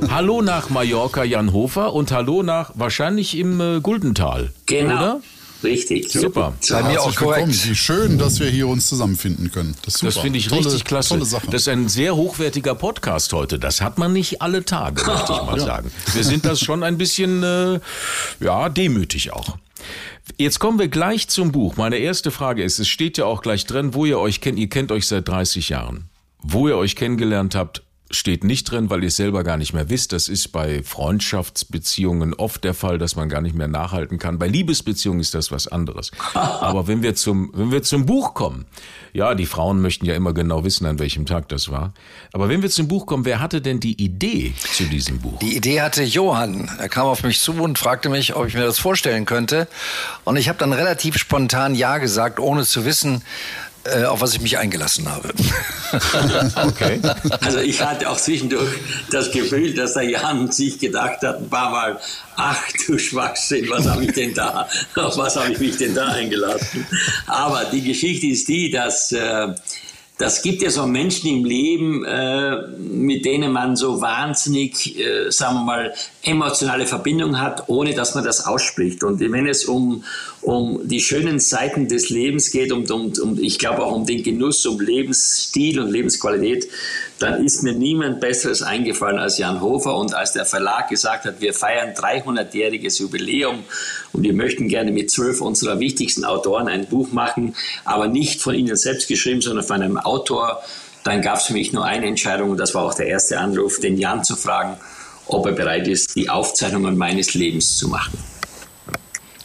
Hallo 0.09 0.41
nach 0.41 0.71
Mallorca, 0.71 1.23
Jan 1.23 1.53
Hofer 1.53 1.93
und 1.93 2.11
hallo 2.11 2.41
nach 2.41 2.71
wahrscheinlich 2.73 3.37
im 3.37 3.61
äh, 3.61 3.79
Guldental. 3.79 4.51
Genau. 4.65 4.95
Oder? 4.95 5.21
Richtig. 5.63 6.11
Super. 6.11 6.53
Bei 6.69 6.83
mir 6.83 7.01
auch 7.01 7.15
korrekt. 7.15 7.69
Wie 7.69 7.75
schön, 7.75 8.17
dass 8.17 8.39
wir 8.39 8.49
hier 8.49 8.67
uns 8.67 8.87
zusammenfinden 8.87 9.51
können. 9.51 9.75
Das, 9.85 9.95
Das 9.95 10.17
finde 10.17 10.39
ich 10.39 10.47
tolle, 10.47 10.65
richtig 10.65 10.85
klasse. 10.85 11.09
Tolle 11.09 11.25
Sache. 11.25 11.47
Das 11.51 11.63
ist 11.63 11.67
ein 11.67 11.87
sehr 11.87 12.15
hochwertiger 12.15 12.75
Podcast 12.75 13.33
heute. 13.33 13.59
Das 13.59 13.81
hat 13.81 13.97
man 13.97 14.13
nicht 14.13 14.41
alle 14.41 14.65
Tage, 14.65 15.03
möchte 15.05 15.33
ich 15.33 15.41
mal 15.43 15.59
sagen. 15.71 15.91
Wir 16.13 16.23
sind 16.23 16.45
das 16.45 16.59
schon 16.59 16.83
ein 16.83 16.97
bisschen, 16.97 17.43
äh, 17.43 17.79
ja, 18.39 18.69
demütig 18.69 19.33
auch. 19.33 19.57
Jetzt 20.37 20.59
kommen 20.59 20.79
wir 20.79 20.87
gleich 20.87 21.27
zum 21.27 21.51
Buch. 21.51 21.77
Meine 21.77 21.97
erste 21.97 22.31
Frage 22.31 22.63
ist, 22.63 22.79
es 22.79 22.87
steht 22.87 23.17
ja 23.17 23.25
auch 23.25 23.41
gleich 23.41 23.65
drin, 23.65 23.93
wo 23.93 24.05
ihr 24.05 24.19
euch 24.19 24.41
kennt. 24.41 24.57
Ihr 24.59 24.69
kennt 24.69 24.91
euch 24.91 25.07
seit 25.07 25.27
30 25.27 25.69
Jahren. 25.69 26.09
Wo 26.43 26.67
ihr 26.67 26.77
euch 26.77 26.95
kennengelernt 26.95 27.53
habt, 27.55 27.83
steht 28.11 28.43
nicht 28.43 28.69
drin, 28.69 28.89
weil 28.89 29.01
ihr 29.01 29.07
es 29.07 29.15
selber 29.15 29.43
gar 29.43 29.57
nicht 29.57 29.73
mehr 29.73 29.89
wisst. 29.89 30.13
Das 30.13 30.27
ist 30.27 30.51
bei 30.51 30.83
Freundschaftsbeziehungen 30.83 32.33
oft 32.33 32.63
der 32.63 32.73
Fall, 32.73 32.97
dass 32.97 33.15
man 33.15 33.29
gar 33.29 33.41
nicht 33.41 33.55
mehr 33.55 33.67
nachhalten 33.67 34.19
kann. 34.19 34.39
Bei 34.39 34.47
Liebesbeziehungen 34.47 35.19
ist 35.19 35.33
das 35.33 35.51
was 35.51 35.67
anderes. 35.67 36.11
Aber 36.33 36.87
wenn 36.87 37.01
wir 37.01 37.15
zum, 37.15 37.51
wenn 37.53 37.71
wir 37.71 37.83
zum 37.83 38.05
Buch 38.05 38.33
kommen, 38.33 38.65
ja, 39.13 39.35
die 39.35 39.45
Frauen 39.45 39.81
möchten 39.81 40.05
ja 40.05 40.15
immer 40.15 40.33
genau 40.33 40.63
wissen, 40.63 40.85
an 40.85 40.99
welchem 40.99 41.25
Tag 41.25 41.49
das 41.49 41.69
war. 41.69 41.93
Aber 42.33 42.49
wenn 42.49 42.61
wir 42.61 42.69
zum 42.69 42.87
Buch 42.87 43.05
kommen, 43.05 43.25
wer 43.25 43.39
hatte 43.39 43.61
denn 43.61 43.79
die 43.79 44.01
Idee 44.01 44.53
zu 44.73 44.85
diesem 44.85 45.19
Buch? 45.19 45.39
Die 45.39 45.55
Idee 45.55 45.81
hatte 45.81 46.03
Johann. 46.03 46.69
Er 46.79 46.89
kam 46.89 47.07
auf 47.07 47.23
mich 47.23 47.39
zu 47.39 47.53
und 47.53 47.77
fragte 47.77 48.09
mich, 48.09 48.35
ob 48.35 48.47
ich 48.47 48.53
mir 48.53 48.63
das 48.63 48.79
vorstellen 48.79 49.25
könnte. 49.25 49.67
Und 50.23 50.37
ich 50.37 50.47
habe 50.47 50.59
dann 50.59 50.73
relativ 50.73 51.17
spontan 51.17 51.75
Ja 51.75 51.97
gesagt, 51.97 52.39
ohne 52.39 52.63
zu 52.63 52.85
wissen, 52.85 53.21
auf 54.07 54.21
was 54.21 54.33
ich 54.33 54.41
mich 54.41 54.57
eingelassen 54.57 55.09
habe. 55.09 55.29
Okay. 56.55 57.01
Also 57.41 57.59
ich 57.59 57.81
hatte 57.81 58.09
auch 58.09 58.17
zwischendurch 58.17 58.69
das 59.11 59.29
Gefühl, 59.31 59.73
dass 59.73 59.93
der 59.93 60.03
Jan 60.03 60.49
sich 60.49 60.79
gedacht 60.79 61.21
hat, 61.21 61.39
ein 61.39 61.49
paar 61.49 61.69
Mal, 61.69 61.99
ach 62.37 62.63
du 62.87 62.97
Schwachsinn, 62.97 63.69
was 63.69 63.85
habe 63.87 64.05
ich 64.05 64.13
denn 64.13 64.33
da, 64.33 64.69
auf 64.95 65.17
was 65.17 65.35
habe 65.35 65.51
ich 65.51 65.59
mich 65.59 65.77
denn 65.77 65.93
da 65.93 66.07
eingelassen? 66.07 66.85
Aber 67.27 67.65
die 67.65 67.81
Geschichte 67.81 68.27
ist 68.27 68.47
die, 68.47 68.71
dass 68.71 69.11
äh, 69.11 69.49
das 70.21 70.43
gibt 70.43 70.61
ja 70.61 70.69
so 70.69 70.85
Menschen 70.85 71.31
im 71.31 71.45
Leben, 71.45 72.05
äh, 72.05 72.67
mit 72.77 73.25
denen 73.25 73.51
man 73.51 73.75
so 73.75 74.01
wahnsinnig, 74.01 74.99
äh, 74.99 75.31
sagen 75.31 75.55
wir 75.55 75.63
mal, 75.63 75.93
emotionale 76.21 76.85
Verbindung 76.85 77.39
hat, 77.39 77.67
ohne 77.69 77.95
dass 77.95 78.13
man 78.13 78.23
das 78.23 78.45
ausspricht. 78.45 79.03
Und 79.03 79.19
wenn 79.19 79.47
es 79.47 79.65
um, 79.65 80.03
um 80.41 80.87
die 80.87 80.99
schönen 80.99 81.39
Seiten 81.39 81.87
des 81.87 82.09
Lebens 82.09 82.51
geht, 82.51 82.71
um, 82.71 82.83
um, 82.89 83.13
um 83.21 83.39
ich 83.39 83.59
glaube 83.59 83.83
auch 83.83 83.91
um 83.91 84.05
den 84.05 84.23
Genuss, 84.23 84.65
um 84.65 84.79
Lebensstil 84.79 85.79
und 85.79 85.91
Lebensqualität, 85.91 86.67
dann 87.19 87.45
ist 87.45 87.61
mir 87.61 87.73
niemand 87.73 88.19
Besseres 88.19 88.63
eingefallen 88.63 89.19
als 89.19 89.37
Jan 89.37 89.61
Hofer. 89.61 89.95
Und 89.95 90.15
als 90.15 90.33
der 90.33 90.45
Verlag 90.45 90.89
gesagt 90.89 91.25
hat, 91.25 91.41
wir 91.41 91.53
feiern 91.53 91.93
300-jähriges 91.93 92.99
Jubiläum 92.99 93.59
und 94.13 94.23
wir 94.23 94.33
möchten 94.33 94.67
gerne 94.67 94.91
mit 94.91 95.11
zwölf 95.11 95.41
unserer 95.41 95.79
wichtigsten 95.79 96.25
Autoren 96.25 96.67
ein 96.67 96.87
Buch 96.87 97.11
machen, 97.11 97.55
aber 97.85 98.07
nicht 98.07 98.41
von 98.41 98.55
ihnen 98.55 98.75
selbst 98.75 99.07
geschrieben, 99.07 99.41
sondern 99.41 99.63
von 99.63 99.81
einem 99.81 99.97
Autor, 99.97 100.63
dann 101.03 101.21
gab 101.21 101.37
es 101.37 101.45
für 101.45 101.53
mich 101.53 101.71
nur 101.71 101.85
eine 101.85 102.07
Entscheidung 102.07 102.49
und 102.51 102.57
das 102.57 102.73
war 102.73 102.83
auch 102.83 102.93
der 102.95 103.07
erste 103.07 103.39
Anruf, 103.39 103.79
den 103.79 103.97
Jan 103.97 104.23
zu 104.23 104.35
fragen, 104.35 104.77
ob 105.27 105.45
er 105.45 105.51
bereit 105.51 105.87
ist, 105.87 106.15
die 106.15 106.29
Aufzeichnungen 106.29 106.97
meines 106.97 107.35
Lebens 107.35 107.77
zu 107.77 107.87
machen. 107.87 108.30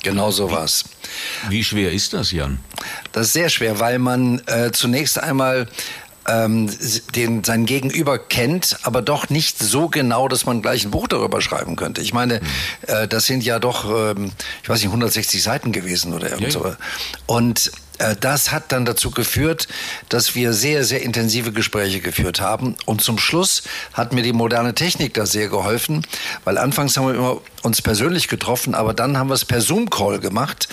Genau 0.06 0.30
so 0.30 0.52
war's. 0.52 0.84
Wie 1.48 1.64
schwer 1.64 1.90
ist 1.90 2.12
das, 2.12 2.30
Jan? 2.30 2.60
Das 3.10 3.26
ist 3.26 3.32
sehr 3.32 3.48
schwer, 3.48 3.80
weil 3.80 3.98
man 3.98 4.40
äh, 4.46 4.70
zunächst 4.70 5.18
einmal 5.20 5.66
ähm, 6.28 6.70
den, 7.16 7.42
sein 7.42 7.66
Gegenüber 7.66 8.16
kennt, 8.16 8.76
aber 8.84 9.02
doch 9.02 9.30
nicht 9.30 9.58
so 9.58 9.88
genau, 9.88 10.28
dass 10.28 10.46
man 10.46 10.62
gleich 10.62 10.84
ein 10.84 10.92
Buch 10.92 11.08
darüber 11.08 11.40
schreiben 11.40 11.74
könnte. 11.74 12.02
Ich 12.02 12.12
meine, 12.14 12.38
mhm. 12.38 12.46
äh, 12.86 13.08
das 13.08 13.26
sind 13.26 13.42
ja 13.42 13.58
doch, 13.58 13.90
ähm, 13.90 14.30
ich 14.62 14.68
weiß 14.68 14.78
nicht, 14.78 14.90
160 14.90 15.42
Seiten 15.42 15.72
gewesen 15.72 16.14
oder 16.14 16.30
irgend 16.30 16.52
so. 16.52 16.64
Ja. 16.64 16.76
Und 17.26 17.72
das 18.20 18.52
hat 18.52 18.72
dann 18.72 18.84
dazu 18.84 19.10
geführt, 19.10 19.68
dass 20.08 20.34
wir 20.34 20.52
sehr, 20.52 20.84
sehr 20.84 21.02
intensive 21.02 21.52
Gespräche 21.52 22.00
geführt 22.00 22.40
haben. 22.40 22.76
Und 22.84 23.00
zum 23.00 23.18
Schluss 23.18 23.62
hat 23.92 24.12
mir 24.12 24.22
die 24.22 24.32
moderne 24.32 24.74
Technik 24.74 25.14
da 25.14 25.26
sehr 25.26 25.48
geholfen, 25.48 26.06
weil 26.44 26.58
anfangs 26.58 26.96
haben 26.96 27.06
wir 27.08 27.14
immer 27.14 27.40
uns 27.62 27.82
persönlich 27.82 28.28
getroffen, 28.28 28.74
aber 28.74 28.94
dann 28.94 29.18
haben 29.18 29.28
wir 29.28 29.34
es 29.34 29.44
per 29.44 29.60
Zoom-Call 29.60 30.20
gemacht. 30.20 30.68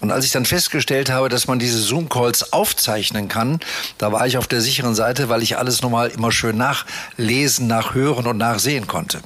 Und 0.00 0.10
als 0.10 0.24
ich 0.24 0.32
dann 0.32 0.44
festgestellt 0.44 1.10
habe, 1.10 1.28
dass 1.28 1.46
man 1.46 1.58
diese 1.58 1.80
Zoom-Calls 1.80 2.52
aufzeichnen 2.52 3.28
kann, 3.28 3.60
da 3.98 4.12
war 4.12 4.26
ich 4.26 4.36
auf 4.36 4.46
der 4.46 4.60
sicheren 4.60 4.94
Seite, 4.94 5.28
weil 5.28 5.42
ich 5.42 5.56
alles 5.56 5.82
nochmal 5.82 6.10
immer 6.10 6.32
schön 6.32 6.56
nachlesen, 6.56 7.66
nachhören 7.66 8.26
und 8.26 8.36
nachsehen 8.36 8.86
konnte. 8.86 9.22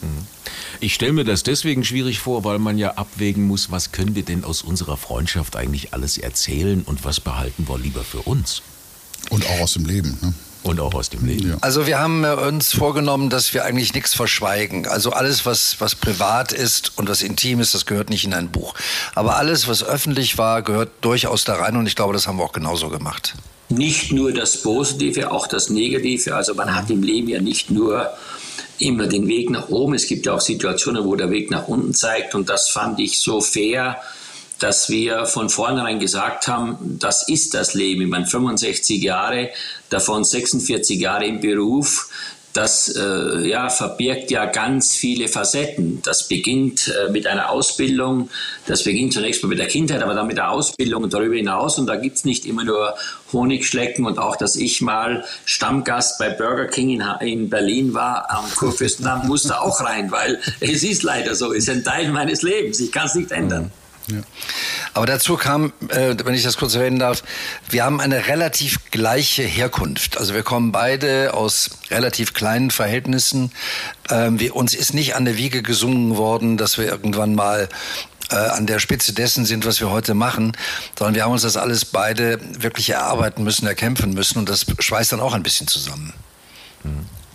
Mhm. 0.00 0.33
Ich 0.84 0.92
stelle 0.92 1.14
mir 1.14 1.24
das 1.24 1.42
deswegen 1.42 1.82
schwierig 1.82 2.18
vor, 2.18 2.44
weil 2.44 2.58
man 2.58 2.76
ja 2.76 2.90
abwägen 2.90 3.46
muss, 3.46 3.70
was 3.70 3.90
können 3.90 4.14
wir 4.14 4.22
denn 4.22 4.44
aus 4.44 4.60
unserer 4.60 4.98
Freundschaft 4.98 5.56
eigentlich 5.56 5.94
alles 5.94 6.18
erzählen 6.18 6.82
und 6.82 7.06
was 7.06 7.20
behalten 7.20 7.66
wir 7.66 7.78
lieber 7.78 8.04
für 8.04 8.18
uns. 8.18 8.60
Und 9.30 9.46
auch 9.46 9.60
aus 9.60 9.72
dem 9.72 9.86
Leben. 9.86 10.18
Ne? 10.20 10.34
Und 10.62 10.80
auch 10.80 10.92
aus 10.92 11.08
dem 11.08 11.24
Leben. 11.24 11.52
Ja. 11.52 11.56
Also 11.62 11.86
wir 11.86 11.98
haben 11.98 12.22
uns 12.24 12.74
vorgenommen, 12.74 13.30
dass 13.30 13.54
wir 13.54 13.64
eigentlich 13.64 13.94
nichts 13.94 14.12
verschweigen. 14.12 14.86
Also 14.86 15.12
alles, 15.12 15.46
was, 15.46 15.76
was 15.78 15.94
privat 15.94 16.52
ist 16.52 16.98
und 16.98 17.08
was 17.08 17.22
intim 17.22 17.60
ist, 17.60 17.72
das 17.72 17.86
gehört 17.86 18.10
nicht 18.10 18.26
in 18.26 18.34
ein 18.34 18.50
Buch. 18.50 18.74
Aber 19.14 19.36
alles, 19.36 19.66
was 19.66 19.82
öffentlich 19.82 20.36
war, 20.36 20.60
gehört 20.60 20.90
durchaus 21.00 21.44
da 21.44 21.54
rein 21.54 21.78
und 21.78 21.86
ich 21.86 21.96
glaube, 21.96 22.12
das 22.12 22.28
haben 22.28 22.36
wir 22.36 22.44
auch 22.44 22.52
genauso 22.52 22.90
gemacht. 22.90 23.34
Nicht 23.70 24.12
nur 24.12 24.34
das 24.34 24.60
Positive, 24.60 25.30
auch 25.30 25.46
das 25.46 25.70
Negative. 25.70 26.36
Also 26.36 26.52
man 26.52 26.74
hat 26.74 26.90
im 26.90 27.02
Leben 27.02 27.28
ja 27.28 27.40
nicht 27.40 27.70
nur 27.70 28.10
immer 28.78 29.06
den 29.06 29.28
Weg 29.28 29.50
nach 29.50 29.68
oben. 29.68 29.94
Es 29.94 30.06
gibt 30.06 30.26
ja 30.26 30.34
auch 30.34 30.40
Situationen, 30.40 31.04
wo 31.04 31.14
der 31.16 31.30
Weg 31.30 31.50
nach 31.50 31.68
unten 31.68 31.94
zeigt. 31.94 32.34
Und 32.34 32.48
das 32.48 32.68
fand 32.68 33.00
ich 33.00 33.20
so 33.20 33.40
fair, 33.40 34.00
dass 34.58 34.88
wir 34.88 35.26
von 35.26 35.50
vornherein 35.50 35.98
gesagt 35.98 36.48
haben, 36.48 36.98
das 36.98 37.28
ist 37.28 37.54
das 37.54 37.74
Leben. 37.74 38.02
Ich 38.02 38.08
meine, 38.08 38.26
65 38.26 39.02
Jahre, 39.02 39.50
davon 39.90 40.24
46 40.24 41.00
Jahre 41.00 41.26
im 41.26 41.40
Beruf 41.40 42.08
das 42.54 42.88
äh, 42.88 43.48
ja, 43.48 43.68
verbirgt 43.68 44.30
ja 44.30 44.46
ganz 44.46 44.94
viele 44.94 45.26
Facetten. 45.28 46.00
Das 46.02 46.28
beginnt 46.28 46.88
äh, 46.88 47.10
mit 47.10 47.26
einer 47.26 47.50
Ausbildung, 47.50 48.30
das 48.66 48.84
beginnt 48.84 49.12
zunächst 49.12 49.42
mal 49.42 49.48
mit 49.48 49.58
der 49.58 49.66
Kindheit, 49.66 50.02
aber 50.02 50.14
dann 50.14 50.28
mit 50.28 50.36
der 50.36 50.50
Ausbildung 50.50 51.10
darüber 51.10 51.34
hinaus. 51.34 51.78
Und 51.78 51.86
da 51.86 51.96
gibt's 51.96 52.24
nicht 52.24 52.46
immer 52.46 52.64
nur 52.64 52.94
Honigschlecken 53.32 54.06
und 54.06 54.18
auch, 54.18 54.36
dass 54.36 54.54
ich 54.54 54.80
mal 54.80 55.24
Stammgast 55.44 56.18
bei 56.18 56.30
Burger 56.30 56.66
King 56.66 56.90
in, 56.90 57.02
in 57.20 57.50
Berlin 57.50 57.92
war 57.92 58.30
am 58.30 58.44
Kurfürstendamm, 58.54 59.26
musste 59.26 59.60
auch 59.60 59.80
rein, 59.80 60.12
weil 60.12 60.40
es 60.60 60.84
ist 60.84 61.02
leider 61.02 61.34
so, 61.34 61.50
ist 61.50 61.68
ein 61.68 61.82
Teil 61.82 62.12
meines 62.12 62.42
Lebens. 62.42 62.78
Ich 62.78 62.92
kann 62.92 63.06
es 63.06 63.16
nicht 63.16 63.32
ändern. 63.32 63.72
Ja. 64.08 64.18
Aber 64.92 65.06
dazu 65.06 65.36
kam, 65.36 65.72
äh, 65.88 66.14
wenn 66.24 66.34
ich 66.34 66.42
das 66.42 66.56
kurz 66.56 66.74
erwähnen 66.74 66.98
darf, 66.98 67.22
wir 67.70 67.84
haben 67.84 68.00
eine 68.00 68.26
relativ 68.26 68.90
gleiche 68.90 69.42
Herkunft. 69.42 70.18
Also 70.18 70.34
wir 70.34 70.42
kommen 70.42 70.72
beide 70.72 71.32
aus 71.34 71.70
relativ 71.90 72.34
kleinen 72.34 72.70
Verhältnissen. 72.70 73.50
Ähm, 74.10 74.38
wir, 74.38 74.54
uns 74.54 74.74
ist 74.74 74.92
nicht 74.92 75.16
an 75.16 75.24
der 75.24 75.38
Wiege 75.38 75.62
gesungen 75.62 76.16
worden, 76.16 76.58
dass 76.58 76.76
wir 76.76 76.86
irgendwann 76.86 77.34
mal 77.34 77.68
äh, 78.30 78.36
an 78.36 78.66
der 78.66 78.78
Spitze 78.78 79.12
dessen 79.12 79.46
sind, 79.46 79.64
was 79.64 79.80
wir 79.80 79.90
heute 79.90 80.14
machen, 80.14 80.52
sondern 80.98 81.14
wir 81.14 81.24
haben 81.24 81.32
uns 81.32 81.42
das 81.42 81.56
alles 81.56 81.84
beide 81.84 82.38
wirklich 82.62 82.90
erarbeiten 82.90 83.42
müssen, 83.42 83.66
erkämpfen 83.66 84.12
müssen 84.12 84.38
und 84.38 84.48
das 84.48 84.66
schweißt 84.78 85.12
dann 85.12 85.20
auch 85.20 85.34
ein 85.34 85.42
bisschen 85.42 85.66
zusammen. 85.66 86.12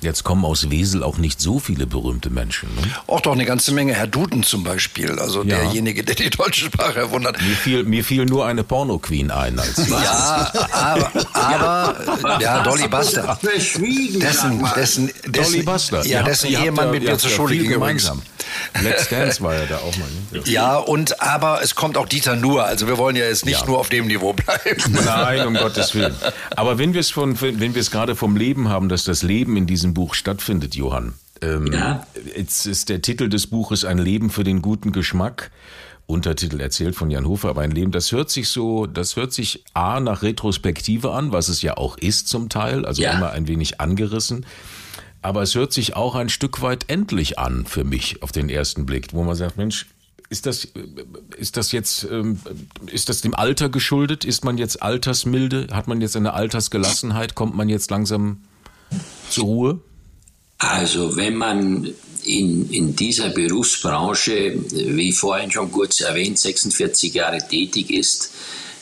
Jetzt 0.02 0.24
kommen 0.24 0.45
aus 0.45 0.70
Wesel 0.70 1.04
auch 1.04 1.18
nicht 1.18 1.41
so 1.41 1.60
viele 1.60 1.86
berühmte 1.86 2.30
Menschen. 2.30 2.70
Ne? 2.76 2.82
Auch 3.08 3.20
doch 3.20 3.34
eine 3.34 3.45
ganze 3.45 3.74
Menge. 3.74 3.93
Herr 3.93 4.08
Duden 4.08 4.43
zum 4.43 4.64
Beispiel, 4.64 5.20
also 5.20 5.43
ja. 5.43 5.58
derjenige, 5.58 6.04
der 6.04 6.16
die 6.16 6.30
deutsche 6.30 6.66
Sprache 6.66 7.00
erwundert. 7.00 7.41
Mir 7.41 7.56
fiel, 7.56 7.84
mir 7.84 8.04
fiel 8.04 8.26
nur 8.26 8.45
eine 8.45 8.64
Porno-Queen 8.64 9.30
ein. 9.30 9.60
Als 9.60 9.78
ja, 9.89 10.52
aber, 10.72 11.12
aber 11.34 12.41
ja, 12.41 12.64
Dolly 12.64 12.88
Buster. 12.88 13.38
Dessen, 13.43 14.20
dessen, 14.20 14.64
dessen, 14.76 15.12
Dolly 15.28 15.64
Buster. 15.64 16.06
Ja, 16.06 16.24
dessen 16.24 16.50
Ehemann 16.50 16.91
mit 16.91 17.04
mir 17.04 17.18
zur 17.18 17.30
Schule 17.30 17.58
ging 17.58 17.70
gemeinsam. 17.70 18.22
Let's 18.82 19.10
Dance 19.10 19.41
war 19.41 19.54
ja 19.56 19.66
da 19.66 19.78
auch 19.78 19.95
mal. 19.97 20.08
Ne? 20.32 20.41
Ja, 20.45 20.78
und 20.78 21.22
aber 21.22 21.62
es 21.64 21.76
kommt 21.76 21.97
auch 21.97 22.08
Dieter 22.08 22.36
Nuhr. 22.36 22.66
Also 22.66 22.88
wir 22.88 22.97
wollen 22.97 23.16
ja 23.16 23.26
jetzt 23.26 23.45
nicht 23.45 23.62
ja. 23.62 23.66
nur 23.66 23.80
auf 23.80 23.89
dem 23.89 24.08
Niveau 24.08 24.34
bleiben. 24.34 24.82
Nein, 25.06 25.47
um 25.47 25.54
Gottes 25.56 25.95
Willen. 25.95 26.16
Aber 26.56 26.78
wenn 26.78 26.93
wir 26.93 27.02
es 27.02 27.12
von, 27.12 27.39
wenn 27.41 27.74
wir 27.74 27.82
es 27.82 27.91
gerade 27.91 28.16
vom 28.16 28.36
Leben 28.36 28.70
haben, 28.70 28.89
dass 28.89 29.04
das 29.04 29.24
Leben 29.24 29.58
in 29.58 29.68
diesem 29.68 29.93
Buch 29.93 30.14
stattfindet, 30.14 30.76
Johann. 30.76 31.14
Ähm, 31.41 31.72
ja. 31.72 32.06
Jetzt 32.36 32.66
ist 32.66 32.89
der 32.89 33.02
Titel 33.02 33.30
des 33.30 33.47
Buches 33.47 33.86
Ein 33.86 33.97
Leben 33.97 34.30
für 34.30 34.43
den 34.43 34.62
guten 34.62 34.91
Geschmack. 34.91 35.52
Untertitel 36.10 36.60
erzählt 36.60 36.95
von 36.95 37.12
Jan 37.12 37.28
Hofer, 37.28 37.50
aber 37.50 37.62
ein 37.62 37.70
Leben, 37.70 37.91
das 37.91 38.12
hört 38.12 38.32
sich 38.32 38.50
so, 38.50 38.88
das 38.88 39.16
hört 39.16 39.32
sich 39.32 39.64
A 39.76 40.00
nach 40.00 40.24
Retrospektive 40.24 41.12
an, 41.12 41.32
was 41.32 41.50
es 41.50 41.62
ja 41.62 41.78
auch 41.78 42.00
ist 42.00 42.28
zum 42.28 42.50
Teil, 42.50 42.84
also 42.84 43.04
ja. 43.04 43.14
immer 43.14 43.30
ein 43.30 43.47
wenig 43.47 43.80
angerissen. 43.80 44.43
Aber 45.22 45.42
es 45.42 45.56
hört 45.56 45.74
sich 45.74 45.96
auch 45.96 46.16
ein 46.16 46.30
Stück 46.30 46.62
weit 46.62 46.86
endlich 46.88 47.38
an 47.38 47.66
für 47.66 47.84
mich 47.84 48.24
auf 48.24 48.32
den 48.32 48.50
ersten 48.50 48.86
Blick, 48.86 49.14
wo 49.14 49.24
man 49.24 49.36
sagt, 49.36 49.58
Mensch, 49.58 49.88
ist 50.30 50.46
das, 50.46 50.68
ist 51.38 51.58
das 51.58 51.72
jetzt, 51.72 52.08
ähm, 52.10 52.40
ist 52.92 53.10
das 53.10 53.22
dem 53.22 53.34
Alter 53.34 53.70
geschuldet? 53.70 54.24
Ist 54.24 54.46
man 54.46 54.58
jetzt 54.58 54.82
altersmilde? 54.82 55.68
Hat 55.72 55.88
man 55.88 56.02
jetzt 56.02 56.16
eine 56.16 56.34
Altersgelassenheit? 56.34 57.34
Kommt 57.34 57.56
man 57.56 57.68
jetzt 57.68 57.90
langsam 57.90 58.38
zur 59.30 59.44
Ruhe? 59.46 59.80
Also, 60.60 61.16
wenn 61.16 61.36
man 61.36 61.90
in, 62.24 62.70
in 62.70 62.96
dieser 62.96 63.30
Berufsbranche, 63.30 64.56
wie 64.72 65.12
vorhin 65.14 65.52
schon 65.52 65.72
kurz 65.72 66.00
erwähnt, 66.02 66.38
46 66.38 67.14
Jahre 67.14 67.40
tätig 67.48 67.90
ist, 67.90 68.32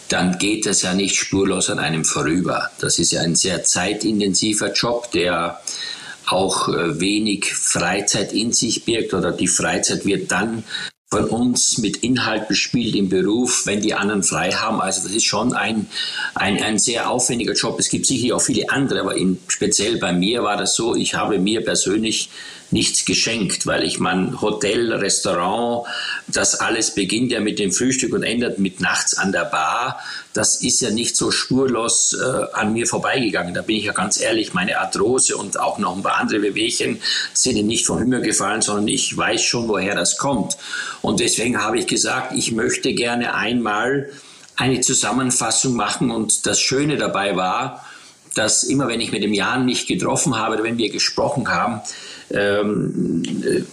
dann 0.10 0.38
geht 0.38 0.66
das 0.66 0.82
ja 0.82 0.94
nicht 0.94 1.16
spurlos 1.16 1.70
an 1.70 1.80
einem 1.80 2.04
vorüber. 2.04 2.72
Das 2.80 3.00
ist 3.00 3.12
ja 3.12 3.22
ein 3.22 3.36
sehr 3.36 3.64
zeitintensiver 3.64 4.74
Job, 4.74 5.12
der 5.12 5.62
auch 6.28 6.70
äh, 6.70 7.00
wenig 7.00 7.54
Freizeit 7.54 8.34
in 8.34 8.54
sich 8.54 8.86
birgt 8.86 9.14
oder 9.14 9.32
die 9.32 9.48
Freizeit 9.48 10.06
wird 10.06 10.32
dann 10.32 10.64
von 11.10 11.24
uns 11.26 11.78
mit 11.78 11.98
Inhalt 11.98 12.50
bespielt 12.50 12.94
im 12.94 13.08
Beruf, 13.08 13.66
wenn 13.66 13.82
die 13.82 13.94
anderen 13.94 14.24
frei 14.24 14.52
haben. 14.52 14.82
Also 14.82 15.04
das 15.04 15.14
ist 15.14 15.24
schon 15.24 15.54
ein, 15.54 15.88
ein, 16.36 16.62
ein 16.62 16.78
sehr 16.78 17.10
aufwendiger 17.10 17.54
Job. 17.54 17.80
Es 17.80 17.88
gibt 17.88 18.06
sicher 18.06 18.36
auch 18.36 18.42
viele 18.42 18.70
andere, 18.70 19.00
aber 19.00 19.16
in, 19.16 19.40
speziell 19.48 19.98
bei 20.00 20.12
mir 20.12 20.44
war 20.44 20.58
das 20.58 20.76
so, 20.76 20.96
ich 20.96 21.14
habe 21.14 21.40
mir 21.40 21.64
persönlich 21.64 22.30
nichts 22.72 23.06
geschenkt, 23.06 23.66
weil 23.66 23.84
ich 23.84 24.00
mein 24.00 24.42
Hotel, 24.42 24.94
Restaurant, 24.94 25.88
das 26.28 26.60
alles 26.60 26.94
beginnt 26.94 27.32
ja 27.32 27.40
mit 27.40 27.60
dem 27.60 27.72
Frühstück 27.72 28.14
und 28.14 28.24
endet 28.24 28.60
mit 28.60 28.82
nachts 28.82 29.18
an 29.18 29.32
der 29.32 29.46
Bar. 29.46 30.00
Das 30.34 30.62
ist 30.62 30.82
ja 30.82 30.92
nicht 30.92 31.16
so 31.16 31.32
spurlos 31.32 32.14
äh, 32.14 32.46
an 32.54 32.74
mir 32.74 32.86
vorbeigegangen. 32.86 33.54
Da 33.54 33.62
bin 33.62 33.78
ich 33.78 33.86
ja 33.86 33.94
ganz 33.94 34.20
ehrlich, 34.20 34.54
meine 34.54 34.80
Arthrose 34.80 35.38
und 35.38 35.60
auch 35.60 35.78
noch 35.78 35.96
ein 35.96 36.04
paar 36.04 36.18
andere 36.18 36.42
Wehwehchen 36.42 37.02
sind 37.34 37.66
nicht 37.66 37.86
vom 37.86 38.00
Himmel 38.00 38.22
gefallen, 38.22 38.62
sondern 38.62 38.88
ich 38.88 39.16
weiß 39.16 39.42
schon, 39.42 39.68
woher 39.68 39.96
das 39.96 40.18
kommt. 40.18 40.58
Und 41.02 41.20
deswegen 41.20 41.62
habe 41.62 41.80
ich 41.80 41.88
gesagt, 41.88 42.34
ich 42.36 42.52
möchte 42.52 42.94
gerne 42.94 43.34
einmal 43.34 44.10
eine 44.58 44.82
Zusammenfassung 44.82 45.76
machen 45.76 46.12
und 46.12 46.46
das 46.46 46.60
Schöne 46.60 46.98
dabei 46.98 47.36
war, 47.36 47.86
dass 48.34 48.64
immer 48.64 48.88
wenn 48.88 49.02
ich 49.02 49.12
mit 49.12 49.24
dem 49.24 49.34
Jan 49.34 49.66
mich 49.66 49.88
getroffen 49.88 50.38
habe 50.38 50.56
oder 50.56 50.64
wenn 50.64 50.78
wir 50.78 50.90
gesprochen 50.90 51.48
haben, 51.50 51.82
ähm, 52.32 53.24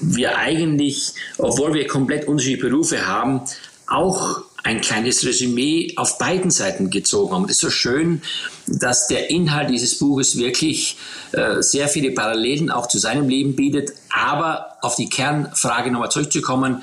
wir 0.01 0.39
eigentlich, 0.39 1.15
obwohl 1.39 1.75
wir 1.75 1.87
komplett 1.87 2.29
unterschiedliche 2.29 2.69
Berufe 2.69 3.07
haben, 3.07 3.43
auch 3.87 4.43
ein 4.65 4.81
kleines 4.81 5.25
Resümee 5.27 5.93
auf 5.97 6.19
beiden 6.19 6.51
Seiten 6.51 6.89
gezogen 6.89 7.35
haben. 7.35 7.45
Es 7.45 7.53
ist 7.53 7.61
so 7.61 7.71
schön, 7.71 8.23
dass 8.67 9.09
der 9.09 9.29
Inhalt 9.29 9.69
dieses 9.69 9.99
Buches 9.99 10.39
wirklich 10.39 10.97
äh, 11.33 11.61
sehr 11.61 11.89
viele 11.89 12.13
Parallelen 12.13 12.71
auch 12.71 12.89
zu 12.89 12.99
seinem 12.99 13.29
Leben 13.29 13.57
bietet. 13.57 13.93
Aber 14.11 14.79
auf 14.81 14.97
die 14.97 15.11
Kernfrage 15.11 15.91
nochmal 15.91 16.11
zurückzukommen, 16.11 16.83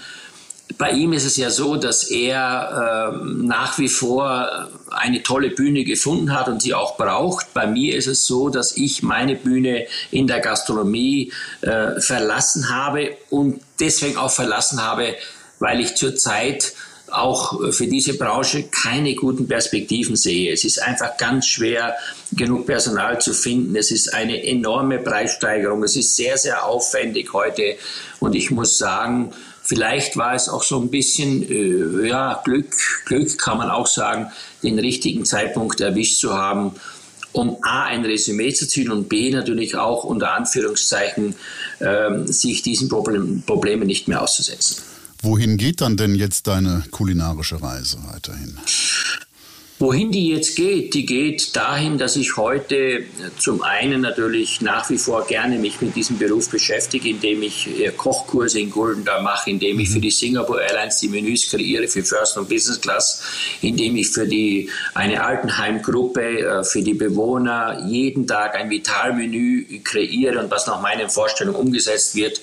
bei 0.78 0.92
ihm 0.92 1.12
ist 1.14 1.26
es 1.26 1.38
ja 1.38 1.50
so, 1.50 1.76
dass 1.76 2.04
er 2.04 3.12
äh, 3.14 3.26
nach 3.26 3.78
wie 3.80 3.90
vor 3.90 4.70
eine 4.92 5.24
tolle 5.24 5.50
Bühne 5.50 5.84
gefunden 5.84 6.34
hat 6.38 6.48
und 6.48 6.62
sie 6.62 6.74
auch 6.74 6.98
braucht. 6.98 7.54
Bei 7.54 7.66
mir 7.68 7.96
ist 7.96 8.08
es 8.08 8.26
so, 8.26 8.50
dass 8.50 8.76
ich 8.78 9.04
meine 9.04 9.36
Bühne 9.36 9.88
in 10.12 10.28
der 10.28 10.40
Gastronomie 10.40 11.32
äh, 11.62 12.00
verlassen 12.00 12.70
habe 12.70 13.18
und 13.30 13.62
deswegen 13.80 14.18
auch 14.18 14.32
verlassen 14.32 14.84
habe, 14.84 15.16
weil 15.60 15.80
ich 15.80 15.96
zurzeit 15.96 16.74
auch 17.12 17.72
für 17.72 17.88
diese 17.88 18.18
Branche 18.18 18.70
keine 18.70 19.16
guten 19.16 19.48
Perspektiven 19.48 20.16
sehe. 20.16 20.54
Es 20.54 20.64
ist 20.64 20.82
einfach 20.82 21.18
ganz 21.18 21.46
schwer, 21.46 21.96
genug 22.32 22.66
Personal 22.66 23.20
zu 23.20 23.34
finden. 23.34 23.76
Es 23.76 23.92
ist 23.92 24.14
eine 24.14 24.44
enorme 24.46 25.00
Preissteigerung. 25.00 25.84
Es 25.84 25.96
ist 25.96 26.16
sehr, 26.16 26.38
sehr 26.38 26.66
aufwendig 26.66 27.34
heute. 27.34 27.76
Und 28.20 28.34
ich 28.34 28.50
muss 28.50 28.78
sagen, 28.78 29.34
Vielleicht 29.72 30.18
war 30.18 30.36
es 30.36 30.50
auch 30.50 30.64
so 30.64 30.82
ein 30.82 30.90
bisschen 30.90 31.50
äh, 31.50 32.10
ja, 32.10 32.42
Glück, 32.44 32.76
Glück 33.06 33.38
kann 33.38 33.58
man 33.58 33.70
auch 33.70 33.88
sagen, 33.88 34.30
den 34.62 34.78
richtigen 34.78 35.24
Zeitpunkt 35.24 35.80
erwischt 35.80 36.20
zu 36.20 36.34
haben, 36.34 36.74
um 37.32 37.56
A, 37.62 37.86
ein 37.86 38.04
Resümee 38.04 38.52
zu 38.52 38.68
ziehen 38.68 38.92
und 38.92 39.08
B, 39.08 39.32
natürlich 39.32 39.78
auch 39.78 40.04
unter 40.04 40.34
Anführungszeichen, 40.34 41.36
äh, 41.80 42.26
sich 42.26 42.64
diesen 42.64 42.90
Problem, 42.90 43.44
Problemen 43.46 43.88
nicht 43.88 44.10
mehr 44.10 44.22
auszusetzen. 44.22 44.76
Wohin 45.22 45.56
geht 45.56 45.80
dann 45.80 45.96
denn 45.96 46.16
jetzt 46.16 46.48
deine 46.48 46.84
kulinarische 46.92 47.62
Reise 47.62 47.98
weiterhin? 48.12 48.58
Wohin 49.82 50.12
die 50.12 50.28
jetzt 50.28 50.56
geht, 50.58 50.94
die 50.94 51.08
geht 51.08 51.56
dahin, 51.56 51.98
dass 51.98 52.16
ich 52.16 52.38
heute 52.38 53.04
zum 53.40 53.64
einen 53.64 54.02
natürlich 54.02 54.62
nach 54.62 54.88
wie 54.92 55.00
vor 55.00 55.26
gerne 55.26 55.58
mich 55.58 55.82
mit 55.82 55.96
diesem 55.96 56.20
Beruf 56.20 56.52
beschäftige, 56.52 57.10
indem 57.10 57.42
ich 57.42 57.68
äh, 57.80 57.90
Kochkurse 57.90 58.60
in 58.60 58.70
Guldendal 58.70 59.24
mache, 59.24 59.50
indem 59.50 59.80
ich 59.80 59.90
für 59.90 60.00
die 60.00 60.12
Singapore 60.12 60.62
Airlines 60.62 61.00
die 61.00 61.08
Menüs 61.08 61.50
kreiere 61.50 61.88
für 61.88 62.04
First 62.04 62.38
und 62.38 62.48
Business 62.48 62.80
Class, 62.80 63.24
indem 63.64 63.96
ich 63.96 64.10
für 64.10 64.28
die, 64.28 64.70
eine 64.94 65.26
Altenheimgruppe, 65.26 66.22
äh, 66.22 66.64
für 66.64 66.84
die 66.84 66.94
Bewohner 66.94 67.84
jeden 67.88 68.28
Tag 68.28 68.54
ein 68.54 68.70
Vitalmenü 68.70 69.80
kreiere 69.84 70.44
und 70.44 70.52
was 70.52 70.68
nach 70.68 70.80
meinen 70.80 71.10
Vorstellungen 71.10 71.60
umgesetzt 71.60 72.14
wird. 72.14 72.40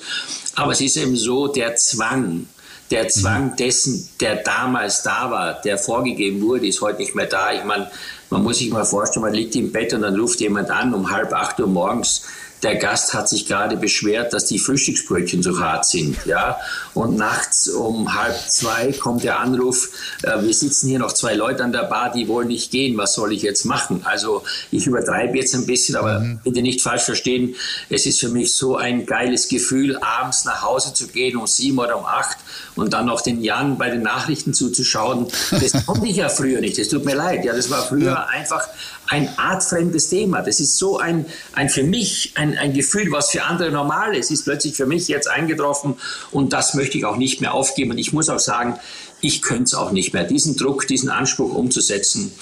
Aber 0.57 0.73
es 0.73 0.81
ist 0.81 0.97
eben 0.97 1.15
so, 1.15 1.47
der 1.47 1.77
Zwang, 1.77 2.49
der 2.91 3.09
Zwang 3.09 3.57
dessen, 3.57 4.09
der 4.21 4.37
damals 4.37 5.03
da 5.03 5.31
war, 5.31 5.61
der 5.63 5.79
vorgegeben 5.79 6.41
wurde, 6.43 6.67
ist 6.67 6.81
heute 6.81 6.99
nicht 7.01 7.15
mehr 7.15 7.27
da. 7.27 7.53
Ich 7.53 7.65
meine, 7.65 7.91
man 8.31 8.43
muss 8.43 8.59
sich 8.59 8.71
mal 8.71 8.85
vorstellen, 8.85 9.25
man 9.25 9.35
liegt 9.35 9.57
im 9.57 9.73
Bett 9.73 9.93
und 9.93 10.03
dann 10.03 10.19
ruft 10.19 10.41
jemand 10.41 10.71
an 10.71 10.95
um 10.95 11.11
halb 11.11 11.33
acht 11.33 11.61
Uhr 11.61 11.67
morgens 11.67 12.23
der 12.63 12.77
Gast 12.77 13.15
hat 13.15 13.29
sich 13.29 13.47
gerade 13.47 13.77
beschwert, 13.77 14.33
dass 14.33 14.47
die 14.47 14.59
Frühstücksbrötchen 14.59 15.43
so 15.43 15.61
hart 15.61 15.87
sind. 15.87 16.17
Ja? 16.27 16.59
Und 16.95 17.17
nachts 17.17 17.69
um 17.69 18.15
halb 18.15 18.37
zwei 18.49 18.93
kommt 18.93 19.25
der 19.25 19.41
Anruf, 19.41 19.91
äh, 20.23 20.43
wir 20.43 20.55
sitzen 20.55 20.89
hier 20.89 20.99
noch 20.99 21.13
zwei 21.13 21.35
Leute 21.35 21.63
an 21.63 21.73
der 21.73 21.85
Bar, 21.85 22.13
die 22.13 22.29
wollen 22.29 22.49
nicht 22.49 22.71
gehen, 22.71 22.97
was 22.97 23.15
soll 23.15 23.33
ich 23.33 23.43
jetzt 23.43 23.65
machen? 23.65 24.03
Also 24.05 24.43
ich 24.71 24.87
übertreibe 24.87 25.37
jetzt 25.37 25.55
ein 25.55 25.67
bisschen, 25.67 25.97
aber 25.97 26.21
mhm. 26.21 26.41
bitte 26.43 26.63
nicht 26.63 26.81
falsch 26.81 27.03
verstehen, 27.03 27.55
es 27.89 28.07
ist 28.07 28.21
für 28.21 28.29
mich 28.29 28.55
so 28.55 28.77
ein 28.77 29.07
geiles 29.07 29.49
Gefühl, 29.49 29.99
abends 29.99 30.45
nach 30.45 30.63
Hause 30.63 30.93
zu 30.95 31.07
gehen 31.09 31.37
um 31.37 31.47
sieben 31.47 31.79
oder 31.79 31.99
um 31.99 32.05
acht 32.05 32.39
und 32.75 32.93
dann 32.93 33.07
noch 33.07 33.21
den 33.21 33.43
Jan 33.43 33.79
bei 33.79 33.91
den 33.91 34.03
Nachrichten 34.03 34.55
zuzuschauen. 34.55 35.27
Das 35.51 35.87
konnte 35.87 36.07
ich 36.07 36.17
ja 36.17 36.29
früher 36.29 36.61
nicht, 36.61 36.79
das 36.79 36.89
tut 36.89 37.05
mir 37.05 37.15
leid. 37.15 37.45
Ja, 37.45 37.55
das 37.55 37.71
war 37.71 37.83
früher 37.83 38.13
ja. 38.13 38.27
einfach 38.27 38.67
ein 39.09 39.29
artfremdes 39.39 40.09
Thema. 40.09 40.43
Das 40.43 40.61
ist 40.61 40.77
so 40.77 40.99
ein, 40.99 41.27
ein 41.55 41.69
für 41.69 41.83
mich 41.83 42.33
ein, 42.37 42.57
ein 42.57 42.75
Gefühl, 42.75 43.11
was 43.11 43.31
für 43.31 43.45
andere 43.45 43.71
normal 43.71 44.15
ist, 44.15 44.31
ist 44.31 44.45
plötzlich 44.45 44.77
für 44.77 44.87
mich 44.87 45.09
jetzt 45.09 45.29
eingetroffen 45.29 45.97
und 46.31 46.53
das 46.53 46.75
möchte 46.75 46.99
ich 46.99 47.05
auch 47.05 47.17
nicht 47.17 47.41
mehr 47.41 47.55
aufgeben. 47.55 47.93
Und 47.93 47.99
ich 47.99 48.13
muss 48.13 48.29
auch 48.29 48.39
sagen, 48.39 48.79
ich 49.21 49.43
könnte 49.43 49.65
es 49.65 49.75
auch 49.75 49.91
nicht 49.91 50.13
mehr. 50.13 50.25
Diesen 50.25 50.57
Druck, 50.57 50.87
diesen 50.87 51.09
Anspruch 51.09 51.55
umzusetzen, 51.55 52.33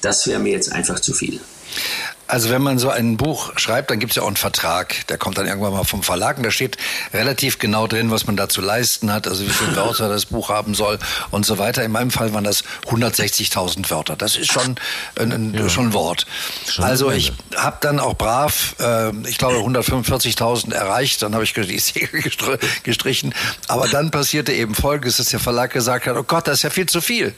das 0.00 0.26
wäre 0.26 0.40
mir 0.40 0.52
jetzt 0.52 0.72
einfach 0.72 0.98
zu 0.98 1.12
viel. 1.12 1.40
Also 2.26 2.50
wenn 2.50 2.62
man 2.62 2.78
so 2.78 2.90
ein 2.90 3.16
Buch 3.16 3.52
schreibt, 3.56 3.90
dann 3.90 3.98
gibt 3.98 4.12
es 4.12 4.16
ja 4.16 4.22
auch 4.22 4.28
einen 4.28 4.36
Vertrag. 4.36 5.06
Der 5.08 5.18
kommt 5.18 5.36
dann 5.38 5.46
irgendwann 5.46 5.72
mal 5.72 5.84
vom 5.84 6.02
Verlag 6.02 6.38
und 6.38 6.44
da 6.44 6.50
steht 6.50 6.76
relativ 7.12 7.58
genau 7.58 7.86
drin, 7.86 8.10
was 8.10 8.26
man 8.26 8.36
da 8.36 8.48
zu 8.48 8.60
leisten 8.60 9.12
hat, 9.12 9.28
also 9.28 9.44
wie 9.44 9.50
viele 9.50 9.76
Wörter 9.76 10.08
das 10.08 10.26
Buch 10.26 10.48
haben 10.48 10.74
soll 10.74 10.98
und 11.30 11.44
so 11.44 11.58
weiter. 11.58 11.84
In 11.84 11.92
meinem 11.92 12.10
Fall 12.10 12.32
waren 12.32 12.44
das 12.44 12.64
160.000 12.86 13.90
Wörter. 13.90 14.16
Das 14.16 14.36
ist 14.36 14.52
schon 14.52 14.76
ein, 15.16 15.32
ein 15.32 15.54
ja. 15.54 15.68
schon 15.68 15.88
ein 15.88 15.92
Wort. 15.92 16.26
Schon 16.68 16.84
also 16.84 17.10
ich 17.10 17.32
habe 17.56 17.76
dann 17.80 18.00
auch 18.00 18.14
brav, 18.14 18.76
äh, 18.80 19.10
ich 19.28 19.38
glaube 19.38 19.58
145.000 19.58 20.72
erreicht. 20.72 21.22
Dann 21.22 21.34
habe 21.34 21.44
ich 21.44 21.52
die 21.52 21.78
Segel 21.78 22.22
gestrichen. 22.82 23.34
Aber 23.68 23.88
dann 23.88 24.10
passierte 24.10 24.52
eben 24.52 24.74
Folgendes, 24.74 25.18
dass 25.18 25.28
der 25.28 25.40
Verlag 25.40 25.72
gesagt 25.72 26.06
hat, 26.06 26.16
oh 26.16 26.22
Gott, 26.22 26.46
das 26.48 26.56
ist 26.58 26.62
ja 26.62 26.70
viel 26.70 26.86
zu 26.86 27.00
viel. 27.00 27.34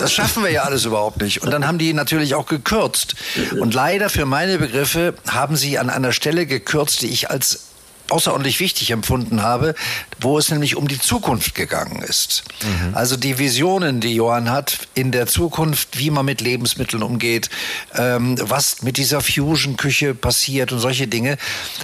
Das 0.00 0.12
schaffen 0.12 0.42
wir 0.42 0.50
ja 0.50 0.62
alles 0.62 0.84
überhaupt 0.84 1.20
nicht. 1.20 1.42
Und 1.42 1.50
dann 1.50 1.66
haben 1.66 1.78
die 1.78 1.92
natürlich 1.92 2.34
auch 2.34 2.46
gekürzt. 2.46 3.14
Und 3.60 3.74
leider 3.74 4.07
für 4.10 4.26
meine 4.26 4.58
Begriffe 4.58 5.14
haben 5.28 5.56
Sie 5.56 5.78
an 5.78 5.90
einer 5.90 6.12
Stelle 6.12 6.46
gekürzt, 6.46 7.02
die 7.02 7.08
ich 7.08 7.30
als 7.30 7.68
außerordentlich 8.10 8.60
wichtig 8.60 8.90
empfunden 8.90 9.42
habe, 9.42 9.74
wo 10.20 10.38
es 10.38 10.50
nämlich 10.50 10.76
um 10.76 10.88
die 10.88 10.98
Zukunft 10.98 11.54
gegangen 11.54 12.02
ist. 12.02 12.44
Mhm. 12.62 12.94
Also 12.94 13.16
die 13.16 13.38
Visionen, 13.38 14.00
die 14.00 14.14
Johann 14.14 14.50
hat 14.50 14.78
in 14.94 15.12
der 15.12 15.26
Zukunft, 15.26 15.98
wie 15.98 16.10
man 16.10 16.24
mit 16.24 16.40
Lebensmitteln 16.40 17.02
umgeht, 17.02 17.50
ähm, 17.94 18.36
was 18.40 18.82
mit 18.82 18.96
dieser 18.96 19.20
Fusion-Küche 19.20 20.14
passiert 20.14 20.72
und 20.72 20.78
solche 20.78 21.06
Dinge, 21.06 21.36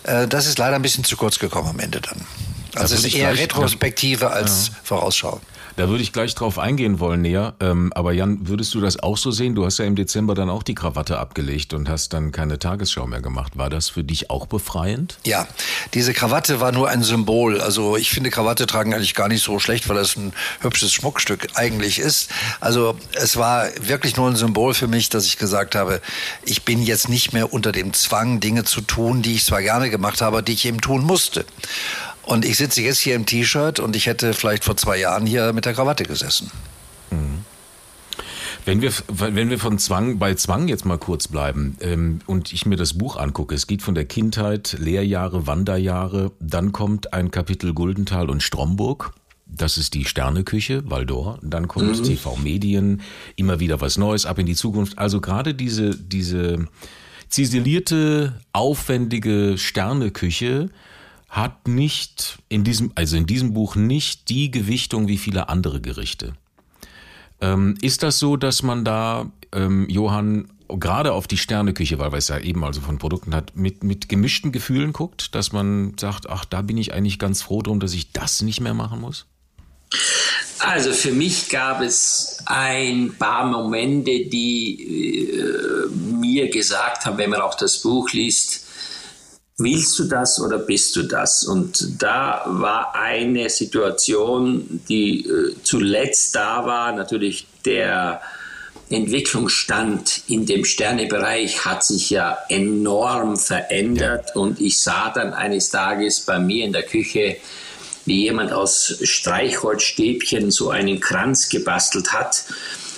äh, 0.04 0.26
das 0.26 0.46
ist 0.46 0.58
leider 0.58 0.76
ein 0.76 0.82
bisschen 0.82 1.04
zu 1.04 1.16
kurz 1.16 1.38
gekommen 1.38 1.68
am 1.68 1.78
Ende 1.78 2.00
dann. 2.00 2.20
Also 2.74 2.94
es 2.94 3.04
ist 3.04 3.14
eher 3.14 3.36
Retrospektive 3.36 4.30
als 4.30 4.68
ja. 4.68 4.74
Vorausschau. 4.82 5.40
Da 5.76 5.88
würde 5.88 6.02
ich 6.02 6.12
gleich 6.12 6.34
drauf 6.36 6.58
eingehen 6.58 7.00
wollen 7.00 7.22
näher. 7.22 7.54
Ähm, 7.58 7.92
aber 7.94 8.12
Jan, 8.12 8.46
würdest 8.46 8.74
du 8.74 8.80
das 8.80 9.02
auch 9.02 9.16
so 9.16 9.32
sehen? 9.32 9.56
Du 9.56 9.64
hast 9.64 9.78
ja 9.78 9.84
im 9.84 9.96
Dezember 9.96 10.34
dann 10.34 10.48
auch 10.48 10.62
die 10.62 10.74
Krawatte 10.74 11.18
abgelegt 11.18 11.74
und 11.74 11.88
hast 11.88 12.12
dann 12.12 12.30
keine 12.30 12.60
Tagesschau 12.60 13.06
mehr 13.08 13.20
gemacht. 13.20 13.56
War 13.56 13.70
das 13.70 13.88
für 13.88 14.04
dich 14.04 14.30
auch 14.30 14.46
befreiend? 14.46 15.18
Ja, 15.24 15.48
diese 15.92 16.12
Krawatte 16.12 16.60
war 16.60 16.70
nur 16.70 16.88
ein 16.88 17.02
Symbol. 17.02 17.60
Also 17.60 17.96
ich 17.96 18.10
finde 18.10 18.30
Krawatte 18.30 18.66
tragen 18.66 18.94
eigentlich 18.94 19.14
gar 19.14 19.28
nicht 19.28 19.42
so 19.42 19.58
schlecht, 19.58 19.88
weil 19.88 19.96
das 19.96 20.16
ein 20.16 20.32
hübsches 20.60 20.92
Schmuckstück 20.92 21.48
eigentlich 21.54 21.98
ist. 21.98 22.30
Also 22.60 22.96
es 23.14 23.36
war 23.36 23.66
wirklich 23.80 24.16
nur 24.16 24.28
ein 24.28 24.36
Symbol 24.36 24.74
für 24.74 24.86
mich, 24.86 25.08
dass 25.08 25.26
ich 25.26 25.38
gesagt 25.38 25.74
habe, 25.74 26.00
ich 26.44 26.62
bin 26.62 26.82
jetzt 26.82 27.08
nicht 27.08 27.32
mehr 27.32 27.52
unter 27.52 27.72
dem 27.72 27.92
Zwang, 27.92 28.38
Dinge 28.38 28.62
zu 28.62 28.80
tun, 28.80 29.22
die 29.22 29.34
ich 29.34 29.44
zwar 29.44 29.62
gerne 29.62 29.90
gemacht 29.90 30.20
habe, 30.20 30.42
die 30.42 30.52
ich 30.52 30.66
eben 30.66 30.80
tun 30.80 31.02
musste. 31.02 31.44
Und 32.26 32.44
ich 32.44 32.56
sitze 32.56 32.80
jetzt 32.80 33.00
hier 33.00 33.14
im 33.14 33.26
T-Shirt 33.26 33.80
und 33.80 33.96
ich 33.96 34.06
hätte 34.06 34.32
vielleicht 34.32 34.64
vor 34.64 34.76
zwei 34.76 34.98
Jahren 34.98 35.26
hier 35.26 35.52
mit 35.52 35.64
der 35.64 35.74
Krawatte 35.74 36.04
gesessen. 36.04 36.50
Mhm. 37.10 37.44
Wenn 38.66 38.80
wir, 38.80 38.92
wenn 39.08 39.50
wir 39.50 39.58
von 39.58 39.78
Zwang, 39.78 40.18
bei 40.18 40.34
Zwang 40.34 40.68
jetzt 40.68 40.86
mal 40.86 40.96
kurz 40.96 41.28
bleiben 41.28 41.76
ähm, 41.80 42.20
und 42.26 42.54
ich 42.54 42.64
mir 42.64 42.76
das 42.76 42.94
Buch 42.94 43.16
angucke, 43.16 43.54
es 43.54 43.66
geht 43.66 43.82
von 43.82 43.94
der 43.94 44.06
Kindheit, 44.06 44.76
Lehrjahre, 44.78 45.46
Wanderjahre, 45.46 46.32
dann 46.40 46.72
kommt 46.72 47.12
ein 47.12 47.30
Kapitel 47.30 47.74
Guldenthal 47.74 48.30
und 48.30 48.42
Stromburg. 48.42 49.12
Das 49.46 49.76
ist 49.76 49.92
die 49.92 50.06
Sterneküche, 50.06 50.90
Waldor. 50.90 51.38
Dann 51.42 51.68
kommt 51.68 51.98
mhm. 51.98 52.04
TV 52.04 52.36
Medien, 52.36 53.02
immer 53.36 53.60
wieder 53.60 53.82
was 53.82 53.98
Neues, 53.98 54.24
ab 54.24 54.38
in 54.38 54.46
die 54.46 54.54
Zukunft. 54.54 54.98
Also 54.98 55.20
gerade 55.20 55.54
diese, 55.54 55.94
diese 55.94 56.66
ziselierte, 57.28 58.40
aufwendige 58.54 59.58
Sterneküche, 59.58 60.70
hat 61.34 61.66
nicht 61.66 62.38
in 62.48 62.62
diesem, 62.62 62.92
also 62.94 63.16
in 63.16 63.26
diesem 63.26 63.54
Buch 63.54 63.74
nicht 63.74 64.28
die 64.28 64.52
Gewichtung 64.52 65.08
wie 65.08 65.18
viele 65.18 65.48
andere 65.48 65.80
Gerichte. 65.80 66.34
Ähm, 67.40 67.76
ist 67.82 68.04
das 68.04 68.20
so, 68.20 68.36
dass 68.36 68.62
man 68.62 68.84
da, 68.84 69.32
ähm, 69.52 69.88
Johann, 69.88 70.48
gerade 70.68 71.12
auf 71.12 71.26
die 71.26 71.36
Sterneküche, 71.36 71.98
weil 71.98 72.12
wir 72.12 72.18
es 72.18 72.28
ja 72.28 72.38
eben 72.38 72.64
also 72.64 72.80
von 72.80 72.98
Produkten 72.98 73.34
hat, 73.34 73.56
mit, 73.56 73.82
mit 73.82 74.08
gemischten 74.08 74.52
Gefühlen 74.52 74.92
guckt, 74.92 75.34
dass 75.34 75.50
man 75.50 75.94
sagt, 75.98 76.30
ach, 76.30 76.44
da 76.44 76.62
bin 76.62 76.78
ich 76.78 76.94
eigentlich 76.94 77.18
ganz 77.18 77.42
froh 77.42 77.62
drum, 77.62 77.80
dass 77.80 77.94
ich 77.94 78.12
das 78.12 78.40
nicht 78.42 78.60
mehr 78.60 78.74
machen 78.74 79.00
muss? 79.00 79.26
Also 80.60 80.92
für 80.92 81.10
mich 81.10 81.48
gab 81.48 81.80
es 81.80 82.38
ein 82.46 83.12
paar 83.18 83.44
Momente, 83.46 84.26
die 84.26 85.32
äh, 85.32 85.88
mir 85.90 86.48
gesagt 86.48 87.06
haben, 87.06 87.18
wenn 87.18 87.30
man 87.30 87.40
auch 87.40 87.56
das 87.56 87.82
Buch 87.82 88.12
liest, 88.12 88.63
willst 89.56 89.98
du 89.98 90.04
das 90.04 90.40
oder 90.40 90.58
bist 90.58 90.96
du 90.96 91.04
das? 91.04 91.44
Und 91.44 92.02
da 92.02 92.42
war 92.46 92.94
eine 92.94 93.48
Situation, 93.50 94.80
die 94.88 95.26
äh, 95.26 95.54
zuletzt 95.62 96.34
da 96.34 96.66
war, 96.66 96.92
natürlich 96.92 97.46
der 97.64 98.20
Entwicklungsstand 98.90 100.22
in 100.28 100.44
dem 100.46 100.64
Sternebereich 100.64 101.64
hat 101.64 101.84
sich 101.84 102.10
ja 102.10 102.38
enorm 102.48 103.36
verändert 103.36 104.32
ja. 104.34 104.40
und 104.40 104.60
ich 104.60 104.80
sah 104.82 105.10
dann 105.10 105.32
eines 105.32 105.70
Tages 105.70 106.20
bei 106.20 106.38
mir 106.38 106.64
in 106.64 106.72
der 106.72 106.82
Küche, 106.82 107.36
wie 108.04 108.24
jemand 108.24 108.52
aus 108.52 108.98
Streichholzstäbchen 109.02 110.50
so 110.50 110.68
einen 110.68 111.00
Kranz 111.00 111.48
gebastelt 111.48 112.12
hat 112.12 112.44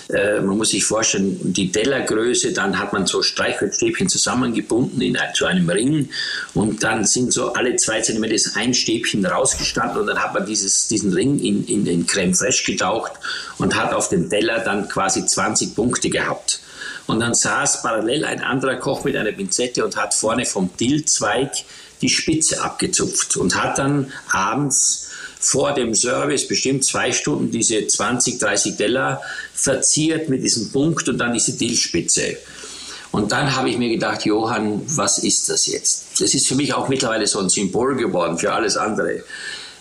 äh, 0.08 0.40
man 0.40 0.56
muss 0.56 0.70
sich 0.70 0.84
vorstellen, 0.84 1.52
die 1.52 1.72
Tellergröße, 1.72 2.52
dann 2.52 2.78
hat 2.78 2.92
man 2.92 3.06
so 3.06 3.22
Streichholzstäbchen 3.22 4.08
zusammengebunden 4.08 5.00
in, 5.00 5.18
zu 5.34 5.46
einem 5.46 5.68
Ring 5.68 6.10
und 6.54 6.82
dann 6.82 7.04
sind 7.04 7.32
so 7.32 7.52
alle 7.54 7.74
zwei 7.76 8.00
Zentimeter 8.00 8.36
ein 8.54 8.72
Stäbchen 8.74 9.26
rausgestanden 9.26 10.00
und 10.00 10.06
dann 10.06 10.22
hat 10.22 10.34
man 10.34 10.46
dieses, 10.46 10.86
diesen 10.88 11.12
Ring 11.12 11.38
in, 11.40 11.66
in 11.66 11.84
den 11.84 12.06
Creme 12.06 12.34
Fraiche 12.34 12.70
getaucht 12.70 13.12
und 13.58 13.74
hat 13.74 13.92
auf 13.92 14.08
dem 14.08 14.30
Teller 14.30 14.60
dann 14.60 14.88
quasi 14.88 15.26
20 15.26 15.74
Punkte 15.74 16.08
gehabt. 16.08 16.60
Und 17.06 17.20
dann 17.20 17.34
saß 17.34 17.82
parallel 17.82 18.24
ein 18.24 18.40
anderer 18.40 18.76
Koch 18.76 19.04
mit 19.04 19.16
einer 19.16 19.32
Pinzette 19.32 19.84
und 19.84 19.96
hat 19.96 20.14
vorne 20.14 20.44
vom 20.44 20.70
Dillzweig 20.78 21.52
die 22.02 22.08
Spitze 22.08 22.62
abgezupft 22.62 23.36
und 23.36 23.60
hat 23.60 23.78
dann 23.78 24.12
abends 24.30 25.05
vor 25.38 25.74
dem 25.74 25.94
Service 25.94 26.48
bestimmt 26.48 26.84
zwei 26.84 27.12
Stunden 27.12 27.50
diese 27.50 27.86
20, 27.86 28.38
30 28.38 28.76
Teller 28.76 29.20
verziert 29.54 30.28
mit 30.28 30.42
diesem 30.42 30.72
Punkt 30.72 31.08
und 31.08 31.18
dann 31.18 31.32
diese 31.32 31.52
Dillspitze. 31.52 32.36
Und 33.12 33.32
dann 33.32 33.54
habe 33.56 33.70
ich 33.70 33.78
mir 33.78 33.88
gedacht, 33.88 34.24
Johann, 34.24 34.82
was 34.86 35.18
ist 35.18 35.48
das 35.48 35.66
jetzt? 35.66 36.20
Das 36.20 36.34
ist 36.34 36.48
für 36.48 36.54
mich 36.54 36.74
auch 36.74 36.88
mittlerweile 36.88 37.26
so 37.26 37.38
ein 37.38 37.48
Symbol 37.48 37.96
geworden 37.96 38.36
für 38.36 38.52
alles 38.52 38.76
andere. 38.76 39.22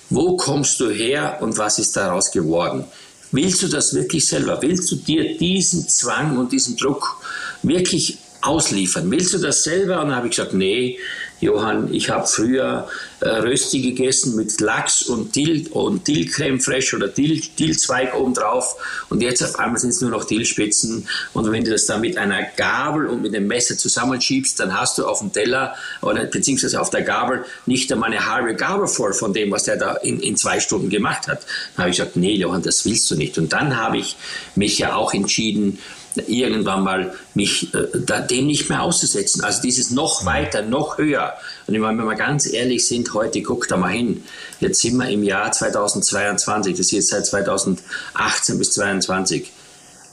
Wo 0.10 0.38
kommst 0.38 0.80
du 0.80 0.89
her 0.89 1.39
und 1.41 1.58
was 1.58 1.80
ist 1.80 1.97
daraus 1.97 2.32
geworden? 2.32 2.86
Willst 3.32 3.62
du 3.64 3.68
das 3.68 3.93
wirklich 3.93 4.28
selber? 4.28 4.62
Willst 4.62 4.89
du 4.91 4.95
dir 4.95 5.38
diesen 5.38 5.89
Zwang 5.89 6.38
und 6.38 6.51
diesen 6.51 6.78
Druck 6.78 7.18
wirklich 7.64 8.20
ausliefern? 8.46 9.10
Willst 9.12 9.34
du 9.34 9.38
das 9.38 9.64
selber? 9.64 10.02
Und 10.02 10.08
dann 10.08 10.18
habe 10.18 10.28
ich 10.28 10.36
gesagt, 10.36 10.54
nee, 10.54 10.98
Johann, 11.41 11.93
ich 11.93 12.10
habe 12.10 12.26
früher 12.28 12.88
äh, 13.20 13.28
Rösti 13.28 13.82
gegessen 13.82 14.36
mit 14.36 14.60
Lachs 14.62 15.04
und 15.04 15.36
Dill 15.36 15.68
und 15.72 16.08
Dillcreme 16.08 16.62
fraiche 16.62 16.96
oder 16.96 17.10
Dill, 17.10 17.41
Dillzweig 17.60 18.16
obendrauf 18.16 18.76
und 19.10 19.22
jetzt 19.22 19.43
auf 19.43 19.60
einmal 19.60 19.78
sind 19.78 19.89
es 19.89 20.02
nur 20.02 20.12
noch 20.12 20.24
Dillspitzen 20.24 21.08
und 21.34 21.52
wenn 21.52 21.64
du 21.66 21.72
das 21.72 21.88
dann 21.88 22.02
mit 22.02 22.18
einer 22.18 22.43
Gabel 22.56 23.08
und 23.08 23.22
mit 23.22 23.36
einem 23.36 23.48
Messer 23.48 23.78
zusammenschiebst, 23.78 24.60
dann 24.60 24.80
hast 24.80 24.98
du 24.98 25.06
auf 25.06 25.20
dem 25.20 25.34
Teller 25.34 25.76
oder 26.02 26.24
beziehungsweise 26.26 26.80
auf 26.80 26.89
der 26.89 27.02
Gabel 27.02 27.43
nicht 27.66 27.91
einmal 27.91 28.12
eine 28.12 28.26
halbe 28.32 28.56
Gabel 28.56 28.88
voll 28.88 29.14
von 29.14 29.34
dem, 29.34 29.52
was 29.52 29.64
der 29.64 29.76
da 29.76 29.96
in, 29.96 30.22
in 30.22 30.38
zwei 30.38 30.60
Stunden 30.62 30.89
gemacht 30.89 31.28
hat. 31.28 31.46
Dann 31.76 31.84
habe 31.84 31.89
ich 31.89 31.98
gesagt, 31.98 32.16
nee, 32.16 32.36
Johann, 32.36 32.64
das 32.64 32.86
willst 32.86 33.12
du 33.12 33.16
nicht. 33.16 33.38
Und 33.38 33.52
dann 33.52 33.78
habe 33.78 33.98
ich 33.98 34.16
mich 34.56 34.80
ja 34.80 34.96
auch 34.96 35.14
entschieden, 35.14 35.80
irgendwann 36.28 36.84
mal 36.84 37.13
mich 37.34 37.74
äh, 37.74 37.88
dem 38.30 38.47
nicht 38.47 38.70
mehr 38.70 38.82
auszusetzen. 38.82 39.43
Also 39.43 39.61
dieses 39.61 39.91
noch 39.91 40.26
weiter, 40.26 40.61
noch 40.61 40.97
höher. 40.97 41.34
Und 41.68 41.76
ich 41.76 41.80
meine, 41.80 41.97
wenn 41.97 42.05
wir 42.05 42.16
ganz 42.16 42.45
ehrlich 42.51 42.88
sind, 42.88 43.13
heute 43.13 43.41
guckt 43.41 43.72
da 43.72 43.78
mal 43.78 43.91
hin. 43.91 44.24
Jetzt 44.59 44.82
sind 44.82 44.97
wir 44.97 45.09
im 45.09 45.24
Jahr 45.24 45.51
2022, 45.51 46.76
das 46.76 46.88
ist 46.88 46.91
jetzt 46.91 47.09
seit 47.09 47.26
2018 47.26 48.57
bis 48.57 48.72
2022. 48.72 49.51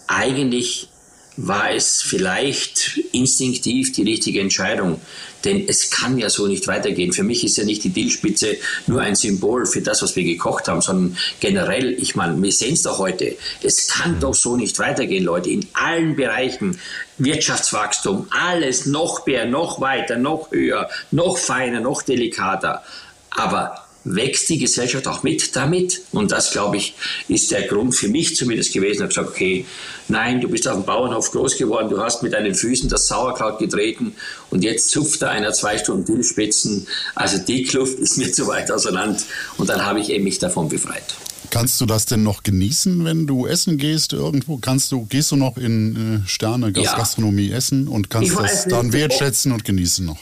Eigentlich 0.08 0.88
war 1.36 1.72
es 1.72 2.02
vielleicht 2.02 2.98
instinktiv 3.12 3.92
die 3.92 4.02
richtige 4.02 4.40
Entscheidung. 4.40 5.00
Denn 5.44 5.66
es 5.66 5.90
kann 5.90 6.18
ja 6.18 6.30
so 6.30 6.46
nicht 6.46 6.68
weitergehen. 6.68 7.12
Für 7.12 7.24
mich 7.24 7.44
ist 7.44 7.56
ja 7.56 7.64
nicht 7.64 7.82
die 7.82 7.88
Dillspitze 7.90 8.56
nur 8.86 9.00
ein 9.00 9.16
Symbol 9.16 9.66
für 9.66 9.80
das, 9.80 10.02
was 10.02 10.14
wir 10.14 10.24
gekocht 10.24 10.68
haben, 10.68 10.80
sondern 10.80 11.16
generell, 11.40 11.92
ich 11.92 12.14
meine, 12.14 12.40
wir 12.40 12.52
sehen 12.52 12.74
es 12.74 12.82
doch 12.82 12.98
heute. 12.98 13.36
Es 13.62 13.88
kann 13.88 14.20
doch 14.20 14.34
so 14.34 14.56
nicht 14.56 14.78
weitergehen, 14.78 15.24
Leute. 15.24 15.50
In 15.50 15.66
allen 15.72 16.14
Bereichen, 16.14 16.78
Wirtschaftswachstum, 17.18 18.28
alles 18.30 18.86
noch 18.86 19.26
mehr, 19.26 19.46
noch 19.46 19.80
weiter, 19.80 20.16
noch 20.16 20.52
höher, 20.52 20.88
noch 21.10 21.38
feiner, 21.38 21.80
noch 21.80 22.02
delikater. 22.02 22.84
Aber 23.30 23.81
wächst 24.04 24.48
die 24.48 24.58
Gesellschaft 24.58 25.06
auch 25.06 25.22
mit 25.22 25.54
damit. 25.54 26.02
Und 26.12 26.32
das, 26.32 26.50
glaube 26.50 26.76
ich, 26.76 26.94
ist 27.28 27.50
der 27.50 27.62
Grund 27.62 27.94
für 27.94 28.08
mich 28.08 28.36
zumindest 28.36 28.72
gewesen. 28.72 28.94
Ich 28.94 29.00
habe 29.00 29.08
gesagt, 29.08 29.28
okay, 29.28 29.64
nein, 30.08 30.40
du 30.40 30.48
bist 30.48 30.66
auf 30.68 30.74
dem 30.74 30.84
Bauernhof 30.84 31.30
groß 31.30 31.56
geworden, 31.56 31.88
du 31.88 32.00
hast 32.02 32.22
mit 32.22 32.32
deinen 32.32 32.54
Füßen 32.54 32.88
das 32.88 33.06
Sauerkraut 33.06 33.58
getreten 33.58 34.14
und 34.50 34.64
jetzt 34.64 34.90
zupft 34.90 35.22
da 35.22 35.30
einer 35.30 35.52
zwei 35.52 35.78
Stunden 35.78 36.04
Dillspitzen. 36.04 36.86
Also 37.14 37.38
die 37.38 37.64
Kluft 37.64 37.98
ist 37.98 38.18
mir 38.18 38.32
zu 38.32 38.46
weit 38.46 38.70
auseinander 38.70 39.20
und 39.58 39.68
dann 39.68 39.84
habe 39.84 40.00
ich 40.00 40.10
eben 40.10 40.24
mich 40.24 40.38
davon 40.38 40.68
befreit. 40.68 41.14
Kannst 41.50 41.80
du 41.82 41.86
das 41.86 42.06
denn 42.06 42.22
noch 42.22 42.44
genießen, 42.44 43.04
wenn 43.04 43.26
du 43.26 43.46
essen 43.46 43.76
gehst 43.76 44.14
irgendwo? 44.14 44.56
Kannst 44.56 44.90
du, 44.90 45.04
gehst 45.04 45.32
du 45.32 45.36
noch 45.36 45.58
in 45.58 46.22
äh, 46.24 46.28
Sterne 46.28 46.72
Gastronomie 46.72 47.48
ja. 47.48 47.56
essen 47.56 47.88
und 47.88 48.08
kannst 48.08 48.34
das 48.38 48.66
dann 48.66 48.94
wertschätzen 48.94 49.52
und 49.52 49.62
genießen 49.62 50.06
noch? 50.06 50.18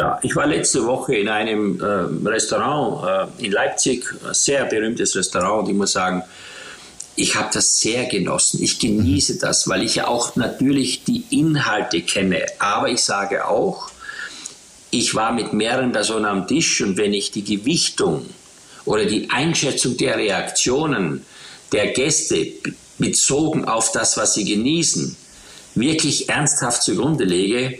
Ja, 0.00 0.18
ich 0.22 0.34
war 0.34 0.46
letzte 0.46 0.86
Woche 0.86 1.14
in 1.14 1.28
einem 1.28 1.78
äh, 1.78 2.26
Restaurant 2.26 3.36
äh, 3.38 3.44
in 3.44 3.52
Leipzig, 3.52 4.06
ein 4.26 4.32
sehr 4.32 4.64
berühmtes 4.64 5.14
Restaurant, 5.14 5.64
und 5.64 5.68
ich 5.68 5.76
muss 5.76 5.92
sagen, 5.92 6.22
ich 7.16 7.36
habe 7.36 7.50
das 7.52 7.80
sehr 7.80 8.06
genossen. 8.06 8.62
Ich 8.62 8.78
genieße 8.78 9.36
das, 9.36 9.68
weil 9.68 9.82
ich 9.82 9.96
ja 9.96 10.08
auch 10.08 10.36
natürlich 10.36 11.04
die 11.04 11.24
Inhalte 11.28 12.00
kenne. 12.00 12.46
Aber 12.58 12.88
ich 12.88 13.02
sage 13.02 13.46
auch, 13.46 13.90
ich 14.90 15.14
war 15.14 15.32
mit 15.32 15.52
mehreren 15.52 15.92
Personen 15.92 16.24
am 16.24 16.48
Tisch 16.48 16.80
und 16.80 16.96
wenn 16.96 17.12
ich 17.12 17.30
die 17.30 17.44
Gewichtung 17.44 18.24
oder 18.86 19.04
die 19.04 19.28
Einschätzung 19.28 19.98
der 19.98 20.16
Reaktionen 20.16 21.26
der 21.72 21.88
Gäste 21.88 22.46
bezogen 22.98 23.66
auf 23.66 23.92
das, 23.92 24.16
was 24.16 24.32
sie 24.32 24.46
genießen, 24.46 25.14
wirklich 25.74 26.30
ernsthaft 26.30 26.84
zugrunde 26.84 27.24
lege, 27.24 27.78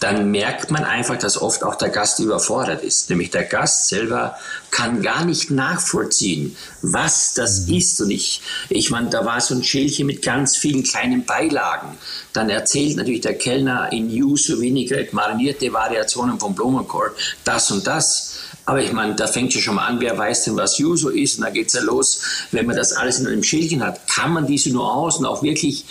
dann 0.00 0.30
merkt 0.30 0.70
man 0.70 0.84
einfach, 0.84 1.18
dass 1.18 1.40
oft 1.40 1.62
auch 1.62 1.74
der 1.74 1.90
Gast 1.90 2.18
überfordert 2.20 2.82
ist. 2.82 3.10
Nämlich 3.10 3.30
der 3.30 3.44
Gast 3.44 3.88
selber 3.88 4.36
kann 4.70 5.02
gar 5.02 5.26
nicht 5.26 5.50
nachvollziehen, 5.50 6.56
was 6.80 7.34
das 7.34 7.66
mhm. 7.66 7.74
ist. 7.74 8.00
Und 8.00 8.10
ich, 8.10 8.40
ich 8.70 8.90
meine, 8.90 9.10
da 9.10 9.26
war 9.26 9.40
so 9.42 9.54
ein 9.54 9.62
Schälchen 9.62 10.06
mit 10.06 10.22
ganz 10.22 10.56
vielen 10.56 10.84
kleinen 10.84 11.26
Beilagen. 11.26 11.98
Dann 12.32 12.48
erzählt 12.48 12.96
natürlich 12.96 13.20
der 13.20 13.36
Kellner 13.36 13.92
in 13.92 14.08
Yuzu 14.08 14.60
Vinaigrette 14.60 15.14
marinierte 15.14 15.72
Variationen 15.72 16.40
vom 16.40 16.54
Blumenkohl 16.54 17.14
das 17.44 17.70
und 17.70 17.86
das. 17.86 18.38
Aber 18.64 18.80
ich 18.80 18.92
meine, 18.92 19.14
da 19.16 19.26
fängt 19.26 19.52
ja 19.54 19.60
schon 19.60 19.74
mal 19.74 19.86
an, 19.86 20.00
wer 20.00 20.16
weiß 20.16 20.44
denn, 20.44 20.56
was 20.56 20.78
Yuzu 20.78 21.10
ist. 21.10 21.38
Und 21.38 21.44
da 21.44 21.50
geht 21.50 21.68
es 21.68 21.74
ja 21.74 21.82
los, 21.82 22.22
wenn 22.52 22.66
man 22.66 22.76
das 22.76 22.92
alles 22.92 23.18
in 23.18 23.26
einem 23.26 23.42
Schälchen 23.42 23.84
hat, 23.84 24.06
kann 24.06 24.32
man 24.32 24.46
diese 24.46 24.70
Nuancen 24.70 25.26
auch 25.26 25.42
wirklich 25.42 25.84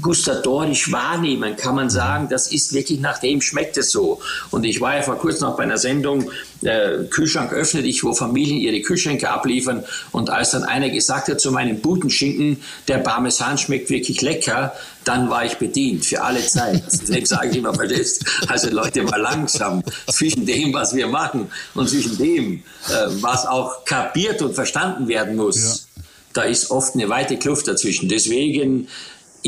gustatorisch 0.00 0.90
wahrnehmen, 0.92 1.56
kann 1.56 1.74
man 1.74 1.90
sagen, 1.90 2.28
das 2.28 2.50
ist 2.50 2.72
wirklich 2.72 3.00
nach 3.00 3.18
dem 3.18 3.40
schmeckt 3.40 3.76
es 3.76 3.90
so. 3.90 4.20
Und 4.50 4.64
ich 4.64 4.80
war 4.80 4.96
ja 4.96 5.02
vor 5.02 5.18
kurzem 5.18 5.48
noch 5.48 5.56
bei 5.56 5.62
einer 5.62 5.78
Sendung, 5.78 6.30
äh, 6.62 7.04
Kühlschrank 7.10 7.52
öffnet 7.52 7.84
ich, 7.84 8.02
wo 8.02 8.12
Familien 8.12 8.58
ihre 8.58 8.80
Kühlschränke 8.80 9.30
abliefern. 9.30 9.84
Und 10.12 10.30
als 10.30 10.50
dann 10.50 10.64
einer 10.64 10.90
gesagt 10.90 11.28
hat 11.28 11.40
zu 11.40 11.52
meinem 11.52 11.80
Butenschinken, 11.80 12.62
der 12.88 12.98
Parmesan 12.98 13.58
schmeckt 13.58 13.90
wirklich 13.90 14.20
lecker, 14.22 14.72
dann 15.04 15.30
war 15.30 15.44
ich 15.44 15.56
bedient 15.56 16.04
für 16.04 16.22
alle 16.22 16.44
Zeit. 16.44 16.82
Deswegen 16.92 17.26
sage 17.26 17.50
ich 17.50 17.56
immer, 17.56 17.74
verstehst 17.74 18.24
Also 18.48 18.70
Leute, 18.70 19.02
mal 19.02 19.20
langsam 19.20 19.82
zwischen 20.10 20.44
dem, 20.44 20.72
was 20.72 20.94
wir 20.94 21.06
machen 21.06 21.50
und 21.74 21.88
zwischen 21.88 22.18
dem, 22.18 22.62
äh, 22.88 23.06
was 23.20 23.46
auch 23.46 23.84
kapiert 23.84 24.42
und 24.42 24.54
verstanden 24.54 25.08
werden 25.08 25.36
muss. 25.36 25.56
Ja. 25.56 26.02
Da 26.34 26.42
ist 26.42 26.70
oft 26.70 26.94
eine 26.94 27.08
weite 27.08 27.36
Kluft 27.36 27.68
dazwischen. 27.68 28.08
Deswegen 28.08 28.88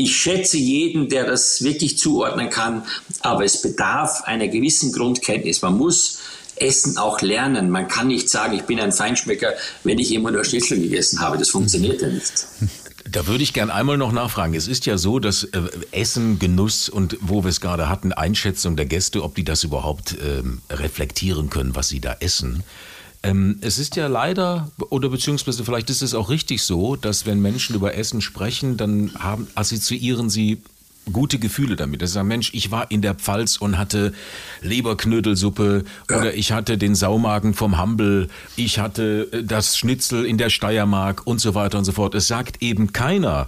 ich 0.01 0.15
schätze 0.15 0.57
jeden, 0.57 1.09
der 1.09 1.25
das 1.25 1.63
wirklich 1.63 1.97
zuordnen 1.97 2.49
kann, 2.49 2.83
aber 3.21 3.45
es 3.45 3.61
bedarf 3.61 4.23
einer 4.25 4.47
gewissen 4.47 4.91
Grundkenntnis. 4.91 5.61
Man 5.61 5.77
muss 5.77 6.19
Essen 6.61 6.97
auch 6.97 7.21
lernen. 7.21 7.69
Man 7.69 7.87
kann 7.87 8.07
nicht 8.07 8.29
sagen, 8.29 8.55
ich 8.55 8.63
bin 8.63 8.79
ein 8.79 8.91
Feinschmecker, 8.91 9.53
wenn 9.83 9.99
ich 9.99 10.13
immer 10.13 10.31
nur 10.31 10.45
Schnitzel 10.45 10.79
gegessen 10.79 11.19
habe. 11.19 11.37
Das 11.37 11.49
funktioniert 11.49 12.01
ja 12.01 12.07
nicht. 12.07 12.47
Da 13.09 13.25
würde 13.27 13.43
ich 13.43 13.53
gern 13.53 13.71
einmal 13.71 13.97
noch 13.97 14.11
nachfragen. 14.11 14.53
Es 14.53 14.67
ist 14.67 14.85
ja 14.85 14.97
so, 14.97 15.19
dass 15.19 15.43
äh, 15.43 15.61
Essen, 15.91 16.37
Genuss 16.37 16.87
und 16.87 17.17
wo 17.19 17.43
wir 17.43 17.49
es 17.49 17.59
gerade 17.59 17.89
hatten, 17.89 18.13
Einschätzung 18.13 18.75
der 18.75 18.85
Gäste, 18.85 19.23
ob 19.23 19.35
die 19.35 19.43
das 19.43 19.63
überhaupt 19.63 20.15
ähm, 20.23 20.61
reflektieren 20.69 21.49
können, 21.49 21.75
was 21.75 21.89
sie 21.89 21.99
da 21.99 22.15
essen. 22.19 22.63
Ähm, 23.23 23.59
es 23.61 23.77
ist 23.77 23.95
ja 23.95 24.07
leider, 24.07 24.71
oder 24.89 25.09
beziehungsweise 25.09 25.63
vielleicht 25.63 25.89
ist 25.89 26.01
es 26.01 26.15
auch 26.15 26.29
richtig 26.29 26.63
so, 26.63 26.95
dass 26.95 27.25
wenn 27.25 27.39
Menschen 27.39 27.75
über 27.75 27.95
Essen 27.95 28.21
sprechen, 28.21 28.77
dann 28.77 29.11
haben, 29.19 29.47
assoziieren 29.53 30.29
sie 30.29 30.61
gute 31.11 31.39
Gefühle 31.39 31.75
damit. 31.75 32.01
Das 32.01 32.11
ist 32.11 32.17
ein 32.17 32.27
Mensch, 32.27 32.51
ich 32.53 32.71
war 32.71 32.89
in 32.89 33.01
der 33.01 33.15
Pfalz 33.15 33.57
und 33.57 33.77
hatte 33.77 34.13
Leberknödelsuppe 34.61 35.83
ja. 36.09 36.17
oder 36.17 36.33
ich 36.33 36.51
hatte 36.51 36.77
den 36.77 36.95
Saumagen 36.95 37.53
vom 37.53 37.77
Hambel, 37.77 38.29
ich 38.55 38.79
hatte 38.79 39.27
äh, 39.31 39.43
das 39.43 39.77
Schnitzel 39.77 40.25
in 40.25 40.37
der 40.37 40.49
Steiermark 40.49 41.25
und 41.25 41.39
so 41.39 41.55
weiter 41.55 41.77
und 41.77 41.85
so 41.85 41.91
fort. 41.91 42.15
Es 42.15 42.27
sagt 42.27 42.61
eben 42.61 42.93
keiner, 42.93 43.47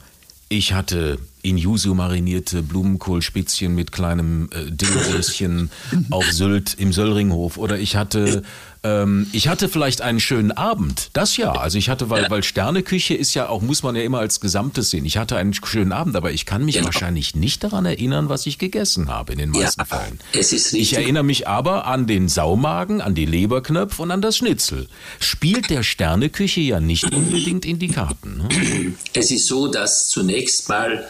ich 0.50 0.74
hatte 0.74 1.20
in 1.44 1.58
Yuzu 1.58 1.94
marinierte 1.94 2.64
Blumenkohlspitzchen 2.64 3.76
mit 3.76 3.92
kleinem 3.92 4.50
äh, 4.52 4.72
Dillröschen 4.72 5.70
auf 6.10 6.26
Sylt 6.32 6.74
im 6.74 6.92
Söllringhof 6.92 7.58
oder 7.58 7.78
ich 7.78 7.96
hatte 7.96 8.42
ähm, 8.84 9.28
ich 9.32 9.48
hatte 9.48 9.70
vielleicht 9.70 10.02
einen 10.02 10.20
schönen 10.20 10.52
Abend, 10.52 11.10
das 11.14 11.38
ja. 11.38 11.54
Also 11.54 11.78
ich 11.78 11.90
hatte, 11.90 12.10
weil, 12.10 12.30
weil 12.30 12.44
Sterneküche 12.44 13.14
ist 13.14 13.34
ja 13.34 13.48
auch, 13.48 13.62
muss 13.62 13.82
man 13.82 13.96
ja 13.96 14.04
immer 14.04 14.20
als 14.20 14.42
Gesamtes 14.42 14.90
sehen. 14.90 15.06
Ich 15.06 15.18
hatte 15.18 15.38
einen 15.38 15.54
schönen 15.54 15.94
Abend, 15.94 16.18
aber 16.18 16.32
ich 16.32 16.46
kann 16.46 16.66
mich 16.66 16.76
genau. 16.76 16.88
wahrscheinlich 16.88 17.34
nicht 17.34 17.64
daran 17.64 17.86
erinnern, 17.86 18.28
was 18.28 18.46
ich 18.46 18.58
gegessen 18.58 19.08
habe 19.08 19.34
in 19.34 19.40
den 19.40 19.52
meisten 19.52 19.82
ja, 19.82 19.86
Fällen. 19.86 20.20
Es 20.34 20.52
ist 20.52 20.74
ich 20.74 20.94
erinnere 20.94 21.24
mich 21.24 21.48
aber 21.48 21.88
an 21.88 22.08
den 22.08 22.28
Saumagen, 22.28 23.00
an 23.00 23.16
die 23.16 23.26
Leberknöpfe 23.26 24.02
und 24.02 24.12
an 24.12 24.22
das 24.22 24.38
Schnitzel. 24.38 24.88
Spielt 25.20 25.70
der 25.70 25.84
Sterneküche 25.84 26.62
ja 26.62 26.82
nicht 26.82 27.14
unbedingt 27.14 27.66
in 27.66 27.80
die 27.80 27.90
Karten. 27.90 28.38
Ne? 28.38 28.94
Es 29.14 29.32
ist 29.32 29.48
so, 29.48 29.68
dass 29.68 30.10
zunächst 30.10 30.68
mal 30.68 31.08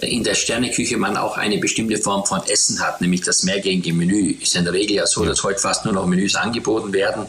in 0.00 0.24
der 0.24 0.34
Sterneküche 0.34 0.96
man 0.96 1.16
auch 1.16 1.36
eine 1.36 1.58
bestimmte 1.58 1.98
Form 1.98 2.24
von 2.24 2.42
Essen 2.46 2.80
hat, 2.80 3.00
nämlich 3.00 3.22
das 3.22 3.42
mehrgängige 3.42 3.92
Menü. 3.92 4.34
Ist 4.40 4.56
in 4.56 4.64
der 4.64 4.72
Regel 4.72 4.96
ja 4.96 5.06
so, 5.06 5.24
dass 5.24 5.42
heute 5.42 5.58
fast 5.58 5.84
nur 5.84 5.94
noch 5.94 6.06
Menüs 6.06 6.34
angeboten 6.34 6.92
werden. 6.92 7.26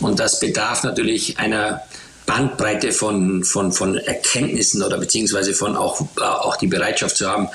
Und 0.00 0.18
das 0.18 0.40
bedarf 0.40 0.82
natürlich 0.82 1.38
einer 1.38 1.82
Bandbreite 2.26 2.92
von, 2.92 3.42
von, 3.42 3.72
von 3.72 3.96
Erkenntnissen 3.96 4.82
oder 4.82 4.96
beziehungsweise 4.98 5.54
von 5.54 5.76
auch, 5.76 6.06
auch 6.20 6.56
die 6.56 6.68
Bereitschaft 6.68 7.16
zu 7.16 7.28
haben, 7.28 7.48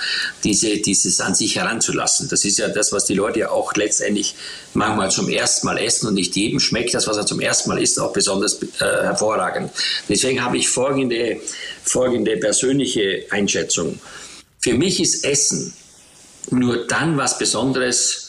diese, 0.44 0.78
dieses 0.78 1.22
an 1.22 1.36
sich 1.36 1.56
heranzulassen. 1.56 2.28
Das 2.30 2.44
ist 2.44 2.60
ja 2.60 2.68
das, 2.68 2.92
was 2.92 3.06
die 3.06 3.14
Leute 3.14 3.40
ja 3.40 3.50
auch 3.50 3.74
letztendlich 3.76 4.36
manchmal 4.74 5.10
zum 5.10 5.30
ersten 5.30 5.68
Mal 5.68 5.78
essen 5.78 6.08
und 6.08 6.16
nicht 6.16 6.36
jedem 6.36 6.60
schmeckt 6.60 6.94
das, 6.94 7.08
was 7.08 7.18
er 7.18 7.26
zum 7.26 7.40
ersten 7.40 7.70
Mal 7.70 7.82
isst, 7.82 8.00
auch 8.00 8.12
besonders 8.12 8.62
äh, 8.62 8.68
hervorragend. 8.80 9.72
Deswegen 10.10 10.44
habe 10.44 10.58
ich 10.58 10.68
folgende, 10.68 11.40
folgende 11.84 12.36
persönliche 12.38 13.26
Einschätzung. 13.30 14.00
Für 14.68 14.74
mich 14.74 15.00
ist 15.00 15.24
Essen 15.24 15.74
nur 16.50 16.88
dann 16.88 17.16
was 17.16 17.40
Besonderes, 17.40 18.27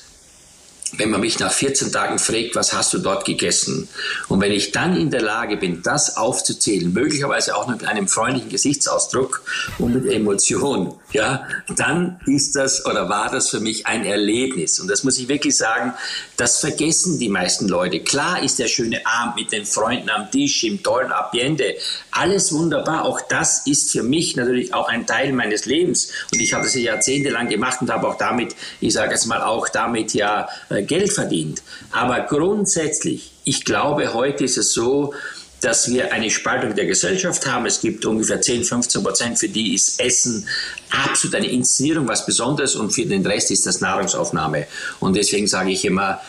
wenn 0.97 1.11
man 1.11 1.20
mich 1.20 1.39
nach 1.39 1.53
14 1.53 1.93
Tagen 1.93 2.18
fragt, 2.18 2.55
was 2.55 2.72
hast 2.72 2.93
du 2.95 2.99
dort 2.99 3.24
gegessen? 3.24 3.89
Und 4.28 4.41
wenn 4.41 4.53
ich 4.53 4.72
dann 4.72 4.97
in 4.97 5.11
der 5.11 5.22
Lage 5.22 5.57
bin, 5.57 5.82
das 5.82 6.16
aufzuzählen, 6.16 6.93
möglicherweise 6.93 7.57
auch 7.57 7.68
mit 7.68 7.84
einem 7.84 8.09
freundlichen 8.09 8.49
Gesichtsausdruck 8.49 9.43
und 9.78 9.95
mit 9.95 10.12
Emotion, 10.12 10.95
ja, 11.12 11.47
dann 11.76 12.20
ist 12.26 12.57
das 12.57 12.84
oder 12.86 13.09
war 13.09 13.30
das 13.30 13.49
für 13.49 13.61
mich 13.61 13.86
ein 13.86 14.05
Erlebnis. 14.05 14.80
Und 14.80 14.89
das 14.89 15.05
muss 15.05 15.18
ich 15.18 15.28
wirklich 15.28 15.57
sagen, 15.57 15.95
das 16.36 16.61
vergessen 16.61 17.18
die 17.18 17.28
meisten 17.28 17.68
Leute. 17.68 18.01
Klar 18.01 18.43
ist 18.43 18.59
der 18.59 18.68
schöne 18.68 19.07
Abend 19.07 19.36
mit 19.36 19.53
den 19.53 19.66
Freunden 19.66 20.11
am 20.11 20.30
Tisch, 20.30 20.64
im 20.64 20.82
tollen 20.82 21.12
Ambiente, 21.12 21.76
alles 22.11 22.53
wunderbar. 22.53 23.05
Auch 23.05 23.20
das 23.20 23.66
ist 23.66 23.93
für 23.93 24.03
mich 24.03 24.36
natürlich 24.36 24.74
auch 24.74 24.89
ein 24.89 25.07
Teil 25.07 25.32
meines 25.32 25.66
Lebens. 25.66 26.11
Und 26.32 26.41
ich 26.41 26.53
habe 26.53 26.64
das 26.64 26.74
ja 26.74 26.93
jahrzehntelang 26.93 27.49
gemacht 27.49 27.80
und 27.80 27.91
habe 27.91 28.09
auch 28.09 28.18
damit, 28.18 28.55
ich 28.80 28.93
sage 28.93 29.12
jetzt 29.12 29.26
mal 29.26 29.43
auch 29.43 29.68
damit 29.68 30.14
ja, 30.14 30.49
äh, 30.68 30.78
Geld 30.83 31.12
verdient. 31.12 31.62
Aber 31.93 32.20
grundsätzlich, 32.20 33.33
ich 33.45 33.64
glaube, 33.64 34.14
heute 34.14 34.45
ist 34.45 34.59
es 34.59 34.72
so, 34.72 35.14
dass 35.61 35.91
wir 35.91 36.12
eine 36.12 36.31
Spaltung 36.31 36.74
der 36.74 36.87
Gesellschaft 36.87 37.47
haben. 37.47 37.66
Es 37.66 37.81
gibt 37.81 38.07
ungefähr 38.07 38.41
10, 38.41 38.64
15 38.64 39.03
Prozent, 39.03 39.39
für 39.39 39.49
die 39.49 39.74
ist 39.74 40.01
Essen 40.01 40.47
absolut 40.91 41.35
eine 41.35 41.49
Inszenierung, 41.49 42.07
was 42.07 42.24
Besonderes 42.24 42.76
und 42.76 42.93
für 42.93 43.05
den 43.05 43.26
Rest 43.26 43.51
ist 43.51 43.66
das 43.66 43.81
Nahrungsaufnahme. 43.81 44.66
Und 45.01 45.16
deswegen 45.16 45.47
sage 45.47 45.70
ich 45.70 45.85
immer, 45.85 46.20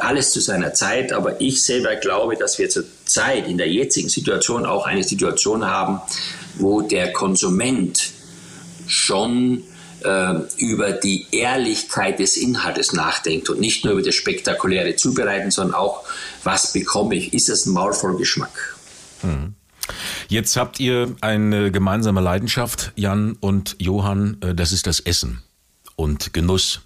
alles 0.00 0.30
zu 0.30 0.40
seiner 0.40 0.74
Zeit. 0.74 1.12
Aber 1.12 1.40
ich 1.40 1.62
selber 1.62 1.96
glaube, 1.96 2.36
dass 2.36 2.58
wir 2.58 2.68
zur 2.68 2.84
Zeit 3.06 3.48
in 3.48 3.58
der 3.58 3.70
jetzigen 3.70 4.08
Situation 4.08 4.66
auch 4.66 4.86
eine 4.86 5.02
Situation 5.02 5.64
haben, 5.64 6.00
wo 6.58 6.82
der 6.82 7.12
Konsument 7.12 8.10
schon 8.86 9.62
äh, 10.04 10.34
über 10.58 10.92
die 10.92 11.26
Ehrlichkeit 11.32 12.18
des 12.18 12.36
Inhaltes 12.36 12.92
nachdenkt 12.92 13.48
und 13.48 13.60
nicht 13.60 13.84
nur 13.84 13.94
über 13.94 14.02
das 14.02 14.14
spektakuläre 14.14 14.96
Zubereiten, 14.96 15.50
sondern 15.50 15.74
auch, 15.74 16.04
was 16.42 16.72
bekomme 16.72 17.14
ich? 17.14 17.32
Ist 17.32 17.48
das 17.48 17.66
ein 17.66 17.72
Maulvollgeschmack? 17.72 18.76
Mhm. 19.22 19.54
Jetzt 20.28 20.56
habt 20.56 20.80
ihr 20.80 21.14
eine 21.20 21.70
gemeinsame 21.70 22.20
Leidenschaft, 22.20 22.92
Jan 22.96 23.36
und 23.40 23.76
Johann, 23.78 24.38
äh, 24.40 24.54
das 24.54 24.72
ist 24.72 24.86
das 24.86 25.00
Essen 25.00 25.42
und 25.96 26.32
Genuss. 26.32 26.80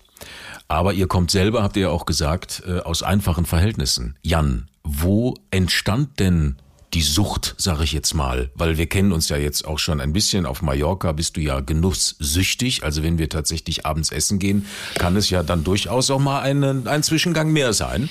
Aber 0.68 0.92
ihr 0.92 1.06
kommt 1.06 1.30
selber, 1.30 1.62
habt 1.62 1.76
ihr 1.76 1.82
ja 1.82 1.88
auch 1.88 2.04
gesagt, 2.04 2.62
äh, 2.66 2.80
aus 2.80 3.02
einfachen 3.02 3.46
Verhältnissen. 3.46 4.16
Jan, 4.22 4.68
wo 4.82 5.34
entstand 5.50 6.20
denn 6.20 6.56
die 6.94 7.02
Sucht, 7.02 7.54
sage 7.58 7.84
ich 7.84 7.92
jetzt 7.92 8.14
mal, 8.14 8.50
weil 8.54 8.78
wir 8.78 8.86
kennen 8.86 9.12
uns 9.12 9.28
ja 9.28 9.36
jetzt 9.36 9.64
auch 9.66 9.78
schon 9.78 10.00
ein 10.00 10.12
bisschen. 10.12 10.46
Auf 10.46 10.62
Mallorca 10.62 11.12
bist 11.12 11.36
du 11.36 11.40
ja 11.40 11.60
genusssüchtig. 11.60 12.82
Also 12.82 13.02
wenn 13.02 13.18
wir 13.18 13.28
tatsächlich 13.28 13.86
abends 13.86 14.12
essen 14.12 14.38
gehen, 14.38 14.66
kann 14.98 15.16
es 15.16 15.30
ja 15.30 15.42
dann 15.42 15.64
durchaus 15.64 16.10
auch 16.10 16.18
mal 16.18 16.40
eine, 16.40 16.82
ein 16.86 17.02
Zwischengang 17.02 17.52
mehr 17.52 17.72
sein. 17.72 18.08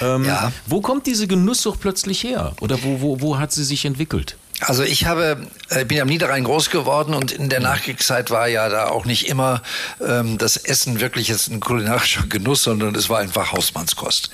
Ähm, 0.00 0.24
ja. 0.24 0.52
Wo 0.66 0.80
kommt 0.80 1.06
diese 1.06 1.26
Genusssucht 1.26 1.80
plötzlich 1.80 2.24
her? 2.24 2.54
Oder 2.60 2.82
wo, 2.82 3.00
wo, 3.00 3.20
wo 3.20 3.38
hat 3.38 3.52
sie 3.52 3.64
sich 3.64 3.84
entwickelt? 3.84 4.37
Also 4.60 4.82
ich 4.82 5.06
habe, 5.06 5.46
äh, 5.68 5.84
bin 5.84 6.00
am 6.00 6.08
Niederrhein 6.08 6.42
groß 6.42 6.70
geworden 6.70 7.14
und 7.14 7.30
in 7.30 7.48
der 7.48 7.60
Nachkriegszeit 7.60 8.30
war 8.30 8.48
ja 8.48 8.68
da 8.68 8.88
auch 8.88 9.04
nicht 9.04 9.28
immer 9.28 9.62
ähm, 10.04 10.36
das 10.36 10.56
Essen 10.56 10.98
wirklich 10.98 11.28
jetzt 11.28 11.48
ein 11.48 11.60
kulinarischer 11.60 12.26
Genuss, 12.26 12.64
sondern 12.64 12.96
es 12.96 13.08
war 13.08 13.20
einfach 13.20 13.52
Hausmannskost. 13.52 14.30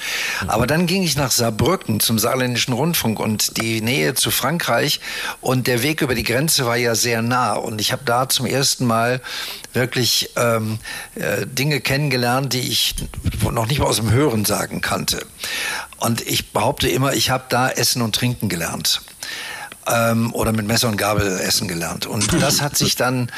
Aber 0.46 0.66
dann 0.66 0.86
ging 0.86 1.02
ich 1.02 1.16
nach 1.16 1.30
Saarbrücken 1.30 2.00
zum 2.00 2.18
Saarländischen 2.18 2.72
Rundfunk 2.72 3.20
und 3.20 3.58
die 3.58 3.82
Nähe 3.82 4.14
zu 4.14 4.30
Frankreich 4.30 5.00
und 5.42 5.66
der 5.66 5.82
Weg 5.82 6.00
über 6.00 6.14
die 6.14 6.22
Grenze 6.22 6.64
war 6.64 6.76
ja 6.76 6.94
sehr 6.94 7.20
nah 7.20 7.52
und 7.52 7.78
ich 7.78 7.92
habe 7.92 8.02
da 8.06 8.26
zum 8.26 8.46
ersten 8.46 8.86
Mal 8.86 9.20
wirklich 9.74 10.30
ähm, 10.36 10.78
äh, 11.16 11.46
Dinge 11.46 11.82
kennengelernt, 11.82 12.54
die 12.54 12.60
ich 12.60 12.94
noch 13.50 13.66
nicht 13.66 13.80
mal 13.80 13.86
aus 13.86 13.96
dem 13.96 14.10
Hören 14.10 14.46
sagen 14.46 14.80
kannte. 14.80 15.26
Und 15.98 16.22
ich 16.22 16.52
behaupte 16.52 16.88
immer, 16.88 17.12
ich 17.12 17.28
habe 17.28 17.44
da 17.50 17.68
Essen 17.68 18.00
und 18.00 18.14
Trinken 18.14 18.48
gelernt 18.48 19.02
ähm, 19.86 20.32
oder 20.34 20.52
mit 20.52 20.66
Messer 20.66 20.88
und 20.88 20.96
Gabel 20.96 21.40
essen 21.40 21.68
gelernt. 21.68 22.06
Und 22.06 22.42
das 22.42 22.60
hat 22.60 22.76
sich 22.76 22.96
dann 22.96 23.30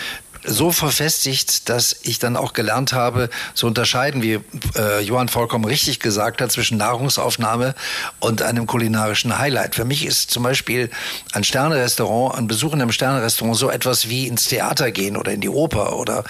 so 0.47 0.70
verfestigt, 0.70 1.68
dass 1.68 1.97
ich 2.03 2.18
dann 2.18 2.36
auch 2.36 2.53
gelernt 2.53 2.92
habe 2.92 3.28
zu 3.55 3.66
unterscheiden, 3.66 4.22
wie 4.22 4.40
äh, 4.76 5.01
Johann 5.01 5.28
vollkommen 5.28 5.64
richtig 5.64 6.01
gesagt 6.01 6.40
hat, 6.40 6.53
zwischen 6.53 6.78
Nahrungsaufnahme 6.78 7.74
und 8.20 8.42
einem 8.42 8.66
kulinarischen 8.66 9.38
Highlight. 9.38 9.74
Für 9.74 9.84
mich 9.84 10.07
ist 10.07 10.30
zum 10.30 10.42
Beispiel 10.42 10.90
ein 11.32 11.44
Sternerestaurant, 11.44 12.38
ein 12.38 12.47
Besuch 12.47 12.72
in 12.72 12.82
einem 12.82 12.92
Sternerestaurant 12.92 13.57
so 13.57 13.70
etwas 13.70 14.09
wie 14.09 14.26
ins 14.26 14.44
Theater 14.44 14.90
gehen 14.90 15.16
oder 15.16 15.32
in 15.32 15.40
die 15.40 15.49
Oper 15.49 15.97
oder 15.97 16.24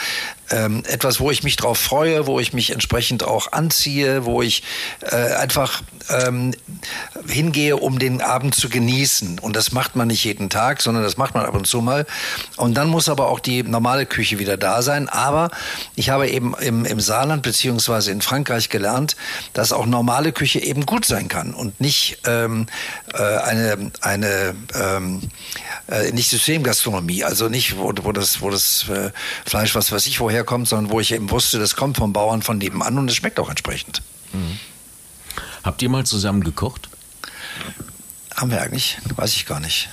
ähm, 0.50 0.82
etwas, 0.86 1.20
wo 1.20 1.30
ich 1.30 1.42
mich 1.42 1.56
drauf 1.56 1.78
freue, 1.78 2.26
wo 2.26 2.40
ich 2.40 2.52
mich 2.52 2.70
entsprechend 2.70 3.24
auch 3.24 3.52
anziehe, 3.52 4.24
wo 4.24 4.42
ich 4.42 4.62
äh, 5.00 5.34
einfach 5.34 5.82
ähm, 6.08 6.54
hingehe, 7.28 7.76
um 7.76 7.98
den 7.98 8.20
Abend 8.20 8.54
zu 8.54 8.68
genießen. 8.68 9.38
Und 9.38 9.56
das 9.56 9.72
macht 9.72 9.96
man 9.96 10.08
nicht 10.08 10.24
jeden 10.24 10.50
Tag, 10.50 10.82
sondern 10.82 11.02
das 11.02 11.16
macht 11.16 11.34
man 11.34 11.44
ab 11.44 11.54
und 11.54 11.66
zu 11.66 11.80
mal. 11.80 12.06
Und 12.56 12.74
dann 12.74 12.88
muss 12.88 13.08
aber 13.08 13.28
auch 13.28 13.40
die 13.40 13.62
normale 13.62 14.06
Küche 14.06 14.38
wieder 14.38 14.56
da 14.56 14.82
sein. 14.82 15.08
Aber 15.08 15.50
ich 15.94 16.10
habe 16.10 16.28
eben 16.28 16.54
im, 16.54 16.84
im 16.84 17.00
Saarland 17.00 17.42
beziehungsweise 17.42 18.10
in 18.10 18.20
Frankreich 18.20 18.68
gelernt, 18.68 19.16
dass 19.52 19.72
auch 19.72 19.86
normale 19.86 20.32
Küche 20.32 20.60
eben 20.60 20.86
gut 20.86 21.04
sein 21.04 21.28
kann 21.28 21.54
und 21.54 21.80
nicht 21.80 22.18
ähm, 22.26 22.66
äh, 23.14 23.22
eine, 23.22 23.90
eine 24.00 24.54
ähm, 24.74 25.22
äh, 25.88 26.12
nicht 26.12 26.28
Systemgastronomie, 26.30 27.24
also 27.24 27.48
nicht, 27.48 27.78
wo, 27.78 27.92
wo 28.02 28.12
das, 28.12 28.40
wo 28.40 28.50
das 28.50 28.88
äh, 28.88 29.10
Fleisch, 29.44 29.74
was 29.74 29.92
weiß 29.92 30.06
ich, 30.06 30.20
woher 30.20 30.35
kommt, 30.44 30.68
sondern 30.68 30.92
wo 30.92 31.00
ich 31.00 31.12
eben 31.12 31.30
wusste, 31.30 31.58
das 31.58 31.76
kommt 31.76 31.96
vom 31.96 32.12
Bauern 32.12 32.42
von 32.42 32.58
nebenan 32.58 32.98
und 32.98 33.08
es 33.08 33.16
schmeckt 33.16 33.38
auch 33.38 33.48
entsprechend. 33.48 34.02
Mhm. 34.32 34.58
Habt 35.62 35.82
ihr 35.82 35.88
mal 35.88 36.04
zusammen 36.06 36.44
gekocht? 36.44 36.88
Haben 38.34 38.50
wir 38.50 38.60
eigentlich? 38.60 38.98
Weiß 39.16 39.32
ich 39.32 39.46
gar 39.46 39.60
nicht. 39.60 39.88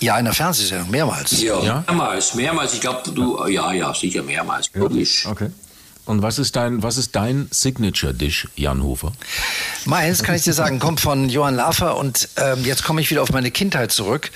Ja, 0.00 0.18
in 0.18 0.24
der 0.24 0.34
Fernsehsendung, 0.34 0.90
mehrmals. 0.90 1.40
Ja, 1.42 1.60
ja? 1.62 1.84
mehrmals, 1.86 2.34
mehrmals. 2.34 2.74
Ich 2.74 2.80
glaube, 2.80 3.08
du, 3.10 3.46
ja, 3.46 3.72
ja, 3.72 3.94
sicher 3.94 4.22
mehrmals. 4.22 4.68
Logisch. 4.74 5.26
Okay. 5.26 5.50
Und 6.04 6.20
was 6.20 6.40
ist 6.40 6.56
dein, 6.56 6.82
was 6.82 6.96
ist 6.96 7.14
dein 7.14 7.46
Signature-Dish, 7.52 8.48
Jan 8.56 8.82
Hofer? 8.82 9.12
Meins, 9.84 10.24
kann 10.24 10.34
ich 10.34 10.42
dir 10.42 10.52
sagen, 10.52 10.80
kommt 10.80 11.00
von 11.00 11.28
Johann 11.28 11.54
Lafer 11.54 11.96
und 11.96 12.28
ähm, 12.36 12.64
jetzt 12.64 12.82
komme 12.82 13.00
ich 13.00 13.10
wieder 13.10 13.22
auf 13.22 13.30
meine 13.30 13.52
Kindheit 13.52 13.92
zurück. 13.92 14.32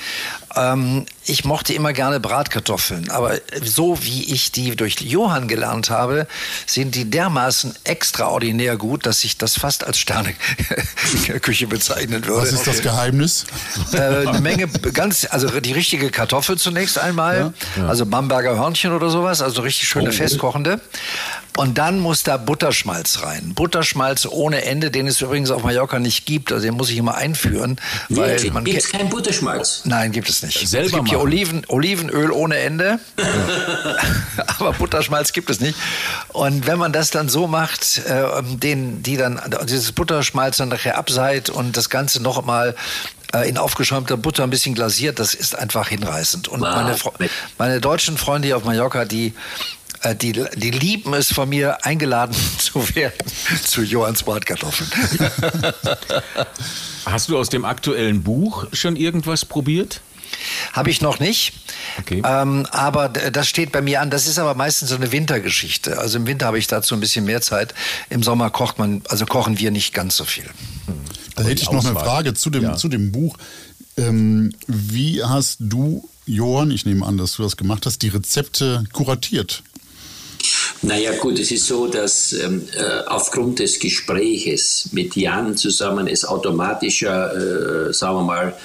Ähm, 0.56 1.06
ich 1.26 1.44
mochte 1.44 1.74
immer 1.74 1.92
gerne 1.92 2.20
Bratkartoffeln, 2.20 3.10
aber 3.10 3.34
so 3.62 4.02
wie 4.02 4.32
ich 4.32 4.52
die 4.52 4.76
durch 4.76 5.00
Johann 5.00 5.48
gelernt 5.48 5.90
habe, 5.90 6.26
sind 6.66 6.94
die 6.94 7.10
dermaßen 7.10 7.74
extraordinär 7.84 8.76
gut, 8.76 9.06
dass 9.06 9.24
ich 9.24 9.36
das 9.36 9.58
fast 9.58 9.84
als 9.84 9.98
Sterneküche 9.98 11.66
bezeichnen 11.66 12.24
würde. 12.24 12.42
Was 12.42 12.52
ist 12.52 12.66
das 12.66 12.80
Geheimnis? 12.80 13.44
Äh, 13.92 14.26
eine 14.28 14.40
Menge, 14.40 14.68
ganz, 14.68 15.26
also 15.28 15.60
die 15.60 15.72
richtige 15.72 16.10
Kartoffel 16.10 16.56
zunächst 16.58 16.98
einmal, 16.98 17.52
ja? 17.76 17.82
Ja. 17.82 17.88
also 17.88 18.06
Bamberger 18.06 18.56
Hörnchen 18.56 18.92
oder 18.92 19.10
sowas, 19.10 19.42
also 19.42 19.62
richtig 19.62 19.88
schöne 19.88 20.10
oh. 20.10 20.12
festkochende. 20.12 20.80
Und 21.56 21.78
dann 21.78 22.00
muss 22.00 22.22
da 22.22 22.36
Butterschmalz 22.36 23.22
rein. 23.22 23.54
Butterschmalz 23.54 24.26
ohne 24.26 24.64
Ende, 24.64 24.90
den 24.90 25.06
es 25.06 25.22
übrigens 25.22 25.50
auf 25.50 25.62
Mallorca 25.62 25.98
nicht 25.98 26.26
gibt. 26.26 26.52
Also 26.52 26.66
den 26.66 26.74
muss 26.74 26.90
ich 26.90 26.98
immer 26.98 27.14
einführen. 27.14 27.80
Nee, 28.10 28.18
weil 28.18 28.50
man 28.50 28.64
gibt 28.64 28.78
es 28.78 28.90
keinen 28.90 29.08
Butterschmalz? 29.08 29.82
Nein, 29.84 30.12
gibt 30.12 30.28
es 30.28 30.42
nicht. 30.42 30.45
Selber 30.50 30.86
es 30.86 30.92
gibt 30.92 31.08
hier 31.08 31.20
Oliven, 31.20 31.62
Olivenöl 31.68 32.30
ohne 32.30 32.58
Ende. 32.58 32.98
Aber 34.58 34.72
Butterschmalz 34.72 35.32
gibt 35.32 35.50
es 35.50 35.60
nicht. 35.60 35.78
Und 36.28 36.66
wenn 36.66 36.78
man 36.78 36.92
das 36.92 37.10
dann 37.10 37.28
so 37.28 37.46
macht, 37.46 38.02
äh, 38.06 38.42
den, 38.42 39.02
die 39.02 39.16
dann, 39.16 39.40
dieses 39.64 39.92
Butterschmalz 39.92 40.56
dann 40.56 40.68
nachher 40.68 40.98
abseit 40.98 41.50
und 41.50 41.76
das 41.76 41.90
Ganze 41.90 42.22
noch 42.22 42.44
mal 42.44 42.74
äh, 43.32 43.48
in 43.48 43.58
aufgeschäumter 43.58 44.16
Butter 44.16 44.44
ein 44.44 44.50
bisschen 44.50 44.74
glasiert, 44.74 45.18
das 45.18 45.34
ist 45.34 45.56
einfach 45.56 45.88
hinreißend. 45.88 46.48
Und 46.48 46.60
meine, 46.60 46.96
meine 47.58 47.80
deutschen 47.80 48.18
Freunde 48.18 48.46
hier 48.46 48.56
auf 48.56 48.64
Mallorca, 48.64 49.04
die 49.04 49.34
äh, 50.02 50.14
die, 50.14 50.32
die 50.32 50.70
lieben 50.70 51.14
es 51.14 51.32
von 51.32 51.48
mir, 51.48 51.84
eingeladen 51.84 52.36
zu 52.58 52.94
werden 52.94 53.14
zu 53.64 53.82
Johanns 53.82 54.22
Bratkartoffeln. 54.22 54.90
Hast 57.06 57.28
du 57.28 57.38
aus 57.38 57.48
dem 57.48 57.64
aktuellen 57.64 58.22
Buch 58.22 58.66
schon 58.72 58.96
irgendwas 58.96 59.44
probiert? 59.44 60.00
Habe 60.72 60.90
ich 60.90 61.00
noch 61.00 61.20
nicht. 61.20 61.52
Okay. 61.98 62.22
Ähm, 62.24 62.66
aber 62.70 63.08
das 63.08 63.48
steht 63.48 63.72
bei 63.72 63.82
mir 63.82 64.00
an. 64.00 64.10
Das 64.10 64.26
ist 64.26 64.38
aber 64.38 64.54
meistens 64.54 64.90
so 64.90 64.96
eine 64.96 65.12
Wintergeschichte. 65.12 65.98
Also 65.98 66.18
im 66.18 66.26
Winter 66.26 66.46
habe 66.46 66.58
ich 66.58 66.66
dazu 66.66 66.94
ein 66.94 67.00
bisschen 67.00 67.24
mehr 67.24 67.40
Zeit. 67.40 67.74
Im 68.10 68.22
Sommer 68.22 68.50
kocht 68.50 68.78
man, 68.78 69.02
also 69.08 69.26
kochen 69.26 69.58
wir 69.58 69.70
nicht 69.70 69.94
ganz 69.94 70.16
so 70.16 70.24
viel. 70.24 70.44
Hm. 70.44 70.94
Da 71.36 71.44
hätte 71.44 71.62
ich 71.62 71.70
noch 71.70 71.84
eine 71.84 71.94
Frage 71.94 72.34
zu 72.34 72.50
dem, 72.50 72.62
ja. 72.62 72.76
zu 72.76 72.88
dem 72.88 73.12
Buch. 73.12 73.36
Ähm, 73.96 74.52
wie 74.66 75.22
hast 75.22 75.58
du, 75.60 76.08
Johann, 76.26 76.70
ich 76.70 76.86
nehme 76.86 77.04
an, 77.06 77.16
dass 77.18 77.36
du 77.36 77.42
das 77.42 77.56
gemacht 77.56 77.86
hast, 77.86 78.02
die 78.02 78.08
Rezepte 78.08 78.84
kuratiert? 78.92 79.62
Naja 80.82 81.12
gut, 81.18 81.38
es 81.38 81.50
ist 81.50 81.66
so, 81.66 81.86
dass 81.86 82.32
ähm, 82.32 82.68
äh, 82.74 83.02
aufgrund 83.06 83.58
des 83.58 83.78
Gespräches 83.78 84.90
mit 84.92 85.16
Jan 85.16 85.56
zusammen 85.56 86.06
es 86.06 86.24
automatischer, 86.24 87.88
äh, 87.88 87.92
sagen 87.92 88.16
wir 88.16 88.22
mal, 88.22 88.56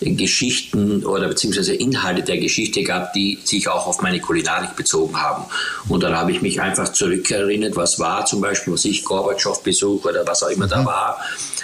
Geschichten 0.00 1.04
oder 1.04 1.28
beziehungsweise 1.28 1.74
Inhalte 1.74 2.22
der 2.22 2.38
Geschichte 2.38 2.82
gab, 2.82 3.12
die 3.12 3.38
sich 3.44 3.68
auch 3.68 3.86
auf 3.86 4.02
meine 4.02 4.20
Kulinarik 4.20 4.76
bezogen 4.76 5.20
haben. 5.20 5.44
Und 5.88 6.02
dann 6.02 6.14
habe 6.16 6.32
ich 6.32 6.42
mich 6.42 6.60
einfach 6.60 6.90
zurückerinnert, 6.90 7.76
was 7.76 7.98
war 7.98 8.26
zum 8.26 8.40
Beispiel, 8.40 8.72
was 8.72 8.84
ich 8.84 9.04
Gorbatschow-Besuch 9.04 10.04
oder 10.04 10.26
was 10.26 10.42
auch 10.42 10.48
immer 10.48 10.66
da 10.66 10.82
mhm. 10.82 10.86
war. 10.86 11.20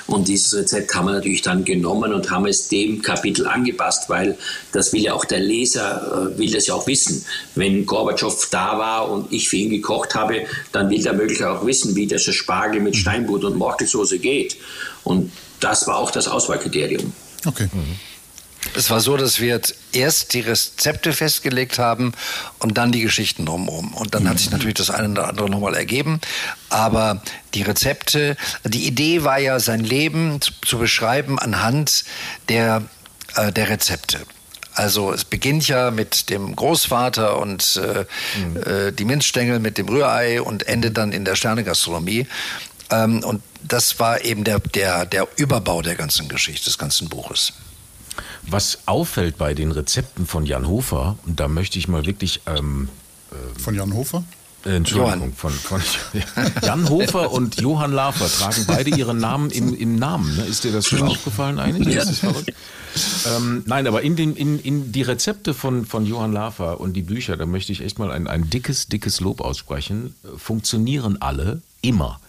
Und 0.07 0.29
dieses 0.29 0.55
Rezept 0.55 0.95
haben 0.95 1.07
wir 1.07 1.13
natürlich 1.13 1.43
dann 1.43 1.65
genommen 1.65 2.13
und 2.13 2.31
haben 2.31 2.47
es 2.47 2.69
dem 2.69 3.01
Kapitel 3.03 3.47
angepasst, 3.47 4.09
weil 4.09 4.37
das 4.73 4.93
will 4.93 5.03
ja 5.03 5.15
auch 5.15 5.25
der 5.25 5.41
Leser, 5.41 6.33
äh, 6.35 6.39
will 6.39 6.51
das 6.51 6.67
ja 6.67 6.75
auch 6.75 6.87
wissen. 6.87 7.25
Wenn 7.55 7.87
Gorbatschow 7.87 8.49
da 8.51 8.79
war 8.79 9.11
und 9.11 9.33
ich 9.33 9.49
für 9.49 9.57
ihn 9.57 9.71
gekocht 9.71 10.15
habe, 10.15 10.47
dann 10.73 10.91
will 10.91 11.03
der 11.03 11.13
möglich 11.13 11.45
auch 11.45 11.65
wissen, 11.65 11.95
wie 11.95 12.07
das 12.07 12.23
Spargel 12.23 12.81
mit 12.81 12.95
mhm. 12.95 12.99
Steinbutt 12.99 13.45
und 13.45 13.57
Mortelsoße 13.57 14.19
geht. 14.19 14.57
Und 15.05 15.31
das 15.61 15.87
war 15.87 15.99
auch 15.99 16.11
das 16.11 16.27
Auswahlkriterium. 16.27 17.13
Okay. 17.47 17.69
Mhm. 17.73 17.97
Es 18.75 18.91
war 18.91 19.01
so, 19.01 19.17
dass 19.17 19.41
wir 19.41 19.61
erst 19.93 20.35
die 20.35 20.41
Rezepte 20.41 21.13
festgelegt 21.13 21.79
haben 21.79 22.13
und 22.59 22.77
dann 22.77 22.93
die 22.93 23.01
Geschichten 23.01 23.47
drumherum. 23.47 23.95
Und 23.95 24.15
dann 24.15 24.29
hat 24.29 24.39
sich 24.39 24.51
natürlich 24.51 24.75
das 24.75 24.91
eine 24.91 25.11
oder 25.11 25.29
andere 25.29 25.49
nochmal 25.49 25.75
ergeben. 25.75 26.21
Aber 26.69 27.23
die 27.55 27.63
Rezepte, 27.63 28.37
die 28.65 28.87
Idee 28.87 29.25
war 29.25 29.39
ja, 29.39 29.59
sein 29.61 29.81
Leben 29.81 30.41
zu, 30.41 30.53
zu 30.65 30.79
beschreiben 30.79 31.39
anhand 31.39 32.05
der, 32.49 32.83
äh, 33.37 33.51
der 33.51 33.71
Rezepte. 33.71 34.19
Also 34.75 35.13
es 35.13 35.25
beginnt 35.25 35.67
ja 35.67 35.91
mit 35.91 36.31
dem 36.31 36.55
Großvater 36.55 37.39
und 37.39 37.81
äh, 37.83 38.05
mhm. 38.39 38.57
äh, 38.57 38.93
die 38.93 39.05
Minzstängel 39.05 39.59
mit 39.59 39.79
dem 39.79 39.89
Rührei 39.89 40.41
und 40.41 40.69
endet 40.69 40.97
dann 40.97 41.13
in 41.13 41.25
der 41.25 41.35
Sternegastronomie. 41.35 42.27
Ähm, 42.91 43.25
und 43.25 43.43
das 43.63 43.99
war 43.99 44.25
eben 44.25 44.45
der, 44.45 44.61
der, 44.61 45.07
der 45.07 45.27
Überbau 45.37 45.83
der 45.83 45.97
ganzen 45.97 46.29
Geschichte, 46.29 46.67
des 46.67 46.79
ganzen 46.79 47.09
Buches. 47.09 47.53
Was 48.49 48.81
auffällt 48.87 49.39
bei 49.39 49.55
den 49.55 49.73
Rezepten 49.73 50.27
von 50.27 50.47
Jan 50.47 50.67
Hofer, 50.67 51.19
und 51.27 51.41
da 51.41 51.49
möchte 51.49 51.79
ich 51.79 51.89
mal 51.89 52.07
wirklich. 52.07 52.41
Ähm, 52.47 52.89
äh, 53.31 53.61
von 53.61 53.75
Jan 53.75 53.95
Hofer? 53.95 54.25
Äh, 54.65 54.77
Entschuldigung, 54.77 55.33
von, 55.33 55.53
von, 55.53 55.81
Jan 56.63 56.89
Hofer 56.89 57.33
und 57.33 57.61
Johann 57.61 57.93
Lafer 57.93 58.29
tragen 58.29 58.65
beide 58.67 58.91
ihren 58.91 59.19
Namen 59.19 59.51
im, 59.51 59.75
im 59.75 59.97
Namen. 59.97 60.37
Ne? 60.37 60.45
Ist 60.45 60.65
dir 60.65 60.73
das 60.73 60.87
schon 60.87 61.03
aufgefallen 61.03 61.59
eigentlich? 61.59 61.95
Ja. 61.95 62.05
Ähm, 63.37 63.63
nein, 63.67 63.87
aber 63.87 64.03
in, 64.03 64.17
den, 64.17 64.37
in, 64.37 64.59
in 64.59 64.93
die 64.93 65.03
Rezepte 65.03 65.55
von, 65.55 65.87
von 65.87 66.05
Johann 66.05 66.33
Lafer 66.33 66.81
und 66.81 66.93
die 66.95 67.03
Bücher, 67.03 67.37
da 67.37 67.47
möchte 67.47 67.73
ich 67.73 67.83
echt 67.83 67.99
mal 67.99 68.11
ein, 68.11 68.27
ein 68.27 68.51
dickes, 68.51 68.89
dickes 68.89 69.21
Lob 69.21 69.41
aussprechen, 69.41 70.15
funktionieren 70.37 71.23
alle 71.23 71.63
immer. 71.81 72.21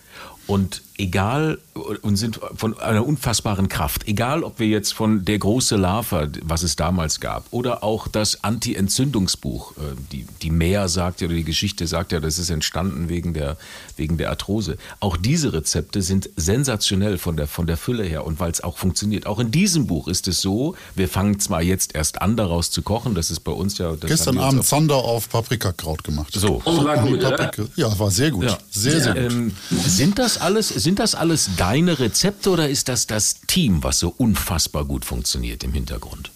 Und 0.48 0.84
egal 1.02 1.58
und 2.02 2.16
sind 2.18 2.40
von 2.56 2.78
einer 2.80 3.06
unfassbaren 3.06 3.68
Kraft. 3.68 4.08
Egal, 4.08 4.44
ob 4.44 4.60
wir 4.60 4.68
jetzt 4.68 4.94
von 4.94 5.26
der 5.26 5.40
große 5.40 5.76
Lava, 5.76 6.28
was 6.44 6.64
es 6.64 6.76
damals 6.76 7.20
gab, 7.20 7.46
oder 7.52 7.84
auch 7.84 8.08
das 8.08 8.44
Anti-Entzündungsbuch, 8.44 9.72
äh, 9.78 9.82
die, 10.12 10.26
die 10.42 10.52
Mehr 10.52 10.88
sagt 10.90 11.22
ja, 11.22 11.28
oder 11.28 11.36
die 11.36 11.44
Geschichte 11.44 11.88
sagt 11.88 12.12
ja, 12.12 12.20
das 12.20 12.38
ist 12.38 12.50
entstanden 12.50 13.10
wegen 13.10 13.34
der, 13.34 13.58
wegen 13.98 14.18
der 14.18 14.30
Arthrose. 14.30 14.78
Auch 15.00 15.18
diese 15.18 15.54
Rezepte 15.54 16.02
sind 16.02 16.30
sensationell 16.36 17.18
von 17.18 17.38
der, 17.38 17.48
von 17.48 17.68
der 17.68 17.78
Fülle 17.78 18.04
her 18.04 18.26
und 18.26 18.40
weil 18.40 18.52
es 18.52 18.62
auch 18.62 18.78
funktioniert. 18.78 19.26
Auch 19.26 19.40
in 19.40 19.52
diesem 19.52 19.88
Buch 19.88 20.08
ist 20.08 20.28
es 20.28 20.42
so, 20.42 20.76
wir 20.96 21.08
fangen 21.08 21.40
zwar 21.40 21.62
jetzt 21.62 21.96
erst 21.96 22.22
an, 22.22 22.38
daraus 22.38 22.72
zu 22.72 22.82
kochen, 22.82 23.16
das 23.16 23.32
ist 23.32 23.42
bei 23.42 23.52
uns 23.52 23.78
ja... 23.78 23.96
Gestern 23.96 24.38
Abend 24.38 24.66
Zander 24.66 24.96
auf 24.96 25.30
Paprikakraut 25.30 26.04
gemacht. 26.04 26.34
So. 26.34 26.62
Und 26.64 26.86
war 26.86 26.98
gut, 26.98 27.22
Paprika, 27.22 27.64
Ja, 27.76 27.98
war 27.98 28.12
sehr 28.12 28.32
gut. 28.32 28.46
Ja. 28.46 28.58
Sehr, 28.70 29.02
sehr 29.02 29.14
gut. 29.14 29.32
Ähm, 29.32 29.52
sind 29.70 30.20
das 30.20 30.38
alles, 30.40 30.70
sind 30.70 30.91
das 31.00 31.16
alles 31.16 31.50
deine 31.58 32.00
Rezepte 32.00 32.50
oder 32.50 32.70
ist 32.70 32.90
das 32.90 33.08
das 33.08 33.42
Team, 33.48 33.84
was 33.84 34.00
so 34.00 34.14
unfassbar 34.18 34.86
gut 34.86 35.06
funktioniert 35.06 35.64
im 35.64 35.74
Hintergrund? 35.74 36.32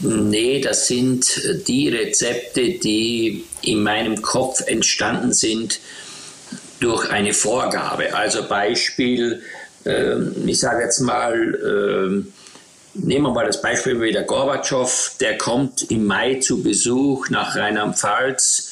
Nee, 0.00 0.60
das 0.60 0.88
sind 0.88 1.26
die 1.66 1.88
Rezepte, 1.88 2.78
die 2.78 3.44
in 3.62 3.82
meinem 3.82 4.20
Kopf 4.20 4.60
entstanden 4.66 5.32
sind 5.32 5.80
durch 6.80 7.10
eine 7.10 7.32
Vorgabe. 7.32 8.14
Also 8.14 8.46
Beispiel, 8.46 9.42
äh, 9.84 10.16
ich 10.44 10.60
sage 10.60 10.82
jetzt 10.84 11.00
mal, 11.00 11.34
äh, 11.34 12.98
nehmen 12.98 13.26
wir 13.26 13.32
mal 13.32 13.46
das 13.46 13.62
Beispiel 13.62 14.00
wie 14.00 14.12
der 14.12 14.24
Gorbatschow, 14.24 15.16
der 15.20 15.38
kommt 15.38 15.90
im 15.90 16.04
Mai 16.04 16.36
zu 16.36 16.62
Besuch 16.62 17.30
nach 17.30 17.56
Rheinland-Pfalz 17.56 18.65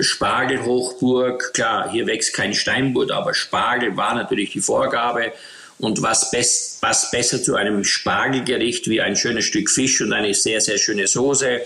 Spargelhochburg, 0.00 1.52
klar, 1.54 1.90
hier 1.90 2.06
wächst 2.06 2.34
kein 2.34 2.54
Steinbutt, 2.54 3.10
aber 3.10 3.34
Spargel 3.34 3.96
war 3.96 4.14
natürlich 4.14 4.52
die 4.52 4.60
Vorgabe. 4.60 5.32
Und 5.78 6.02
was 6.02 6.30
best, 6.30 6.80
passt 6.80 7.10
besser 7.10 7.42
zu 7.42 7.54
einem 7.54 7.84
Spargelgericht 7.84 8.88
wie 8.88 9.02
ein 9.02 9.14
schönes 9.14 9.44
Stück 9.44 9.70
Fisch 9.70 10.00
und 10.00 10.12
eine 10.12 10.32
sehr, 10.32 10.60
sehr 10.60 10.78
schöne 10.78 11.06
Soße? 11.06 11.60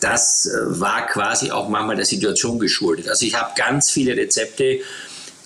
Das 0.00 0.46
äh, 0.46 0.80
war 0.80 1.06
quasi 1.06 1.50
auch 1.50 1.68
manchmal 1.68 1.96
der 1.96 2.04
Situation 2.04 2.58
geschuldet. 2.58 3.08
Also 3.08 3.26
ich 3.26 3.34
habe 3.34 3.52
ganz 3.56 3.90
viele 3.90 4.16
Rezepte, 4.16 4.80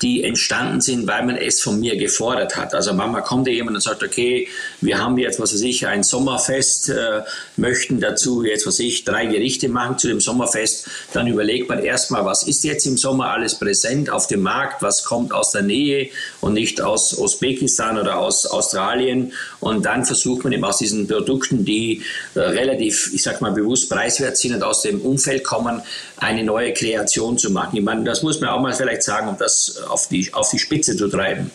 die 0.04 0.22
entstanden 0.22 0.82
sind, 0.82 1.06
weil 1.06 1.24
man 1.24 1.36
es 1.36 1.62
von 1.62 1.80
mir 1.80 1.96
gefordert 1.96 2.56
hat. 2.56 2.74
Also 2.74 2.92
manchmal 2.92 3.22
kommt 3.22 3.48
jemand 3.48 3.76
und 3.76 3.80
sagt, 3.80 4.02
okay, 4.02 4.46
wir 4.82 4.98
haben 4.98 5.16
jetzt, 5.16 5.40
was 5.40 5.54
weiß 5.54 5.62
ich, 5.62 5.86
ein 5.86 6.02
Sommerfest, 6.02 6.90
äh, 6.90 7.22
möchten 7.56 8.00
dazu 8.00 8.44
jetzt, 8.44 8.66
was 8.66 8.74
weiß 8.74 8.80
ich, 8.80 9.04
drei 9.04 9.24
Gerichte 9.24 9.70
machen 9.70 9.96
zu 9.96 10.08
dem 10.08 10.20
Sommerfest. 10.20 10.88
Dann 11.14 11.26
überlegt 11.26 11.70
man 11.70 11.82
erstmal, 11.82 12.26
was 12.26 12.42
ist 12.42 12.64
jetzt 12.64 12.84
im 12.86 12.98
Sommer 12.98 13.30
alles 13.30 13.58
präsent 13.58 14.10
auf 14.10 14.26
dem 14.26 14.42
Markt, 14.42 14.82
was 14.82 15.04
kommt 15.04 15.32
aus 15.32 15.52
der 15.52 15.62
Nähe 15.62 16.10
und 16.42 16.52
nicht 16.52 16.82
aus 16.82 17.16
Usbekistan 17.16 17.96
oder 17.96 18.18
aus 18.18 18.44
Australien. 18.44 19.32
Und 19.60 19.86
dann 19.86 20.04
versucht 20.04 20.44
man 20.44 20.52
eben 20.52 20.64
aus 20.64 20.76
diesen 20.76 21.08
Produkten, 21.08 21.64
die 21.64 22.02
äh, 22.34 22.40
relativ, 22.40 23.10
ich 23.14 23.22
sag 23.22 23.40
mal, 23.40 23.52
bewusst 23.52 23.88
preiswert 23.88 24.36
sind 24.36 24.54
und 24.54 24.62
aus 24.62 24.82
dem 24.82 25.00
Umfeld 25.00 25.44
kommen, 25.44 25.80
eine 26.18 26.44
neue 26.44 26.74
Kreation 26.74 27.38
zu 27.38 27.50
machen. 27.50 27.78
Ich 27.78 27.82
meine, 27.82 28.04
das 28.04 28.22
muss 28.22 28.40
man 28.40 28.50
auch 28.50 28.60
mal 28.60 28.74
vielleicht 28.74 29.02
sagen, 29.02 29.28
um 29.28 29.38
das 29.38 29.80
auf 29.94 30.08
die, 30.08 30.34
auf 30.34 30.50
die 30.50 30.58
Spitze 30.58 30.96
zu 30.96 31.08
treiben. 31.08 31.50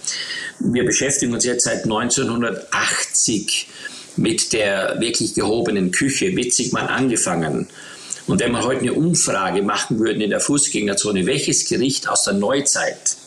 Wir 0.59 0.85
beschäftigen 0.85 1.33
uns 1.33 1.45
jetzt 1.45 1.65
seit 1.65 1.83
1980 1.83 3.67
mit 4.15 4.53
der 4.53 4.99
wirklich 4.99 5.35
gehobenen 5.35 5.91
Küche. 5.91 6.35
Witzig 6.35 6.71
mal 6.71 6.87
angefangen. 6.87 7.67
Und 8.27 8.41
wenn 8.41 8.51
wir 8.51 8.63
heute 8.63 8.81
eine 8.81 8.93
Umfrage 8.93 9.61
machen 9.61 9.99
würden 9.99 10.21
in 10.21 10.29
der 10.29 10.39
Fußgängerzone, 10.39 11.25
welches 11.25 11.67
Gericht 11.67 12.07
aus 12.07 12.23
der 12.23 12.33
Neuzeit 12.33 13.17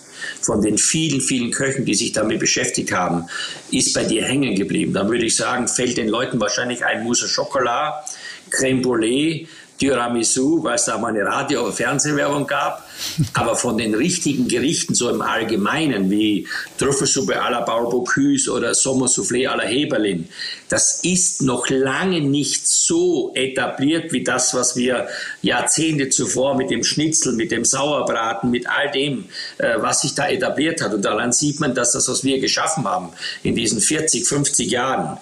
von 0.41 0.63
den 0.63 0.79
vielen, 0.79 1.21
vielen 1.21 1.51
Köchen, 1.51 1.85
die 1.85 1.95
sich 1.95 2.13
damit 2.13 2.39
beschäftigt 2.39 2.93
haben, 2.93 3.27
ist 3.71 3.93
bei 3.95 4.05
dir 4.05 4.25
hängen 4.25 4.55
geblieben, 4.55 4.93
dann 4.93 5.11
würde 5.11 5.27
ich 5.27 5.37
sagen, 5.37 5.67
fällt 5.67 5.97
den 5.97 6.09
Leuten 6.09 6.41
wahrscheinlich 6.41 6.85
ein 6.85 7.03
Mousse 7.03 7.27
Chocolat, 7.27 8.05
Crème 8.51 8.83
Brûlée, 8.83 9.49
Tiramisu, 9.83 10.63
weil 10.63 10.77
es 10.77 10.85
da 10.85 10.97
mal 10.97 11.09
eine 11.09 11.25
Radio- 11.25 11.63
oder 11.63 11.73
Fernsehwerbung 11.73 12.47
gab. 12.47 12.89
Aber 13.35 13.57
von 13.57 13.77
den 13.77 13.95
richtigen 13.97 14.47
Gerichten, 14.47 14.95
so 14.95 15.11
im 15.11 15.23
Allgemeinen, 15.23 16.09
wie 16.09 16.47
Trüffelsuppe 16.79 17.43
à 17.43 17.51
la 17.51 17.63
Barbecue 17.63 18.49
oder 18.49 18.75
Sommersoufflé 18.75 19.49
à 19.49 19.57
la 19.57 19.65
Heberlin, 19.65 20.29
das 20.69 21.01
ist 21.03 21.43
noch 21.43 21.69
lange 21.69 22.21
nicht 22.21 22.69
so 22.69 23.33
etabliert 23.35 24.13
wie 24.13 24.23
das, 24.23 24.55
was 24.55 24.77
wir 24.77 25.09
Jahrzehnte 25.43 26.11
zuvor 26.11 26.57
mit 26.57 26.71
dem 26.71 26.85
Schnitzel, 26.85 27.33
mit 27.33 27.51
dem 27.51 27.65
Sauerbraten, 27.65 28.53
mit 28.53 28.69
all 28.69 28.89
dem, 28.93 29.25
äh, 29.59 29.75
was 29.79 30.03
sich 30.03 30.15
da 30.15 30.29
etabliert 30.29 30.81
hat. 30.81 30.95
Und 30.95 31.05
daran 31.05 31.33
sieht 31.33 31.59
man, 31.59 31.75
dass 31.75 31.91
das, 31.91 32.09
was 32.09 32.23
wir 32.23 32.39
geschaffen 32.39 32.85
haben 32.85 33.11
in 33.43 33.57
diesen 33.57 33.81
40, 33.81 34.27
50 34.29 34.71
Jahren, 34.71 35.19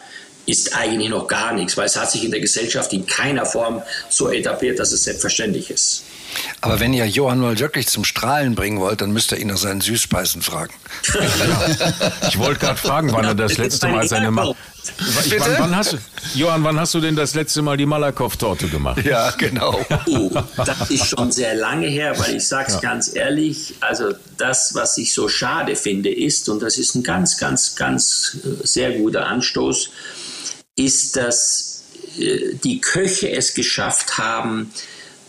ist 0.47 0.75
eigentlich 0.75 1.11
noch 1.11 1.29
gar 1.29 1.53
nichts, 1.53 1.77
weil 1.77 1.87
es 1.87 1.97
hat 1.97 2.11
sich 2.11 2.25
in 2.25 2.31
der 2.31 2.41
Gesellschaft 2.41 2.93
in 2.93 3.07
keiner 3.07 3.47
Form 3.47 3.83
so 4.09 4.31
etabliert, 4.31 4.79
dass 4.79 4.93
es 4.93 5.05
selbstverständlich 5.05 5.71
ist. 5.71 6.05
Aber 6.61 6.79
wenn 6.79 6.93
ihr 6.93 7.07
Johann 7.07 7.41
mal 7.41 7.59
wirklich 7.59 7.89
zum 7.89 8.05
Strahlen 8.05 8.55
bringen 8.55 8.79
wollt, 8.81 9.01
dann 9.01 9.13
müsst 9.13 9.33
ihr 9.33 9.39
ihn 9.39 9.49
nach 9.49 9.57
seinen 9.57 9.81
Süßspeisen 9.81 10.43
fragen. 10.43 10.73
ich 12.29 12.39
wollte 12.39 12.61
gerade 12.61 12.79
fragen, 12.79 13.13
wann 13.13 13.25
er 13.25 13.35
das 13.35 13.57
letzte 13.59 13.89
Mal 13.89 14.07
seine 14.07 14.31
Macht. 14.31 14.57
Wann, 14.99 15.59
wann, 15.59 15.77
hast 15.77 15.93
du, 15.93 15.99
Johann, 16.35 16.65
wann 16.65 16.79
hast 16.79 16.95
du 16.95 17.01
denn 17.01 17.15
das 17.15 17.35
letzte 17.35 17.63
Mal 17.63 17.77
die 17.77 17.87
Malakoff-Torte 17.87 18.69
gemacht? 18.69 19.05
Ja, 19.05 19.31
genau. 19.33 19.79
Oh, 20.07 20.31
das 20.57 20.91
ist 20.91 21.07
schon 21.07 21.33
sehr 21.33 21.55
lange 21.55 21.87
her, 21.87 22.19
weil 22.19 22.37
ich 22.37 22.47
sage 22.47 22.69
es 22.69 22.75
ja. 22.75 22.81
ganz 22.81 23.15
ehrlich, 23.15 23.75
also 23.81 24.15
das, 24.39 24.75
was 24.75 24.97
ich 24.99 25.13
so 25.13 25.29
schade 25.29 25.77
finde, 25.77 26.11
ist, 26.11 26.49
und 26.49 26.63
das 26.63 26.79
ist 26.79 26.95
ein 26.95 27.03
ganz, 27.03 27.37
ganz, 27.39 27.77
ganz 27.77 28.39
äh, 28.43 28.67
sehr 28.67 28.93
guter 28.93 29.27
Anstoß, 29.27 29.91
ist, 30.77 31.17
dass 31.17 31.85
äh, 32.19 32.55
die 32.63 32.81
Köche 32.81 33.31
es 33.31 33.55
geschafft 33.55 34.19
haben, 34.19 34.73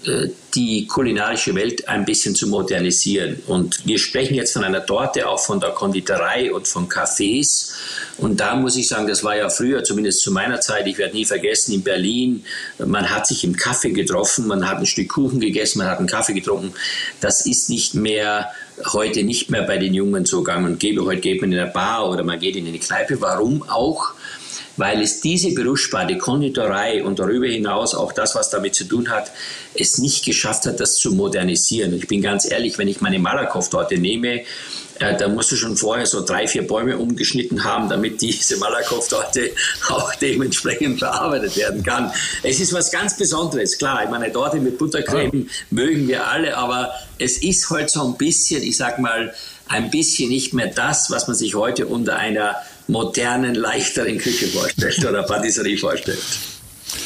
äh, 0.03 0.29
die 0.55 0.87
kulinarische 0.87 1.53
Welt 1.55 1.87
ein 1.87 2.05
bisschen 2.05 2.35
zu 2.35 2.47
modernisieren. 2.47 3.41
Und 3.47 3.85
wir 3.85 3.99
sprechen 3.99 4.33
jetzt 4.33 4.51
von 4.51 4.63
einer 4.63 4.85
Torte, 4.85 5.27
auch 5.27 5.39
von 5.39 5.59
der 5.59 5.69
Konditorei 5.69 6.51
und 6.51 6.67
von 6.67 6.89
Cafés. 6.89 7.71
Und 8.17 8.39
da 8.39 8.55
muss 8.55 8.75
ich 8.75 8.87
sagen, 8.87 9.07
das 9.07 9.23
war 9.23 9.37
ja 9.37 9.49
früher, 9.49 9.83
zumindest 9.83 10.21
zu 10.21 10.31
meiner 10.31 10.59
Zeit, 10.59 10.87
ich 10.87 10.97
werde 10.97 11.15
nie 11.15 11.23
vergessen, 11.23 11.73
in 11.73 11.83
Berlin, 11.83 12.43
man 12.85 13.09
hat 13.11 13.27
sich 13.27 13.43
im 13.43 13.55
Kaffee 13.55 13.91
getroffen, 13.91 14.47
man 14.47 14.67
hat 14.67 14.79
ein 14.79 14.85
Stück 14.85 15.09
Kuchen 15.09 15.39
gegessen, 15.39 15.77
man 15.77 15.87
hat 15.87 15.99
einen 15.99 16.07
Kaffee 16.07 16.33
getrunken. 16.33 16.73
Das 17.21 17.45
ist 17.45 17.69
nicht 17.69 17.93
mehr, 17.93 18.51
heute 18.91 19.23
nicht 19.23 19.51
mehr 19.51 19.63
bei 19.63 19.77
den 19.77 19.93
Jungen 19.93 20.25
so 20.25 20.43
gang 20.43 20.65
und 20.65 20.79
gäbe. 20.79 21.05
Heute 21.05 21.21
geht 21.21 21.41
man 21.41 21.51
in 21.51 21.59
eine 21.59 21.71
Bar 21.71 22.09
oder 22.09 22.23
man 22.23 22.39
geht 22.39 22.55
in 22.55 22.67
eine 22.67 22.79
Kneipe. 22.79 23.21
Warum 23.21 23.63
auch? 23.69 24.13
Weil 24.81 24.99
es 25.03 25.21
diese 25.21 25.53
Berufssparte 25.53 26.17
Konditorei 26.17 27.03
und 27.03 27.19
darüber 27.19 27.45
hinaus 27.45 27.93
auch 27.93 28.11
das, 28.13 28.33
was 28.33 28.49
damit 28.49 28.73
zu 28.73 28.83
tun 28.85 29.11
hat, 29.11 29.31
es 29.75 29.99
nicht 29.99 30.25
geschafft 30.25 30.65
hat, 30.65 30.79
das 30.79 30.95
zu 30.95 31.11
modernisieren. 31.11 31.93
Ich 31.93 32.07
bin 32.07 32.19
ganz 32.19 32.49
ehrlich, 32.49 32.79
wenn 32.79 32.87
ich 32.87 32.99
meine 32.99 33.19
Malakoff-Torte 33.19 33.99
nehme, 33.99 34.41
äh, 34.97 35.15
da 35.15 35.27
musst 35.27 35.51
du 35.51 35.55
schon 35.55 35.77
vorher 35.77 36.07
so 36.07 36.25
drei, 36.25 36.47
vier 36.47 36.65
Bäume 36.65 36.97
umgeschnitten 36.97 37.63
haben, 37.63 37.89
damit 37.89 38.23
diese 38.23 38.57
Malakoff-Torte 38.57 39.51
auch 39.89 40.15
dementsprechend 40.15 40.97
verarbeitet 40.97 41.55
werden 41.57 41.83
kann. 41.83 42.11
Es 42.41 42.59
ist 42.59 42.73
was 42.73 42.91
ganz 42.91 43.15
Besonderes, 43.15 43.77
klar. 43.77 44.03
Ich 44.03 44.09
meine, 44.09 44.31
Torte 44.31 44.59
mit 44.59 44.79
Buttercreme 44.79 45.45
ja. 45.45 45.53
mögen 45.69 46.07
wir 46.07 46.27
alle, 46.27 46.57
aber 46.57 46.91
es 47.19 47.37
ist 47.37 47.69
halt 47.69 47.91
so 47.91 48.03
ein 48.03 48.17
bisschen, 48.17 48.63
ich 48.63 48.77
sag 48.77 48.97
mal, 48.97 49.31
ein 49.67 49.91
bisschen 49.91 50.29
nicht 50.29 50.55
mehr 50.55 50.67
das, 50.67 51.11
was 51.11 51.27
man 51.27 51.35
sich 51.35 51.53
heute 51.53 51.85
unter 51.85 52.15
einer 52.15 52.55
modernen, 52.87 53.55
leichteren 53.55 54.17
Küche 54.17 54.47
vorstellt 54.47 55.05
oder 55.09 55.23
Patisserie 55.23 55.77
vorstellt. 55.77 56.19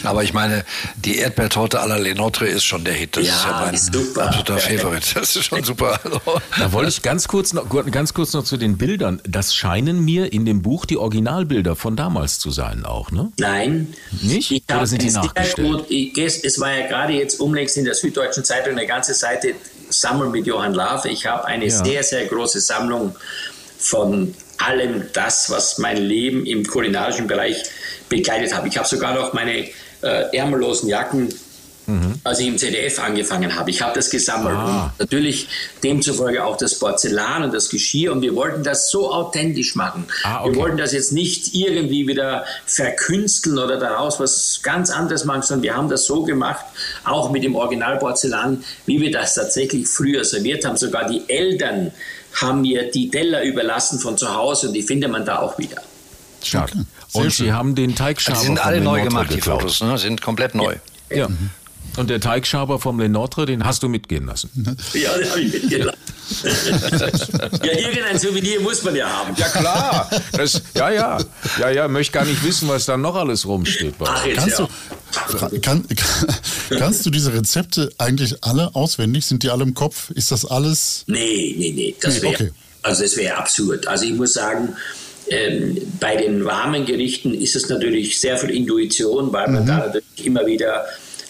Aber 0.04 0.24
ich 0.24 0.34
meine, 0.34 0.66
die 0.96 1.18
Erdbeertorte 1.18 1.82
à 1.82 1.88
la 1.88 1.98
Lenotre 1.98 2.48
ist 2.48 2.64
schon 2.64 2.84
der 2.84 2.94
Hit. 2.94 3.18
Das 3.18 3.26
ja, 3.26 3.36
ist 3.36 3.46
ja 3.46 3.62
mein 3.66 3.74
ist 3.74 3.94
super. 3.94 4.28
absoluter 4.28 4.58
Favorit. 4.58 5.16
Das 5.16 5.36
ist 5.36 5.46
schon 5.46 5.64
super. 5.64 6.00
Da 6.58 6.72
wollte 6.72 6.90
ich 6.90 7.02
ganz 7.02 7.28
kurz, 7.28 7.54
noch, 7.54 7.68
ganz 7.92 8.14
kurz 8.14 8.34
noch 8.34 8.44
zu 8.44 8.58
den 8.58 8.78
Bildern. 8.78 9.22
Das 9.28 9.54
scheinen 9.54 10.04
mir 10.04 10.32
in 10.32 10.46
dem 10.46 10.62
Buch 10.62 10.86
die 10.86 10.98
Originalbilder 10.98 11.76
von 11.76 11.96
damals 11.96 12.40
zu 12.40 12.52
sein 12.52 12.86
auch, 12.86 13.12
ne? 13.12 13.32
Nein. 13.38 13.94
Nicht? 14.22 14.52
Ich 14.52 14.64
Oder 14.70 14.88
sind 14.88 15.02
die 15.02 15.12
nachgestellt? 15.12 15.86
es 16.44 16.60
war 16.60 16.72
ja 16.72 16.88
gerade 16.88 17.14
jetzt 17.14 17.40
umlängst 17.40 17.78
in 17.78 17.86
der 17.86 17.96
Süddeutschen 17.96 18.44
Zeitung 18.44 18.74
eine 18.74 18.88
ganze 18.88 19.14
Seite 19.14 19.54
Sammeln 19.90 20.32
mit 20.32 20.48
Johann 20.48 20.74
Laff. 20.74 21.06
Ich 21.06 21.26
habe 21.26 21.46
eine 21.46 21.66
ja. 21.66 21.84
sehr, 21.84 22.04
sehr 22.04 22.26
große 22.26 22.60
Sammlung 22.60 23.16
von 23.78 24.34
allem 24.58 25.04
das, 25.14 25.50
was 25.50 25.78
mein 25.78 25.98
Leben 25.98 26.46
im 26.46 26.66
kulinarischen 26.66 27.28
Bereich 27.28 27.64
begleitet 28.10 28.56
habe. 28.56 28.68
Ich 28.68 28.78
habe 28.78 28.88
sogar 28.88 29.14
noch 29.14 29.34
meine 29.34 29.68
äh, 30.02 30.36
ärmellosen 30.36 30.90
Jacken, 30.90 31.34
mhm. 31.88 32.20
als 32.24 32.40
ich 32.40 32.48
im 32.48 32.58
ZDF 32.58 33.00
angefangen 33.00 33.56
habe. 33.56 33.70
Ich 33.70 33.82
habe 33.82 33.94
das 33.96 34.10
gesammelt. 34.10 34.56
Ah. 34.56 34.86
Und 34.86 35.00
natürlich 35.00 35.48
demzufolge 35.84 36.44
auch 36.44 36.58
das 36.58 36.80
Porzellan 36.80 37.44
und 37.44 37.54
das 37.54 37.70
Geschirr. 37.70 38.12
Und 38.12 38.22
wir 38.22 38.36
wollten 38.36 38.64
das 38.64 38.90
so 38.90 39.12
authentisch 39.12 39.76
machen. 39.76 40.06
Ah, 40.24 40.42
okay. 40.42 40.52
Wir 40.52 40.62
wollten 40.62 40.78
das 40.78 40.94
jetzt 40.94 41.12
nicht 41.12 41.54
irgendwie 41.54 42.08
wieder 42.08 42.46
verkünsteln 42.66 43.58
oder 43.58 43.78
daraus 43.78 44.20
was 44.20 44.62
ganz 44.64 44.90
anderes 44.90 45.26
machen, 45.26 45.42
sondern 45.42 45.64
wir 45.64 45.76
haben 45.76 45.90
das 45.90 46.06
so 46.06 46.24
gemacht, 46.24 46.66
auch 47.04 47.32
mit 47.32 47.44
dem 47.44 47.56
Originalporzellan, 47.56 48.64
wie 48.86 49.02
wir 49.02 49.12
das 49.12 49.36
tatsächlich 49.36 49.88
früher 49.88 50.24
serviert 50.24 50.66
haben. 50.66 50.78
Sogar 50.78 51.08
die 51.08 51.24
Eltern 51.28 51.92
haben 52.36 52.62
mir 52.62 52.92
die 52.92 53.10
Teller 53.10 53.44
überlassen 53.44 54.00
von 54.00 54.18
zu 54.18 54.34
Hause 54.34 54.68
und 54.68 54.74
die 54.74 54.84
findet 54.84 55.12
man 55.12 55.26
da 55.26 55.40
auch 55.40 55.58
wieder. 55.58 55.82
Stark. 56.44 56.72
Okay. 56.72 56.86
Und 57.14 57.34
Sie 57.34 57.54
haben 57.54 57.76
den 57.76 57.96
Teigschaber. 57.96 58.40
Die 58.40 58.46
sind 58.46 58.60
alle 58.60 58.82
neu 58.82 59.04
gemacht, 59.04 59.34
die 59.34 59.42
Fotos, 59.42 59.82
ne? 59.82 59.98
sind 59.98 60.22
komplett 60.22 60.54
neu. 60.54 60.76
Ja. 61.10 61.18
ja. 61.18 61.30
Mhm. 61.30 61.50
Und 61.98 62.10
der 62.10 62.20
Teigschaber 62.20 62.80
vom 62.80 63.00
Lenotre, 63.00 63.46
den 63.46 63.64
hast 63.64 63.84
du 63.84 63.90
mitgehen 63.90 64.26
lassen. 64.26 64.50
Ja, 64.94 65.18
den 65.18 65.30
habe 65.30 65.42
ich 65.42 65.54
mitgehen 65.54 65.84
lassen. 65.84 66.00
Ja, 67.64 67.72
irgendein 67.78 68.18
Souvenir 68.18 68.60
muss 68.60 68.84
man 68.84 68.96
ja 68.96 69.08
haben. 69.08 69.36
Ja, 69.38 69.48
klar. 69.50 70.10
Das, 70.32 70.62
ja, 70.76 70.90
ja. 70.90 71.18
Ja, 71.60 71.70
ja, 71.70 71.88
möchte 71.88 72.14
gar 72.14 72.26
nicht 72.26 72.44
wissen, 72.44 72.68
was 72.68 72.86
da 72.86 72.98
noch 72.98 73.16
alles 73.16 73.46
rumsteht. 73.46 73.96
Ach, 74.00 74.26
jetzt 74.26 74.38
kannst, 74.38 74.60
ja. 74.60 74.68
du, 75.50 75.60
kann, 75.62 75.86
kannst 76.70 77.06
du 77.06 77.10
diese 77.10 77.34
Rezepte 77.34 77.92
eigentlich 77.98 78.44
alle 78.44 78.74
auswendig? 78.76 79.26
Sind 79.26 79.44
die 79.44 79.50
alle 79.50 79.64
im 79.64 79.74
Kopf? 79.74 80.10
Ist 80.12 80.32
das 80.32 80.46
alles? 80.46 81.04
Nee, 81.08 81.56
nee, 81.58 81.72
nee. 81.76 81.96
Das 82.00 82.22
wäre 82.22 82.34
okay. 82.34 82.52
also 82.82 83.04
wär 83.18 83.38
absurd. 83.38 83.88
Also 83.88 84.06
ich 84.06 84.14
muss 84.14 84.34
sagen, 84.34 84.76
ähm, 85.30 85.78
bei 86.00 86.16
den 86.16 86.46
warmen 86.46 86.86
Gerichten 86.86 87.34
ist 87.34 87.56
es 87.56 87.70
natürlich 87.70 88.20
sehr 88.20 88.38
viel 88.38 88.52
Intuition, 88.52 89.32
weil 89.34 89.50
man 89.50 89.64
mhm. 89.64 89.68
da 89.68 89.78
natürlich 89.78 90.26
immer 90.26 90.46
wieder 90.46 90.86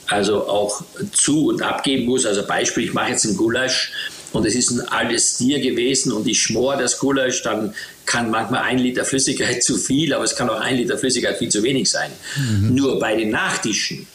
also 0.07 0.47
auch 0.47 0.83
zu 1.13 1.47
und 1.47 1.61
abgeben 1.61 2.05
muss. 2.05 2.25
Also 2.25 2.45
Beispiel, 2.45 2.85
ich 2.85 2.93
mache 2.93 3.11
jetzt 3.11 3.25
einen 3.25 3.37
Gulasch 3.37 3.91
und 4.35 4.45
es 4.45 4.55
ist 4.55 4.71
ein 4.71 4.81
altes 4.81 5.37
Tier 5.37 5.59
gewesen 5.59 6.11
und 6.11 6.27
ich 6.27 6.41
schmor 6.41 6.77
das 6.77 6.99
Gulasch, 6.99 7.41
dann 7.43 7.73
kann 8.05 8.29
manchmal 8.29 8.63
ein 8.63 8.77
Liter 8.77 9.05
Flüssigkeit 9.05 9.63
zu 9.63 9.77
viel, 9.77 10.13
aber 10.13 10.23
es 10.23 10.35
kann 10.35 10.49
auch 10.49 10.59
ein 10.59 10.77
Liter 10.77 10.97
Flüssigkeit 10.97 11.37
viel 11.37 11.49
zu 11.49 11.63
wenig 11.63 11.89
sein. 11.89 12.11
Mhm. 12.37 12.75
Nur 12.75 12.99
bei 12.99 13.15
den 13.15 13.31
Nachtischen, 13.31 14.07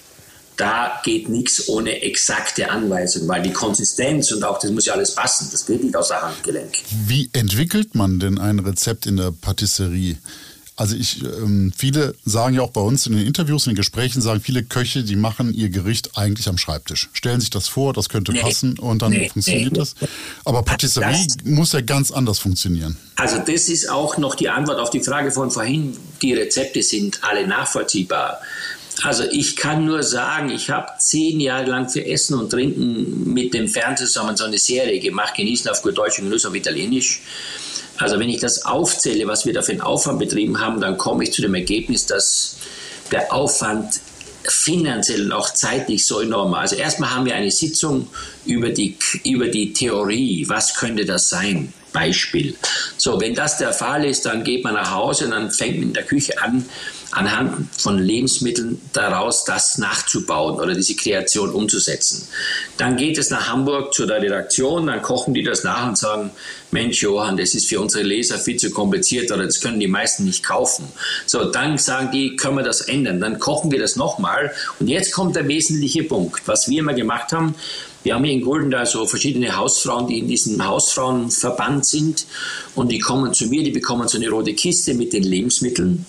da 0.56 1.00
geht 1.04 1.28
nichts 1.28 1.68
ohne 1.68 2.02
exakte 2.02 2.70
Anweisung, 2.70 3.26
weil 3.26 3.42
die 3.42 3.52
Konsistenz 3.52 4.30
und 4.30 4.44
auch 4.44 4.58
das 4.58 4.70
muss 4.70 4.86
ja 4.86 4.92
alles 4.92 5.14
passen. 5.14 5.48
Das 5.50 5.64
geht 5.64 5.82
nicht 5.82 5.96
außer 5.96 6.20
Handgelenk. 6.20 6.74
Wie 7.06 7.30
entwickelt 7.32 7.94
man 7.94 8.20
denn 8.20 8.38
ein 8.38 8.58
Rezept 8.58 9.06
in 9.06 9.16
der 9.16 9.32
Patisserie? 9.32 10.16
Also 10.80 10.96
ich, 10.96 11.22
ähm, 11.22 11.74
viele 11.76 12.14
sagen 12.24 12.54
ja 12.54 12.62
auch 12.62 12.70
bei 12.70 12.80
uns 12.80 13.06
in 13.06 13.14
den 13.14 13.26
Interviews, 13.26 13.66
in 13.66 13.72
den 13.72 13.76
Gesprächen, 13.76 14.22
sagen 14.22 14.40
viele 14.40 14.62
Köche, 14.62 15.04
die 15.04 15.14
machen 15.14 15.52
ihr 15.52 15.68
Gericht 15.68 16.16
eigentlich 16.16 16.48
am 16.48 16.56
Schreibtisch. 16.56 17.10
Stellen 17.12 17.38
sich 17.38 17.50
das 17.50 17.68
vor, 17.68 17.92
das 17.92 18.08
könnte 18.08 18.32
nee, 18.32 18.40
passen 18.40 18.78
und 18.78 19.02
dann 19.02 19.12
nee, 19.12 19.28
funktioniert 19.28 19.72
nee. 19.72 19.78
das. 19.78 19.94
Aber 20.46 20.62
Patisserie 20.62 21.12
das, 21.12 21.44
muss 21.44 21.74
ja 21.74 21.82
ganz 21.82 22.10
anders 22.10 22.38
funktionieren. 22.38 22.96
Also 23.16 23.36
das 23.36 23.68
ist 23.68 23.90
auch 23.90 24.16
noch 24.16 24.34
die 24.34 24.48
Antwort 24.48 24.78
auf 24.78 24.88
die 24.88 25.00
Frage 25.00 25.30
von 25.32 25.50
vorhin. 25.50 25.94
Die 26.22 26.32
Rezepte 26.32 26.82
sind 26.82 27.20
alle 27.24 27.46
nachvollziehbar. 27.46 28.40
Also 29.02 29.24
ich 29.24 29.56
kann 29.56 29.84
nur 29.84 30.02
sagen, 30.02 30.48
ich 30.48 30.70
habe 30.70 30.88
zehn 30.98 31.40
Jahre 31.40 31.66
lang 31.66 31.90
für 31.90 32.06
Essen 32.06 32.38
und 32.38 32.48
Trinken 32.48 33.34
mit 33.34 33.52
dem 33.52 33.68
Fernsehen 33.68 34.08
so 34.08 34.22
eine 34.22 34.56
Serie 34.56 34.98
gemacht, 34.98 35.34
genießen 35.34 35.70
auf 35.70 35.82
gut 35.82 35.98
Deutsch 35.98 36.20
und 36.20 36.24
Genuss 36.24 36.46
auf 36.46 36.54
Italienisch. 36.54 37.20
Also 38.00 38.18
wenn 38.18 38.28
ich 38.28 38.40
das 38.40 38.64
aufzähle, 38.64 39.26
was 39.26 39.46
wir 39.46 39.52
da 39.52 39.62
für 39.62 39.72
einen 39.72 39.82
Aufwand 39.82 40.18
betrieben 40.18 40.60
haben, 40.60 40.80
dann 40.80 40.96
komme 40.96 41.24
ich 41.24 41.32
zu 41.32 41.42
dem 41.42 41.54
Ergebnis, 41.54 42.06
dass 42.06 42.56
der 43.12 43.32
Aufwand 43.32 44.00
finanziell 44.44 45.26
und 45.26 45.32
auch 45.32 45.52
zeitlich 45.52 46.06
so 46.06 46.20
enorm 46.20 46.52
war. 46.52 46.60
Also 46.60 46.76
erstmal 46.76 47.10
haben 47.10 47.26
wir 47.26 47.34
eine 47.34 47.50
Sitzung 47.50 48.08
über 48.46 48.70
die, 48.70 48.96
über 49.24 49.48
die 49.48 49.72
Theorie, 49.72 50.46
was 50.48 50.74
könnte 50.74 51.04
das 51.04 51.28
sein? 51.28 51.72
Beispiel. 51.92 52.54
So, 52.96 53.20
wenn 53.20 53.34
das 53.34 53.58
der 53.58 53.72
Fall 53.72 54.04
ist, 54.04 54.26
dann 54.26 54.44
geht 54.44 54.64
man 54.64 54.74
nach 54.74 54.92
Hause 54.92 55.26
und 55.26 55.32
dann 55.32 55.50
fängt 55.50 55.78
man 55.78 55.88
in 55.88 55.94
der 55.94 56.04
Küche 56.04 56.40
an, 56.42 56.64
anhand 57.12 57.66
von 57.76 57.98
Lebensmitteln 57.98 58.80
daraus 58.92 59.44
das 59.44 59.78
nachzubauen 59.78 60.60
oder 60.60 60.74
diese 60.74 60.94
Kreation 60.94 61.50
umzusetzen. 61.50 62.28
Dann 62.76 62.96
geht 62.96 63.18
es 63.18 63.30
nach 63.30 63.48
Hamburg 63.48 63.92
zu 63.92 64.06
der 64.06 64.22
Redaktion, 64.22 64.86
dann 64.86 65.02
kochen 65.02 65.34
die 65.34 65.42
das 65.42 65.64
nach 65.64 65.88
und 65.88 65.98
sagen, 65.98 66.30
Mensch 66.70 67.02
Johann, 67.02 67.36
das 67.36 67.54
ist 67.54 67.68
für 67.68 67.80
unsere 67.80 68.04
Leser 68.04 68.38
viel 68.38 68.56
zu 68.56 68.70
kompliziert 68.70 69.32
oder 69.32 69.44
das 69.44 69.60
können 69.60 69.80
die 69.80 69.88
meisten 69.88 70.24
nicht 70.24 70.44
kaufen. 70.44 70.86
So, 71.26 71.46
dann 71.46 71.78
sagen 71.78 72.10
die, 72.12 72.36
können 72.36 72.56
wir 72.56 72.62
das 72.62 72.82
ändern. 72.82 73.20
Dann 73.20 73.40
kochen 73.40 73.72
wir 73.72 73.80
das 73.80 73.96
nochmal 73.96 74.52
und 74.78 74.86
jetzt 74.86 75.12
kommt 75.12 75.34
der 75.34 75.48
wesentliche 75.48 76.04
Punkt. 76.04 76.42
Was 76.46 76.68
wir 76.68 76.78
immer 76.78 76.94
gemacht 76.94 77.32
haben, 77.32 77.56
wir 78.02 78.14
haben 78.14 78.24
hier 78.24 78.32
in 78.32 78.40
Golden 78.40 78.86
so 78.86 79.06
verschiedene 79.06 79.56
Hausfrauen, 79.56 80.06
die 80.06 80.18
in 80.18 80.28
diesem 80.28 80.64
Hausfrauenverband 80.66 81.84
sind 81.84 82.26
und 82.74 82.90
die 82.90 82.98
kommen 82.98 83.34
zu 83.34 83.46
mir, 83.46 83.62
die 83.62 83.70
bekommen 83.70 84.08
so 84.08 84.16
eine 84.16 84.30
rote 84.30 84.54
Kiste 84.54 84.94
mit 84.94 85.12
den 85.12 85.22
Lebensmitteln 85.22 86.06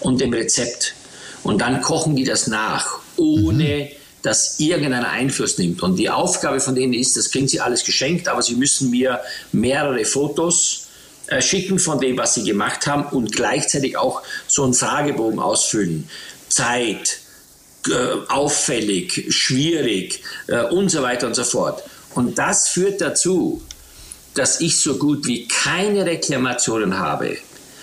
und 0.00 0.20
dem 0.20 0.32
Rezept. 0.32 0.94
Und 1.42 1.60
dann 1.60 1.80
kochen 1.80 2.14
die 2.14 2.24
das 2.24 2.46
nach, 2.46 3.00
ohne 3.16 3.64
mhm. 3.64 3.88
dass 4.22 4.60
irgendeiner 4.60 5.10
Einfluss 5.10 5.58
nimmt. 5.58 5.82
Und 5.82 5.96
die 5.96 6.10
Aufgabe 6.10 6.60
von 6.60 6.76
denen 6.76 6.94
ist, 6.94 7.16
das 7.16 7.30
kriegen 7.30 7.48
sie 7.48 7.60
alles 7.60 7.84
geschenkt, 7.84 8.28
aber 8.28 8.42
sie 8.42 8.54
müssen 8.54 8.90
mir 8.90 9.20
mehrere 9.50 10.04
Fotos 10.04 10.86
äh, 11.26 11.42
schicken 11.42 11.80
von 11.80 12.00
dem, 12.00 12.16
was 12.18 12.34
sie 12.34 12.44
gemacht 12.44 12.86
haben 12.86 13.04
und 13.16 13.32
gleichzeitig 13.32 13.96
auch 13.96 14.22
so 14.46 14.62
einen 14.62 14.74
Fragebogen 14.74 15.40
ausfüllen. 15.40 16.08
Zeit, 16.48 17.21
auffällig, 18.28 19.26
schwierig 19.30 20.22
äh, 20.46 20.64
und 20.64 20.90
so 20.90 21.02
weiter 21.02 21.26
und 21.26 21.34
so 21.34 21.44
fort. 21.44 21.82
Und 22.14 22.38
das 22.38 22.68
führt 22.68 23.00
dazu, 23.00 23.62
dass 24.34 24.60
ich 24.60 24.78
so 24.78 24.96
gut 24.96 25.26
wie 25.26 25.48
keine 25.48 26.06
Reklamationen 26.06 26.98
habe, 26.98 27.36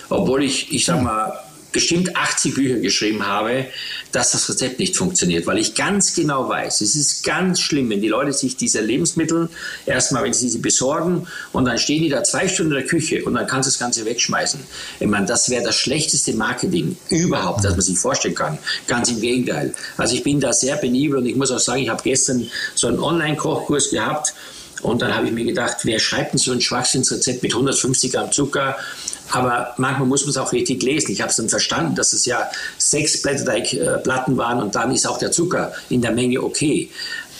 obwohl 0.10 0.44
ich, 0.44 0.72
ich 0.74 0.86
sag 0.86 1.02
mal, 1.02 1.38
bestimmt 1.72 2.16
80 2.16 2.56
Bücher 2.56 2.80
geschrieben 2.80 3.26
habe, 3.26 3.66
dass 4.12 4.32
das 4.32 4.50
Rezept 4.50 4.80
nicht 4.80 4.96
funktioniert, 4.96 5.46
weil 5.46 5.60
ich 5.60 5.76
ganz 5.76 6.16
genau 6.16 6.50
weiß, 6.50 6.82
es 6.82 6.96
ist 6.96 7.24
ganz 7.24 7.60
schlimm, 7.60 7.90
wenn 7.90 8.02
die 8.02 8.08
Leute 8.08 8.34
sich 8.34 8.58
diese 8.58 8.82
Lebensmittel 8.82 9.50
erstmal, 9.86 10.24
wenn 10.24 10.34
sie 10.34 10.50
sie 10.50 10.60
besorgen 10.60 11.28
und 11.54 11.66
dann 11.66 11.78
stehen 11.78 12.02
die 12.02 12.10
da 12.10 12.24
zwei 12.24 12.48
Stunden 12.48 12.72
in 12.72 12.80
der 12.80 12.88
Küche 12.88 13.24
und 13.24 13.36
dann 13.36 13.46
kannst 13.46 13.68
du 13.68 13.72
das 13.72 13.80
Ganze 13.80 14.06
wegschmeißen. 14.06 14.60
Ich 15.00 15.08
meine, 15.08 15.26
das 15.26 15.50
wäre 15.50 15.64
das 15.64 15.76
schlechteste 15.76 16.34
Marketing 16.34 16.98
überhaupt, 17.10 17.64
das 17.64 17.72
man 17.72 17.82
sich 17.82 17.98
vorstellen 17.98 18.36
kann. 18.36 18.58
Ganz 18.88 19.10
im 19.10 19.22
Gegenteil. 19.22 19.74
Also 19.98 20.16
ich 20.16 20.24
bin 20.24 20.40
da 20.40 20.54
sehr 20.54 20.78
penibel 20.78 21.20
und 21.20 21.26
ich 21.26 21.36
muss 21.36 21.52
auch 21.52 21.60
sagen, 21.60 21.82
ich 21.82 21.90
habe 21.90 22.02
gestern 22.04 22.50
so 22.74 22.88
einen 22.88 23.00
Online-Kochkurs 23.00 23.92
gehabt 23.92 24.34
und 24.82 25.02
dann 25.02 25.14
habe 25.14 25.28
ich 25.28 25.34
mir 25.34 25.46
gedacht, 25.46 25.78
wer 25.84 26.00
schreibt 26.00 26.34
denn 26.34 26.40
so 26.40 26.52
ein 26.52 26.62
Schwachsinnsrezept 26.62 27.44
mit 27.44 27.54
150 27.54 28.12
Gramm 28.12 28.32
Zucker 28.32 28.78
aber 29.32 29.74
manchmal 29.78 30.08
muss 30.08 30.22
man 30.22 30.32
es 30.32 30.38
auch 30.38 30.52
richtig 30.52 30.82
lesen. 30.84 31.12
Ich 31.12 31.22
habe 31.22 31.30
es 31.30 31.38
dann 31.38 31.50
verstanden, 31.50 31.96
dass 31.96 32.14
es 32.14 32.26
ja 32.26 32.50
sechs 32.78 33.22
Blätterteigplatten 33.22 34.38
waren 34.38 34.62
und 34.62 34.76
dann 34.76 34.92
ist 34.92 35.08
auch 35.08 35.18
der 35.18 35.32
Zucker 35.32 35.74
in 35.90 36.02
der 36.02 36.12
Menge 36.12 36.42
okay. 36.42 36.90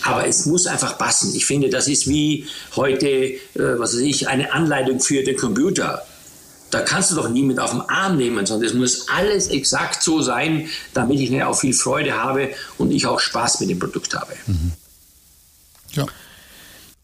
Aber 0.02 0.26
es 0.26 0.46
muss 0.46 0.66
einfach 0.66 0.96
passen. 0.96 1.34
Ich 1.34 1.44
finde, 1.44 1.68
das 1.68 1.86
ist 1.86 2.08
wie 2.08 2.46
heute, 2.74 3.06
äh, 3.06 3.38
was 3.54 3.94
weiß 3.94 4.00
ich, 4.00 4.28
eine 4.28 4.52
Anleitung 4.52 5.00
für 5.00 5.22
den 5.22 5.36
Computer. 5.36 6.02
Da 6.70 6.80
kannst 6.82 7.10
du 7.10 7.16
doch 7.16 7.28
niemand 7.28 7.58
auf 7.58 7.72
den 7.72 7.80
Arm 7.82 8.16
nehmen, 8.16 8.46
sondern 8.46 8.68
es 8.68 8.74
muss 8.74 9.08
alles 9.08 9.48
exakt 9.48 10.02
so 10.02 10.22
sein, 10.22 10.68
damit 10.94 11.18
ich 11.18 11.42
auch 11.42 11.58
viel 11.58 11.74
Freude 11.74 12.14
habe 12.14 12.50
und 12.78 12.92
ich 12.92 13.06
auch 13.06 13.18
Spaß 13.18 13.60
mit 13.60 13.70
dem 13.70 13.78
Produkt 13.78 14.14
habe. 14.14 14.32
Mhm. 14.46 14.72
Ja. 15.92 16.06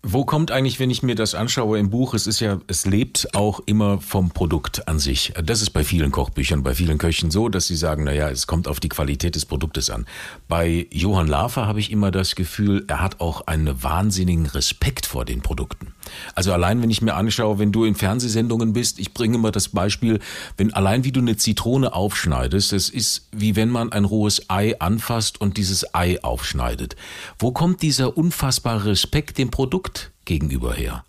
Wo 0.09 0.25
kommt 0.25 0.53
eigentlich, 0.53 0.79
wenn 0.79 0.89
ich 0.89 1.03
mir 1.03 1.17
das 1.17 1.35
anschaue 1.35 1.81
im 1.81 1.91
Buch, 1.91 2.15
es 2.15 2.29
ist 2.29 2.39
ja, 2.39 2.61
es 2.69 2.87
lebt 2.87 3.35
auch 3.35 3.59
immer 3.67 4.01
vom 4.01 4.31
Produkt 4.31 4.87
an 4.87 5.01
sich. 5.01 5.33
Das 5.43 5.63
ist 5.63 5.71
bei 5.71 5.83
vielen 5.83 6.13
Kochbüchern, 6.13 6.63
bei 6.63 6.77
vielen 6.77 6.99
Köchen 6.99 7.33
so, 7.33 7.49
dass 7.49 7.67
sie 7.67 7.75
sagen, 7.75 8.05
naja, 8.05 8.31
es 8.31 8.47
kommt 8.47 8.69
auf 8.69 8.79
die 8.79 8.89
Qualität 8.89 9.35
des 9.35 9.47
Produktes 9.47 9.91
an. 9.91 10.07
Bei 10.47 10.87
Johann 10.93 11.27
Lafer 11.27 11.67
habe 11.67 11.81
ich 11.81 11.91
immer 11.91 12.13
das 12.13 12.37
Gefühl, 12.37 12.85
er 12.87 13.03
hat 13.03 13.21
auch 13.21 13.49
einen 13.49 13.83
wahnsinnigen 13.83 14.47
Respekt 14.47 15.07
vor 15.07 15.25
den 15.25 15.41
Produkten. 15.43 15.93
Also 16.35 16.53
allein, 16.53 16.83
wenn 16.83 16.91
ich 16.91 17.03
mir 17.03 17.15
anschaue, 17.15 17.59
wenn 17.59 17.73
du 17.73 17.85
in 17.85 17.95
Fernsehsendungen 17.95 18.73
bist, 18.73 18.99
ich 18.99 19.15
bringe 19.15 19.37
immer 19.37 19.53
das 19.53 19.69
Beispiel, 19.69 20.19
wenn 20.57 20.73
allein 20.75 21.05
wie 21.05 21.13
du 21.13 21.21
eine 21.21 21.37
Zitrone 21.37 21.93
aufschneidest, 21.93 22.73
es 22.73 22.89
ist 22.89 23.29
wie 23.33 23.57
wenn 23.57 23.69
man 23.69 23.93
ein 23.93 24.05
rohes 24.05 24.49
Ei 24.49 24.79
anfasst 24.79 25.41
und 25.41 25.57
dieses 25.57 25.95
Ei 25.95 26.23
aufschneidet. 26.23 26.97
Wo 27.39 27.53
kommt 27.53 27.83
dieser 27.83 28.17
unfassbare 28.17 28.87
Respekt 28.87 29.39
dem 29.39 29.51
Produkt 29.51 30.13
gegenüber 30.25 30.75
her? 30.75 31.05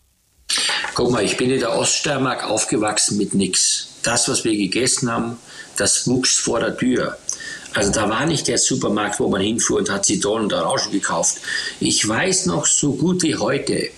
Guck 0.96 1.12
mal, 1.12 1.24
ich 1.24 1.38
bin 1.38 1.52
in 1.52 1.60
der 1.60 1.78
Oststeiermark 1.78 2.50
aufgewachsen 2.50 3.18
mit 3.18 3.34
nichts. 3.34 3.90
Das, 4.04 4.28
was 4.30 4.44
wir 4.44 4.56
gegessen 4.56 5.12
haben, 5.12 5.38
das 5.76 6.08
wuchs 6.08 6.38
vor 6.38 6.60
der 6.60 6.76
Tür. 6.78 7.18
Also 7.74 7.92
da 7.92 8.10
war 8.10 8.26
nicht 8.26 8.48
der 8.48 8.58
Supermarkt, 8.58 9.20
wo 9.20 9.30
man 9.30 9.42
hinfuhr 9.42 9.78
und 9.78 9.92
hat 9.92 10.06
Zitronen 10.06 10.46
und 10.46 10.54
Orangen 10.54 10.92
gekauft. 10.92 11.38
Ich 11.80 12.08
weiß 12.08 12.48
noch 12.48 12.66
so 12.66 12.94
gut 12.94 13.22
wie 13.22 13.36
heute, 13.36 13.90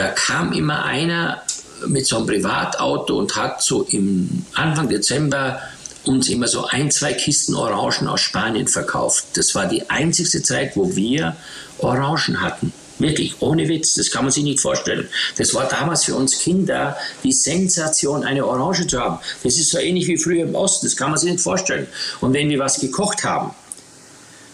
da 0.00 0.08
kam 0.08 0.54
immer 0.54 0.86
einer 0.86 1.42
mit 1.86 2.06
so 2.06 2.16
einem 2.16 2.26
Privatauto 2.26 3.18
und 3.18 3.36
hat 3.36 3.62
so 3.62 3.82
im 3.82 4.46
Anfang 4.54 4.88
Dezember 4.88 5.60
uns 6.04 6.30
immer 6.30 6.48
so 6.48 6.64
ein, 6.64 6.90
zwei 6.90 7.12
Kisten 7.12 7.54
Orangen 7.54 8.08
aus 8.08 8.22
Spanien 8.22 8.66
verkauft. 8.66 9.26
Das 9.34 9.54
war 9.54 9.66
die 9.66 9.90
einzigste 9.90 10.42
Zeit, 10.42 10.74
wo 10.74 10.96
wir 10.96 11.36
Orangen 11.80 12.40
hatten. 12.40 12.72
Wirklich, 12.98 13.42
ohne 13.42 13.68
Witz, 13.68 13.92
das 13.92 14.10
kann 14.10 14.24
man 14.24 14.32
sich 14.32 14.42
nicht 14.42 14.60
vorstellen. 14.60 15.06
Das 15.36 15.52
war 15.52 15.68
damals 15.68 16.04
für 16.04 16.14
uns 16.14 16.38
Kinder 16.38 16.96
die 17.22 17.32
Sensation, 17.32 18.24
eine 18.24 18.46
Orange 18.46 18.86
zu 18.86 18.98
haben. 18.98 19.18
Das 19.44 19.58
ist 19.58 19.68
so 19.68 19.78
ähnlich 19.78 20.06
wie 20.06 20.16
früher 20.16 20.44
im 20.44 20.54
Osten, 20.54 20.86
das 20.86 20.96
kann 20.96 21.10
man 21.10 21.18
sich 21.18 21.30
nicht 21.30 21.42
vorstellen. 21.42 21.86
Und 22.22 22.32
wenn 22.32 22.48
wir 22.48 22.58
was 22.58 22.80
gekocht 22.80 23.22
haben, 23.22 23.54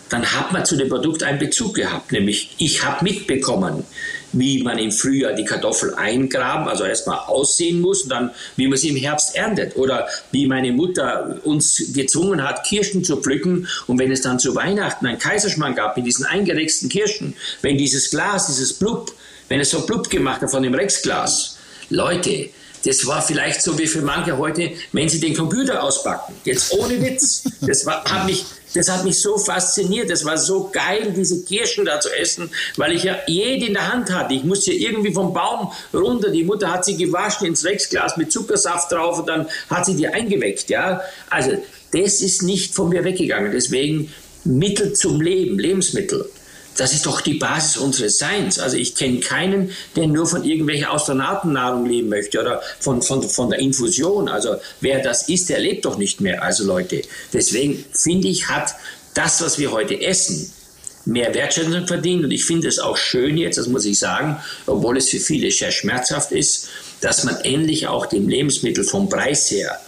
dann 0.08 0.24
hat 0.24 0.52
man 0.52 0.64
zu 0.64 0.76
dem 0.76 0.88
Produkt 0.88 1.22
einen 1.22 1.38
Bezug 1.38 1.74
gehabt, 1.74 2.12
nämlich 2.12 2.54
ich 2.58 2.84
habe 2.84 3.04
mitbekommen, 3.04 3.84
wie 4.38 4.62
man 4.62 4.78
im 4.78 4.92
Frühjahr 4.92 5.32
die 5.32 5.44
Kartoffel 5.44 5.94
eingraben, 5.94 6.68
also 6.68 6.84
erstmal 6.84 7.18
aussehen 7.18 7.80
muss 7.80 8.02
und 8.02 8.10
dann, 8.10 8.30
wie 8.56 8.68
man 8.68 8.78
sie 8.78 8.88
im 8.88 8.96
Herbst 8.96 9.34
erntet. 9.34 9.76
Oder 9.76 10.08
wie 10.30 10.46
meine 10.46 10.72
Mutter 10.72 11.38
uns 11.44 11.92
gezwungen 11.94 12.42
hat, 12.42 12.64
Kirschen 12.64 13.04
zu 13.04 13.16
pflücken. 13.16 13.68
Und 13.86 13.98
wenn 13.98 14.10
es 14.10 14.22
dann 14.22 14.38
zu 14.38 14.54
Weihnachten 14.54 15.06
einen 15.06 15.18
Kaiserschmarrn 15.18 15.74
gab 15.74 15.96
mit 15.96 16.06
diesen 16.06 16.24
eingerexten 16.26 16.88
Kirschen, 16.88 17.34
wenn 17.62 17.78
dieses 17.78 18.10
Glas, 18.10 18.46
dieses 18.46 18.74
Blub, 18.74 19.12
wenn 19.48 19.60
es 19.60 19.70
so 19.70 19.86
Blub 19.86 20.10
gemacht 20.10 20.42
hat 20.42 20.50
von 20.50 20.62
dem 20.62 20.74
Rexglas, 20.74 21.58
Leute, 21.88 22.50
das 22.84 23.04
war 23.06 23.20
vielleicht 23.20 23.62
so 23.62 23.76
wie 23.78 23.86
für 23.86 24.02
manche 24.02 24.38
heute, 24.38 24.72
wenn 24.92 25.08
sie 25.08 25.18
den 25.18 25.34
Computer 25.34 25.82
auspacken. 25.82 26.34
Jetzt 26.44 26.72
ohne 26.72 27.00
Witz. 27.02 27.44
Das 27.60 27.84
war, 27.84 28.04
hat 28.04 28.26
mich 28.26 28.44
das 28.76 28.90
hat 28.90 29.04
mich 29.04 29.20
so 29.20 29.38
fasziniert. 29.38 30.10
Das 30.10 30.24
war 30.24 30.36
so 30.36 30.70
geil, 30.72 31.12
diese 31.16 31.42
Kirschen 31.42 31.84
da 31.84 32.00
zu 32.00 32.10
essen, 32.10 32.50
weil 32.76 32.92
ich 32.92 33.04
ja 33.04 33.16
jede 33.26 33.66
in 33.66 33.74
der 33.74 33.92
Hand 33.92 34.12
hatte. 34.12 34.34
Ich 34.34 34.44
musste 34.44 34.72
irgendwie 34.72 35.12
vom 35.12 35.32
Baum 35.32 35.72
runter. 35.94 36.30
Die 36.30 36.44
Mutter 36.44 36.72
hat 36.72 36.84
sie 36.84 36.96
gewaschen 36.96 37.46
ins 37.46 37.64
Rexglas 37.64 38.16
mit 38.16 38.30
Zuckersaft 38.30 38.92
drauf 38.92 39.20
und 39.20 39.28
dann 39.28 39.48
hat 39.70 39.86
sie 39.86 39.96
die 39.96 40.08
eingeweckt. 40.08 40.68
Ja? 40.68 41.00
Also 41.30 41.52
das 41.92 42.20
ist 42.20 42.42
nicht 42.42 42.74
von 42.74 42.90
mir 42.90 43.04
weggegangen. 43.04 43.52
Deswegen 43.52 44.12
Mittel 44.44 44.92
zum 44.92 45.20
Leben, 45.20 45.58
Lebensmittel. 45.58 46.28
Das 46.76 46.92
ist 46.92 47.06
doch 47.06 47.20
die 47.20 47.34
Basis 47.34 47.76
unseres 47.78 48.18
Seins. 48.18 48.58
Also 48.58 48.76
ich 48.76 48.94
kenne 48.94 49.20
keinen, 49.20 49.70
der 49.96 50.06
nur 50.06 50.26
von 50.26 50.44
irgendwelcher 50.44 50.92
Astronautennahrung 50.92 51.86
leben 51.86 52.08
möchte 52.08 52.40
oder 52.40 52.62
von, 52.80 53.02
von, 53.02 53.22
von 53.22 53.50
der 53.50 53.58
Infusion. 53.58 54.28
Also 54.28 54.56
wer 54.80 55.02
das 55.02 55.28
isst, 55.28 55.48
der 55.48 55.60
lebt 55.60 55.84
doch 55.84 55.96
nicht 55.96 56.20
mehr. 56.20 56.42
Also 56.42 56.64
Leute, 56.64 57.02
deswegen 57.32 57.84
finde 57.92 58.28
ich, 58.28 58.48
hat 58.48 58.74
das, 59.14 59.40
was 59.40 59.58
wir 59.58 59.72
heute 59.72 60.00
essen, 60.00 60.52
mehr 61.06 61.32
Wertschätzung 61.34 61.86
verdient. 61.86 62.24
Und 62.24 62.30
ich 62.30 62.44
finde 62.44 62.68
es 62.68 62.78
auch 62.78 62.96
schön 62.96 63.38
jetzt, 63.38 63.56
das 63.56 63.68
muss 63.68 63.84
ich 63.86 63.98
sagen, 63.98 64.36
obwohl 64.66 64.98
es 64.98 65.08
für 65.08 65.20
viele 65.20 65.50
sehr 65.50 65.70
schmerzhaft 65.70 66.32
ist, 66.32 66.68
dass 67.00 67.24
man 67.24 67.36
endlich 67.40 67.86
auch 67.86 68.06
dem 68.06 68.28
Lebensmittel 68.28 68.84
vom 68.84 69.08
Preis 69.08 69.50
her 69.50 69.80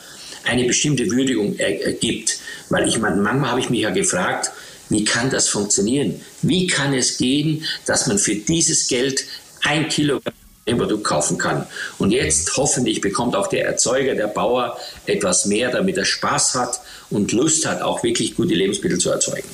eine 0.45 0.65
bestimmte 0.65 1.11
Würdigung 1.11 1.59
gibt. 2.01 2.39
Weil 2.71 2.89
ich 2.89 2.99
meine, 2.99 3.17
manchmal 3.17 3.51
habe 3.51 3.61
ich 3.61 3.71
mich 3.71 3.81
ja 3.81 3.91
gefragt, 3.91 4.51
wie 4.89 5.05
kann 5.05 5.31
das 5.31 5.49
funktionieren? 5.49 6.21
Wie 6.43 6.67
kann 6.67 6.95
es 6.95 7.19
gehen, 7.19 7.65
dass 7.87 8.07
man 8.07 8.19
für 8.19 8.35
dieses 8.35 8.89
Geld 8.89 9.25
ein 9.63 9.89
Kilogramm 9.89 10.35
Produkt 10.77 11.05
kaufen 11.05 11.39
kann. 11.39 11.67
Und 11.99 12.11
jetzt 12.11 12.57
hoffentlich 12.57 13.01
bekommt 13.01 13.37
auch 13.37 13.47
der 13.47 13.67
Erzeuger, 13.67 14.15
der 14.15 14.27
Bauer 14.27 14.79
etwas 15.07 15.47
mehr, 15.47 15.71
damit 15.71 15.97
er 15.97 16.05
Spaß 16.05 16.55
hat 16.57 16.81
und 17.11 17.33
Lust 17.33 17.67
hat, 17.67 17.81
auch 17.81 18.03
wirklich 18.03 18.35
gute 18.35 18.55
Lebensmittel 18.55 18.99
zu 18.99 19.11
erzeugen. 19.11 19.49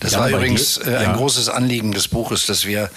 Das 0.00 0.12
ja, 0.12 0.20
war 0.20 0.30
übrigens 0.30 0.78
äh, 0.78 0.84
ein 0.84 1.02
ja. 1.02 1.16
großes 1.16 1.48
Anliegen 1.48 1.92
des 1.92 2.08
Buches, 2.08 2.46
dass 2.46 2.66
wir 2.66 2.90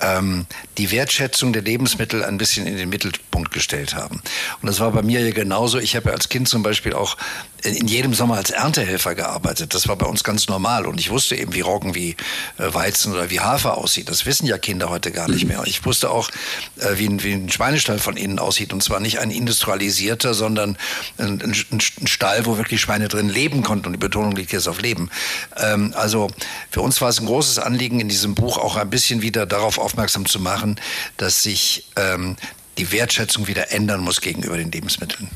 ähm, 0.00 0.46
die 0.78 0.90
Wertschätzung 0.90 1.52
der 1.52 1.62
Lebensmittel 1.62 2.24
ein 2.24 2.38
bisschen 2.38 2.66
in 2.66 2.76
den 2.76 2.88
Mittelpunkt 2.88 3.52
gestellt 3.52 3.94
haben. 3.94 4.22
Und 4.60 4.66
das 4.66 4.80
war 4.80 4.90
bei 4.92 5.02
mir 5.02 5.20
ja 5.20 5.32
genauso. 5.32 5.78
Ich 5.78 5.96
habe 5.96 6.08
ja 6.10 6.14
als 6.14 6.28
Kind 6.28 6.48
zum 6.48 6.62
Beispiel 6.62 6.92
auch 6.92 7.16
in 7.64 7.88
jedem 7.88 8.14
Sommer 8.14 8.36
als 8.36 8.50
Erntehelfer 8.50 9.14
gearbeitet. 9.14 9.74
Das 9.74 9.88
war 9.88 9.96
bei 9.96 10.06
uns 10.06 10.22
ganz 10.22 10.48
normal. 10.48 10.86
Und 10.86 11.00
ich 11.00 11.10
wusste 11.10 11.34
eben, 11.34 11.54
wie 11.54 11.60
Roggen, 11.60 11.94
wie 11.94 12.10
äh, 12.58 12.74
Weizen 12.74 13.12
oder 13.12 13.30
wie 13.30 13.40
Hafer 13.40 13.78
aussieht. 13.78 14.08
Das 14.08 14.26
wissen 14.26 14.46
ja 14.46 14.58
Kinder 14.58 14.90
heute 14.90 15.10
gar 15.10 15.28
nicht 15.28 15.46
mehr. 15.46 15.62
Ich 15.64 15.84
wusste 15.84 16.10
auch, 16.10 16.30
äh, 16.78 16.98
wie, 16.98 17.06
ein, 17.06 17.22
wie 17.22 17.32
ein 17.32 17.50
Schweinestall 17.50 17.98
von 17.98 18.16
innen 18.16 18.38
aussieht. 18.38 18.72
Und 18.72 18.82
zwar 18.82 19.00
nicht 19.00 19.18
ein 19.18 19.30
industrialisierter, 19.30 20.34
sondern 20.34 20.76
ein, 21.18 21.40
ein 21.40 21.80
Stall, 21.80 22.46
wo 22.46 22.58
wirklich 22.58 22.80
Schweine 22.80 23.08
drin 23.08 23.28
leben 23.28 23.62
konnten. 23.62 23.86
Und 23.86 23.92
die 23.92 23.98
Betonung 23.98 24.36
liegt 24.36 24.52
jetzt 24.52 24.68
auf 24.68 24.80
Leben. 24.80 25.10
Ähm, 25.56 25.94
also 25.96 26.28
für 26.70 26.82
uns 26.82 27.00
war 27.00 27.08
es 27.08 27.20
ein 27.20 27.26
großes 27.26 27.58
Anliegen, 27.58 28.00
in 28.00 28.08
diesem 28.08 28.34
Buch 28.34 28.58
auch 28.58 28.76
ein 28.76 28.90
bisschen 28.90 29.22
wieder 29.22 29.46
darauf 29.46 29.78
aufmerksam 29.78 30.26
zu 30.26 30.38
machen, 30.38 30.78
dass 31.16 31.42
sich 31.42 31.86
ähm, 31.96 32.36
die 32.78 32.92
Wertschätzung 32.92 33.46
wieder 33.46 33.70
ändern 33.72 34.00
muss 34.00 34.20
gegenüber 34.20 34.56
den 34.56 34.70
Lebensmitteln. 34.70 35.30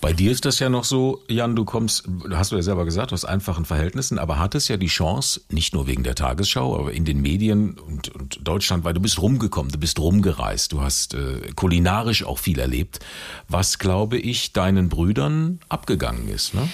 Bei 0.00 0.12
dir 0.12 0.30
ist 0.30 0.44
das 0.44 0.60
ja 0.60 0.68
noch 0.68 0.84
so, 0.84 1.22
Jan, 1.28 1.56
du 1.56 1.64
kommst, 1.64 2.04
hast 2.30 2.52
du 2.52 2.56
ja 2.56 2.62
selber 2.62 2.84
gesagt, 2.84 3.12
aus 3.12 3.24
einfachen 3.24 3.64
Verhältnissen, 3.64 4.18
aber 4.18 4.38
hattest 4.38 4.68
ja 4.68 4.76
die 4.76 4.86
Chance, 4.86 5.40
nicht 5.50 5.74
nur 5.74 5.88
wegen 5.88 6.04
der 6.04 6.14
Tagesschau, 6.14 6.78
aber 6.78 6.92
in 6.92 7.04
den 7.04 7.20
Medien 7.20 7.78
und, 7.78 8.14
und 8.14 8.38
Deutschland, 8.46 8.84
weil 8.84 8.94
du 8.94 9.00
bist 9.00 9.20
rumgekommen, 9.20 9.72
du 9.72 9.78
bist 9.78 9.98
rumgereist, 9.98 10.72
du 10.72 10.82
hast 10.82 11.14
äh, 11.14 11.50
kulinarisch 11.56 12.24
auch 12.24 12.38
viel 12.38 12.60
erlebt, 12.60 13.00
was, 13.48 13.80
glaube 13.80 14.18
ich, 14.18 14.52
deinen 14.52 14.88
Brüdern 14.88 15.58
abgegangen 15.68 16.28
ist, 16.28 16.54
ne? 16.54 16.68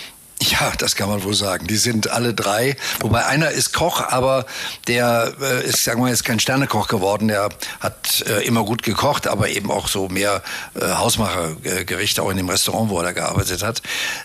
Ja, 0.50 0.72
das 0.76 0.94
kann 0.94 1.08
man 1.08 1.22
wohl 1.22 1.34
sagen. 1.34 1.66
Die 1.66 1.76
sind 1.76 2.10
alle 2.10 2.34
drei. 2.34 2.76
Wobei 3.00 3.24
einer 3.24 3.50
ist 3.50 3.72
Koch, 3.72 4.02
aber 4.02 4.44
der 4.86 5.32
äh, 5.40 5.66
ist, 5.66 5.84
sagen 5.84 6.00
wir 6.00 6.06
mal, 6.06 6.12
ist 6.12 6.24
kein 6.24 6.38
Sternekoch 6.38 6.88
geworden. 6.88 7.28
Der 7.28 7.48
hat 7.80 8.24
äh, 8.26 8.44
immer 8.46 8.64
gut 8.64 8.82
gekocht, 8.82 9.26
aber 9.26 9.48
eben 9.48 9.70
auch 9.70 9.88
so 9.88 10.08
mehr 10.08 10.42
äh, 10.74 10.86
Hausmachergerichte, 10.86 12.22
auch 12.22 12.30
in 12.30 12.36
dem 12.36 12.48
Restaurant, 12.48 12.90
wo 12.90 12.98
er 12.98 13.04
da 13.04 13.12
gearbeitet 13.12 13.62
hat. 13.62 13.80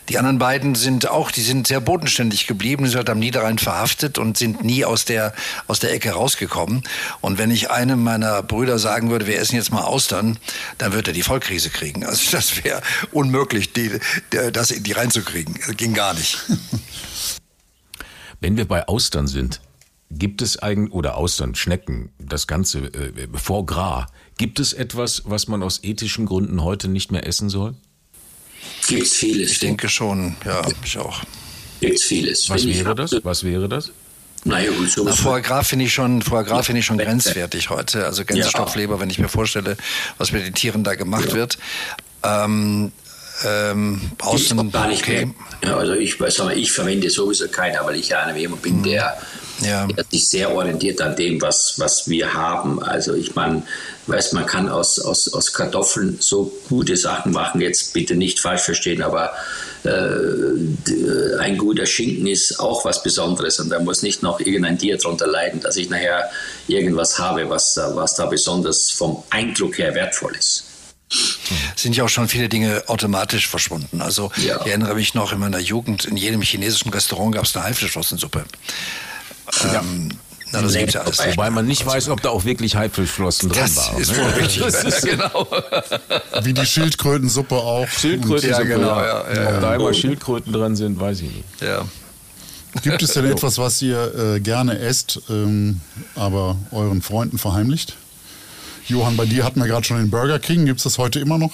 Die 0.09 0.17
anderen 0.17 0.39
beiden 0.39 0.75
sind 0.75 1.09
auch, 1.09 1.31
die 1.31 1.41
sind 1.41 1.67
sehr 1.67 1.79
bodenständig 1.79 2.47
geblieben, 2.47 2.83
die 2.83 2.89
sind 2.89 2.97
halt 2.97 3.09
am 3.09 3.19
Niederrhein 3.19 3.57
verhaftet 3.57 4.17
und 4.17 4.37
sind 4.37 4.63
nie 4.63 4.83
aus 4.83 5.05
der, 5.05 5.33
aus 5.67 5.79
der 5.79 5.93
Ecke 5.93 6.11
rausgekommen. 6.11 6.83
Und 7.21 7.37
wenn 7.37 7.51
ich 7.51 7.71
einem 7.71 8.03
meiner 8.03 8.43
Brüder 8.43 8.77
sagen 8.77 9.09
würde, 9.09 9.27
wir 9.27 9.39
essen 9.39 9.55
jetzt 9.55 9.71
mal 9.71 9.83
Austern, 9.83 10.37
dann 10.77 10.91
würde 10.93 11.11
er 11.11 11.13
die 11.13 11.23
Vollkrise 11.23 11.69
kriegen. 11.69 12.05
Also 12.05 12.31
das 12.31 12.63
wäre 12.63 12.81
unmöglich, 13.11 13.73
die, 13.73 13.99
das 14.51 14.71
in 14.71 14.83
die 14.83 14.91
reinzukriegen. 14.91 15.55
Ging 15.77 15.93
gar 15.93 16.08
nicht. 16.13 16.37
Wenn 18.39 18.57
wir 18.57 18.65
bei 18.67 18.87
Austern 18.87 19.27
sind, 19.27 19.61
gibt 20.11 20.41
es 20.41 20.57
eigentlich, 20.57 20.93
oder 20.93 21.17
Austern, 21.17 21.55
Schnecken, 21.55 22.11
das 22.19 22.47
ganze 22.47 22.79
äh, 22.93 23.27
Foie 23.33 23.65
Gras, 23.65 24.05
gibt 24.37 24.59
es 24.59 24.73
etwas, 24.73 25.23
was 25.25 25.47
man 25.47 25.61
aus 25.61 25.83
ethischen 25.83 26.25
Gründen 26.25 26.63
heute 26.63 26.87
nicht 26.87 27.11
mehr 27.11 27.27
essen 27.27 27.49
soll? 27.49 27.75
Gibt's 28.87 29.13
vieles. 29.13 29.51
Ich 29.51 29.59
denke 29.59 29.89
schon, 29.89 30.35
ja, 30.45 30.61
ich 30.83 30.97
auch. 30.97 31.21
Gibt's 31.79 32.03
vieles. 32.03 32.49
Was 32.49 32.65
wäre 32.65 32.95
das? 32.95 33.15
Was 33.23 33.43
wäre 33.43 33.69
das? 33.69 33.91
Naja, 34.45 34.69
gut, 34.71 34.79
Na, 34.83 34.87
sowas. 34.89 35.19
Foie 35.19 35.41
Gras 35.41 35.67
finde 35.67 35.85
ich 35.85 35.93
schon, 35.93 36.21
Foie 36.21 36.43
Gras 36.43 36.59
Ja. 36.59 36.63
finde 36.63 36.79
ich 36.79 36.85
schon 36.85 36.97
grenzwertig 36.97 37.69
heute. 37.69 38.05
Also 38.05 38.23
Gänsestoffleber, 38.23 38.99
wenn 38.99 39.09
ich 39.09 39.19
mir 39.19 39.27
vorstelle, 39.27 39.75
was 40.17 40.31
mit 40.31 40.45
den 40.45 40.53
Tieren 40.53 40.83
da 40.83 40.95
gemacht 40.95 41.33
wird. 41.33 41.57
Ähm, 42.23 42.91
ähm, 43.45 43.99
Gibt's 44.09 44.27
außen, 44.27 44.59
auch 44.59 44.71
gar 44.71 44.87
nicht 44.87 45.03
okay. 45.03 45.29
mehr. 45.61 45.75
Also 45.77 45.93
ich, 45.93 46.19
weiß 46.19 46.39
aber, 46.41 46.55
ich 46.55 46.71
verwende 46.71 47.09
sowieso 47.09 47.47
keiner, 47.47 47.85
weil 47.85 47.95
ich 47.95 48.09
ja 48.09 48.21
einer 48.23 48.37
jemand 48.37 48.61
bin, 48.61 48.81
der, 48.83 49.17
Ja. 49.61 49.87
der 49.87 50.05
sich 50.09 50.29
sehr 50.29 50.51
orientiert 50.53 51.01
an 51.01 51.15
dem, 51.15 51.41
was, 51.41 51.75
was 51.77 52.07
wir 52.09 52.33
haben. 52.33 52.81
Also 52.81 53.13
ich 53.13 53.35
meine, 53.35 53.63
weiß 54.07 54.33
man 54.33 54.45
kann 54.45 54.69
aus, 54.69 54.99
aus, 54.99 55.31
aus 55.33 55.53
Kartoffeln 55.53 56.17
so 56.19 56.51
gute 56.69 56.95
Sachen 56.97 57.31
machen, 57.31 57.61
jetzt 57.61 57.93
bitte 57.93 58.15
nicht 58.15 58.39
falsch 58.39 58.61
verstehen, 58.61 59.01
aber 59.03 59.31
äh, 59.83 59.89
d- 60.57 61.35
ein 61.39 61.57
guter 61.57 61.85
Schinken 61.85 62.27
ist 62.27 62.59
auch 62.59 62.83
was 62.85 63.03
Besonderes 63.03 63.59
und 63.59 63.69
da 63.69 63.79
muss 63.79 64.01
nicht 64.01 64.23
noch 64.23 64.39
irgendein 64.39 64.77
Tier 64.77 64.97
drunter 64.97 65.27
leiden, 65.27 65.61
dass 65.61 65.77
ich 65.77 65.89
nachher 65.89 66.29
irgendwas 66.67 67.19
habe, 67.19 67.49
was, 67.49 67.77
was 67.77 68.15
da 68.15 68.25
besonders 68.25 68.89
vom 68.91 69.23
Eindruck 69.29 69.77
her 69.77 69.93
wertvoll 69.95 70.35
ist. 70.37 70.63
Sind 71.75 71.95
ja 71.95 72.03
auch 72.03 72.09
schon 72.09 72.27
viele 72.27 72.49
Dinge 72.49 72.83
automatisch 72.87 73.47
verschwunden. 73.47 74.01
Also 74.01 74.31
Ja. 74.37 74.59
ich 74.61 74.67
erinnere 74.67 74.95
mich 74.95 75.13
noch 75.13 75.31
in 75.33 75.39
meiner 75.39 75.59
Jugend, 75.59 76.05
in 76.05 76.17
jedem 76.17 76.41
chinesischen 76.41 76.89
Restaurant 76.91 77.33
gab 77.35 77.45
es 77.45 77.55
eine 77.55 77.65
Haifischflossensuppe. 77.65 78.45
Ähm, 79.73 80.09
na, 80.51 80.61
das 80.61 80.73
gibt's 80.73 80.93
ja 80.95 81.01
alles 81.01 81.19
nicht. 81.19 81.37
Wobei 81.37 81.49
man 81.49 81.65
nicht 81.67 81.85
weiß, 81.85 82.09
ob 82.09 82.21
da 82.21 82.29
auch 82.29 82.43
wirklich 82.45 82.75
Haifilflossen 82.75 83.49
drin 83.49 83.75
waren. 83.75 83.97
ist 84.01 84.11
ne? 84.11 84.17
wohl 84.17 84.29
richtig. 84.41 84.63
Das 84.63 84.83
ist 84.83 85.01
genau. 85.05 85.47
Wie 86.43 86.53
die 86.53 86.65
Schildkrötensuppe 86.65 87.55
auch. 87.55 87.87
Schildkröten, 87.87 88.49
Ja, 88.49 88.61
genau, 88.63 88.99
ja, 88.99 89.33
ja, 89.33 89.49
Ob 89.55 89.61
da 89.61 89.75
immer 89.75 89.93
Schildkröten 89.93 90.51
drin 90.53 90.75
sind, 90.75 90.99
weiß 90.99 91.21
ich 91.21 91.31
nicht. 91.31 91.43
Ja. 91.61 91.85
Gibt 92.83 93.01
es 93.01 93.13
denn 93.13 93.25
etwas, 93.25 93.57
was 93.57 93.81
ihr 93.81 94.35
äh, 94.35 94.39
gerne 94.39 94.77
esst, 94.79 95.21
ähm, 95.29 95.81
aber 96.15 96.55
euren 96.71 97.01
Freunden 97.01 97.37
verheimlicht? 97.39 97.95
Johann, 98.89 99.15
bei 99.17 99.25
dir 99.25 99.45
hatten 99.45 99.59
wir 99.59 99.67
gerade 99.67 99.85
schon 99.85 99.97
den 99.97 100.09
Burger 100.09 100.39
King. 100.39 100.65
Gibt 100.65 100.79
es 100.79 100.83
das 100.83 100.97
heute 100.97 101.19
immer 101.19 101.37
noch? 101.37 101.53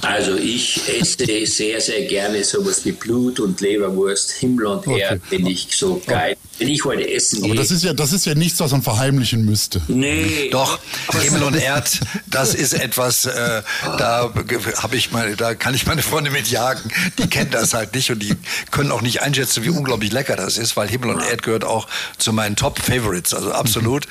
Also 0.00 0.36
ich 0.36 0.80
esse 0.88 1.46
sehr, 1.46 1.80
sehr 1.80 2.02
gerne 2.06 2.42
sowas 2.44 2.82
wie 2.84 2.92
Blut 2.92 3.40
und 3.40 3.60
Leberwurst, 3.60 4.32
Himmel 4.32 4.66
und 4.66 4.86
Erde, 4.86 5.16
Okay. 5.16 5.20
finde 5.36 5.50
ich 5.50 5.68
so 5.76 6.00
geil. 6.06 6.36
Wenn 6.58 6.68
ich 6.68 6.84
heute 6.84 7.08
essen 7.12 7.38
Aber 7.38 7.48
gehe, 7.48 7.56
das 7.56 7.70
ist 7.70 7.82
ja, 7.84 7.92
das 7.92 8.12
ist 8.12 8.24
ja 8.24 8.34
nichts, 8.34 8.58
was 8.60 8.70
man 8.72 8.82
verheimlichen 8.82 9.44
müsste. 9.44 9.82
nee, 9.88 10.48
Doch, 10.50 10.78
Himmel 11.20 11.42
und 11.42 11.56
Erd, 11.56 12.00
das 12.26 12.54
ist 12.54 12.72
etwas, 12.72 13.26
äh, 13.26 13.62
da 13.98 14.32
habe 14.76 14.96
ich 14.96 15.10
meine, 15.12 15.36
da 15.36 15.54
kann 15.54 15.74
ich 15.74 15.86
meine 15.86 16.02
Freunde 16.02 16.30
mit 16.30 16.48
jagen. 16.48 16.90
Die 17.18 17.28
kennen 17.28 17.50
das 17.50 17.74
halt 17.74 17.94
nicht 17.94 18.10
und 18.10 18.20
die 18.20 18.34
können 18.70 18.92
auch 18.92 19.02
nicht 19.02 19.22
einschätzen, 19.22 19.64
wie 19.64 19.70
unglaublich 19.70 20.12
lecker 20.12 20.36
das 20.36 20.56
ist, 20.56 20.76
weil 20.76 20.88
Himmel 20.88 21.10
und 21.10 21.20
Erd 21.22 21.42
gehört 21.42 21.64
auch 21.64 21.86
zu 22.18 22.32
meinen 22.32 22.56
Top 22.56 22.78
Favorites, 22.78 23.34
also 23.34 23.52
absolut. 23.52 24.06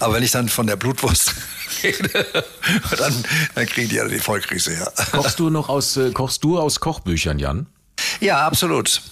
Aber 0.00 0.14
wenn 0.14 0.22
ich 0.22 0.30
dann 0.30 0.48
von 0.48 0.66
der 0.66 0.76
Blutwurst 0.76 1.32
rede, 1.82 2.08
dann, 2.98 3.24
dann 3.54 3.66
kriegen 3.66 3.88
die 3.88 4.00
alle 4.00 4.10
die 4.10 4.18
Vollkrise, 4.18 4.74
ja. 4.74 4.90
Kochst 5.12 5.38
du 5.38 5.50
noch 5.50 5.68
aus, 5.68 5.96
äh, 5.96 6.10
kochst 6.12 6.44
du 6.44 6.58
aus 6.58 6.80
Kochbüchern, 6.80 7.38
Jan? 7.38 7.66
Ja, 8.20 8.46
absolut. 8.46 9.02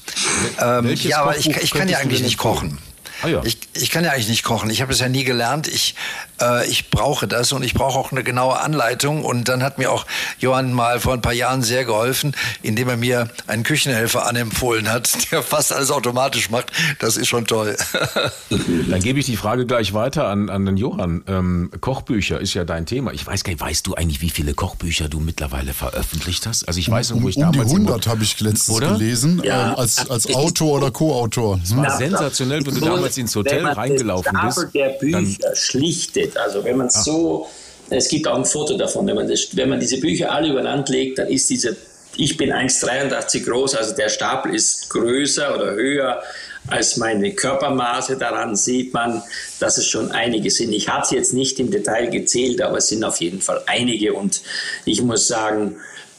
Ähm, 0.61 0.95
ja, 0.95 1.23
aber 1.23 1.37
ich, 1.37 1.49
ich 1.49 1.71
kann 1.71 1.89
ja 1.89 1.99
eigentlich 1.99 2.23
nicht 2.23 2.39
kochen. 2.39 2.79
Ah 3.25 3.29
ja. 3.29 3.43
Ich, 3.45 3.59
ich 3.73 3.91
kann 3.91 4.05
ja 4.05 4.11
eigentlich 4.13 4.29
nicht 4.29 4.43
kochen. 4.45 4.69
Ich 4.71 4.81
habe 4.83 4.91
das 4.93 5.01
ja 5.01 5.09
nie 5.09 5.25
gelernt. 5.25 5.67
Ich, 5.69 5.95
äh, 6.41 6.67
ich 6.69 6.91
brauche 6.91 7.27
das 7.27 7.53
und 7.53 7.63
ich 7.65 7.73
brauche 7.75 7.99
auch 7.99 8.13
eine 8.13 8.23
genaue 8.23 8.61
Anleitung. 8.61 9.25
Und 9.25 9.49
dann 9.49 9.63
hat 9.63 9.79
mir 9.79 9.91
auch 9.91 10.05
Johann 10.39 10.73
mal 10.73 11.01
vor 11.01 11.15
ein 11.15 11.23
paar 11.23 11.33
Jahren 11.33 11.63
sehr 11.63 11.85
geholfen, 11.85 12.35
indem 12.63 12.89
er 12.89 12.97
mir 12.97 13.29
einen 13.47 13.63
Küchenhelfer 13.63 14.27
anempfohlen 14.27 14.91
hat, 14.91 15.11
der 15.33 15.43
fast 15.43 15.73
alles 15.73 15.91
automatisch 15.91 16.51
macht. 16.51 16.71
Das 16.99 17.17
ist 17.17 17.29
schon 17.29 17.47
toll. 17.47 17.77
Dann 18.91 19.01
gebe 19.01 19.19
ich 19.21 19.27
die 19.27 19.37
Frage 19.37 19.67
gleich 19.67 19.95
weiter 19.95 20.29
an, 20.29 20.51
an 20.51 20.67
den 20.67 20.77
Johann. 20.77 21.25
Ähm, 21.27 21.71
Kochbücher 21.81 22.41
ist 22.41 22.55
ja 22.55 22.65
dein 22.65 22.87
Thema. 22.87 23.13
Ich 23.13 23.27
weiß 23.27 23.45
gar 23.45 23.53
nicht, 23.53 23.61
weißt 23.61 23.87
du 23.87 23.95
eigentlich, 23.95 24.21
wie 24.21 24.31
viele 24.31 24.55
Kochbücher 24.55 25.09
du 25.09 25.21
mittlerweile 25.21 25.73
veröffentlicht 25.73 26.47
hast? 26.47 26.67
Also 26.69 26.79
ich 26.81 26.91
weiß 26.91 27.11
noch, 27.11 27.17
Um, 27.19 27.23
wo 27.25 27.29
ich 27.29 27.37
um 27.37 27.53
die 27.53 27.59
damals... 27.59 27.73
im- 27.73 27.87
100 27.87 28.07
habe 28.07 28.23
ich 28.23 28.39
letztens 28.41 28.71
Oder? 28.77 28.93
gelesen, 28.93 29.41
Ja. 29.45 29.69
ähm, 29.71 29.75
als, 29.77 30.11
als 30.11 30.33
Autor 30.35 30.73
oder 30.79 30.91
Co-Autor. 30.91 31.59
war 31.75 31.85
Ja, 31.85 31.97
sensationell, 31.97 32.65
wenn 32.67 32.75
du 32.75 32.81
Nur, 32.81 32.99
damals 33.15 33.19
ins 33.19 33.37
Hotel 33.37 33.67
reingelaufen 33.67 34.39
bist. 34.43 34.59
Stapel 34.59 34.71
der 34.75 35.11
dann- 35.11 35.25
Bücher 35.25 35.57
schlichtet, 35.57 36.37
also 36.37 36.65
wenn 36.65 36.77
man 36.77 36.91
so, 36.91 37.47
es 37.91 38.09
gibt 38.09 38.27
auch 38.27 38.37
ein 38.37 38.45
Foto 38.45 38.77
davon, 38.77 39.07
wenn 39.07 39.17
man, 39.17 39.29
das, 39.29 39.57
wenn 39.57 39.69
man 39.69 39.81
diese 39.81 39.99
Bücher 40.01 40.33
alle 40.33 40.49
übereinander 40.51 40.93
legt, 40.93 41.19
dann 41.19 41.29
ist 41.29 41.49
diese, 41.51 41.77
ich 42.17 42.37
bin 42.37 42.53
1,83 42.53 43.45
groß, 43.45 43.75
also 43.75 43.95
der 43.95 44.09
Stapel 44.09 44.55
ist 44.55 44.89
größer 44.91 45.55
oder 45.55 45.73
höher 45.75 46.23
als 46.69 46.97
meine 46.97 47.33
Körpermaße. 47.35 48.17
Daran 48.17 48.57
sieht 48.57 48.95
man, 48.95 49.23
dass 49.61 49.77
es 49.77 49.87
schon 49.87 50.13
einige 50.13 50.51
sind. 50.51 50.73
Ich 50.73 50.89
habe 50.89 51.05
sie 51.07 51.17
jetzt 51.17 51.35
nicht 51.35 51.59
im 51.61 51.71
Detail 51.71 52.07
gezählt, 52.07 52.63
aber 52.63 52.79
es 52.79 52.89
sind 52.89 53.05
auf 53.05 53.21
jeden 53.21 53.43
Fall 53.43 53.63
einige 53.67 54.15
und 54.15 54.41
ich 54.87 55.03
muss 55.03 55.29
sagen, 55.29 55.77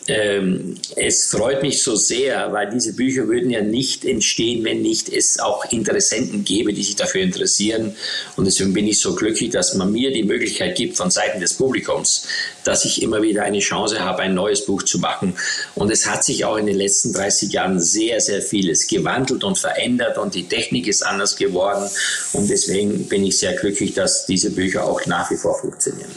ähm, 0.08 0.76
es 0.96 1.26
freut 1.26 1.64
mich 1.64 1.82
so 1.82 1.96
sehr, 1.96 2.54
weil 2.54 2.70
diese 2.70 2.94
Bücher 2.94 3.28
würden 3.28 3.50
ja 3.50 3.62
nicht 3.62 4.06
entstehen, 4.06 4.64
wenn 4.64 4.82
nicht 4.82 5.10
es 5.10 5.40
auch 5.40 5.66
Interessenten 5.72 6.44
gäbe, 6.44 6.74
die 6.74 6.84
sich 6.84 6.96
dafür 6.96 7.22
interessieren. 7.22 7.96
Und 8.36 8.46
deswegen 8.46 8.74
bin 8.74 8.88
ich 8.88 9.00
so 9.00 9.16
glücklich, 9.16 9.50
dass 9.50 9.74
man 9.74 9.92
mir 9.92 10.12
die 10.12 10.24
Möglichkeit 10.24 10.76
gibt 10.76 10.96
von 10.96 11.10
Seiten 11.10 11.40
des 11.40 11.56
Publikums, 11.56 12.28
dass 12.64 12.86
ich 12.86 13.02
immer 13.02 13.22
wieder 13.24 13.44
eine 13.44 13.60
Chance 13.60 14.00
habe, 14.02 14.22
ein 14.22 14.36
neues 14.36 14.66
Buch 14.66 14.84
zu 14.84 15.00
machen. 15.00 15.36
Und 15.74 15.92
es 15.92 16.06
hat 16.06 16.24
sich 16.24 16.46
auch 16.46 16.58
in 16.58 16.68
den 16.68 16.78
letzten 16.78 17.12
30 17.12 17.52
Jahren 17.52 17.80
sehr, 17.80 18.22
sehr 18.22 18.44
vieles 18.44 18.88
gewandelt 18.88 19.44
und 19.44 19.58
verändert 19.58 20.20
und 20.20 20.36
die 20.36 20.48
Technik 20.48 20.88
ist 20.88 21.04
anders 21.04 21.36
geworden. 21.36 21.90
Und 22.34 22.50
deswegen 22.50 23.08
bin 23.08 23.26
ich 23.26 23.38
sehr 23.38 23.54
glücklich, 23.54 23.94
dass 23.96 24.28
diese 24.28 24.52
Bücher 24.52 24.86
auch 24.86 25.04
nach 25.08 25.32
wie 25.32 25.38
vor 25.38 25.60
funktionieren. 25.60 26.12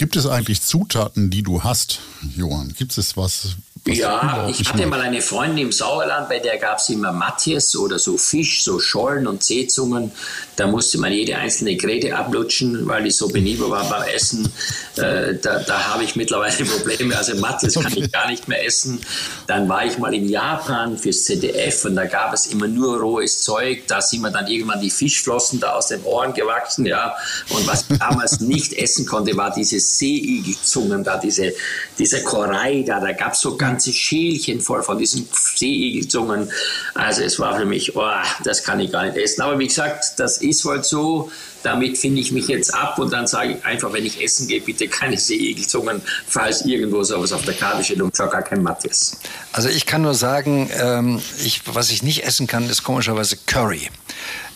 Gibt 0.00 0.16
es 0.16 0.26
eigentlich 0.26 0.62
Zutaten, 0.62 1.28
die 1.28 1.42
du 1.42 1.62
hast, 1.62 2.00
Johann? 2.34 2.72
Gibt 2.72 2.96
es 2.96 3.18
was? 3.18 3.56
Ja, 3.86 4.46
ich 4.48 4.68
hatte 4.68 4.86
mal 4.86 5.00
eine 5.00 5.22
Freundin 5.22 5.66
im 5.66 5.72
Sauerland, 5.72 6.28
bei 6.28 6.38
der 6.38 6.58
gab 6.58 6.78
es 6.78 6.90
immer 6.90 7.12
Matjes 7.12 7.74
oder 7.76 7.98
so 7.98 8.18
Fisch, 8.18 8.62
so 8.62 8.78
Schollen 8.78 9.26
und 9.26 9.42
Seezungen. 9.42 10.12
Da 10.56 10.66
musste 10.66 10.98
man 10.98 11.12
jede 11.12 11.36
einzelne 11.36 11.76
Gräte 11.76 12.14
ablutschen, 12.14 12.86
weil 12.86 13.04
die 13.04 13.10
so 13.10 13.28
penibel 13.28 13.70
war 13.70 13.88
beim 13.88 14.02
Essen. 14.14 14.52
Äh, 14.96 15.36
da 15.40 15.60
da 15.60 15.94
habe 15.94 16.04
ich 16.04 16.16
mittlerweile 16.16 16.64
Probleme. 16.64 17.16
Also 17.16 17.34
Matjes 17.36 17.74
kann 17.74 17.96
ich 17.96 18.12
gar 18.12 18.28
nicht 18.28 18.48
mehr 18.48 18.64
essen. 18.66 19.00
Dann 19.46 19.68
war 19.68 19.86
ich 19.86 19.96
mal 19.96 20.12
in 20.12 20.28
Japan 20.28 20.98
fürs 20.98 21.24
ZDF 21.24 21.86
und 21.86 21.96
da 21.96 22.04
gab 22.04 22.34
es 22.34 22.46
immer 22.48 22.68
nur 22.68 23.00
rohes 23.00 23.40
Zeug. 23.40 23.84
Da 23.86 24.02
sind 24.02 24.20
mir 24.20 24.30
dann 24.30 24.46
irgendwann 24.46 24.80
die 24.80 24.90
Fischflossen 24.90 25.60
da 25.60 25.72
aus 25.72 25.86
den 25.86 26.02
Ohren 26.04 26.34
gewachsen. 26.34 26.84
Ja. 26.84 27.14
Und 27.48 27.66
was 27.66 27.86
ich 27.88 27.98
damals 27.98 28.40
nicht 28.40 28.74
essen 28.74 29.06
konnte, 29.06 29.34
war 29.36 29.50
diese 29.50 29.80
Seeigelzungen 29.80 31.02
da, 31.02 31.16
diese, 31.16 31.54
diese 31.98 32.22
Korei 32.22 32.84
da. 32.86 33.00
Da 33.00 33.12
gab 33.12 33.32
es 33.32 33.40
so 33.40 33.56
ganze 33.70 33.92
Schälchen 33.92 34.60
voll 34.60 34.82
von 34.82 34.98
diesen 34.98 35.28
Seeigelzungen. 35.32 36.50
Also 36.94 37.22
es 37.22 37.38
war 37.38 37.56
für 37.56 37.64
mich, 37.64 37.94
oh, 37.96 38.10
das 38.44 38.64
kann 38.64 38.80
ich 38.80 38.90
gar 38.90 39.04
nicht 39.04 39.16
essen. 39.16 39.42
Aber 39.42 39.58
wie 39.58 39.68
gesagt, 39.68 40.18
das 40.18 40.38
ist 40.38 40.64
halt 40.64 40.84
so. 40.84 41.30
Damit 41.62 41.98
finde 41.98 42.22
ich 42.22 42.32
mich 42.32 42.48
jetzt 42.48 42.72
ab 42.72 42.98
und 42.98 43.12
dann 43.12 43.26
sage 43.26 43.52
ich 43.52 43.64
einfach, 43.66 43.92
wenn 43.92 44.06
ich 44.06 44.22
essen 44.22 44.48
gehe, 44.48 44.62
bitte 44.62 44.88
keine 44.88 45.18
Seeigelzungen, 45.18 46.00
falls 46.26 46.64
irgendwo 46.64 47.02
sowas 47.02 47.32
auf 47.32 47.44
der 47.44 47.52
Karte 47.52 47.84
steht 47.84 48.00
und 48.00 48.16
schon 48.16 48.30
gar 48.30 48.42
kein 48.42 48.62
Mattes. 48.62 49.18
Also 49.52 49.68
ich 49.68 49.84
kann 49.84 50.00
nur 50.00 50.14
sagen, 50.14 50.70
ähm, 50.72 51.20
ich, 51.44 51.62
was 51.66 51.90
ich 51.90 52.02
nicht 52.02 52.24
essen 52.24 52.46
kann, 52.46 52.68
ist 52.70 52.82
komischerweise 52.82 53.36
Curry. 53.46 53.90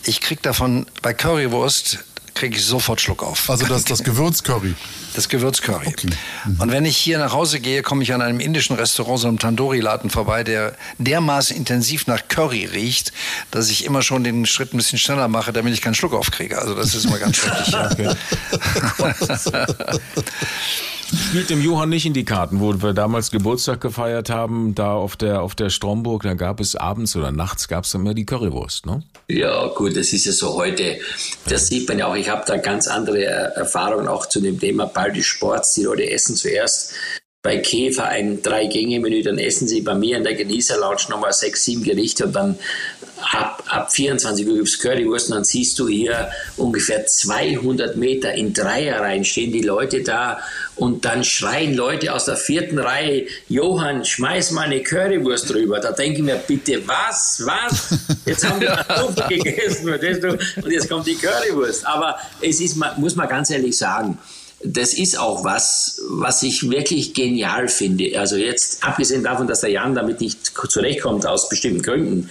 Ich 0.03 0.19
krieg 0.19 0.41
davon 0.41 0.87
bei 1.03 1.13
Currywurst 1.13 1.99
kriege 2.35 2.57
ich 2.57 2.65
sofort 2.65 3.01
Schluck 3.01 3.23
auf. 3.23 3.49
Also 3.49 3.65
das, 3.65 3.85
das 3.85 4.03
Gewürzcurry. 4.03 4.75
Das 5.15 5.29
Gewürzcurry. 5.29 5.87
Okay. 5.87 6.09
Mhm. 6.45 6.61
Und 6.61 6.71
wenn 6.71 6.85
ich 6.85 6.97
hier 6.97 7.17
nach 7.17 7.33
Hause 7.33 7.59
gehe, 7.59 7.81
komme 7.81 8.03
ich 8.03 8.13
an 8.13 8.21
einem 8.21 8.39
indischen 8.39 8.75
Restaurant, 8.75 9.19
so 9.19 9.27
einem 9.27 9.39
Tandoori-Laden 9.39 10.09
vorbei, 10.09 10.43
der 10.43 10.75
dermaßen 10.97 11.55
intensiv 11.55 12.05
nach 12.07 12.27
Curry 12.27 12.65
riecht, 12.65 13.13
dass 13.51 13.69
ich 13.69 13.85
immer 13.85 14.01
schon 14.01 14.23
den 14.23 14.45
Schritt 14.45 14.73
ein 14.73 14.77
bisschen 14.77 14.99
schneller 14.99 15.29
mache, 15.29 15.53
damit 15.53 15.73
ich 15.73 15.81
keinen 15.81 15.95
Schluck 15.95 16.13
aufkriege. 16.13 16.59
Also 16.59 16.75
das 16.75 16.93
ist 16.93 17.05
immer 17.05 17.17
ganz 17.17 17.37
schrecklich. 17.69 18.09
Spielt 21.13 21.49
dem 21.49 21.61
Johann 21.61 21.89
nicht 21.89 22.05
in 22.05 22.13
die 22.13 22.25
Karten, 22.25 22.59
wo 22.59 22.81
wir 22.81 22.93
damals 22.93 23.29
Geburtstag 23.29 23.81
gefeiert 23.81 24.29
haben, 24.29 24.73
da 24.73 24.93
auf 24.93 25.15
der, 25.15 25.41
auf 25.41 25.53
der 25.53 25.69
Stromburg, 25.69 26.23
da 26.23 26.33
gab 26.33 26.59
es 26.59 26.75
abends 26.75 27.15
oder 27.15 27.31
nachts 27.31 27.67
gab 27.67 27.83
es 27.83 27.93
immer 27.93 28.13
die 28.13 28.25
Currywurst, 28.25 28.85
ne? 28.85 29.03
Ja, 29.27 29.67
gut, 29.67 29.95
das 29.95 30.13
ist 30.13 30.25
ja 30.25 30.31
so 30.31 30.55
heute. 30.55 30.97
Das 31.47 31.67
sieht 31.67 31.87
man 31.87 31.99
ja 31.99 32.07
auch. 32.07 32.15
Ich 32.15 32.29
habe 32.29 32.43
da 32.45 32.57
ganz 32.57 32.87
andere 32.87 33.23
Erfahrungen 33.23 34.07
auch 34.07 34.27
zu 34.27 34.39
dem 34.39 34.59
Thema 34.59 34.85
Ball 34.85 35.11
des 35.11 35.25
Sports. 35.25 35.73
Die 35.73 35.83
Leute 35.83 36.09
essen 36.09 36.35
zuerst 36.35 36.93
bei 37.45 37.59
Käfer 37.59 38.05
ein 38.07 38.41
Drei-Gänge-Menü, 38.41 39.21
dann 39.21 39.37
essen 39.37 39.67
sie 39.67 39.81
bei 39.81 39.93
mir 39.93 40.17
in 40.17 40.23
der 40.23 40.33
Genießer-Lounge 40.33 41.03
nochmal 41.09 41.31
sechs, 41.31 41.63
sieben 41.63 41.83
Gerichte 41.83 42.25
und 42.25 42.33
dann 42.35 42.57
ab, 43.21 43.63
ab 43.67 43.91
24 43.91 44.47
Uhr 44.47 44.55
gibt 44.55 44.67
es 44.67 44.79
Currywurst 44.79 45.29
und 45.29 45.35
dann 45.35 45.43
siehst 45.43 45.77
du 45.77 45.87
hier 45.87 46.31
ungefähr 46.57 47.05
200 47.05 47.97
Meter 47.97 48.33
in 48.33 48.51
Dreierreihen 48.51 49.23
stehen 49.23 49.51
die 49.51 49.61
Leute 49.61 50.01
da 50.01 50.39
und 50.75 51.05
dann 51.05 51.23
schreien 51.23 51.75
Leute 51.75 52.15
aus 52.15 52.25
der 52.25 52.35
vierten 52.35 52.79
Reihe, 52.79 53.27
Johann, 53.47 54.03
schmeiß 54.03 54.49
mal 54.49 54.63
eine 54.63 54.81
Currywurst 54.81 55.53
drüber. 55.53 55.79
Da 55.79 55.91
denke 55.91 56.17
ich 56.17 56.25
mir, 56.25 56.37
bitte, 56.47 56.81
was, 56.87 57.43
was? 57.45 57.95
Jetzt 58.25 58.49
haben 58.49 58.59
wir 58.59 58.83
viel 59.27 59.37
gegessen, 59.43 59.87
und 60.63 60.71
jetzt 60.71 60.89
kommt 60.89 61.05
die 61.05 61.15
Currywurst. 61.15 61.85
Aber 61.85 62.17
es 62.41 62.59
ist, 62.59 62.75
muss 62.97 63.15
man 63.15 63.29
ganz 63.29 63.51
ehrlich 63.51 63.77
sagen, 63.77 64.17
das 64.65 64.93
ist 64.93 65.19
auch 65.19 65.43
was, 65.43 66.01
was 66.09 66.43
ich 66.43 66.69
wirklich 66.69 67.13
genial 67.13 67.67
finde. 67.67 68.19
Also 68.19 68.35
jetzt, 68.35 68.83
abgesehen 68.83 69.23
davon, 69.23 69.47
dass 69.47 69.61
der 69.61 69.71
Jan 69.71 69.95
damit 69.95 70.21
nicht 70.21 70.53
zurechtkommt, 70.69 71.25
aus 71.25 71.49
bestimmten 71.49 71.81
Gründen, 71.81 72.29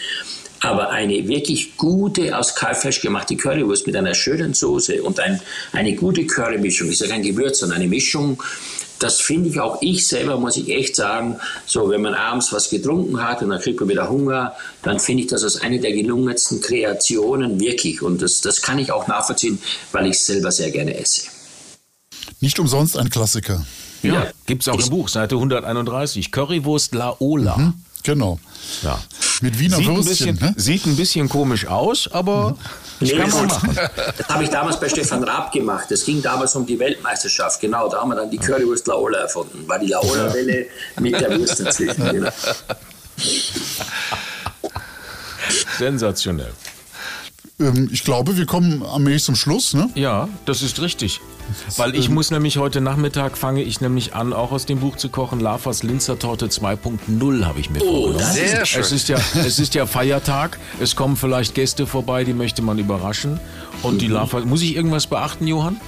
aber 0.61 0.91
eine 0.91 1.29
wirklich 1.29 1.77
gute, 1.77 2.37
aus 2.39 2.55
Kalbfleisch 2.55 3.01
gemachte 3.01 3.37
Currywurst 3.37 3.87
mit 3.87 3.97
einer 3.97 4.15
schönen 4.15 4.55
Soße 4.55 5.03
und 5.03 5.21
ein, 5.21 5.41
eine 5.73 5.95
gute 5.95 6.27
Currymischung, 6.27 6.89
ist 6.89 7.01
ja 7.01 7.07
kein 7.07 7.23
Gewürz, 7.23 7.59
sondern 7.59 7.81
eine 7.81 7.89
Mischung, 7.89 8.43
das 8.99 9.21
finde 9.21 9.51
ich 9.51 9.61
auch 9.61 9.83
ich 9.83 10.07
selber, 10.07 10.39
muss 10.39 10.57
ich 10.57 10.71
echt 10.71 10.97
sagen, 10.97 11.39
so 11.67 11.91
wenn 11.91 12.01
man 12.01 12.15
abends 12.15 12.53
was 12.53 12.71
getrunken 12.71 13.23
hat 13.23 13.43
und 13.43 13.51
dann 13.51 13.61
kriegt 13.61 13.81
man 13.81 13.89
wieder 13.89 14.09
Hunger, 14.09 14.55
dann 14.83 14.99
finde 15.01 15.25
ich 15.25 15.29
das 15.29 15.45
als 15.45 15.61
eine 15.61 15.81
der 15.81 15.93
gelungensten 15.93 16.61
Kreationen 16.61 17.61
wirklich. 17.61 18.01
Und 18.01 18.23
das, 18.23 18.41
das 18.41 18.63
kann 18.63 18.79
ich 18.79 18.93
auch 18.93 19.07
nachvollziehen, 19.07 19.59
weil 19.93 20.07
ich 20.07 20.13
es 20.13 20.27
selber 20.27 20.51
sehr 20.51 20.71
gerne 20.71 20.97
esse. 20.97 21.34
Nicht 22.41 22.59
umsonst 22.59 22.97
ein 22.97 23.11
Klassiker. 23.11 23.65
Ja, 24.03 24.15
ja. 24.15 24.27
gibt 24.47 24.63
es 24.63 24.69
auch 24.69 24.79
ich, 24.79 24.87
im 24.87 24.91
Buch, 24.91 25.09
Seite 25.09 25.37
131. 25.37 26.31
Currywurst 26.31 26.95
Laola. 26.95 27.57
Mhm, 27.57 27.75
genau. 28.03 28.39
Ja. 28.83 28.99
Mit 29.41 29.59
Wiener 29.59 29.77
sieht 29.77 29.87
Würstchen. 29.87 30.29
Ein 30.29 30.35
bisschen, 30.35 30.49
ne? 30.51 30.55
Sieht 30.57 30.87
ein 30.87 30.97
bisschen 30.97 31.29
komisch 31.29 31.67
aus, 31.67 32.09
aber 32.13 32.51
mhm. 32.51 32.57
das 33.01 33.09
nee, 33.11 33.17
kann 33.17 33.31
man 33.31 33.47
machen. 33.47 33.79
Das 34.19 34.29
habe 34.29 34.45
ich 34.45 34.51
damals 34.51 34.79
bei 34.79 34.89
Stefan 34.89 35.25
Raab 35.25 35.53
gemacht. 35.53 35.87
Das 35.91 36.05
ging 36.05 36.23
damals 36.23 36.55
um 36.55 36.67
die 36.67 36.79
Weltmeisterschaft. 36.79 37.61
Genau, 37.61 37.89
da 37.89 38.01
haben 38.01 38.11
wir 38.11 38.17
dann 38.17 38.31
die 38.31 38.39
Currywurst 38.39 38.87
Laola 38.87 39.19
erfunden. 39.19 39.67
War 39.67 39.79
die 39.79 39.89
Laola-Welle 39.89 40.67
mit 41.01 41.21
der 41.21 41.39
Wurst 41.39 41.61
dazwischen. 41.61 42.05
Genau. 42.15 42.31
Sensationell. 45.79 46.53
Ähm, 47.65 47.89
ich 47.93 48.05
glaube, 48.05 48.37
wir 48.37 48.47
kommen 48.47 48.83
allmählich 48.83 49.25
zum 49.25 49.37
Schluss, 49.37 49.75
ne? 49.75 49.91
Ja, 49.95 50.29
das 50.45 50.63
ist 50.63 50.81
richtig. 50.81 51.21
Weil 51.77 51.95
ich 51.95 52.09
muss 52.09 52.31
nämlich 52.31 52.57
heute 52.57 52.81
Nachmittag 52.81 53.37
fange 53.37 53.63
ich 53.63 53.81
nämlich 53.81 54.15
an, 54.15 54.33
auch 54.33 54.51
aus 54.53 54.67
dem 54.67 54.81
Buch 54.81 54.97
zu 54.97 55.09
kochen. 55.09 55.41
Lavas 55.41 55.83
Linzertorte 55.83 56.47
2.0 56.47 57.45
habe 57.45 57.61
ich 57.61 57.71
mir 57.71 57.83
oh, 57.83 58.05
vorgenommen. 58.13 58.33
Sehr 58.33 58.65
schön. 58.65 58.81
Es 58.81 58.93
ist, 58.93 59.09
ja, 59.09 59.19
es 59.35 59.59
ist 59.59 59.75
ja 59.75 59.87
Feiertag. 59.87 60.59
Es 60.81 60.97
kommen 60.97 61.17
vielleicht 61.17 61.55
Gäste 61.55 61.87
vorbei, 61.87 62.25
die 62.25 62.33
möchte 62.33 62.63
man 62.63 62.79
überraschen. 62.79 63.41
Und 63.83 64.01
die 64.01 64.09
Lava. 64.09 64.41
Muss 64.41 64.63
ich 64.63 64.75
irgendwas 64.75 65.07
beachten, 65.07 65.47
Johann? 65.47 65.81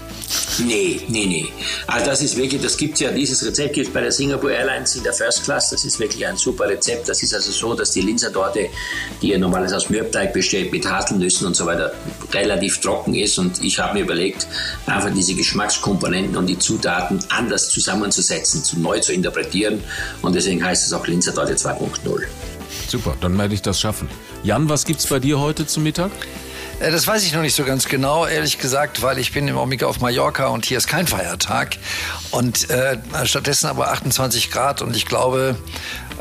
Nee, 0.58 1.00
nee, 1.08 1.26
nee. 1.26 1.48
Also 1.86 2.06
das 2.06 2.22
ist 2.22 2.36
wirklich, 2.36 2.60
das 2.62 2.76
gibt 2.76 2.94
es 2.94 3.00
ja, 3.00 3.10
dieses 3.10 3.44
Rezept 3.44 3.74
gibt 3.74 3.88
es 3.88 3.92
bei 3.92 4.00
der 4.00 4.10
Singapore 4.10 4.52
Airlines 4.52 4.96
in 4.96 5.02
der 5.02 5.12
First 5.12 5.44
Class. 5.44 5.70
Das 5.70 5.84
ist 5.84 5.98
wirklich 5.98 6.26
ein 6.26 6.36
super 6.36 6.68
Rezept. 6.68 7.08
Das 7.08 7.22
ist 7.22 7.34
also 7.34 7.52
so, 7.52 7.74
dass 7.74 7.90
die 7.92 8.00
Linsertorte, 8.00 8.68
die 9.20 9.28
ja 9.28 9.38
normalerweise 9.38 9.76
aus 9.76 9.90
Mürbteig 9.90 10.32
besteht, 10.32 10.72
mit 10.72 10.88
Haselnüssen 10.88 11.46
und 11.46 11.54
so 11.54 11.66
weiter, 11.66 11.92
relativ 12.32 12.80
trocken 12.80 13.14
ist. 13.14 13.38
Und 13.38 13.62
ich 13.62 13.78
habe 13.78 13.94
mir 13.94 14.04
überlegt, 14.04 14.46
einfach 14.86 15.12
diese 15.12 15.34
Geschmackskomponenten 15.34 16.36
und 16.36 16.46
die 16.46 16.58
Zutaten 16.58 17.20
anders 17.28 17.70
zusammenzusetzen, 17.70 18.64
zu 18.64 18.78
neu 18.80 19.00
zu 19.00 19.12
interpretieren. 19.12 19.82
Und 20.22 20.34
deswegen 20.34 20.64
heißt 20.64 20.86
es 20.86 20.92
auch 20.92 21.06
Linsertorte 21.06 21.54
2.0. 21.54 22.22
Super, 22.88 23.14
dann 23.20 23.36
werde 23.38 23.54
ich 23.54 23.62
das 23.62 23.80
schaffen. 23.80 24.08
Jan, 24.42 24.68
was 24.68 24.84
gibt 24.84 25.00
es 25.00 25.06
bei 25.06 25.18
dir 25.18 25.38
heute 25.38 25.66
zum 25.66 25.82
Mittag? 25.82 26.10
Äh, 26.80 26.90
das 26.90 27.06
weiß 27.06 27.24
ich 27.24 27.32
noch 27.32 27.42
nicht 27.42 27.54
so 27.54 27.64
ganz 27.64 27.86
genau, 27.88 28.26
ehrlich 28.26 28.58
gesagt, 28.58 29.02
weil 29.02 29.18
ich 29.18 29.32
bin 29.32 29.48
im 29.48 29.56
Augenblick 29.56 29.82
auf 29.82 30.00
Mallorca 30.00 30.48
und 30.48 30.66
hier 30.66 30.78
ist 30.78 30.86
kein 30.86 31.06
Feiertag. 31.06 31.78
Und 32.30 32.68
äh, 32.70 32.98
stattdessen 33.24 33.66
aber 33.66 33.90
28 33.92 34.50
Grad 34.50 34.82
und 34.82 34.94
ich 34.96 35.06
glaube, 35.06 35.56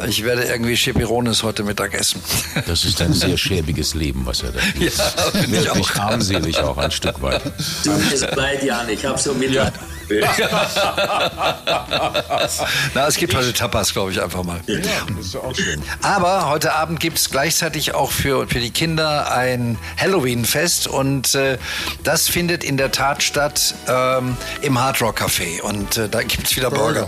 ich 0.08 0.24
werde 0.24 0.44
irgendwie 0.44 0.76
Chepirones 0.76 1.44
heute 1.44 1.64
Mittag 1.64 1.94
essen. 1.94 2.22
Das 2.68 2.86
ist 2.86 3.02
ein 3.02 3.14
sehr 3.14 3.38
schäbiges 3.38 3.94
Leben, 3.94 4.26
was 4.26 4.42
er 4.44 4.52
da 4.52 4.60
führt. 4.60 4.98
Ja, 4.98 5.04
finde 5.32 5.60
ich 5.60 5.70
auch. 5.70 5.96
armselig 5.96 6.58
auch 6.60 6.78
ein 6.78 6.92
Stück 6.92 7.22
weit. 7.22 7.42
Du, 7.84 7.92
es 8.14 8.22
leid, 8.22 8.64
Jan, 8.64 8.90
ich 8.90 9.06
habe 9.06 9.20
so 9.20 9.34
Mitleid. 9.34 9.74
Ja. 9.74 9.95
Na, 12.94 13.08
es 13.08 13.18
gibt 13.18 13.36
heute 13.36 13.54
Tapas, 13.54 13.94
glaube 13.94 14.12
ich, 14.12 14.22
einfach 14.22 14.44
mal. 14.44 14.60
Ja, 14.68 14.78
das 15.18 15.28
ist 15.28 15.36
auch 15.36 15.56
schön. 15.56 15.82
Aber 16.02 16.50
heute 16.50 16.74
Abend 16.74 17.00
gibt 17.00 17.18
es 17.18 17.30
gleichzeitig 17.30 17.94
auch 17.94 18.12
für, 18.12 18.48
für 18.48 18.60
die 18.60 18.72
Kinder 18.72 19.32
ein 19.32 19.78
Halloween-Fest 19.98 20.88
und 20.88 21.36
äh, 21.36 21.58
das 22.04 22.30
findet 22.30 22.64
in 22.64 22.78
der 22.78 22.92
Tat 22.92 23.24
statt 23.24 23.76
ähm, 23.88 24.38
im 24.62 24.80
Hard 24.80 25.02
Rock 25.02 25.22
Café 25.22 25.62
und 25.62 25.98
äh, 25.98 26.10
da 26.10 26.24
gibt 26.24 26.48
es 26.48 26.56
wieder 26.56 26.70
Burger. 26.70 27.08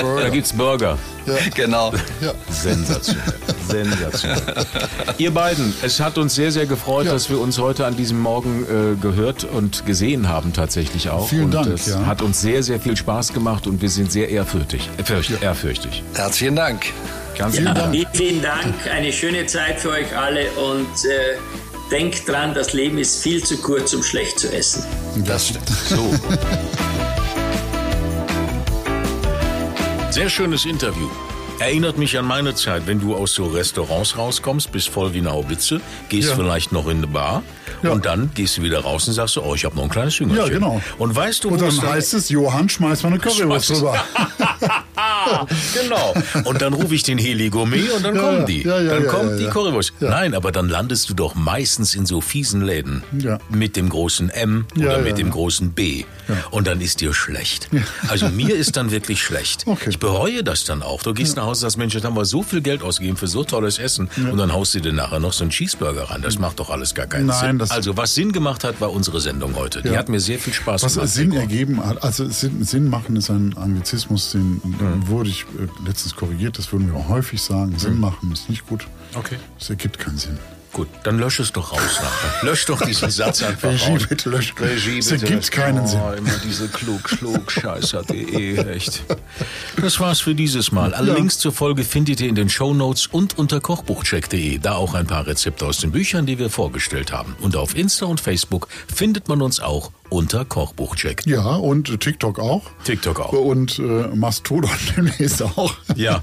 Burger. 0.00 0.22
Da 0.28 0.28
gibt 0.28 0.46
es 0.46 0.52
Burger. 0.52 0.98
Ja. 1.26 1.34
Genau. 1.54 1.92
Ja. 2.20 2.32
Sensationell. 2.50 3.34
Sensationell. 3.68 4.66
Ihr 5.18 5.30
beiden, 5.32 5.74
es 5.82 6.00
hat 6.00 6.18
uns 6.18 6.34
sehr, 6.34 6.50
sehr 6.50 6.66
gefreut, 6.66 7.06
ja. 7.06 7.12
dass 7.12 7.30
wir 7.30 7.38
uns 7.38 7.58
heute 7.58 7.86
an 7.86 7.96
diesem 7.96 8.20
Morgen 8.20 8.64
äh, 8.64 9.00
gehört 9.00 9.44
und 9.44 9.86
gesehen 9.86 10.28
haben 10.28 10.52
tatsächlich 10.52 11.10
auch. 11.10 11.28
Vielen 11.28 11.44
und 11.44 11.54
Dank. 11.54 11.66
Es 11.68 11.86
ja. 11.86 12.06
hat 12.06 12.22
uns 12.22 12.40
sehr, 12.40 12.62
sehr 12.62 12.80
viel 12.80 12.96
Spaß 12.96 13.32
gemacht 13.32 13.66
und 13.66 13.82
wir 13.82 13.90
sind 13.90 14.10
sehr 14.10 14.28
ehrfürchtig. 14.30 14.88
Äh, 14.98 15.44
ehrfürchtig. 15.44 16.02
Herzlichen 16.14 16.56
Dank. 16.56 16.86
Ganz 17.36 17.56
vielen 17.56 17.74
Dank. 17.74 18.06
Vielen 18.12 18.42
Dank. 18.42 18.74
Eine 18.90 19.12
schöne 19.12 19.46
Zeit 19.46 19.80
für 19.80 19.90
euch 19.90 20.16
alle 20.16 20.50
und 20.52 20.86
äh, 21.04 21.38
denkt 21.90 22.28
dran, 22.28 22.54
das 22.54 22.72
Leben 22.72 22.98
ist 22.98 23.22
viel 23.22 23.42
zu 23.42 23.56
kurz, 23.58 23.92
um 23.94 24.02
schlecht 24.02 24.38
zu 24.38 24.52
essen. 24.52 24.84
Das 25.26 25.48
stimmt. 25.48 25.68
So. 25.88 26.14
Sehr 30.12 30.28
schönes 30.28 30.66
Interview. 30.66 31.08
Erinnert 31.62 31.96
mich 31.96 32.18
an 32.18 32.24
meine 32.24 32.56
Zeit, 32.56 32.88
wenn 32.88 32.98
du 32.98 33.14
aus 33.14 33.34
so 33.34 33.46
Restaurants 33.46 34.18
rauskommst, 34.18 34.72
bist 34.72 34.88
voll 34.88 35.14
wie 35.14 35.18
eine 35.18 35.30
Haubitze, 35.30 35.80
gehst 36.08 36.30
ja. 36.30 36.34
vielleicht 36.34 36.72
noch 36.72 36.88
in 36.88 36.96
eine 36.96 37.06
Bar 37.06 37.44
ja. 37.84 37.90
und 37.90 38.04
dann 38.04 38.32
gehst 38.34 38.56
du 38.56 38.62
wieder 38.62 38.80
raus 38.80 39.06
und 39.06 39.14
sagst, 39.14 39.38
oh, 39.38 39.54
ich 39.54 39.64
habe 39.64 39.76
noch 39.76 39.84
ein 39.84 39.88
kleines 39.88 40.18
Jüngerchen. 40.18 40.44
Ja, 40.44 40.52
genau. 40.52 40.82
Und 40.98 41.14
weißt 41.14 41.44
du, 41.44 41.50
Und 41.50 41.62
dann 41.62 41.80
heißt 41.80 42.14
es, 42.14 42.28
Johann, 42.30 42.68
schmeiß 42.68 43.04
mal 43.04 43.10
eine 43.10 43.20
Currywurst 43.20 43.70
drüber. 43.70 43.94
genau. 45.80 46.14
Und 46.44 46.62
dann 46.62 46.72
rufe 46.72 46.96
ich 46.96 47.04
den 47.04 47.18
Heli 47.18 47.48
Gourmet 47.48 47.90
und 47.90 48.04
dann 48.04 48.16
Ja, 48.16 48.22
kommen 48.22 48.46
die. 48.46 48.62
Ja, 48.62 48.80
ja, 48.80 48.94
dann 48.94 49.06
kommt 49.06 49.38
die. 49.38 49.46
Currywurst. 49.46 49.92
Nein, 50.00 50.34
aber 50.34 50.50
dann 50.50 50.68
landest 50.68 51.10
du 51.10 51.14
doch 51.14 51.36
meistens 51.36 51.94
in 51.94 52.06
so 52.06 52.20
fiesen 52.20 52.62
Läden 52.62 53.04
mit 53.50 53.76
dem 53.76 53.88
großen 53.88 54.30
M 54.30 54.66
oder 54.76 54.98
mit 54.98 55.16
dem 55.16 55.30
großen 55.30 55.72
B. 55.72 56.04
Und 56.50 56.66
dann 56.66 56.80
ist 56.80 57.00
dir 57.00 57.14
schlecht. 57.14 57.68
Also 58.08 58.28
mir 58.28 58.56
ist 58.56 58.76
dann 58.76 58.90
wirklich 58.90 59.22
schlecht. 59.22 59.64
Okay. 59.72 59.88
Ich 59.88 59.98
bereue 59.98 60.44
das 60.44 60.64
dann 60.64 60.82
auch. 60.82 61.02
Du 61.02 61.14
gehst 61.14 61.36
nach 61.36 61.44
Hause 61.44 61.51
und 61.58 61.62
sagst, 61.62 61.78
Mensch, 61.78 61.94
jetzt 61.94 62.04
haben 62.04 62.16
wir 62.16 62.24
so 62.24 62.42
viel 62.42 62.60
Geld 62.60 62.82
ausgegeben 62.82 63.16
für 63.16 63.26
so 63.28 63.44
tolles 63.44 63.78
Essen 63.78 64.08
und 64.30 64.36
dann 64.38 64.52
haust 64.52 64.74
du 64.74 64.80
dir 64.80 64.92
nachher 64.92 65.20
noch 65.20 65.32
so 65.32 65.44
einen 65.44 65.50
Cheeseburger 65.50 66.04
ran. 66.10 66.22
Das 66.22 66.38
macht 66.38 66.58
doch 66.60 66.70
alles 66.70 66.94
gar 66.94 67.06
keinen 67.06 67.26
Nein, 67.26 67.58
Sinn. 67.58 67.70
Also 67.70 67.96
was 67.96 68.14
Sinn 68.14 68.32
gemacht 68.32 68.64
hat, 68.64 68.80
war 68.80 68.92
unsere 68.92 69.20
Sendung 69.20 69.54
heute. 69.56 69.82
Die 69.82 69.88
Ja. 69.88 69.98
hat 69.98 70.08
mir 70.08 70.20
sehr 70.20 70.38
viel 70.38 70.52
Spaß 70.52 70.82
Was 70.82 70.94
gemacht. 70.94 71.08
Sinn 71.10 71.30
Gregor. 71.30 71.42
ergeben 71.42 71.84
hat, 71.84 72.02
also 72.02 72.28
Sinn, 72.28 72.64
Sinn 72.64 72.88
machen 72.88 73.16
ist 73.16 73.30
ein 73.30 73.56
Anglizismus, 73.56 74.32
den 74.32 74.60
wurde 75.06 75.30
ich 75.30 75.42
äh, 75.58 75.86
letztens 75.86 76.14
korrigiert, 76.16 76.58
das 76.58 76.72
würden 76.72 76.92
wir 76.92 76.98
auch 76.98 77.08
häufig 77.08 77.40
sagen. 77.42 77.78
Sinn 77.78 77.98
machen 78.00 78.30
ist 78.32 78.48
nicht 78.48 78.66
gut. 78.66 78.86
Okay. 79.14 79.36
Es 79.60 79.70
ergibt 79.70 79.98
keinen 79.98 80.18
Sinn. 80.18 80.38
Gut, 80.72 80.88
dann 81.02 81.18
lösch 81.18 81.38
es 81.38 81.52
doch 81.52 81.72
raus 81.72 82.00
nachher. 82.00 82.42
Lösch 82.48 82.64
doch 82.64 82.80
diesen 82.80 83.10
Satz 83.10 83.42
einfach 83.42 83.68
Regie, 83.72 83.84
raus. 83.92 84.06
bitte 84.08 84.30
lösch. 84.30 84.54
Regie, 84.58 84.98
Es 85.00 85.10
bitte. 85.10 85.26
ergibt 85.26 85.50
keinen 85.52 85.84
oh, 85.84 85.86
Sinn. 85.86 86.00
Immer 86.16 86.32
diese 86.42 86.66
klug, 86.68 87.04
klug, 87.04 87.52
scheißer.de, 87.52 88.56
echt. 88.68 89.02
Das 89.80 90.00
war's 90.00 90.20
für 90.20 90.34
dieses 90.34 90.72
Mal. 90.72 90.94
Alle 90.94 91.08
Ja. 91.08 91.14
Links 91.18 91.38
zur 91.38 91.52
Folge 91.52 91.84
findet 91.84 92.22
ihr 92.22 92.28
in 92.30 92.34
den 92.36 92.48
Shownotes 92.48 93.06
und 93.06 93.38
unter 93.38 93.60
kochbuchcheck.de. 93.60 94.58
Da 94.60 94.74
auch 94.76 94.94
ein 94.94 95.06
paar 95.06 95.26
Rezepte 95.26 95.66
aus 95.66 95.78
den 95.78 95.92
Büchern, 95.92 96.24
die 96.24 96.38
wir 96.38 96.48
vorgestellt 96.48 97.12
haben. 97.12 97.36
Und 97.40 97.54
auf 97.54 97.76
Insta 97.76 98.06
und 98.06 98.20
Facebook 98.20 98.68
findet 98.92 99.28
man 99.28 99.42
uns 99.42 99.60
auch 99.60 99.92
unter 100.12 100.44
Kochbuchcheck. 100.44 101.26
Ja, 101.26 101.56
und 101.56 102.00
TikTok 102.00 102.38
auch. 102.38 102.62
TikTok 102.84 103.20
auch. 103.20 103.32
Und 103.32 103.78
äh, 103.78 103.82
Mastodon 104.14 104.70
demnächst 104.96 105.42
auch. 105.42 105.74
Ja, 105.96 106.22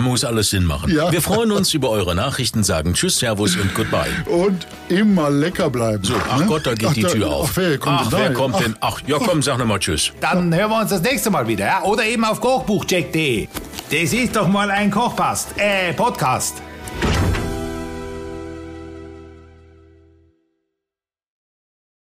muss 0.00 0.24
alles 0.24 0.50
Sinn 0.50 0.64
machen. 0.64 0.94
Ja. 0.94 1.12
Wir 1.12 1.22
freuen 1.22 1.52
uns 1.52 1.72
über 1.72 1.90
eure 1.90 2.14
Nachrichten, 2.14 2.64
sagen 2.64 2.94
Tschüss, 2.94 3.18
Servus 3.18 3.56
und 3.56 3.74
Goodbye. 3.74 4.10
Und 4.26 4.66
immer 4.88 5.30
lecker 5.30 5.70
bleiben. 5.70 6.02
So, 6.04 6.14
ach 6.28 6.40
ne? 6.40 6.46
Gott, 6.46 6.66
da 6.66 6.74
geht 6.74 6.88
Ach, 6.88 6.94
die 6.94 7.02
Tür 7.04 7.30
auf. 7.30 7.50
Ach, 7.52 7.56
wer 7.56 7.78
kommt 7.78 8.00
ach, 8.00 8.10
denn 8.10 8.18
wer 8.18 8.28
da? 8.28 8.34
kommt 8.34 8.54
Ach, 8.56 8.62
denn? 8.62 8.76
Ach, 8.80 9.00
ja 9.06 9.18
komm, 9.18 9.42
sag 9.42 9.58
nochmal 9.58 9.78
Tschüss. 9.78 10.12
Dann 10.20 10.54
hören 10.54 10.70
wir 10.70 10.80
uns 10.80 10.90
das 10.90 11.02
nächste 11.02 11.30
Mal 11.30 11.46
wieder, 11.46 11.66
ja? 11.66 11.82
Oder 11.84 12.04
eben 12.04 12.24
auf 12.24 12.40
kochbuchcheck.de. 12.40 13.48
Das 13.90 14.12
ist 14.12 14.36
doch 14.36 14.48
mal 14.48 14.70
ein 14.70 14.90
Kochpast, 14.90 15.54
äh, 15.56 15.92
Podcast. 15.92 16.62